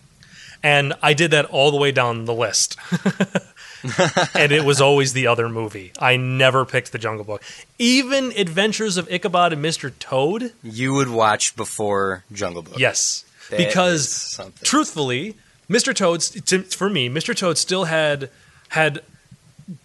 And 0.64 0.94
I 1.02 1.12
did 1.12 1.30
that 1.32 1.44
all 1.44 1.70
the 1.70 1.76
way 1.76 1.92
down 1.92 2.24
the 2.24 2.32
list. 2.34 2.76
and 4.34 4.50
it 4.50 4.64
was 4.64 4.80
always 4.80 5.12
the 5.12 5.26
other 5.26 5.48
movie. 5.48 5.92
I 5.98 6.16
never 6.16 6.64
picked 6.64 6.92
The 6.92 6.98
Jungle 6.98 7.24
Book. 7.24 7.42
Even 7.78 8.32
Adventures 8.36 8.96
of 8.96 9.06
Ichabod 9.12 9.52
and 9.52 9.62
Mr. 9.62 9.92
Toad, 9.98 10.52
You 10.62 10.94
would 10.94 11.08
watch 11.10 11.54
before 11.54 12.24
Jungle 12.32 12.62
Book. 12.62 12.78
yes. 12.78 13.24
That 13.50 13.58
because 13.58 14.40
truthfully, 14.62 15.34
Mr. 15.68 15.94
Toad 15.94 16.22
for 16.72 16.88
me, 16.88 17.10
Mr. 17.10 17.36
Toad 17.36 17.58
still 17.58 17.84
had 17.84 18.30
had 18.70 19.02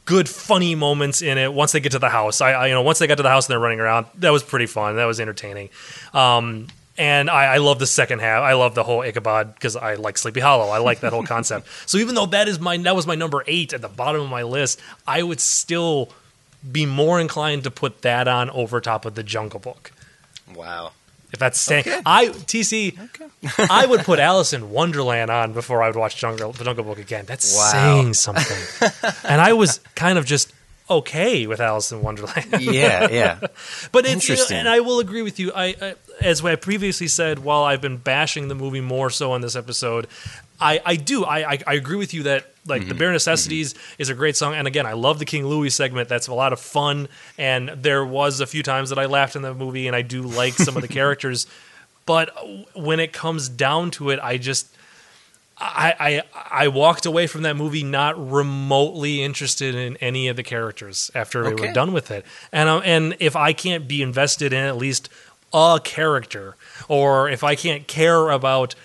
good 0.05 0.29
funny 0.29 0.75
moments 0.75 1.21
in 1.21 1.37
it 1.37 1.53
once 1.53 1.73
they 1.73 1.81
get 1.81 1.91
to 1.91 1.99
the 1.99 2.07
house. 2.09 2.39
I, 2.39 2.51
I 2.53 2.67
you 2.67 2.73
know, 2.73 2.81
once 2.81 2.99
they 2.99 3.07
got 3.07 3.15
to 3.17 3.23
the 3.23 3.29
house 3.29 3.47
and 3.47 3.51
they're 3.51 3.59
running 3.59 3.81
around, 3.81 4.05
that 4.19 4.29
was 4.31 4.43
pretty 4.43 4.65
fun. 4.65 4.95
That 4.95 5.05
was 5.05 5.19
entertaining. 5.19 5.69
Um 6.13 6.67
and 6.99 7.29
I, 7.31 7.55
I 7.55 7.57
love 7.57 7.79
the 7.79 7.87
second 7.87 8.19
half. 8.19 8.43
I 8.43 8.53
love 8.53 8.75
the 8.75 8.83
whole 8.83 9.01
Ichabod 9.01 9.55
because 9.55 9.75
I 9.75 9.95
like 9.95 10.17
Sleepy 10.19 10.41
Hollow. 10.41 10.69
I 10.69 10.77
like 10.77 10.99
that 10.99 11.13
whole 11.13 11.23
concept. 11.35 11.67
So 11.87 11.97
even 11.97 12.13
though 12.13 12.27
that 12.27 12.47
is 12.47 12.59
my 12.59 12.77
that 12.77 12.95
was 12.95 13.07
my 13.07 13.15
number 13.15 13.43
eight 13.47 13.73
at 13.73 13.81
the 13.81 13.87
bottom 13.89 14.21
of 14.21 14.29
my 14.29 14.43
list, 14.43 14.79
I 15.07 15.23
would 15.23 15.39
still 15.39 16.09
be 16.71 16.85
more 16.85 17.19
inclined 17.19 17.63
to 17.63 17.71
put 17.71 18.01
that 18.03 18.27
on 18.27 18.49
over 18.51 18.79
top 18.81 19.05
of 19.05 19.15
the 19.15 19.23
Jungle 19.23 19.59
Book. 19.61 19.91
Wow. 20.53 20.91
If 21.31 21.37
that's 21.39 21.59
saying, 21.59 21.81
Okay. 21.87 22.01
I 22.05 22.27
TC, 22.29 22.97
I 23.69 23.85
would 23.85 24.01
put 24.01 24.17
Alice 24.19 24.51
in 24.51 24.71
Wonderland 24.71 25.29
on 25.29 25.53
before 25.53 25.83
I 25.83 25.87
would 25.87 25.95
watch 25.95 26.17
Jungle 26.17 26.51
the 26.51 26.63
Jungle 26.63 26.83
Book 26.83 26.97
again. 26.99 27.25
That's 27.25 27.55
Wow. 27.55 27.71
saying 27.71 28.13
something. 28.25 28.89
and 29.23 29.39
I 29.39 29.53
was 29.53 29.79
kind 29.95 30.17
of 30.17 30.25
just 30.25 30.51
okay 30.89 31.45
with 31.45 31.59
Alice 31.61 31.91
in 31.91 32.01
Wonderland. 32.01 32.47
Yeah, 32.61 33.07
yeah. 33.11 33.39
But 33.91 34.05
it's 34.07 34.27
you 34.27 34.33
know, 34.35 34.41
Interesting. 34.41 34.57
and 34.57 34.67
I 34.67 34.79
will 34.79 34.99
agree 34.99 35.21
with 35.21 35.39
you. 35.39 35.51
I, 35.55 35.75
I 35.79 35.95
as 36.21 36.43
I 36.43 36.55
previously 36.55 37.07
said, 37.07 37.39
while 37.39 37.63
I've 37.63 37.81
been 37.81 37.97
bashing 37.97 38.47
the 38.47 38.55
movie 38.55 38.81
more 38.81 39.09
so 39.09 39.31
on 39.31 39.41
this 39.41 39.55
episode, 39.55 40.07
I, 40.61 40.81
I 40.85 40.95
do 40.95 41.23
I, 41.25 41.53
I 41.53 41.59
I 41.67 41.73
agree 41.75 41.95
with 41.97 42.13
you 42.13 42.23
that 42.23 42.45
like 42.67 42.81
Mm-hmm. 42.81 42.89
the 42.89 42.95
bare 42.95 43.11
necessities 43.11 43.73
is 43.97 44.09
a 44.09 44.13
great 44.13 44.35
song, 44.35 44.53
and 44.53 44.67
again 44.67 44.85
I 44.85 44.93
love 44.93 45.17
the 45.19 45.25
King 45.25 45.45
Louie 45.47 45.69
segment. 45.69 46.07
That's 46.09 46.27
a 46.27 46.33
lot 46.33 46.53
of 46.53 46.59
fun, 46.59 47.07
and 47.37 47.69
there 47.69 48.05
was 48.05 48.41
a 48.41 48.45
few 48.45 48.61
times 48.63 48.89
that 48.89 48.99
I 48.99 49.05
laughed 49.05 49.35
in 49.35 49.41
the 49.41 49.53
movie, 49.53 49.87
and 49.87 49.95
I 49.95 50.01
do 50.01 50.21
like 50.21 50.53
some 50.53 50.75
of 50.75 50.81
the 50.81 50.87
characters. 50.99 51.47
But 52.05 52.29
when 52.75 52.99
it 52.99 53.13
comes 53.13 53.49
down 53.49 53.91
to 53.91 54.09
it, 54.09 54.19
I 54.21 54.37
just 54.37 54.67
I, 55.57 56.23
I 56.31 56.63
I 56.63 56.67
walked 56.69 57.05
away 57.05 57.27
from 57.27 57.41
that 57.43 57.55
movie 57.55 57.83
not 57.83 58.15
remotely 58.31 59.21
interested 59.23 59.75
in 59.75 59.97
any 59.97 60.27
of 60.27 60.35
the 60.35 60.43
characters 60.43 61.11
after 61.15 61.43
we 61.43 61.53
were 61.55 61.73
done 61.73 61.91
with 61.91 62.11
it. 62.11 62.25
And 62.51 62.69
um, 62.69 62.81
and 62.85 63.15
if 63.19 63.35
I 63.35 63.53
can't 63.53 63.87
be 63.87 64.01
invested 64.01 64.53
in 64.53 64.63
at 64.63 64.77
least 64.77 65.09
a 65.53 65.79
character, 65.83 66.55
or 66.87 67.29
if 67.29 67.43
I 67.43 67.55
can't 67.55 67.87
care 67.87 68.29
about 68.29 68.75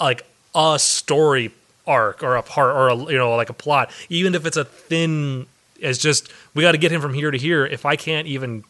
like 0.00 0.24
a 0.54 0.78
story 0.78 1.50
arc 1.86 2.22
or 2.22 2.36
a 2.36 2.42
part 2.42 2.74
or 2.74 2.88
a, 2.88 2.96
you 3.12 3.18
know 3.18 3.34
like 3.36 3.50
a 3.50 3.54
plot, 3.54 3.90
even 4.08 4.34
if 4.34 4.46
it's 4.46 4.56
a 4.56 4.64
thin, 4.64 5.46
it's 5.78 5.98
just 5.98 6.32
we 6.54 6.62
got 6.62 6.72
to 6.72 6.78
get 6.78 6.90
him 6.92 7.00
from 7.00 7.14
here 7.14 7.30
to 7.30 7.38
here. 7.38 7.66
If 7.66 7.84
I 7.86 7.96
can't 7.96 8.26
even 8.26 8.64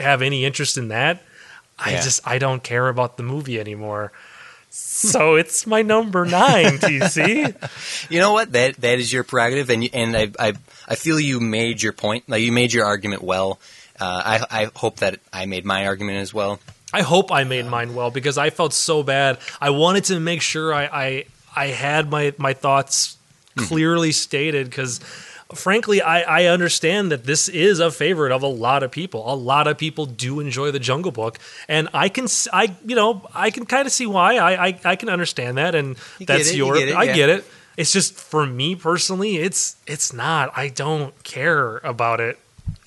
have 0.00 0.22
any 0.22 0.44
interest 0.44 0.76
in 0.78 0.88
that, 0.88 1.22
I 1.78 1.92
Yeah. 1.92 2.00
just 2.02 2.20
I 2.26 2.38
don't 2.38 2.62
care 2.62 2.88
about 2.88 3.16
the 3.16 3.22
movie 3.22 3.60
anymore. 3.60 4.12
So 4.70 5.34
it's 5.36 5.66
my 5.66 5.82
number 5.82 6.24
nine, 6.24 6.78
TC. 6.78 7.54
You 8.10 8.20
know 8.20 8.32
what? 8.32 8.52
That 8.52 8.76
that 8.76 8.98
is 8.98 9.12
your 9.12 9.24
prerogative, 9.24 9.70
and 9.70 9.88
and 9.92 10.16
I, 10.16 10.30
I 10.38 10.52
I 10.88 10.94
feel 10.96 11.18
you 11.20 11.40
made 11.40 11.82
your 11.82 11.92
point. 11.92 12.28
Like 12.28 12.42
you 12.42 12.52
made 12.52 12.72
your 12.72 12.84
argument 12.84 13.22
well. 13.22 13.58
Uh, 14.00 14.40
I 14.50 14.62
I 14.64 14.70
hope 14.74 14.96
that 14.96 15.20
I 15.32 15.46
made 15.46 15.64
my 15.64 15.86
argument 15.86 16.18
as 16.18 16.34
well. 16.34 16.58
I 16.94 17.02
hope 17.02 17.32
I 17.32 17.42
made 17.42 17.66
mine 17.66 17.96
well 17.96 18.12
because 18.12 18.38
I 18.38 18.50
felt 18.50 18.72
so 18.72 19.02
bad. 19.02 19.38
I 19.60 19.70
wanted 19.70 20.04
to 20.04 20.20
make 20.20 20.40
sure 20.40 20.72
I 20.72 20.84
I, 20.84 21.24
I 21.56 21.66
had 21.66 22.08
my 22.08 22.32
my 22.38 22.52
thoughts 22.52 23.16
mm-hmm. 23.56 23.66
clearly 23.66 24.12
stated 24.12 24.70
because 24.70 25.00
frankly 25.52 26.00
I, 26.00 26.42
I 26.42 26.44
understand 26.46 27.10
that 27.10 27.24
this 27.24 27.48
is 27.48 27.80
a 27.80 27.90
favorite 27.90 28.30
of 28.30 28.44
a 28.44 28.46
lot 28.46 28.84
of 28.84 28.92
people. 28.92 29.24
A 29.26 29.34
lot 29.34 29.66
of 29.66 29.76
people 29.76 30.06
do 30.06 30.38
enjoy 30.38 30.70
the 30.70 30.78
Jungle 30.78 31.10
Book, 31.10 31.40
and 31.68 31.88
I 31.92 32.08
can 32.08 32.28
I 32.52 32.76
you 32.86 32.94
know 32.94 33.26
I 33.34 33.50
can 33.50 33.66
kind 33.66 33.86
of 33.86 33.92
see 33.92 34.06
why. 34.06 34.36
I, 34.36 34.68
I 34.68 34.80
I 34.84 34.94
can 34.94 35.08
understand 35.08 35.58
that, 35.58 35.74
and 35.74 35.96
You 36.20 36.26
that's 36.26 36.50
it, 36.50 36.56
you 36.56 36.66
your 36.66 36.76
get 36.76 36.90
it, 36.90 36.94
I 36.94 37.04
yeah. 37.04 37.14
get 37.14 37.28
it. 37.28 37.44
It's 37.76 37.92
just 37.92 38.14
for 38.14 38.46
me 38.46 38.76
personally, 38.76 39.38
it's 39.38 39.74
it's 39.84 40.12
not. 40.12 40.56
I 40.56 40.68
don't 40.68 41.12
care 41.24 41.78
about 41.78 42.20
it 42.20 42.38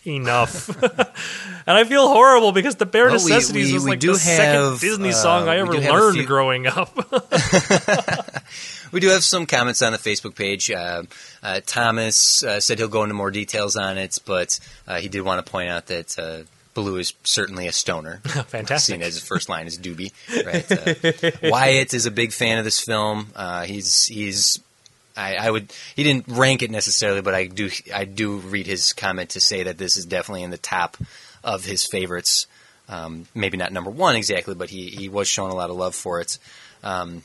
enough, 0.08 0.70
and 1.68 1.78
I 1.78 1.84
feel 1.84 2.08
horrible 2.08 2.52
because 2.54 2.76
the 2.78 2.86
bare 2.86 3.06
Well, 3.06 3.14
necessities 3.16 3.68
we- 3.68 3.74
was 3.74 3.84
we 3.84 3.90
like 3.92 4.00
do 4.00 4.14
the 4.14 4.20
second 4.20 4.64
have, 4.72 4.80
Disney 4.80 5.10
uh, 5.10 5.14
song 5.14 5.48
I 5.50 5.58
ever 5.58 5.74
do 5.74 5.80
have 5.82 5.94
a 5.94 5.98
learned 5.98 6.16
few- 6.18 6.26
growing 6.26 6.66
up. 6.68 6.98
We 8.92 9.02
do 9.02 9.10
have 9.10 9.22
some 9.24 9.46
comments 9.46 9.82
on 9.82 9.92
the 9.92 9.98
Facebook 9.98 10.34
page. 10.36 10.72
Uh, 10.72 11.04
uh, 11.44 11.60
Thomas 11.66 12.42
uh, 12.42 12.62
said 12.62 12.80
he'll 12.80 12.88
go 12.88 13.04
into 13.04 13.16
more 13.16 13.32
details 13.32 13.76
on 13.76 13.98
it, 13.98 14.18
but 14.26 14.60
uh, 14.88 15.00
he 15.02 15.10
did 15.10 15.24
want 15.24 15.46
to 15.46 15.52
point 15.52 15.68
out 15.70 15.88
that 15.88 16.18
uh, 16.18 16.44
Baloo 16.74 16.96
is 16.96 17.14
certainly 17.26 17.68
a 17.68 17.74
stoner. 17.74 18.22
Fantastic. 18.24 18.80
Seeing 18.94 19.02
as 19.02 19.16
his 19.16 19.24
first 19.28 19.50
line 19.50 19.68
is 19.68 19.78
Doobie. 19.78 20.14
Right? 20.46 20.72
Uh, 21.44 21.50
Wyatt 21.52 21.94
is 21.94 22.06
a 22.06 22.12
big 22.12 22.32
fan 22.32 22.60
of 22.60 22.64
this 22.64 22.80
film. 22.80 23.28
Uh, 23.36 23.64
he's 23.66 24.06
he's. 24.06 24.60
I, 25.18 25.36
I 25.36 25.52
would. 25.52 25.74
He 25.96 26.04
didn't 26.04 26.28
rank 26.28 26.62
it 26.62 26.72
necessarily, 26.72 27.22
but 27.22 27.34
I 27.34 27.48
do. 27.48 27.70
I 27.94 28.06
do 28.06 28.38
read 28.38 28.68
his 28.68 28.94
comment 28.94 29.32
to 29.32 29.40
say 29.40 29.64
that 29.64 29.78
this 29.78 29.98
is 29.98 30.06
definitely 30.06 30.44
in 30.44 30.52
the 30.52 30.58
top 30.58 30.98
of 31.44 31.66
his 31.66 31.86
favorites. 31.86 32.48
Um, 32.90 33.26
maybe 33.36 33.58
not 33.58 33.74
number 33.74 33.90
one 33.90 34.16
exactly, 34.16 34.56
but 34.56 34.70
he, 34.70 34.88
he 34.88 35.10
was 35.10 35.28
showing 35.28 35.52
a 35.52 35.56
lot 35.56 35.70
of 35.70 35.76
love 35.76 35.94
for 35.96 36.22
it. 36.22 36.38
Um, 36.84 37.24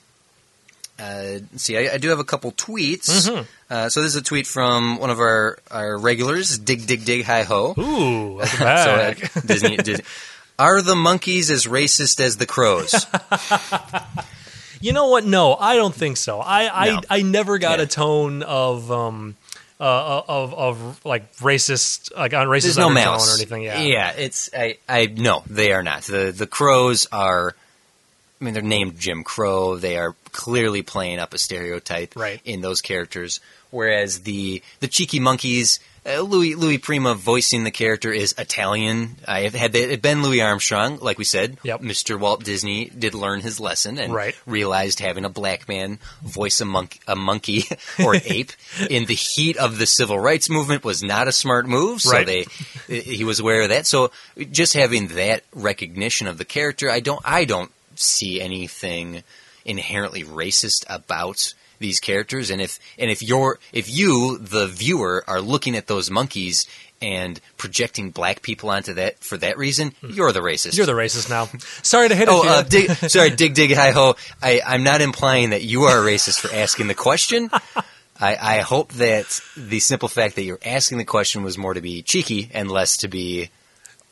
uh, 0.98 1.38
see, 1.56 1.76
I, 1.76 1.94
I 1.94 1.98
do 1.98 2.08
have 2.08 2.18
a 2.18 2.24
couple 2.24 2.52
tweets. 2.52 3.28
Uh, 3.70 3.88
so 3.88 4.02
this 4.02 4.10
is 4.10 4.16
a 4.16 4.22
tweet 4.22 4.46
from 4.46 4.98
one 4.98 5.10
of 5.10 5.20
our, 5.20 5.58
our 5.70 5.96
regulars, 5.98 6.58
Dig 6.58 6.86
Dig 6.86 7.04
Dig 7.04 7.24
Hi 7.24 7.42
Ho. 7.42 7.74
Ooh, 7.78 8.44
So 8.46 8.64
uh. 8.64 9.14
Disney, 9.46 9.76
Disney. 9.76 10.04
Are 10.58 10.82
the 10.82 10.94
monkeys 10.94 11.50
as 11.50 11.66
racist 11.66 12.20
as 12.20 12.36
the 12.36 12.46
crows? 12.46 13.06
You 14.82 14.92
know 14.92 15.08
what? 15.08 15.24
No, 15.24 15.54
I 15.54 15.76
don't 15.76 15.94
think 15.94 16.16
so. 16.16 16.40
I 16.40 16.86
No. 16.86 17.00
I, 17.08 17.18
I 17.18 17.22
never 17.22 17.58
got 17.58 17.78
Yeah. 17.78 17.84
a 17.84 17.88
tone 17.88 18.42
of 18.42 18.90
um 18.90 19.36
uh, 19.80 20.22
of 20.28 20.54
of 20.54 21.04
like 21.04 21.34
racist 21.38 22.14
like 22.16 22.34
on 22.34 22.46
racist 22.46 22.62
There's 22.62 22.78
no 22.78 22.90
or 22.90 23.34
anything. 23.34 23.62
Yeah. 23.62 23.80
yeah. 23.80 24.12
It's 24.12 24.50
I. 24.56 24.78
I 24.88 25.06
no, 25.06 25.42
they 25.48 25.72
are 25.72 25.82
not. 25.82 26.02
the 26.02 26.32
The 26.36 26.46
crows 26.46 27.06
are. 27.10 27.54
I 28.40 28.44
mean, 28.44 28.54
they're 28.54 28.62
named 28.62 28.98
Jim 28.98 29.22
Crow. 29.22 29.76
They 29.76 29.96
are 29.96 30.16
clearly 30.32 30.82
playing 30.82 31.20
up 31.20 31.32
a 31.32 31.38
stereotype 31.38 32.16
Right. 32.16 32.40
in 32.44 32.60
those 32.60 32.80
characters. 32.80 33.38
Whereas 33.70 34.20
the 34.22 34.62
the 34.80 34.88
cheeky 34.88 35.20
monkeys, 35.20 35.78
uh, 36.04 36.20
Louis 36.20 36.54
Louis 36.56 36.78
Prima 36.78 37.14
voicing 37.14 37.64
the 37.64 37.70
character 37.70 38.10
is 38.12 38.34
Italian. 38.36 39.16
I 39.26 39.40
have 39.42 39.54
had 39.54 39.74
it 39.74 40.02
been 40.02 40.22
Louis 40.22 40.40
Armstrong, 40.40 40.98
like 41.00 41.16
we 41.18 41.24
said. 41.24 41.58
Yep. 41.62 41.80
Mr. 41.82 42.18
Walt 42.18 42.42
Disney 42.44 42.86
did 42.86 43.14
learn 43.14 43.40
his 43.40 43.60
lesson 43.60 43.98
and 43.98 44.12
Right. 44.12 44.34
realized 44.46 44.98
having 45.00 45.24
a 45.24 45.28
black 45.28 45.68
man 45.68 45.98
voice 46.22 46.60
a 46.60 46.64
monk 46.64 46.98
a 47.06 47.14
monkey 47.14 47.64
or 48.04 48.16
ape 48.16 48.52
in 48.90 49.04
the 49.06 49.14
heat 49.14 49.56
of 49.56 49.78
the 49.78 49.86
civil 49.86 50.18
rights 50.18 50.50
movement 50.50 50.84
was 50.84 51.02
not 51.02 51.28
a 51.28 51.32
smart 51.32 51.66
move. 51.66 52.00
So 52.02 52.10
Right. 52.12 52.26
they 52.88 53.02
he 53.02 53.24
was 53.24 53.38
aware 53.40 53.62
of 53.62 53.68
that. 53.68 53.86
So 53.86 54.10
just 54.50 54.74
having 54.74 55.08
that 55.08 55.44
recognition 55.54 56.26
of 56.26 56.38
the 56.38 56.44
character, 56.44 56.90
I 56.90 57.00
don't 57.00 57.22
I 57.24 57.44
don't 57.44 57.70
see 57.94 58.40
anything 58.40 59.22
inherently 59.64 60.24
racist 60.24 60.84
about 60.88 61.54
these 61.82 62.00
characters 62.00 62.48
and 62.50 62.60
if 62.62 62.78
and 62.98 63.10
if 63.10 63.22
you're 63.22 63.58
if 63.72 63.90
you 63.90 64.38
the 64.38 64.66
viewer 64.66 65.22
are 65.26 65.40
looking 65.40 65.76
at 65.76 65.86
those 65.86 66.10
monkeys 66.10 66.66
and 67.02 67.40
projecting 67.56 68.10
black 68.10 68.42
people 68.42 68.70
onto 68.70 68.94
that 68.94 69.18
for 69.18 69.36
that 69.36 69.58
reason 69.58 69.92
you're 70.02 70.32
the 70.32 70.40
racist 70.40 70.72
Hmm. 70.72 70.76
You're 70.78 70.86
the 70.86 70.92
racist 70.92 71.28
now. 71.28 71.48
Sorry 71.82 72.08
to 72.08 72.14
hit 72.14 72.28
it. 72.28 72.32
Oh, 72.32 72.48
uh, 72.48 72.62
dig, 72.62 72.90
sorry, 72.90 73.30
dig, 73.30 73.54
dig, 73.54 73.74
hi 73.74 73.90
ho. 73.90 74.14
I, 74.40 74.60
I'm 74.66 74.84
not 74.84 75.00
implying 75.00 75.50
that 75.50 75.62
you 75.62 75.82
are 75.82 75.98
a 75.98 76.10
racist 76.10 76.40
for 76.40 76.54
asking 76.54 76.86
the 76.86 76.94
question. 76.94 77.50
I, 78.20 78.36
I 78.40 78.58
hope 78.60 78.92
that 78.94 79.40
the 79.56 79.80
simple 79.80 80.08
fact 80.08 80.36
that 80.36 80.44
you're 80.44 80.60
asking 80.64 80.98
the 80.98 81.04
question 81.04 81.42
was 81.42 81.58
more 81.58 81.74
to 81.74 81.80
be 81.80 82.02
cheeky 82.02 82.50
and 82.54 82.70
less 82.70 82.98
to 82.98 83.08
be, 83.08 83.50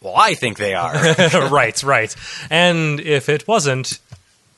well, 0.00 0.14
I 0.16 0.34
think 0.34 0.58
they 0.58 0.74
are. 0.74 0.94
right, 1.50 1.80
right. 1.84 2.14
And 2.50 2.98
if 2.98 3.28
it 3.28 3.46
wasn't, 3.46 4.00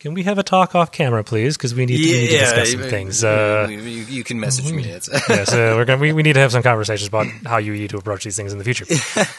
can 0.03 0.15
we 0.15 0.25
have 0.25 0.37
a 0.37 0.43
talk 0.43 0.75
off 0.75 0.91
camera, 0.91 1.23
please? 1.23 1.57
Because 1.57 1.77
we 1.77 1.87
need, 1.87 1.97
to, 1.99 2.03
we 2.03 2.13
need 2.13 2.31
to 2.31 2.39
discuss 2.39 2.73
some 2.73 2.81
things. 2.81 3.23
Uh, 3.23 3.69
you, 3.71 4.25
can 4.25 4.41
message 4.41 4.73
me. 4.73 4.83
It's, 4.83 5.09
yes, 5.29 5.53
uh, 5.53 5.75
we're 5.77 5.85
gonna, 5.85 6.01
we, 6.01 6.13
we 6.13 6.25
need 6.25 6.33
to 6.33 6.41
have 6.41 6.51
some 6.51 6.65
conversations 6.65 7.07
about 7.07 7.29
how 7.47 7.59
you 7.59 7.73
need 7.73 7.91
to 7.91 7.99
approach 7.99 8.25
these 8.25 8.35
things 8.35 8.53
in 8.53 8.59
the 8.59 8.65
future. 8.65 8.85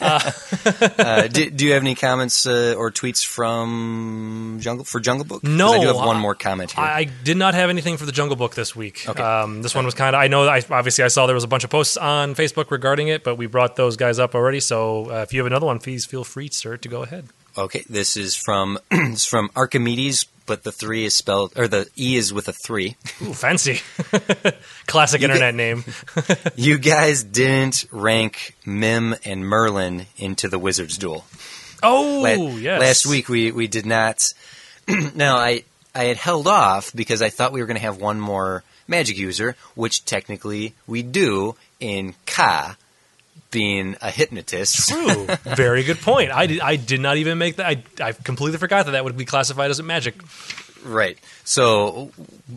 uh, 0.00 1.28
do, 1.28 1.50
do 1.50 1.66
you 1.66 1.74
have 1.74 1.82
any 1.82 1.94
comments 1.94 2.46
uh, 2.46 2.76
or 2.78 2.90
tweets 2.90 3.26
from 3.26 4.56
Jungle 4.62 4.86
for 4.86 5.00
Jungle 5.00 5.26
Book? 5.26 5.44
No, 5.44 5.74
I 5.74 5.80
do 5.80 5.86
have 5.88 5.96
one 5.96 6.18
more 6.18 6.34
comment 6.34 6.72
here. 6.72 6.82
I, 6.82 7.00
I 7.00 7.04
did 7.04 7.36
not 7.36 7.52
have 7.52 7.68
anything 7.68 7.98
for 7.98 8.06
the 8.06 8.12
Jungle 8.12 8.36
Book 8.36 8.54
this 8.54 8.74
week. 8.74 9.06
Okay. 9.06 9.22
Um, 9.22 9.60
this 9.60 9.74
one 9.74 9.84
was 9.84 9.92
kind 9.92 10.16
of. 10.16 10.22
I 10.22 10.28
know. 10.28 10.48
I, 10.48 10.62
obviously, 10.70 11.04
I 11.04 11.08
saw 11.08 11.26
there 11.26 11.34
was 11.34 11.44
a 11.44 11.48
bunch 11.48 11.64
of 11.64 11.70
posts 11.70 11.98
on 11.98 12.34
Facebook 12.34 12.70
regarding 12.70 13.08
it, 13.08 13.22
but 13.22 13.36
we 13.36 13.44
brought 13.44 13.76
those 13.76 13.98
guys 13.98 14.18
up 14.18 14.34
already. 14.34 14.60
So 14.60 15.10
uh, 15.10 15.22
if 15.24 15.34
you 15.34 15.40
have 15.40 15.46
another 15.46 15.66
one, 15.66 15.78
please 15.78 16.06
feel 16.06 16.24
free, 16.24 16.48
sir, 16.50 16.78
to 16.78 16.88
go 16.88 17.02
ahead. 17.02 17.28
Okay, 17.56 17.84
this 17.88 18.16
is 18.16 18.34
from 18.34 18.78
it's 18.90 19.26
from 19.26 19.50
Archimedes, 19.54 20.24
but 20.46 20.62
the 20.62 20.72
three 20.72 21.04
is 21.04 21.14
spelled 21.14 21.52
or 21.56 21.68
the 21.68 21.88
E 21.96 22.16
is 22.16 22.32
with 22.32 22.48
a 22.48 22.52
three. 22.52 22.96
Ooh, 23.22 23.32
fancy. 23.32 23.80
Classic 24.86 25.20
You 25.20 25.26
internet 25.28 25.54
name. 25.54 25.84
You 26.56 26.78
guys 26.78 27.22
didn't 27.24 27.84
rank 27.90 28.54
Mim 28.64 29.14
and 29.24 29.46
Merlin 29.46 30.06
into 30.16 30.48
the 30.48 30.58
Wizard's 30.58 30.98
Duel. 30.98 31.24
Oh, 31.82 32.20
La- 32.22 32.56
yes. 32.58 32.80
Last 32.80 33.06
week 33.06 33.28
we, 33.28 33.50
we 33.52 33.66
did 33.66 33.86
not. 33.86 34.32
now 35.14 35.36
I 35.36 35.64
I 35.94 36.04
had 36.04 36.16
held 36.16 36.46
off 36.48 36.92
because 36.94 37.22
I 37.22 37.30
thought 37.30 37.52
we 37.52 37.60
were 37.60 37.66
going 37.66 37.76
to 37.76 37.82
have 37.82 38.00
one 38.00 38.18
more 38.20 38.64
magic 38.88 39.16
user, 39.16 39.56
which 39.74 40.04
technically 40.04 40.74
we 40.86 41.02
do 41.02 41.54
in 41.80 42.14
Kaa, 42.26 42.76
being 43.54 43.96
a 44.02 44.10
hypnotist. 44.10 44.88
True. 44.88 45.26
Very 45.54 45.84
good 45.84 46.00
point. 46.00 46.32
I 46.32 46.46
did, 46.46 46.60
I 46.60 46.74
did 46.74 47.00
not 47.00 47.16
even 47.16 47.38
make 47.38 47.56
that. 47.56 47.66
I, 47.66 47.82
I 48.00 48.12
completely 48.12 48.58
forgot 48.58 48.86
that 48.86 48.92
that 48.92 49.04
would 49.04 49.16
be 49.16 49.24
classified 49.24 49.70
as 49.70 49.78
a 49.78 49.84
magic. 49.84 50.16
Right. 50.84 51.16
So, 51.44 52.10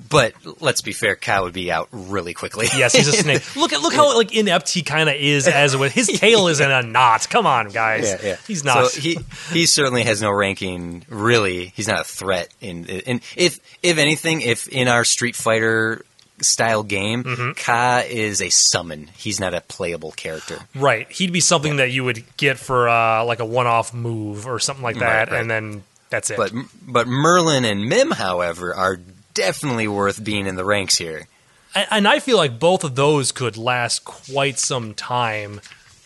but 0.10 0.34
let's 0.60 0.82
be 0.82 0.92
fair, 0.92 1.16
Kaa 1.16 1.44
would 1.44 1.54
be 1.54 1.72
out 1.72 1.88
really 1.92 2.34
quickly. 2.34 2.68
Yes, 2.76 2.94
he's 2.94 3.08
a 3.08 3.12
snake. 3.24 3.56
Look 3.56 3.74
at 3.74 3.82
look 3.82 3.94
how 3.94 4.18
like 4.18 4.36
inept 4.36 4.70
he 4.70 4.82
kind 4.82 5.08
of 5.08 5.16
is 5.16 5.48
as 5.48 5.76
a 5.76 5.90
his 5.90 6.08
tail 6.08 6.48
is 6.48 6.60
in 6.60 6.72
a 6.72 6.82
knot. 6.82 7.30
Come 7.30 7.46
on, 7.46 7.70
guys. 7.70 8.10
Yeah, 8.10 8.30
yeah. 8.30 8.36
He's 8.48 8.64
not. 8.66 8.88
So 8.88 9.00
he 9.00 9.20
he 9.52 9.66
certainly 9.66 10.04
has 10.04 10.22
no 10.22 10.32
ranking. 10.32 11.06
Really, 11.10 11.68
he's 11.76 11.88
not 11.88 12.02
a 12.02 12.04
threat. 12.04 12.50
In 12.60 12.86
in 12.86 13.22
if 13.36 13.60
if 13.84 13.98
anything, 13.98 14.42
if 14.42 14.68
in 14.68 14.88
our 14.88 15.06
Street 15.06 15.36
Fighter 15.36 16.04
style 16.42 16.84
game, 16.84 17.24
Mm-hmm. 17.24 17.52
Kaa 17.54 18.04
is 18.08 18.42
a 18.42 18.50
summon. 18.50 19.10
He's 19.18 19.40
not 19.40 19.54
a 19.54 19.62
playable 19.62 20.12
character. 20.12 20.60
right. 20.76 21.12
He'd 21.12 21.32
be 21.34 21.40
something 21.40 21.78
that 21.78 21.92
you 21.92 22.04
would 22.04 22.24
get 22.38 22.58
for 22.58 22.88
uh, 22.90 23.24
like 23.26 23.40
a 23.40 23.46
one-off 23.46 23.94
move 23.94 24.46
or 24.48 24.60
something 24.60 24.84
like 24.84 25.00
that, 25.00 25.30
Right, 25.30 25.32
right. 25.32 25.42
and 25.42 25.50
then 25.50 25.84
that's 26.10 26.30
it. 26.30 26.38
But 26.38 26.52
but 26.88 27.08
Merlin 27.08 27.66
and 27.66 27.86
Mim, 27.90 28.12
however, 28.12 28.74
are 28.74 29.00
definitely 29.34 29.88
worth 29.88 30.24
being 30.24 30.46
in 30.48 30.56
the 30.56 30.66
ranks 30.66 30.96
here. 30.98 31.28
and, 31.76 31.88
and 31.92 32.08
I 32.08 32.20
feel 32.20 32.38
like 32.38 32.60
both 32.60 32.84
of 32.84 32.96
those 32.96 33.32
could 33.32 33.58
last 33.58 34.06
quite 34.06 34.58
some 34.60 34.94
time 34.94 35.60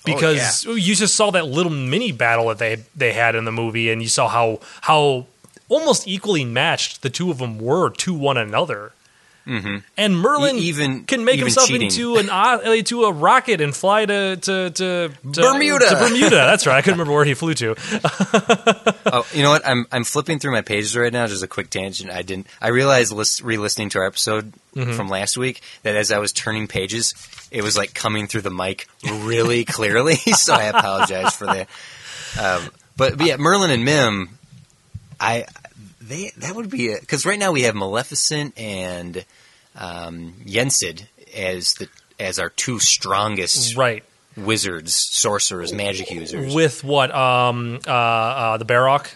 because 0.05 0.65
you 0.65 0.95
just 0.95 1.15
saw 1.15 1.29
that 1.31 1.45
little 1.47 1.71
mini 1.71 2.11
battle 2.11 2.47
that 2.47 2.57
they 2.57 2.83
they 2.95 3.13
had 3.13 3.35
in 3.35 3.45
the 3.45 3.51
movie, 3.51 3.91
and 3.91 4.01
you 4.01 4.07
saw 4.07 4.27
how 4.27 4.59
how 4.81 5.27
almost 5.69 6.07
equally 6.07 6.43
matched 6.43 7.01
the 7.01 7.09
two 7.09 7.29
of 7.31 7.37
them 7.37 7.59
were 7.59 7.89
to 7.89 8.13
one 8.13 8.37
another. 8.37 8.93
Mm-hmm. 9.47 9.77
And 9.97 10.17
Merlin 10.19 10.57
E- 10.57 10.61
even- 10.61 11.03
can 11.05 11.25
make 11.25 11.35
even 11.35 11.47
himself 11.47 11.67
cheating. 11.67 11.87
into 11.87 12.17
an 12.17 12.29
into 12.77 13.03
a 13.05 13.11
rocket 13.11 13.59
and 13.61 13.75
fly 13.75 14.05
to 14.05 14.37
to, 14.37 14.69
to, 14.69 15.09
to 15.33 15.41
Bermuda. 15.41 15.89
To 15.89 15.95
Bermuda, 15.95 16.29
that's 16.35 16.67
right. 16.67 16.77
I 16.77 16.81
couldn't 16.81 16.99
remember 16.99 17.15
where 17.15 17.25
he 17.25 17.33
flew 17.33 17.53
to. 17.55 17.75
Oh, 19.13 19.27
you 19.33 19.43
know 19.43 19.49
what? 19.49 19.67
I'm 19.67 19.85
I'm 19.91 20.03
flipping 20.05 20.39
through 20.39 20.53
my 20.53 20.61
pages 20.61 20.95
right 20.95 21.11
now. 21.11 21.27
Just 21.27 21.43
a 21.43 21.47
quick 21.47 21.69
tangent. 21.69 22.09
I 22.11 22.21
didn't. 22.21 22.47
I 22.61 22.69
realized 22.69 23.11
list, 23.11 23.41
re-listening 23.41 23.89
to 23.89 23.99
our 23.99 24.05
episode 24.05 24.53
Mm-hmm. 24.73 24.93
from 24.93 25.09
last 25.09 25.35
week 25.35 25.59
that 25.83 25.97
as 25.97 26.13
I 26.13 26.19
was 26.19 26.31
turning 26.31 26.65
pages, 26.65 27.13
it 27.51 27.61
was 27.61 27.75
like 27.75 27.93
coming 27.93 28.27
through 28.27 28.43
the 28.43 28.51
mic 28.51 28.87
really 29.03 29.65
clearly. 29.65 30.15
so 30.15 30.53
I 30.53 30.63
apologize 30.67 31.35
for 31.35 31.45
that. 31.47 31.67
Um, 32.41 32.69
but, 32.95 33.17
but 33.17 33.27
yeah, 33.27 33.35
Merlin 33.35 33.69
and 33.71 33.83
Mim, 33.83 34.29
I 35.19 35.45
they 36.01 36.31
that 36.37 36.55
would 36.55 36.69
be 36.69 36.95
because 36.99 37.25
right 37.25 37.39
now 37.39 37.51
we 37.51 37.63
have 37.63 37.75
Maleficent 37.75 38.57
and 38.57 39.23
um, 39.75 40.33
Yensid 40.45 41.05
as 41.35 41.75
the 41.75 41.87
as 42.19 42.39
our 42.39 42.49
two 42.49 42.79
strongest 42.79 43.75
right. 43.75 44.03
wizards, 44.37 44.95
sorcerers, 44.95 45.73
magic 45.73 46.11
users. 46.11 46.53
With 46.53 46.83
what? 46.83 47.13
Um, 47.13 47.79
uh, 47.87 47.91
uh, 47.91 48.57
the 48.57 48.65
Barrock? 48.65 49.15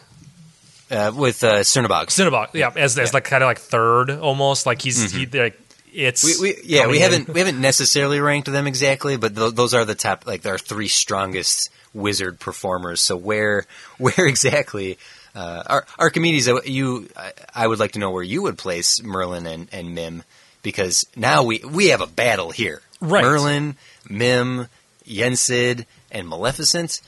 Uh, 0.90 1.12
with 1.16 1.44
uh, 1.44 1.62
Chernabog. 1.62 2.08
Cinnabog, 2.08 2.54
yeah, 2.54 2.72
as, 2.76 2.98
as 2.98 3.14
like 3.14 3.24
kind 3.24 3.44
of 3.44 3.48
like 3.48 3.58
third 3.58 4.12
almost. 4.12 4.66
Like 4.68 4.82
he's 4.82 5.12
he, 5.12 5.26
like 5.26 5.60
it's 5.92 6.24
Mm-hmm. 6.24 6.44
We, 6.44 6.54
we 6.54 6.62
yeah 6.64 6.88
we 6.88 6.98
in. 6.98 7.02
haven't 7.02 7.30
we 7.30 7.40
haven't 7.40 7.60
necessarily 7.60 8.20
ranked 8.20 8.52
them 8.52 8.68
exactly, 8.68 9.18
but 9.18 9.36
th- 9.36 9.54
those 9.54 9.74
are 9.74 9.86
the 9.86 9.96
top 9.96 10.28
like 10.28 10.46
our 10.46 10.58
three 10.58 10.88
strongest 10.88 11.70
wizard 11.94 12.40
performers. 12.40 13.02
So 13.02 13.18
where 13.18 13.66
where 13.98 14.14
exactly? 14.28 14.98
Uh, 15.36 15.64
Ar- 15.68 15.86
Archimedes, 16.00 16.48
you, 16.66 17.10
I, 17.18 17.34
I 17.54 17.68
would 17.68 17.80
like 17.80 17.92
to 17.94 18.00
know 18.00 18.12
where 18.12 18.24
you 18.24 18.44
would 18.44 18.58
place 18.58 19.04
Merlin 19.04 19.46
and, 19.46 19.68
and 19.72 19.94
Mim, 19.94 20.24
because 20.64 21.06
now 21.16 21.44
we 21.44 21.60
we 21.60 21.88
have 21.88 22.02
a 22.02 22.08
battle 22.08 22.52
here. 22.52 22.82
Right. 23.02 23.24
Merlin, 23.24 23.76
Mim, 24.10 24.68
Yensid, 25.06 25.86
and 26.12 26.28
Maleficent. 26.28 27.02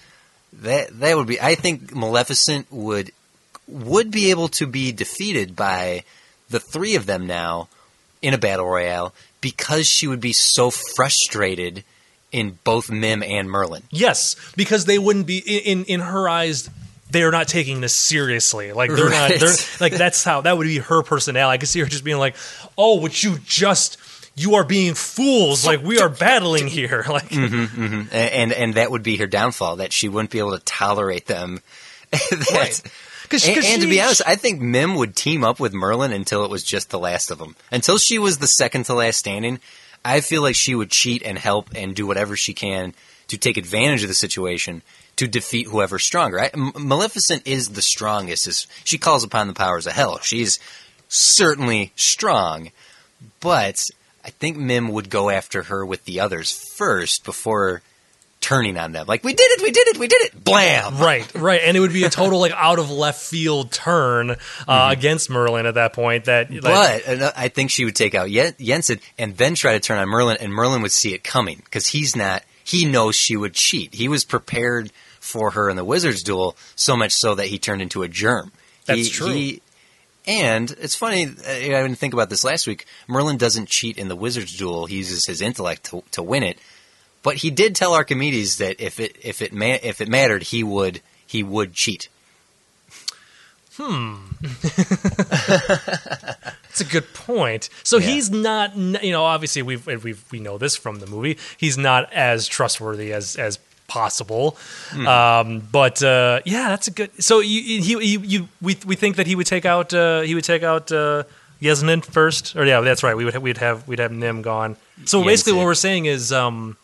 That 0.61 0.99
that 0.99 1.15
would 1.15 1.27
be. 1.27 1.39
I 1.39 1.55
think 1.55 1.95
Maleficent 1.95 2.67
would 2.71 3.11
would 3.67 4.11
be 4.11 4.29
able 4.29 4.49
to 4.49 4.67
be 4.67 4.91
defeated 4.91 5.55
by 5.55 6.03
the 6.49 6.59
three 6.59 6.95
of 6.95 7.05
them 7.05 7.27
now 7.27 7.67
in 8.21 8.33
a 8.33 8.37
battle 8.37 8.65
royale 8.65 9.13
because 9.41 9.87
she 9.87 10.07
would 10.07 10.21
be 10.21 10.33
so 10.33 10.71
frustrated 10.71 11.83
in 12.31 12.57
both 12.63 12.89
Mim 12.89 13.23
and 13.23 13.49
Merlin. 13.49 13.83
Yes, 13.89 14.35
because 14.55 14.85
they 14.85 14.99
wouldn't 14.99 15.27
be 15.27 15.37
in, 15.39 15.85
in 15.85 16.01
her 16.01 16.27
eyes. 16.27 16.69
They're 17.09 17.31
not 17.31 17.47
taking 17.47 17.79
this 17.81 17.95
seriously. 17.95 18.73
Like 18.73 18.89
they're 18.91 19.05
Right. 19.05 19.31
not. 19.31 19.39
They're 19.39 19.55
like 19.79 19.93
that's 19.93 20.23
how 20.23 20.41
that 20.41 20.57
would 20.57 20.67
be 20.67 20.79
her 20.79 21.03
personality. 21.03 21.53
I 21.53 21.57
could 21.57 21.69
see 21.69 21.79
her 21.79 21.85
just 21.85 22.03
being 22.03 22.17
like, 22.17 22.35
"Oh, 22.77 22.99
would 23.01 23.21
you 23.23 23.37
just." 23.45 23.97
You 24.39 24.53
are 24.53 24.63
being 24.63 24.93
fools. 24.93 25.65
Like 25.65 25.81
we 25.83 25.99
are 25.99 26.09
battling 26.09 26.67
here. 26.67 27.03
Like 27.09 27.29
mm-hmm, 27.29 27.83
mm-hmm. 27.83 28.01
A- 28.11 28.35
And 28.35 28.53
and 28.53 28.73
that 28.75 28.91
would 28.91 29.01
be 29.01 29.17
her 29.17 29.25
downfall 29.25 29.77
that 29.77 29.91
she 29.91 30.07
wouldn't 30.09 30.29
be 30.29 30.37
able 30.37 30.51
to 30.55 30.63
tolerate 30.63 31.25
them. 31.25 31.61
That- 32.11 32.47
Right. 32.51 32.81
'Cause- 33.29 33.45
and, 33.47 33.55
'cause 33.55 33.65
and 33.65 33.81
to 33.81 33.87
she- 33.87 33.89
be 33.89 33.99
honest, 33.99 34.21
I 34.27 34.35
think 34.35 34.61
Mim 34.61 34.93
would 34.95 35.15
team 35.15 35.43
up 35.43 35.59
with 35.59 35.73
Merlin 35.73 36.11
until 36.13 36.45
it 36.45 36.51
was 36.51 36.63
just 36.63 36.91
the 36.91 36.99
last 36.99 37.31
of 37.31 37.39
them. 37.39 37.55
Until 37.71 37.97
she 37.97 38.19
was 38.19 38.37
the 38.37 38.45
second 38.47 38.83
to 38.85 38.93
last 38.93 39.17
standing, 39.17 39.59
I 40.05 40.21
feel 40.21 40.43
like 40.43 40.55
she 40.55 40.75
would 40.75 40.91
cheat 40.91 41.23
and 41.23 41.39
help 41.39 41.69
and 41.75 41.95
do 41.95 42.05
whatever 42.05 42.35
she 42.37 42.53
can 42.53 42.93
to 43.29 43.37
take 43.39 43.57
advantage 43.57 44.03
of 44.03 44.07
the 44.07 44.13
situation 44.13 44.83
to 45.17 45.27
defeat 45.27 45.67
whoever's 45.67 46.03
stronger. 46.03 46.39
I, 46.39 46.49
M- 46.53 46.73
Maleficent 46.77 47.45
is 47.45 47.69
the 47.69 47.81
strongest. 47.81 48.67
She 48.83 48.97
calls 48.97 49.23
upon 49.23 49.47
the 49.47 49.53
powers 49.53 49.85
of 49.85 49.93
hell? 49.93 50.19
She's 50.19 50.59
certainly 51.09 51.91
strong, 51.95 52.71
but 53.39 53.83
I 54.23 54.29
think 54.29 54.57
Mim 54.57 54.89
would 54.89 55.09
go 55.09 55.29
after 55.29 55.63
her 55.63 55.85
with 55.85 56.05
the 56.05 56.19
others 56.19 56.51
first 56.75 57.23
before 57.23 57.81
turning 58.39 58.77
on 58.77 58.91
them. 58.91 59.07
Like 59.07 59.23
we 59.23 59.33
did 59.33 59.51
it, 59.51 59.63
we 59.63 59.71
did 59.71 59.87
it, 59.87 59.97
we 59.97 60.07
did 60.07 60.21
it. 60.21 60.43
Blam. 60.43 60.97
Right, 60.97 61.29
right, 61.35 61.61
and 61.63 61.75
it 61.75 61.79
would 61.79 61.93
be 61.93 62.03
a 62.03 62.09
total 62.09 62.39
like 62.39 62.51
out 62.53 62.79
of 62.79 62.91
left 62.91 63.21
field 63.21 63.71
turn 63.71 64.31
uh, 64.67 64.89
against 64.91 65.29
Merlin 65.29 65.65
at 65.65 65.73
that 65.75 65.93
point. 65.93 66.25
That 66.25 66.51
like, 66.51 66.61
But 66.63 67.07
uh, 67.21 67.31
I 67.35 67.47
think 67.49 67.71
she 67.71 67.85
would 67.85 67.95
take 67.95 68.15
out 68.15 68.29
Yen- 68.29 68.55
Jensen 68.59 68.99
and 69.17 69.35
then 69.35 69.55
try 69.55 69.73
to 69.73 69.79
turn 69.79 69.97
on 69.97 70.07
Merlin, 70.07 70.37
and 70.39 70.53
Merlin 70.53 70.81
would 70.83 70.91
see 70.91 71.13
it 71.13 71.23
coming 71.23 71.61
because 71.63 71.87
he's 71.87 72.15
not. 72.15 72.43
He 72.63 72.85
knows 72.85 73.15
she 73.15 73.37
would 73.37 73.53
cheat. 73.53 73.93
He 73.95 74.09
was 74.09 74.25
prepared 74.25 74.91
for 75.27 75.51
her 75.51 75.69
in 75.69 75.75
the 75.75 75.83
Wizards 75.85 76.23
duel, 76.23 76.55
so 76.75 76.95
much 76.97 77.11
so 77.13 77.35
that 77.35 77.47
he 77.47 77.59
turned 77.59 77.81
into 77.81 78.01
a 78.03 78.07
germ. 78.07 78.51
That's 78.85 78.99
He- 79.01 79.09
true. 79.09 79.31
he- 79.33 79.61
and 80.25 80.71
it's 80.81 80.95
funny. 80.95 81.25
uh, 81.25 81.51
I 81.51 81.59
didn't 81.59 81.95
think 81.95 82.13
about 82.13 82.29
this 82.29 82.43
last 82.43 82.67
week. 82.67 82.85
Merlin 83.07 83.37
doesn't 83.37 83.69
cheat 83.69 83.97
in 83.97 84.07
the 84.09 84.15
Wizards 84.15 84.57
duel. 84.57 84.85
He 84.85 84.97
uses 84.97 85.25
his 85.25 85.41
intellect 85.41 85.85
to, 85.85 86.03
to 86.11 86.21
win 86.23 86.43
it. 86.43 86.57
But 87.23 87.37
he 87.37 87.49
did 87.49 87.75
tell 87.75 87.93
Archimedes 87.93 88.57
that 88.57 88.79
if 88.81 88.99
it 88.99 89.15
if 89.21 89.41
it 89.41 89.53
ma- 89.53 89.77
if 89.83 90.01
it 90.01 90.07
mattered, 90.09 90.43
he 90.43 90.63
would 90.63 91.01
he 91.25 91.43
would 91.43 91.73
cheat. 91.73 92.09
Hmm. 93.77 94.15
That's 95.47 96.81
a 96.81 96.85
good 96.85 97.13
point. 97.13 97.69
So 97.83 97.97
Yeah. 97.97 98.07
he's 98.07 98.29
not, 98.29 98.75
you 98.75 99.11
know, 99.11 99.23
obviously 99.23 99.61
we've 99.61 99.85
we 99.85 100.15
we 100.31 100.39
know 100.39 100.57
this 100.57 100.75
from 100.75 100.99
the 100.99 101.07
movie. 101.07 101.37
He's 101.57 101.77
not 101.77 102.11
as 102.13 102.47
trustworthy 102.47 103.11
as 103.13 103.35
as 103.35 103.57
possible. 103.87 104.57
Hmm. 104.89 105.07
Um, 105.07 105.67
but 105.71 106.03
uh, 106.03 106.41
yeah, 106.45 106.69
that's 106.69 106.87
a 106.87 106.91
good. 106.91 107.23
So 107.23 107.39
you 107.39 107.61
you, 107.61 107.99
you, 107.99 108.19
you 108.21 108.49
we 108.61 108.77
we 108.85 108.95
think 108.95 109.15
that 109.15 109.27
he 109.27 109.35
would 109.35 109.47
take 109.47 109.65
out 109.65 109.93
uh, 109.93 110.21
he 110.21 110.35
would 110.35 110.43
take 110.43 110.63
out 110.63 110.91
uh, 110.91 111.23
Yasmin 111.59 112.01
first, 112.01 112.55
or 112.55 112.65
yeah, 112.65 112.81
that's 112.81 113.03
right. 113.03 113.15
We 113.15 113.25
would 113.25 113.33
ha- 113.33 113.39
we'd 113.39 113.57
have 113.57 113.87
we'd 113.87 113.99
have 113.99 114.11
Nim 114.11 114.41
gone. 114.41 114.75
So 115.05 115.23
basically, 115.23 115.53
what 115.53 115.65
we're 115.65 115.73
saying 115.75 116.05
is 116.05 116.31
um, 116.31 116.77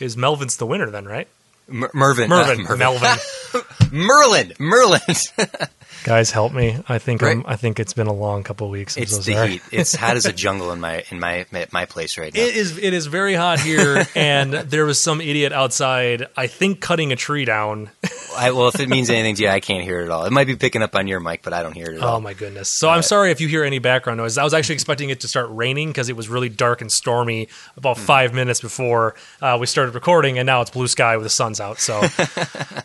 is 0.00 0.16
Melvin's 0.16 0.56
the 0.56 0.66
winner 0.66 0.90
then, 0.90 1.04
right? 1.04 1.28
Mer- 1.68 1.90
Mervin, 1.94 2.28
Mervin, 2.28 2.66
uh, 2.66 2.76
Melvin. 2.76 3.18
Merlin, 3.92 4.52
Merlin. 4.58 5.00
Guys, 6.04 6.30
help 6.32 6.52
me! 6.52 6.78
I 6.88 6.98
think 6.98 7.22
Right. 7.22 7.38
I 7.46 7.56
think 7.56 7.78
it's 7.78 7.92
been 7.92 8.08
a 8.08 8.12
long 8.12 8.42
couple 8.42 8.66
of 8.66 8.70
weeks. 8.72 8.96
I'm 8.96 9.04
It's 9.04 9.12
so 9.14 9.22
the 9.22 9.34
sorry. 9.34 9.48
heat. 9.50 9.62
It's 9.70 9.94
hot 9.94 10.16
as 10.16 10.26
a 10.26 10.32
jungle 10.44 10.72
in 10.72 10.80
my 10.80 11.04
in 11.10 11.20
my 11.20 11.46
my 11.72 11.86
place 11.86 12.18
right 12.18 12.34
now. 12.34 12.40
It 12.40 12.56
is 12.56 12.76
it 12.78 12.92
is 12.92 13.06
very 13.06 13.34
hot 13.34 13.60
here, 13.60 14.06
and 14.16 14.52
there 14.52 14.84
was 14.84 14.98
some 14.98 15.20
idiot 15.20 15.52
outside. 15.52 16.26
I 16.36 16.48
think 16.48 16.80
cutting 16.80 17.12
a 17.12 17.16
tree 17.16 17.44
down. 17.44 17.90
I, 18.36 18.50
well, 18.52 18.68
if 18.68 18.80
it 18.80 18.88
means 18.88 19.10
anything 19.10 19.34
to 19.36 19.42
you, 19.42 19.48
I 19.50 19.60
can't 19.60 19.84
hear 19.84 20.00
it 20.00 20.04
at 20.06 20.10
all. 20.10 20.24
It 20.24 20.32
might 20.32 20.46
be 20.46 20.56
picking 20.56 20.82
up 20.82 20.96
on 20.96 21.06
your 21.06 21.20
mic, 21.20 21.42
but 21.42 21.52
I 21.52 21.62
don't 21.62 21.74
hear 21.74 21.90
it 21.90 21.96
at 21.96 22.02
Oh 22.02 22.06
all. 22.08 22.16
Oh 22.16 22.20
my 22.20 22.32
goodness! 22.34 22.68
So 22.68 22.88
I'm 22.88 23.02
sorry 23.02 23.30
if 23.30 23.40
you 23.40 23.46
hear 23.48 23.62
any 23.62 23.78
background 23.78 24.18
noise. 24.18 24.38
I 24.38 24.44
was 24.44 24.54
actually 24.54 24.74
expecting 24.74 25.10
it 25.10 25.20
to 25.20 25.28
start 25.28 25.48
raining 25.50 25.88
because 25.88 26.08
it 26.08 26.16
was 26.16 26.28
really 26.28 26.48
dark 26.48 26.80
and 26.80 26.90
stormy 26.90 27.48
about 27.76 27.96
Hmm. 27.98 28.04
five 28.04 28.34
minutes 28.34 28.60
before 28.60 29.14
uh, 29.40 29.56
we 29.60 29.66
started 29.66 29.94
recording, 29.94 30.38
and 30.38 30.46
now 30.46 30.62
it's 30.62 30.70
blue 30.70 30.88
sky 30.88 31.16
with 31.16 31.24
the 31.24 31.30
sun's 31.30 31.60
out. 31.60 31.78
So 31.78 32.00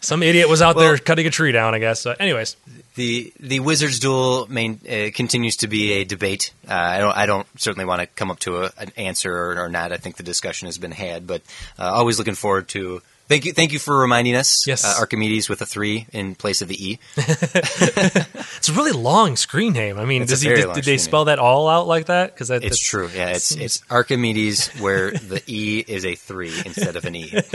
some 0.02 0.22
idiot 0.22 0.50
was 0.50 0.62
out 0.62 0.78
there 0.78 0.98
cutting 0.98 1.26
a 1.26 1.32
tree 1.32 1.52
down. 1.52 1.74
I 1.74 1.80
guess. 1.80 2.06
Uh, 2.06 2.16
anyways, 2.20 2.58
The 2.96 3.07
the 3.40 3.60
Wizards 3.60 4.00
duel 4.00 4.48
main 4.50 4.80
uh, 4.90 5.10
continues 5.14 5.58
to 5.58 5.68
be 5.68 5.94
a 5.94 6.04
debate. 6.04 6.54
Uh, 6.68 6.74
I 6.74 7.00
don't 7.00 7.18
I 7.18 7.26
don't 7.26 7.48
certainly 7.60 7.86
want 7.86 8.02
to 8.02 8.08
come 8.08 8.32
up 8.32 8.40
to 8.40 8.64
a, 8.64 8.72
an 8.78 8.92
answer 8.98 9.32
or, 9.36 9.60
or 9.60 9.70
not. 9.70 9.92
I 9.92 9.98
think 9.98 10.18
the 10.18 10.24
discussion 10.24 10.68
has 10.68 10.78
been 10.78 10.92
had, 10.92 11.28
but 11.28 11.42
uh, 11.78 11.84
always 11.84 12.18
looking 12.18 12.36
forward 12.36 12.68
to. 12.70 13.02
Thank 13.28 13.44
you, 13.44 13.52
thank 13.52 13.74
you 13.74 13.80
for 13.80 14.00
reminding 14.00 14.36
us. 14.36 14.66
Yes. 14.66 14.86
uh, 14.86 15.00
Archimedes 15.00 15.50
with 15.50 15.62
a 15.62 15.66
three 15.66 16.08
in 16.14 16.34
place 16.36 16.62
of 16.62 16.70
the 16.70 16.92
e. 16.92 17.00
it's 17.18 18.70
a 18.70 18.74
really 18.74 18.94
long 18.94 19.36
screen 19.36 19.74
name. 19.74 20.00
I 20.00 20.06
mean, 20.06 20.26
does 20.26 20.42
he, 20.42 20.48
did, 20.48 20.72
did 20.74 20.86
they 20.86 20.98
spell 20.98 21.26
that 21.26 21.38
all 21.38 21.68
out 21.68 21.88
like 21.88 22.06
that? 22.06 22.34
Because 22.34 22.48
that, 22.48 22.64
It's 22.64 22.80
true. 22.80 23.10
Yeah, 23.14 23.32
it's 23.32 23.52
it's 23.52 23.82
Archimedes 23.90 24.70
where 24.80 25.12
the 25.12 25.44
e 25.46 25.84
is 25.86 26.06
a 26.06 26.16
three 26.16 26.54
instead 26.66 26.96
of 26.96 27.04
an 27.04 27.16
e. 27.16 27.34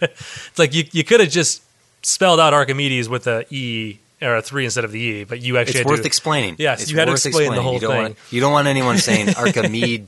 It's 0.00 0.58
like 0.58 0.74
you 0.74 0.84
you 0.90 1.04
could 1.04 1.20
have 1.20 1.30
just 1.30 1.62
spelled 2.02 2.40
out 2.40 2.52
Archimedes 2.52 3.08
with 3.08 3.26
a 3.26 3.44
e 3.50 3.98
or 4.24 4.36
a 4.36 4.42
three 4.42 4.64
instead 4.64 4.84
of 4.84 4.92
the 4.92 5.00
e, 5.00 5.24
but 5.24 5.40
you 5.40 5.58
actually 5.58 5.70
It's 5.70 5.78
had 5.80 5.86
worth 5.86 6.00
to, 6.02 6.06
explaining. 6.06 6.56
Yes, 6.58 6.82
It's 6.82 6.90
you 6.90 6.98
had 6.98 7.06
to 7.06 7.12
explain 7.12 7.54
the 7.54 7.62
whole 7.62 7.74
you 7.74 7.80
thing. 7.80 7.88
Want, 7.90 8.16
you 8.30 8.40
don't 8.40 8.52
want 8.52 8.66
anyone 8.68 8.98
saying 8.98 9.26
Archimede 9.28 10.06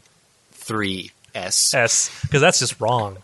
three 0.52 1.12
s. 1.34 1.74
S 1.74 2.10
because 2.22 2.40
that's 2.40 2.59
just 2.59 2.80
wrong. 2.80 3.18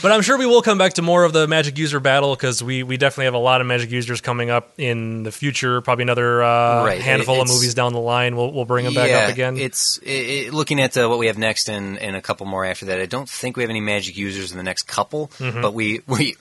But 0.00 0.10
I'm 0.10 0.22
sure 0.22 0.38
we 0.38 0.46
will 0.46 0.62
come 0.62 0.78
back 0.78 0.94
to 0.94 1.02
more 1.02 1.24
of 1.24 1.34
the 1.34 1.46
magic 1.46 1.76
user 1.76 2.00
battle 2.00 2.34
because 2.34 2.62
we, 2.62 2.82
we 2.82 2.96
definitely 2.96 3.26
have 3.26 3.34
a 3.34 3.38
lot 3.38 3.60
of 3.60 3.66
magic 3.66 3.90
users 3.90 4.22
coming 4.22 4.48
up 4.48 4.72
in 4.78 5.22
the 5.22 5.30
future. 5.30 5.82
Probably 5.82 6.04
another 6.04 6.42
uh, 6.42 6.84
Right. 6.86 7.02
handful 7.02 7.42
of 7.42 7.48
movies 7.48 7.74
down 7.74 7.92
the 7.92 8.00
line. 8.00 8.34
We'll 8.34 8.52
we'll 8.52 8.64
bring 8.64 8.86
them 8.86 8.94
back 8.94 9.10
up 9.10 9.30
again. 9.30 9.58
It's 9.58 9.98
it, 9.98 10.08
it, 10.48 10.54
looking 10.54 10.80
at 10.80 10.96
uh, 10.96 11.08
what 11.08 11.18
we 11.18 11.26
have 11.26 11.36
next 11.36 11.68
and, 11.68 11.98
and 11.98 12.16
a 12.16 12.22
couple 12.22 12.46
more 12.46 12.64
after 12.64 12.86
that. 12.86 13.00
I 13.00 13.06
don't 13.06 13.28
think 13.28 13.58
we 13.58 13.64
have 13.64 13.70
any 13.70 13.82
magic 13.82 14.16
users 14.16 14.50
in 14.50 14.56
the 14.56 14.64
next 14.64 14.84
couple, 14.84 15.28
Mm-hmm. 15.38 15.60
but 15.60 15.74
we 15.74 16.00
we 16.06 16.36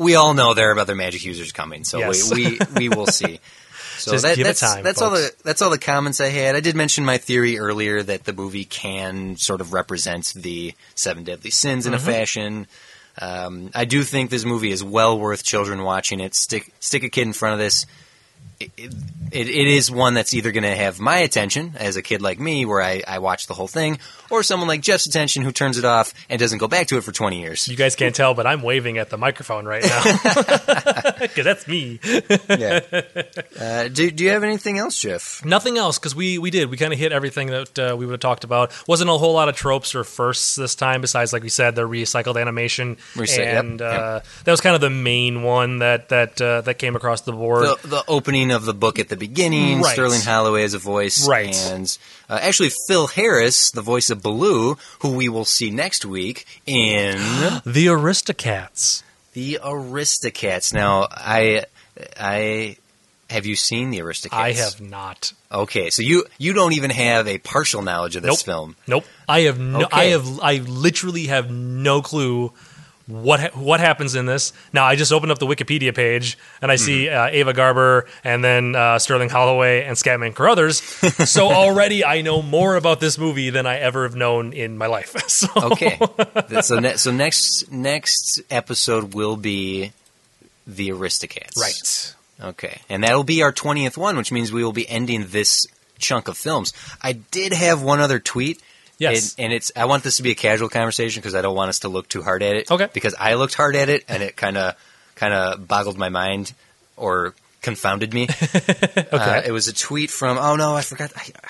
we 0.00 0.16
all 0.16 0.34
know 0.34 0.54
there 0.54 0.72
are 0.72 0.78
other 0.78 0.96
magic 0.96 1.24
users 1.24 1.52
coming, 1.52 1.84
so 1.84 1.98
Yes. 1.98 2.32
we, 2.34 2.58
we 2.74 2.88
we 2.88 2.88
will 2.88 3.06
see. 3.20 3.38
So 3.98 4.12
Just 4.12 4.24
that, 4.24 4.36
give 4.36 4.46
it 4.46 4.48
that's 4.48 4.60
time, 4.60 4.82
that's 4.82 5.02
all 5.02 5.10
the 5.10 5.30
that's 5.44 5.60
all 5.62 5.68
the 5.70 5.78
comments 5.78 6.20
I 6.20 6.28
had. 6.28 6.56
I 6.56 6.60
did 6.60 6.74
mention 6.74 7.04
my 7.04 7.18
theory 7.18 7.58
earlier 7.58 8.02
that 8.02 8.24
the 8.24 8.32
movie 8.32 8.64
can 8.64 9.36
sort 9.36 9.60
of 9.60 9.72
represent 9.74 10.32
the 10.34 10.72
seven 10.94 11.22
deadly 11.24 11.50
sins 11.50 11.86
in 11.86 11.92
Mm-hmm. 11.92 12.08
a 12.08 12.12
fashion. 12.12 12.66
Um, 13.20 13.70
I 13.74 13.84
do 13.84 14.02
think 14.02 14.30
this 14.30 14.44
movie 14.46 14.70
is 14.70 14.82
well 14.82 15.18
worth 15.18 15.44
children 15.44 15.82
watching 15.82 16.20
it. 16.20 16.34
Stick 16.34 16.72
stick 16.80 17.02
a 17.02 17.10
kid 17.10 17.26
in 17.26 17.32
front 17.34 17.52
of 17.54 17.58
this. 17.58 17.84
It, 18.58 18.70
it, 18.78 19.48
it 19.48 19.66
is 19.68 19.90
one 19.90 20.14
that's 20.14 20.32
either 20.34 20.52
going 20.52 20.64
to 20.64 20.74
have 20.76 20.98
my 21.00 21.18
attention 21.18 21.74
as 21.78 21.96
a 21.96 22.02
kid 22.02 22.20
like 22.22 22.38
me, 22.38 22.64
where 22.66 22.80
I, 22.82 23.02
I 23.06 23.18
watch 23.18 23.46
the 23.46 23.54
whole 23.54 23.68
thing, 23.68 23.98
or 24.30 24.42
someone 24.42 24.68
like 24.68 24.80
Jeff's 24.80 25.06
attention 25.06 25.42
who 25.42 25.52
turns 25.52 25.78
it 25.78 25.84
off 25.84 26.12
and 26.28 26.38
doesn't 26.38 26.58
go 26.58 26.68
back 26.68 26.86
to 26.88 26.96
it 26.96 27.04
for 27.04 27.12
20 27.12 27.40
years. 27.40 27.68
you 27.68 27.76
guys 27.76 27.96
can't 27.96 28.14
tell, 28.14 28.34
but 28.34 28.46
I'm 28.46 28.62
waving 28.62 28.98
at 28.98 29.10
the 29.10 29.18
microphone 29.18 29.64
right 29.66 29.82
now 29.84 30.02
because 31.20 31.44
that's 31.44 31.66
me. 31.68 31.98
yeah. 32.48 32.80
Uh, 33.58 33.88
do, 33.88 34.10
do 34.10 34.24
you 34.24 34.30
have 34.30 34.42
anything 34.44 34.78
else, 34.78 34.98
Jeff? 35.00 35.44
Nothing 35.44 35.78
else 35.78 35.98
because 35.98 36.14
we 36.14 36.38
we 36.38 36.50
did 36.50 36.70
we 36.70 36.76
kind 36.76 36.92
of 36.92 36.98
hit 36.98 37.12
everything 37.12 37.48
that 37.48 37.78
uh, 37.78 37.96
we 37.96 38.06
would 38.06 38.12
have 38.12 38.20
talked 38.20 38.44
about. 38.44 38.72
Wasn't 38.88 39.08
a 39.10 39.12
whole 39.14 39.32
lot 39.34 39.48
of 39.48 39.56
tropes 39.56 39.94
or 39.94 40.04
firsts 40.04 40.54
this 40.56 40.74
time. 40.74 41.00
Besides, 41.00 41.32
like 41.32 41.42
we 41.42 41.48
said, 41.48 41.74
the 41.74 41.82
recycled 41.88 42.40
animation, 42.40 42.96
Recy- 43.14 43.38
yep, 43.38 43.64
and 43.64 43.82
uh, 43.82 44.20
that 44.44 44.50
was 44.50 44.60
kind 44.60 44.74
of 44.74 44.80
the 44.80 44.90
main 44.90 45.42
one 45.42 45.78
that 45.78 46.08
that 46.10 46.40
uh, 46.40 46.60
that 46.62 46.74
came 46.78 46.96
across 46.96 47.22
the 47.22 47.32
board. 47.32 47.64
The, 47.82 47.88
the 47.88 48.04
opening 48.08 48.50
of 48.50 48.64
the 48.64 48.74
book 48.74 48.98
at 48.98 49.08
the 49.08 49.16
beginning, 49.16 49.80
Right. 49.82 49.92
Sterling 49.92 50.20
Holloway 50.20 50.62
as 50.64 50.74
a 50.74 50.78
voice, 50.78 51.26
Right. 51.28 51.54
and 51.54 51.96
uh, 52.30 52.38
actually 52.40 52.70
Phil 52.88 53.08
Harris, 53.08 53.70
the 53.72 53.82
voice 53.82 54.08
of 54.08 54.22
Baloo, 54.22 54.76
who 55.00 55.14
we 55.14 55.28
will 55.28 55.44
see 55.44 55.70
next 55.70 56.04
week 56.06 56.46
in 56.64 57.16
the 57.66 57.86
Aristocats. 57.88 59.02
the 59.34 59.58
Aristocats. 59.62 60.72
Now, 60.72 61.06
I, 61.10 61.64
I 62.18 62.76
have 63.28 63.46
you 63.46 63.56
seen 63.56 63.90
the 63.90 63.98
Aristocats? 63.98 64.32
I 64.32 64.52
have 64.52 64.80
not. 64.80 65.32
Okay, 65.52 65.90
so 65.90 66.02
you 66.02 66.24
you 66.38 66.52
don't 66.52 66.72
even 66.74 66.90
have 66.90 67.26
a 67.26 67.38
partial 67.38 67.82
knowledge 67.82 68.16
of 68.16 68.22
this 68.22 68.38
Nope. 68.38 68.44
film. 68.46 68.76
Nope. 68.86 69.04
I 69.28 69.40
have 69.40 69.58
no. 69.58 69.86
I 69.92 70.04
have. 70.06 70.40
I 70.40 70.56
literally 70.58 71.26
have 71.26 71.50
no 71.50 72.02
clue 72.02 72.52
what 73.10 73.40
ha- 73.40 73.50
what 73.54 73.80
happens 73.80 74.14
in 74.14 74.26
this. 74.26 74.52
Now 74.72 74.84
I 74.84 74.96
just 74.96 75.12
opened 75.12 75.32
up 75.32 75.38
the 75.38 75.46
Wikipedia 75.46 75.94
page 75.94 76.38
and 76.62 76.70
I 76.72 76.76
see 76.76 77.06
Mm-hmm. 77.06 77.34
uh, 77.34 77.38
Eva 77.38 77.52
Gabor 77.52 78.06
and 78.24 78.42
then 78.44 78.74
uh, 78.76 78.98
Sterling 78.98 79.28
Holloway 79.28 79.84
and 79.84 79.96
Scatman 79.96 80.34
Crothers. 80.34 80.80
so 81.30 81.48
already 81.52 82.04
I 82.04 82.22
know 82.22 82.40
more 82.42 82.76
about 82.76 83.00
this 83.00 83.18
movie 83.18 83.50
than 83.50 83.66
I 83.66 83.78
ever 83.78 84.04
have 84.04 84.14
known 84.16 84.52
in 84.52 84.78
my 84.78 84.86
life. 84.86 85.16
so 85.28 85.48
Okay, 85.72 85.98
so 86.62 86.78
ne- 86.78 86.96
so 86.96 87.10
next 87.10 87.70
next 87.70 88.40
episode 88.50 89.14
will 89.14 89.36
be 89.36 89.92
the 90.66 90.90
Aristocats. 90.90 91.56
right. 91.58 92.14
Okay, 92.42 92.80
and 92.88 93.04
that'll 93.04 93.24
be 93.24 93.42
our 93.42 93.52
twentieth 93.52 93.98
one, 93.98 94.16
which 94.16 94.32
means 94.32 94.50
we 94.50 94.64
will 94.64 94.72
be 94.72 94.88
ending 94.88 95.26
this 95.28 95.66
chunk 95.98 96.28
of 96.28 96.38
films. 96.38 96.72
I 97.02 97.12
did 97.12 97.52
have 97.52 97.82
one 97.82 98.00
other 98.00 98.18
tweet. 98.18 98.62
Yes. 99.00 99.34
and, 99.34 99.46
and 99.46 99.52
it's 99.54 99.72
I 99.74 99.86
want 99.86 100.04
this 100.04 100.18
to 100.18 100.22
be 100.22 100.30
a 100.30 100.34
casual 100.34 100.68
conversation 100.68 101.20
because 101.20 101.34
I 101.34 101.40
don't 101.40 101.56
want 101.56 101.70
us 101.70 101.80
to 101.80 101.88
look 101.88 102.08
too 102.08 102.22
hard 102.22 102.42
at 102.42 102.54
it. 102.54 102.70
Okay. 102.70 102.88
because 102.92 103.14
I 103.18 103.34
looked 103.34 103.54
hard 103.54 103.74
at 103.74 103.88
it 103.88 104.04
and 104.08 104.22
it 104.22 104.36
kind 104.36 104.58
of 104.58 104.76
kind 105.14 105.32
of 105.32 105.66
boggled 105.66 105.96
my 105.96 106.10
mind 106.10 106.52
or 106.96 107.34
confounded 107.62 108.12
me. 108.14 108.28
Okay. 109.12 109.38
Uh, 109.38 109.42
it 109.44 109.50
was 109.50 109.66
a 109.66 109.72
tweet 109.72 110.10
from 110.10 110.38
oh 110.38 110.54
no 110.54 110.76
I 110.76 110.82
forgot 110.82 111.12
I, 111.16 111.22
I 111.42 111.48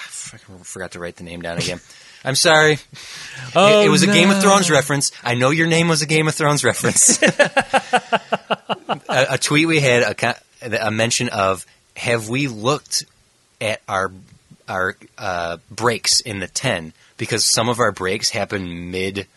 forgot 0.62 0.93
to 0.93 0.98
write 0.98 1.16
the 1.16 1.24
name 1.24 1.43
down 1.43 1.59
again. 1.59 1.81
I'm 2.24 2.35
sorry. 2.35 2.78
oh, 3.55 3.81
it, 3.82 3.86
it 3.86 3.89
was 3.89 4.02
a 4.02 4.06
Game 4.06 4.31
of. 4.31 4.40
Thrones 4.40 4.70
reference. 4.70 5.10
I 5.24 5.35
know 5.35 5.51
your 5.51 5.66
name 5.66 5.89
was 5.89 6.02
a 6.02 6.06
Game 6.06 6.28
of 6.28 6.35
Thrones 6.35 6.64
reference. 6.64 7.22
a, 7.22 8.20
a 9.09 9.39
tweet 9.39 9.66
we 9.66 9.81
had 9.81 10.02
a, 10.02 10.86
a 10.86 10.90
mention 10.90 11.28
of 11.28 11.66
have 11.97 12.28
we 12.28 12.47
looked 12.47 13.05
at 13.60 13.81
our 13.89 14.12
our 14.68 14.97
uh, 15.18 15.59
breaks 15.70 16.20
in 16.20 16.39
the 16.40 16.48
ten 16.48 16.93
because 17.20 17.47
some 17.47 17.68
of 17.68 17.78
our 17.78 17.92
breaks 17.92 18.30
happen 18.30 18.90
mid 18.90 19.28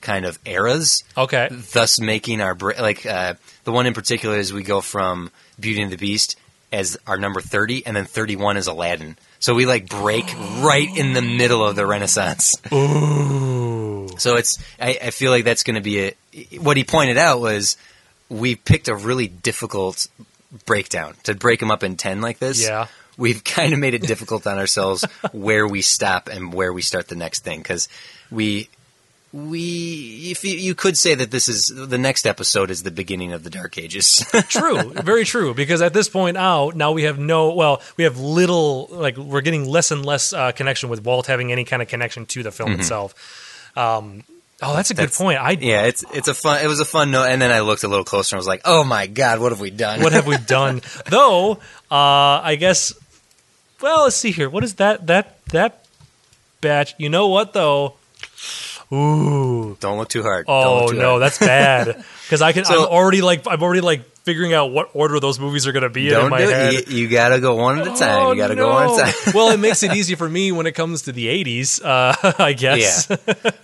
kind 0.00 0.24
of 0.24 0.38
eras, 0.44 1.04
Okay. 1.16 1.48
thus 1.72 2.00
making 2.00 2.40
our 2.40 2.54
bra- 2.56 2.80
like 2.80 3.06
uh, 3.06 3.34
the 3.64 3.70
one 3.72 3.86
in 3.86 3.94
particular 3.94 4.36
is 4.36 4.52
we 4.52 4.62
go 4.64 4.80
from 4.80 5.30
Beauty 5.60 5.82
and 5.82 5.92
the 5.92 5.96
Beast 5.96 6.34
as 6.72 6.96
our 7.06 7.16
number 7.18 7.40
thirty, 7.40 7.84
and 7.86 7.96
then 7.96 8.04
thirty 8.04 8.34
one 8.36 8.56
is 8.56 8.66
Aladdin. 8.66 9.16
So 9.40 9.54
we 9.54 9.66
like 9.66 9.88
break 9.88 10.24
right 10.60 10.88
in 10.96 11.12
the 11.12 11.22
middle 11.22 11.64
of 11.64 11.76
the 11.76 11.86
Renaissance. 11.86 12.54
Ooh. 12.72 14.08
So 14.18 14.36
it's 14.36 14.58
I, 14.80 14.98
I 15.04 15.10
feel 15.10 15.30
like 15.30 15.44
that's 15.44 15.62
going 15.62 15.76
to 15.76 15.80
be 15.80 16.08
a 16.08 16.12
what 16.60 16.76
he 16.76 16.84
pointed 16.84 17.18
out 17.18 17.40
was 17.40 17.76
we 18.28 18.54
picked 18.56 18.88
a 18.88 18.94
really 18.94 19.26
difficult 19.28 20.06
breakdown 20.66 21.14
to 21.24 21.34
break 21.34 21.60
them 21.60 21.70
up 21.70 21.82
in 21.82 21.96
10 21.96 22.20
like 22.20 22.38
this. 22.38 22.62
Yeah. 22.62 22.86
We've 23.18 23.44
kind 23.58 23.74
of 23.74 23.78
made 23.78 23.92
it 23.92 24.02
difficult 24.02 24.46
on 24.46 24.56
ourselves 24.58 25.04
where 25.32 25.66
we 25.68 25.82
stop 25.82 26.28
and 26.30 26.54
where 26.54 26.72
we 26.72 26.80
start 26.80 27.08
the 27.08 27.16
next 27.16 27.44
thing 27.44 27.62
cuz 27.62 27.88
we 28.30 28.68
we 29.32 30.28
if 30.30 30.42
you, 30.42 30.56
you 30.56 30.74
could 30.74 30.96
say 30.96 31.14
that 31.14 31.30
this 31.30 31.48
is 31.48 31.66
the 31.74 31.98
next 31.98 32.26
episode 32.26 32.70
is 32.70 32.82
the 32.82 32.90
beginning 32.90 33.32
of 33.34 33.44
the 33.44 33.50
dark 33.50 33.76
ages. 33.76 34.24
true, 34.48 34.90
very 34.94 35.24
true. 35.24 35.52
Because 35.52 35.82
at 35.82 35.92
this 35.92 36.08
point 36.08 36.38
out, 36.38 36.74
now 36.76 36.92
we 36.92 37.02
have 37.02 37.18
no, 37.18 37.52
well, 37.52 37.82
we 37.98 38.04
have 38.04 38.18
little, 38.18 38.88
like 38.90 39.18
we're 39.18 39.42
getting 39.42 39.68
less 39.68 39.90
and 39.90 40.04
less 40.06 40.32
uh, 40.32 40.52
connection 40.52 40.88
with 40.88 41.04
Walt 41.04 41.26
having 41.26 41.52
any 41.52 41.64
kind 41.64 41.82
of 41.82 41.88
connection 41.88 42.24
to 42.26 42.42
the 42.42 42.50
film 42.50 42.72
itself. 42.72 43.12
Um, 43.76 44.24
oh, 44.62 44.74
that's 44.74 44.90
a 44.90 44.94
good 44.94 45.10
Mm-hmm. 45.10 45.24
That's- 45.24 45.36
point. 45.36 45.38
I 45.38 45.50
yeah, 45.60 45.82
it's 45.84 46.04
it's 46.14 46.28
a 46.28 46.34
fun 46.34 46.64
it 46.64 46.66
was 46.68 46.80
a 46.80 46.86
fun 46.86 47.10
note 47.10 47.24
and 47.26 47.40
then 47.42 47.52
I 47.52 47.60
looked 47.60 47.84
a 47.84 47.88
little 47.88 48.06
closer 48.06 48.34
and 48.34 48.38
was 48.38 48.46
like, 48.46 48.62
"Oh 48.64 48.82
my 48.82 49.06
god, 49.08 49.40
what 49.40 49.52
have 49.52 49.60
we 49.60 49.70
done?" 49.70 50.00
what 50.02 50.12
have 50.12 50.26
we 50.26 50.38
done? 50.46 50.80
Though, 51.10 51.58
uh, 51.90 52.40
I 52.42 52.56
guess. 52.58 52.94
Well, 53.80 54.04
let's 54.04 54.16
see 54.16 54.30
here. 54.32 54.48
What 54.50 54.64
is 54.64 54.74
that? 54.74 55.06
That 55.06 55.44
that 55.46 55.84
batch? 56.60 56.94
You 56.98 57.08
know 57.08 57.28
what 57.28 57.52
though? 57.52 57.94
Ooh. 58.92 59.76
Don't 59.80 59.98
look 59.98 60.08
too 60.08 60.22
hard. 60.22 60.46
Oh 60.48 60.80
look 60.86 60.90
too 60.92 60.98
no, 60.98 61.10
hard. 61.10 61.22
that's 61.22 61.38
bad. 61.38 62.04
Because 62.28 62.42
I 62.42 62.52
can. 62.52 62.66
So- 62.66 62.84
I'm 62.84 62.90
already 62.90 63.22
like. 63.22 63.46
I'm 63.46 63.62
already 63.62 63.80
like 63.80 64.02
figuring 64.28 64.52
out 64.52 64.70
what 64.72 64.90
order 64.92 65.18
those 65.20 65.38
movies 65.40 65.66
are 65.66 65.72
going 65.72 65.84
to 65.84 65.88
be 65.88 66.08
in, 66.08 66.14
in 66.14 66.20
Don't 66.20 66.30
my 66.30 66.38
do 66.38 66.48
head. 66.48 66.74
it. 66.74 66.88
You, 66.90 67.04
you 67.04 67.08
gotta 67.08 67.40
go 67.40 67.54
one 67.56 67.78
at 67.78 67.86
a 67.86 67.90
time. 67.96 68.26
Oh, 68.26 68.32
you 68.32 68.36
gotta 68.36 68.54
go 68.56 68.68
one 68.68 68.90
at 69.00 69.08
a 69.08 69.12
time. 69.24 69.32
well, 69.34 69.48
it 69.50 69.56
makes 69.56 69.82
it 69.82 69.92
easy 69.96 70.14
for 70.16 70.28
me 70.28 70.52
when 70.52 70.66
it 70.66 70.72
comes 70.72 71.02
to 71.02 71.12
the 71.12 71.26
80s, 71.44 71.82
uh, 71.82 72.34
I 72.38 72.52
guess. 72.52 73.08
Yeah, 73.08 73.16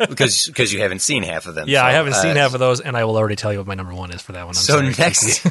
because 0.08 0.46
because 0.46 0.72
you 0.72 0.80
haven't 0.80 1.00
seen 1.00 1.22
half 1.22 1.46
of 1.46 1.54
them. 1.54 1.68
Yeah, 1.68 1.80
so, 1.82 1.86
I 1.86 1.90
haven't 1.92 2.14
uh, 2.14 2.22
seen 2.22 2.36
half 2.36 2.54
of 2.54 2.60
those, 2.60 2.80
and 2.80 2.96
I 2.96 3.04
will 3.04 3.16
already 3.18 3.36
tell 3.36 3.52
you 3.52 3.58
what 3.58 3.66
my 3.66 3.74
number 3.74 3.92
one 3.92 4.10
is 4.10 4.22
for 4.22 4.32
that 4.32 4.46
one. 4.46 4.50
I'm 4.50 4.54
So 4.54 4.74
sorry, 4.80 4.94
next, 4.98 5.44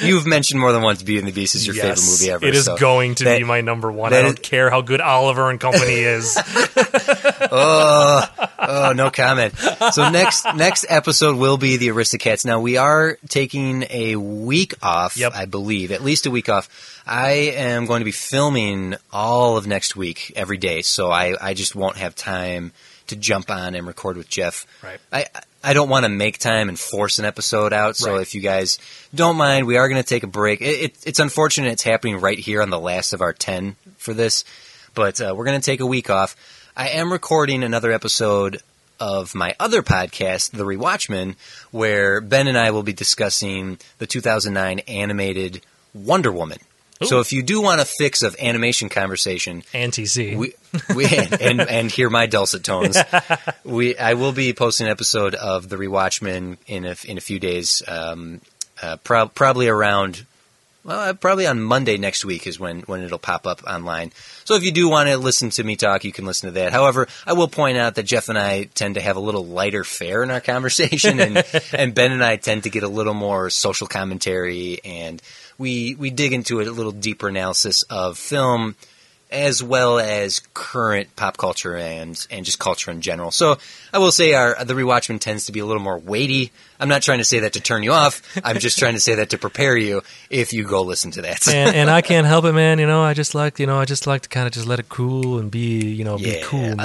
you've 0.02 0.26
mentioned 0.26 0.58
more 0.60 0.72
than 0.72 0.80
once 0.82 1.02
Beauty 1.02 1.18
and 1.18 1.28
the 1.28 1.32
Beast 1.32 1.54
is 1.54 1.66
your 1.66 1.74
favorite 1.74 2.00
movie 2.02 2.30
ever. 2.30 2.46
It 2.46 2.54
is 2.54 2.64
so 2.64 2.76
going 2.78 3.14
to 3.16 3.24
that- 3.24 3.38
be 3.38 3.44
my 3.44 3.60
number 3.60 3.92
one. 3.92 4.14
I 4.14 4.22
don't 4.22 4.38
is- 4.38 4.48
care 4.48 4.70
how 4.70 4.80
good 4.80 5.00
Oliver 5.02 5.50
and 5.50 5.60
Company 5.60 5.92
is. 6.00 6.38
oh, 7.50 8.26
Oh, 8.64 8.92
no 8.94 9.10
comment. 9.10 9.54
So 9.92 10.08
next 10.10 10.46
next 10.54 10.86
episode 10.88 11.36
will 11.36 11.56
be 11.56 11.76
the 11.78 11.88
Aristocats. 11.88 12.44
Now 12.44 12.60
we 12.60 12.76
are 12.76 13.18
taking 13.28 13.81
a 13.90 14.16
week 14.16 14.74
off, 14.82 15.16
Yep. 15.16 15.32
I 15.34 15.44
believe, 15.46 15.90
at 15.92 16.02
least 16.02 16.26
a 16.26 16.30
week 16.30 16.48
off. 16.48 16.68
I 17.06 17.30
am 17.56 17.86
going 17.86 18.00
to 18.00 18.04
be 18.04 18.12
filming 18.12 18.94
all 19.12 19.56
of 19.56 19.66
next 19.66 19.96
week 19.96 20.32
every 20.36 20.56
day, 20.58 20.82
so 20.82 21.10
I, 21.10 21.34
I 21.40 21.54
just 21.54 21.74
won't 21.74 21.96
have 21.96 22.14
time 22.14 22.72
to 23.08 23.16
jump 23.16 23.50
on 23.50 23.74
and 23.74 23.86
record 23.86 24.16
with 24.16 24.28
Jeff. 24.28 24.66
Right. 24.82 24.98
I 25.12 25.26
I 25.64 25.74
don't 25.74 25.88
want 25.88 26.04
to 26.04 26.08
make 26.08 26.38
time 26.38 26.68
and 26.68 26.78
force 26.78 27.18
an 27.20 27.24
episode 27.24 27.72
out. 27.72 27.96
So 27.96 28.14
Right. 28.14 28.22
if 28.22 28.34
you 28.34 28.40
guys 28.40 28.78
don't 29.14 29.36
mind, 29.36 29.66
we 29.66 29.76
are 29.76 29.88
going 29.88 30.02
to 30.02 30.08
take 30.08 30.22
a 30.24 30.26
break. 30.28 30.60
It, 30.60 30.64
it, 30.64 30.96
it's 31.04 31.18
unfortunate 31.20 31.72
it's 31.72 31.82
happening 31.84 32.18
right 32.20 32.38
here 32.38 32.62
on 32.62 32.70
the 32.70 32.80
last 32.80 33.12
of 33.12 33.20
our 33.20 33.32
ten 33.32 33.76
for 33.98 34.12
this, 34.14 34.44
but 34.94 35.20
uh, 35.20 35.34
we're 35.36 35.44
going 35.44 35.60
to 35.60 35.64
take 35.64 35.80
a 35.80 35.86
week 35.86 36.10
off. 36.10 36.34
I 36.76 36.88
am 36.90 37.12
recording 37.12 37.62
another 37.62 37.92
episode 37.92 38.60
of 39.02 39.34
my 39.34 39.56
other 39.58 39.82
podcast, 39.82 40.52
The 40.52 40.64
Rewatchman, 40.64 41.34
where 41.72 42.20
Ben 42.20 42.46
and 42.46 42.56
I 42.56 42.70
will 42.70 42.84
be 42.84 42.92
discussing 42.92 43.80
the 43.98 44.06
2009 44.06 44.78
animated 44.86 45.60
Wonder 45.92 46.30
Woman. 46.30 46.58
So 47.02 47.18
if 47.18 47.32
you 47.32 47.42
do 47.42 47.60
want 47.60 47.80
a 47.80 47.84
fix 47.84 48.22
of 48.22 48.36
animation 48.40 48.88
conversation, 48.88 49.64
Anti-C. 49.74 50.36
we, 50.36 50.54
we 50.94 51.06
and 51.06 51.60
and 51.60 51.90
hear 51.90 52.08
my 52.08 52.26
dulcet 52.26 52.62
tones. 52.62 52.96
We 53.64 53.96
I 53.98 54.14
will 54.14 54.30
be 54.30 54.52
posting 54.52 54.86
an 54.86 54.92
episode 54.92 55.34
of 55.34 55.68
the 55.68 55.74
Rewatchman 55.76 56.58
in 56.68 56.84
a 56.84 56.94
in 57.04 57.18
a 57.18 57.20
few 57.20 57.40
days. 57.40 57.82
Um, 57.88 58.40
uh, 58.80 58.98
prob- 58.98 59.34
probably 59.34 59.66
around. 59.66 60.26
Well, 60.84 60.98
uh, 60.98 61.12
probably 61.12 61.46
on 61.46 61.62
Monday 61.62 61.96
next 61.96 62.24
week 62.24 62.46
is 62.46 62.58
when, 62.58 62.80
when 62.82 63.02
it'll 63.02 63.18
pop 63.18 63.46
up 63.46 63.62
online. 63.64 64.10
So 64.44 64.56
if 64.56 64.64
you 64.64 64.72
do 64.72 64.88
want 64.88 65.08
to 65.08 65.16
listen 65.16 65.50
to 65.50 65.62
me 65.62 65.76
talk, 65.76 66.02
you 66.02 66.10
can 66.10 66.26
listen 66.26 66.48
to 66.48 66.54
that. 66.54 66.72
However, 66.72 67.06
I 67.24 67.34
will 67.34 67.46
point 67.46 67.78
out 67.78 67.94
that 67.94 68.02
Jeff 68.02 68.28
and 68.28 68.36
I 68.36 68.64
tend 68.64 68.96
to 68.96 69.00
have 69.00 69.16
a 69.16 69.20
little 69.20 69.46
lighter 69.46 69.84
fare 69.84 70.24
in 70.24 70.30
our 70.32 70.40
conversation, 70.52 71.20
and 71.20 71.44
and 71.72 71.94
Ben 71.94 72.10
and 72.10 72.24
I 72.24 72.36
tend 72.36 72.64
to 72.64 72.70
get 72.70 72.82
a 72.82 72.88
little 72.88 73.14
more 73.14 73.48
social 73.48 73.86
commentary, 73.86 74.80
and 74.84 75.22
we 75.56 75.94
we 75.94 76.10
dig 76.10 76.32
into 76.32 76.60
a 76.60 76.64
little 76.64 76.92
deeper 76.92 77.28
analysis 77.28 77.84
of 77.84 78.18
film 78.18 78.74
as 79.32 79.62
well 79.62 79.98
as 79.98 80.40
current 80.54 81.14
pop 81.16 81.36
culture 81.36 81.76
and 81.76 82.26
and 82.30 82.44
just 82.44 82.58
culture 82.58 82.90
in 82.90 83.00
general. 83.00 83.30
So 83.30 83.56
I 83.92 83.98
will 83.98 84.12
say 84.12 84.34
our 84.34 84.62
the 84.64 84.74
rewatchman 84.74 85.18
tends 85.20 85.46
to 85.46 85.52
be 85.52 85.60
a 85.60 85.66
little 85.66 85.82
more 85.82 85.98
weighty. 85.98 86.52
I'm 86.78 86.88
not 86.88 87.02
trying 87.02 87.18
to 87.18 87.24
say 87.24 87.40
that 87.40 87.54
to 87.54 87.60
turn 87.60 87.82
you 87.82 87.92
off. 87.92 88.22
I'm 88.44 88.58
just 88.58 88.78
trying 88.78 88.94
to 88.94 89.00
say 89.00 89.14
that 89.16 89.30
to 89.30 89.38
prepare 89.38 89.76
you 89.76 90.02
if 90.30 90.52
you 90.52 90.64
go 90.64 90.82
listen 90.82 91.10
to 91.12 91.22
that. 91.22 91.46
and, 91.48 91.74
and 91.74 91.90
I 91.90 92.02
can't 92.02 92.26
help 92.26 92.44
it, 92.44 92.52
man. 92.52 92.78
You 92.78 92.86
know, 92.86 93.02
I 93.02 93.14
just 93.14 93.34
like, 93.34 93.58
you 93.58 93.66
know, 93.66 93.78
I 93.78 93.84
just 93.84 94.06
like 94.06 94.22
to 94.22 94.28
kind 94.28 94.46
of 94.46 94.52
just 94.52 94.66
let 94.66 94.78
it 94.80 94.88
cool 94.88 95.38
and 95.38 95.50
be, 95.50 95.86
you 95.92 96.04
know, 96.04 96.18
be 96.18 96.24
cool, 96.44 96.60
man. 96.60 96.80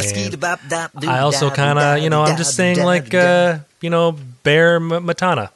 I 1.09 1.19
also 1.19 1.49
kind 1.55 1.79
of, 1.79 2.03
you 2.03 2.09
know, 2.09 2.21
I'm 2.23 2.37
just 2.37 2.55
saying 2.55 2.77
like, 2.85 3.13
uh, 3.13 3.59
you 3.81 3.89
know, 3.89 4.15
Bear 4.43 4.79
Matana 4.79 5.49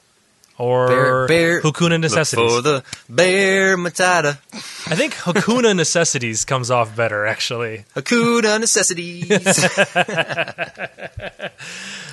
or 0.62 0.88
Bear, 0.88 1.28
bear, 1.28 1.62
Hakuna 1.62 2.00
Necessities. 2.00 2.52
for 2.56 2.62
the 2.62 2.84
bear 3.10 3.78
matata, 3.78 4.38
I 4.54 4.96
think 4.96 5.14
Hakuna 5.16 5.76
Necessities 5.76 6.46
comes 6.46 6.70
off 6.70 6.96
better, 6.96 7.26
actually. 7.26 7.86
Hakuna 7.96 8.60
necessities. 8.60 9.28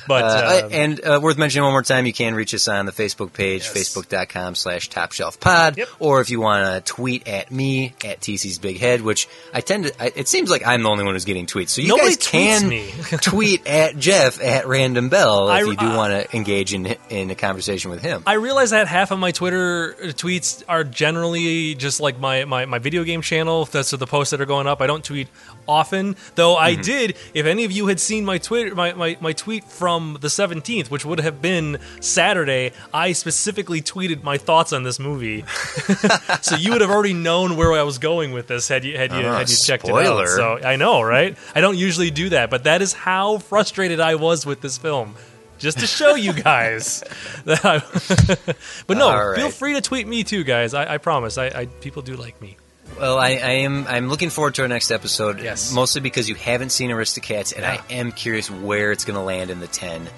But 0.09 0.25
Uh, 0.25 0.27
uh, 0.29 0.69
and 0.73 1.05
uh, 1.05 1.20
worth 1.23 1.37
mentioning 1.37 1.65
one 1.65 1.73
more 1.75 1.83
time, 1.83 2.07
you 2.07 2.15
can 2.15 2.35
reach 2.35 2.55
us 2.55 2.66
on 2.66 2.87
the 2.87 2.93
Facebook 2.93 3.35
page, 3.35 3.65
Yes. 3.75 3.75
facebook.com 3.95 4.55
slash 4.55 4.89
top 4.89 5.12
shelf 5.12 5.39
pod. 5.39 5.77
Yep. 5.77 5.89
Or 5.99 6.23
if 6.23 6.31
you 6.31 6.41
want 6.41 6.65
to 6.65 6.81
tweet 6.93 7.29
at 7.29 7.51
me, 7.53 7.93
at 8.03 8.19
TC's 8.20 8.59
Big 8.59 8.79
Head, 8.79 9.03
which 9.03 9.29
I 9.53 9.61
tend 9.61 9.85
to, 9.85 10.03
I, 10.03 10.11
it 10.16 10.27
seems 10.27 10.49
like 10.51 10.66
I'm 10.66 10.83
the 10.83 10.89
only 10.89 11.05
one 11.05 11.15
who's 11.15 11.27
getting 11.27 11.45
tweets. 11.45 11.69
So 11.69 11.83
you 11.83 11.89
Nobody 11.89 12.16
guys 12.16 12.27
can 12.27 12.70
tweet 13.20 13.66
at 13.66 13.99
Jeff 13.99 14.43
at 14.43 14.66
Random 14.66 15.11
Bell 15.11 15.51
if 15.51 15.55
I- 15.57 15.61
you 15.61 15.77
do 15.77 15.85
uh, 15.87 15.97
want 15.99 16.12
to 16.15 16.35
engage 16.35 16.73
in, 16.73 16.87
in 17.11 17.31
a 17.31 17.35
conversation 17.35 17.91
with 17.91 18.01
him. 18.01 18.23
I 18.27 18.35
realize 18.39 18.70
that 18.70 18.89
half 18.89 19.10
of 19.10 19.19
my 19.19 19.31
Twitter 19.31 19.94
tweets 20.15 20.62
are 20.69 20.85
generally 20.85 21.74
just 21.74 22.01
like 22.01 22.19
my, 22.19 22.44
my, 22.44 22.65
my 22.66 22.78
video 22.78 23.05
game 23.05 23.23
channel. 23.23 23.65
That's 23.66 23.90
the 23.90 24.06
posts 24.06 24.31
that 24.31 24.40
are 24.40 24.47
going 24.47 24.66
up. 24.66 24.81
I 24.81 24.86
don't 24.86 25.05
tweet 25.05 25.28
often, 25.66 26.16
though 26.35 26.56
I 26.56 26.73
Mm-hmm. 26.73 26.82
did. 26.82 27.16
If 27.35 27.47
any 27.47 27.65
of 27.65 27.73
you 27.73 27.86
had 27.89 27.98
seen 28.01 28.24
my 28.24 28.39
Twitter 28.39 28.74
my, 28.74 28.93
my, 28.94 29.16
my 29.20 29.32
tweet 29.32 29.65
from 29.65 30.19
the 30.20 30.28
17th, 30.28 30.90
which 30.90 31.05
would 31.05 31.20
have 31.20 31.40
been 31.43 31.78
Saturday, 32.01 32.73
I 32.94 33.12
specifically 33.12 33.81
tweeted 33.82 34.23
my 34.23 34.39
thoughts 34.39 34.73
on 34.73 34.82
this 34.82 34.98
movie. 34.98 35.44
so 36.43 36.56
you 36.56 36.73
would 36.73 36.81
have 36.81 36.90
already 36.90 37.12
known 37.15 37.56
where 37.56 37.73
I 37.73 37.82
was 37.82 37.98
going 37.98 38.32
with 38.32 38.47
this 38.47 38.69
had 38.69 38.85
you 38.85 38.97
had 38.97 39.12
you 39.12 39.19
Ah, 39.27 39.39
had 39.39 39.51
you 39.51 39.56
checked 39.56 39.86
spoiler. 39.86 40.24
it 40.24 40.28
out. 40.40 40.60
So 40.60 40.66
I 40.69 40.77
know, 40.77 41.02
right? 41.02 41.36
I 41.55 41.60
don't 41.60 41.77
usually 41.78 42.10
do 42.10 42.28
that, 42.31 42.51
but 42.51 42.65
that 42.65 42.82
is 42.82 42.93
how 42.93 43.39
frustrated 43.39 44.01
I 44.01 44.15
was 44.15 44.47
with 44.47 44.60
this 44.60 44.78
film. 44.78 45.15
Just 45.59 45.80
to 45.80 45.86
show 45.86 46.14
you 46.14 46.32
guys 46.32 47.02
that 47.44 47.64
I, 47.64 47.78
but 48.86 48.97
no, 48.97 49.09
All 49.09 49.35
feel 49.35 49.51
free 49.51 49.74
to 49.74 49.80
tweet 49.80 50.06
me 50.06 50.24
too, 50.24 50.44
guys. 50.44 50.74
I, 50.74 50.94
I 50.94 50.98
promise. 50.98 51.36
I, 51.39 51.47
I 51.47 51.66
people 51.66 52.02
do 52.02 52.16
like 52.16 52.40
me. 52.40 52.56
Well, 52.98 53.18
I, 53.18 53.30
I 53.30 53.51
am. 53.66 53.86
I'm 53.86 54.09
looking 54.09 54.30
forward 54.30 54.55
to 54.56 54.62
our 54.62 54.68
next 54.68 54.90
episode. 54.90 55.40
Yes. 55.40 55.72
Mostly 55.72 56.01
because 56.01 56.28
you 56.28 56.35
haven't 56.35 56.70
seen 56.70 56.90
Aristocats, 56.90 57.52
and 57.52 57.62
Yeah. 57.62 57.82
I 57.89 57.93
am 57.93 58.12
curious 58.12 58.51
where 58.51 58.93
it's 58.93 59.05
going 59.05 59.16
to 59.16 59.22
land 59.22 59.51
in 59.51 59.60
the 59.60 59.66
ten. 59.66 60.09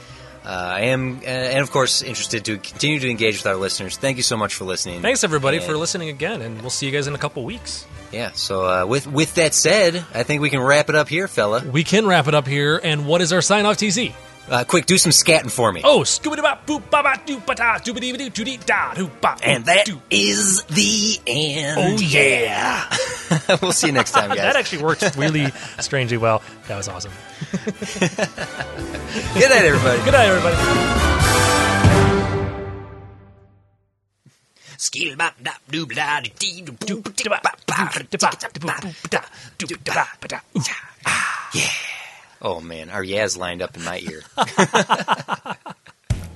Uh, 0.42 0.48
I 0.48 0.80
am, 0.84 1.18
uh, 1.18 1.24
and 1.26 1.58
of 1.60 1.70
course, 1.70 2.00
interested 2.00 2.46
to 2.46 2.56
continue 2.56 2.98
to 3.00 3.10
engage 3.10 3.36
with 3.36 3.46
our 3.46 3.56
listeners. 3.56 3.98
Thank 3.98 4.16
you 4.16 4.22
so 4.22 4.38
much 4.38 4.54
for 4.54 4.64
listening. 4.64 5.02
Thanks 5.02 5.22
everybody 5.22 5.58
And, 5.58 5.66
for 5.66 5.76
listening 5.76 6.08
again, 6.08 6.40
and 6.40 6.62
we'll 6.62 6.70
see 6.70 6.86
you 6.86 6.92
guys 6.92 7.06
in 7.06 7.14
a 7.14 7.18
couple 7.18 7.44
weeks. 7.44 7.84
Yeah. 8.10 8.30
So 8.32 8.64
uh, 8.64 8.86
with 8.86 9.06
with 9.06 9.34
that 9.34 9.52
said, 9.52 10.02
I 10.14 10.22
think 10.22 10.40
we 10.40 10.48
can 10.48 10.60
wrap 10.60 10.88
it 10.88 10.94
up 10.94 11.08
here, 11.08 11.28
fella. 11.28 11.62
We 11.62 11.84
can 11.84 12.06
wrap 12.06 12.26
it 12.28 12.34
up 12.34 12.46
here. 12.46 12.80
And 12.82 13.06
what 13.06 13.20
is 13.20 13.32
our 13.34 13.42
sign 13.42 13.66
off, 13.66 13.76
TC? 13.76 14.14
Uh, 14.50 14.64
quick, 14.64 14.84
do 14.84 14.98
some 14.98 15.12
scatting 15.12 15.48
for 15.50 15.70
me. 15.70 15.80
Oh, 15.84 16.00
scooby 16.00 16.42
bop 16.42 16.66
boop 16.66 16.90
ba 16.90 17.04
ba 17.04 17.14
doo 17.24 17.38
ba 17.38 17.54
da 17.54 17.78
doo 17.78 17.94
ba 17.94 18.00
dee 18.00 18.10
ba 18.10 18.18
doo 18.18 18.30
doo 18.30 18.42
dee 18.44 18.56
da 18.56 18.94
doo 18.94 19.08
ba. 19.20 19.36
and 19.44 19.64
that 19.66 19.86
doo. 19.86 20.02
is 20.10 20.64
the 20.64 21.20
end. 21.24 21.78
Oh 21.78 22.02
yeah. 22.02 22.90
we'll 23.62 23.70
see 23.70 23.86
you 23.86 23.92
next 23.92 24.10
time, 24.10 24.28
guys. 24.34 24.38
that 24.38 24.56
actually 24.56 24.82
worked 24.82 25.14
really 25.14 25.52
strangely 25.78 26.16
well. 26.16 26.42
That 26.66 26.76
was 26.76 26.88
awesome. 26.88 27.12
Good 29.38 29.50
night, 29.54 29.64
everybody. 29.70 30.02
Good 30.02 30.14
night, 30.18 30.26
everybody. 30.26 30.56
Skeel 34.76 35.14
bop 35.16 35.34
dop 35.40 35.60
doob 35.70 35.94
da 35.94 36.20
dee 36.26 36.62
doo 36.62 36.74
Doo 36.74 37.02
dee 37.14 37.28
ba 37.30 37.38
ba 37.38 37.54
doo 38.02 38.18
ba 38.18 38.30
doo 38.50 38.66
ba 38.66 38.74
da 39.08 39.20
doo 39.58 39.76
da 39.84 40.06
ba 40.20 40.26
da. 40.26 40.40
Yeah. 41.54 41.89
Oh 42.42 42.60
man, 42.60 42.90
our 42.90 43.04
Yaz 43.04 43.36
lined 43.36 43.62
up 43.62 43.76
in 43.76 43.84
my 43.84 44.00
ear. 44.00 44.22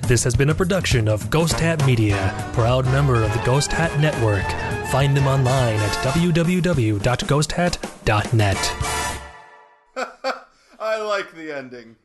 This 0.07 0.23
has 0.25 0.37
been 0.37 0.51
a 0.51 0.55
production 0.55 1.09
of 1.09 1.31
Ghost 1.31 1.59
Hat 1.59 1.87
Media, 1.87 2.51
proud 2.53 2.85
member 2.85 3.23
of 3.23 3.33
the 3.33 3.43
Ghost 3.43 3.73
Hat 3.73 3.99
Network. 3.99 4.45
Find 4.91 5.17
them 5.17 5.27
online 5.27 5.77
at 5.77 5.93
www.ghosthat.net. 6.05 8.57
I 10.79 11.01
like 11.01 11.35
the 11.35 11.57
ending. 11.57 11.97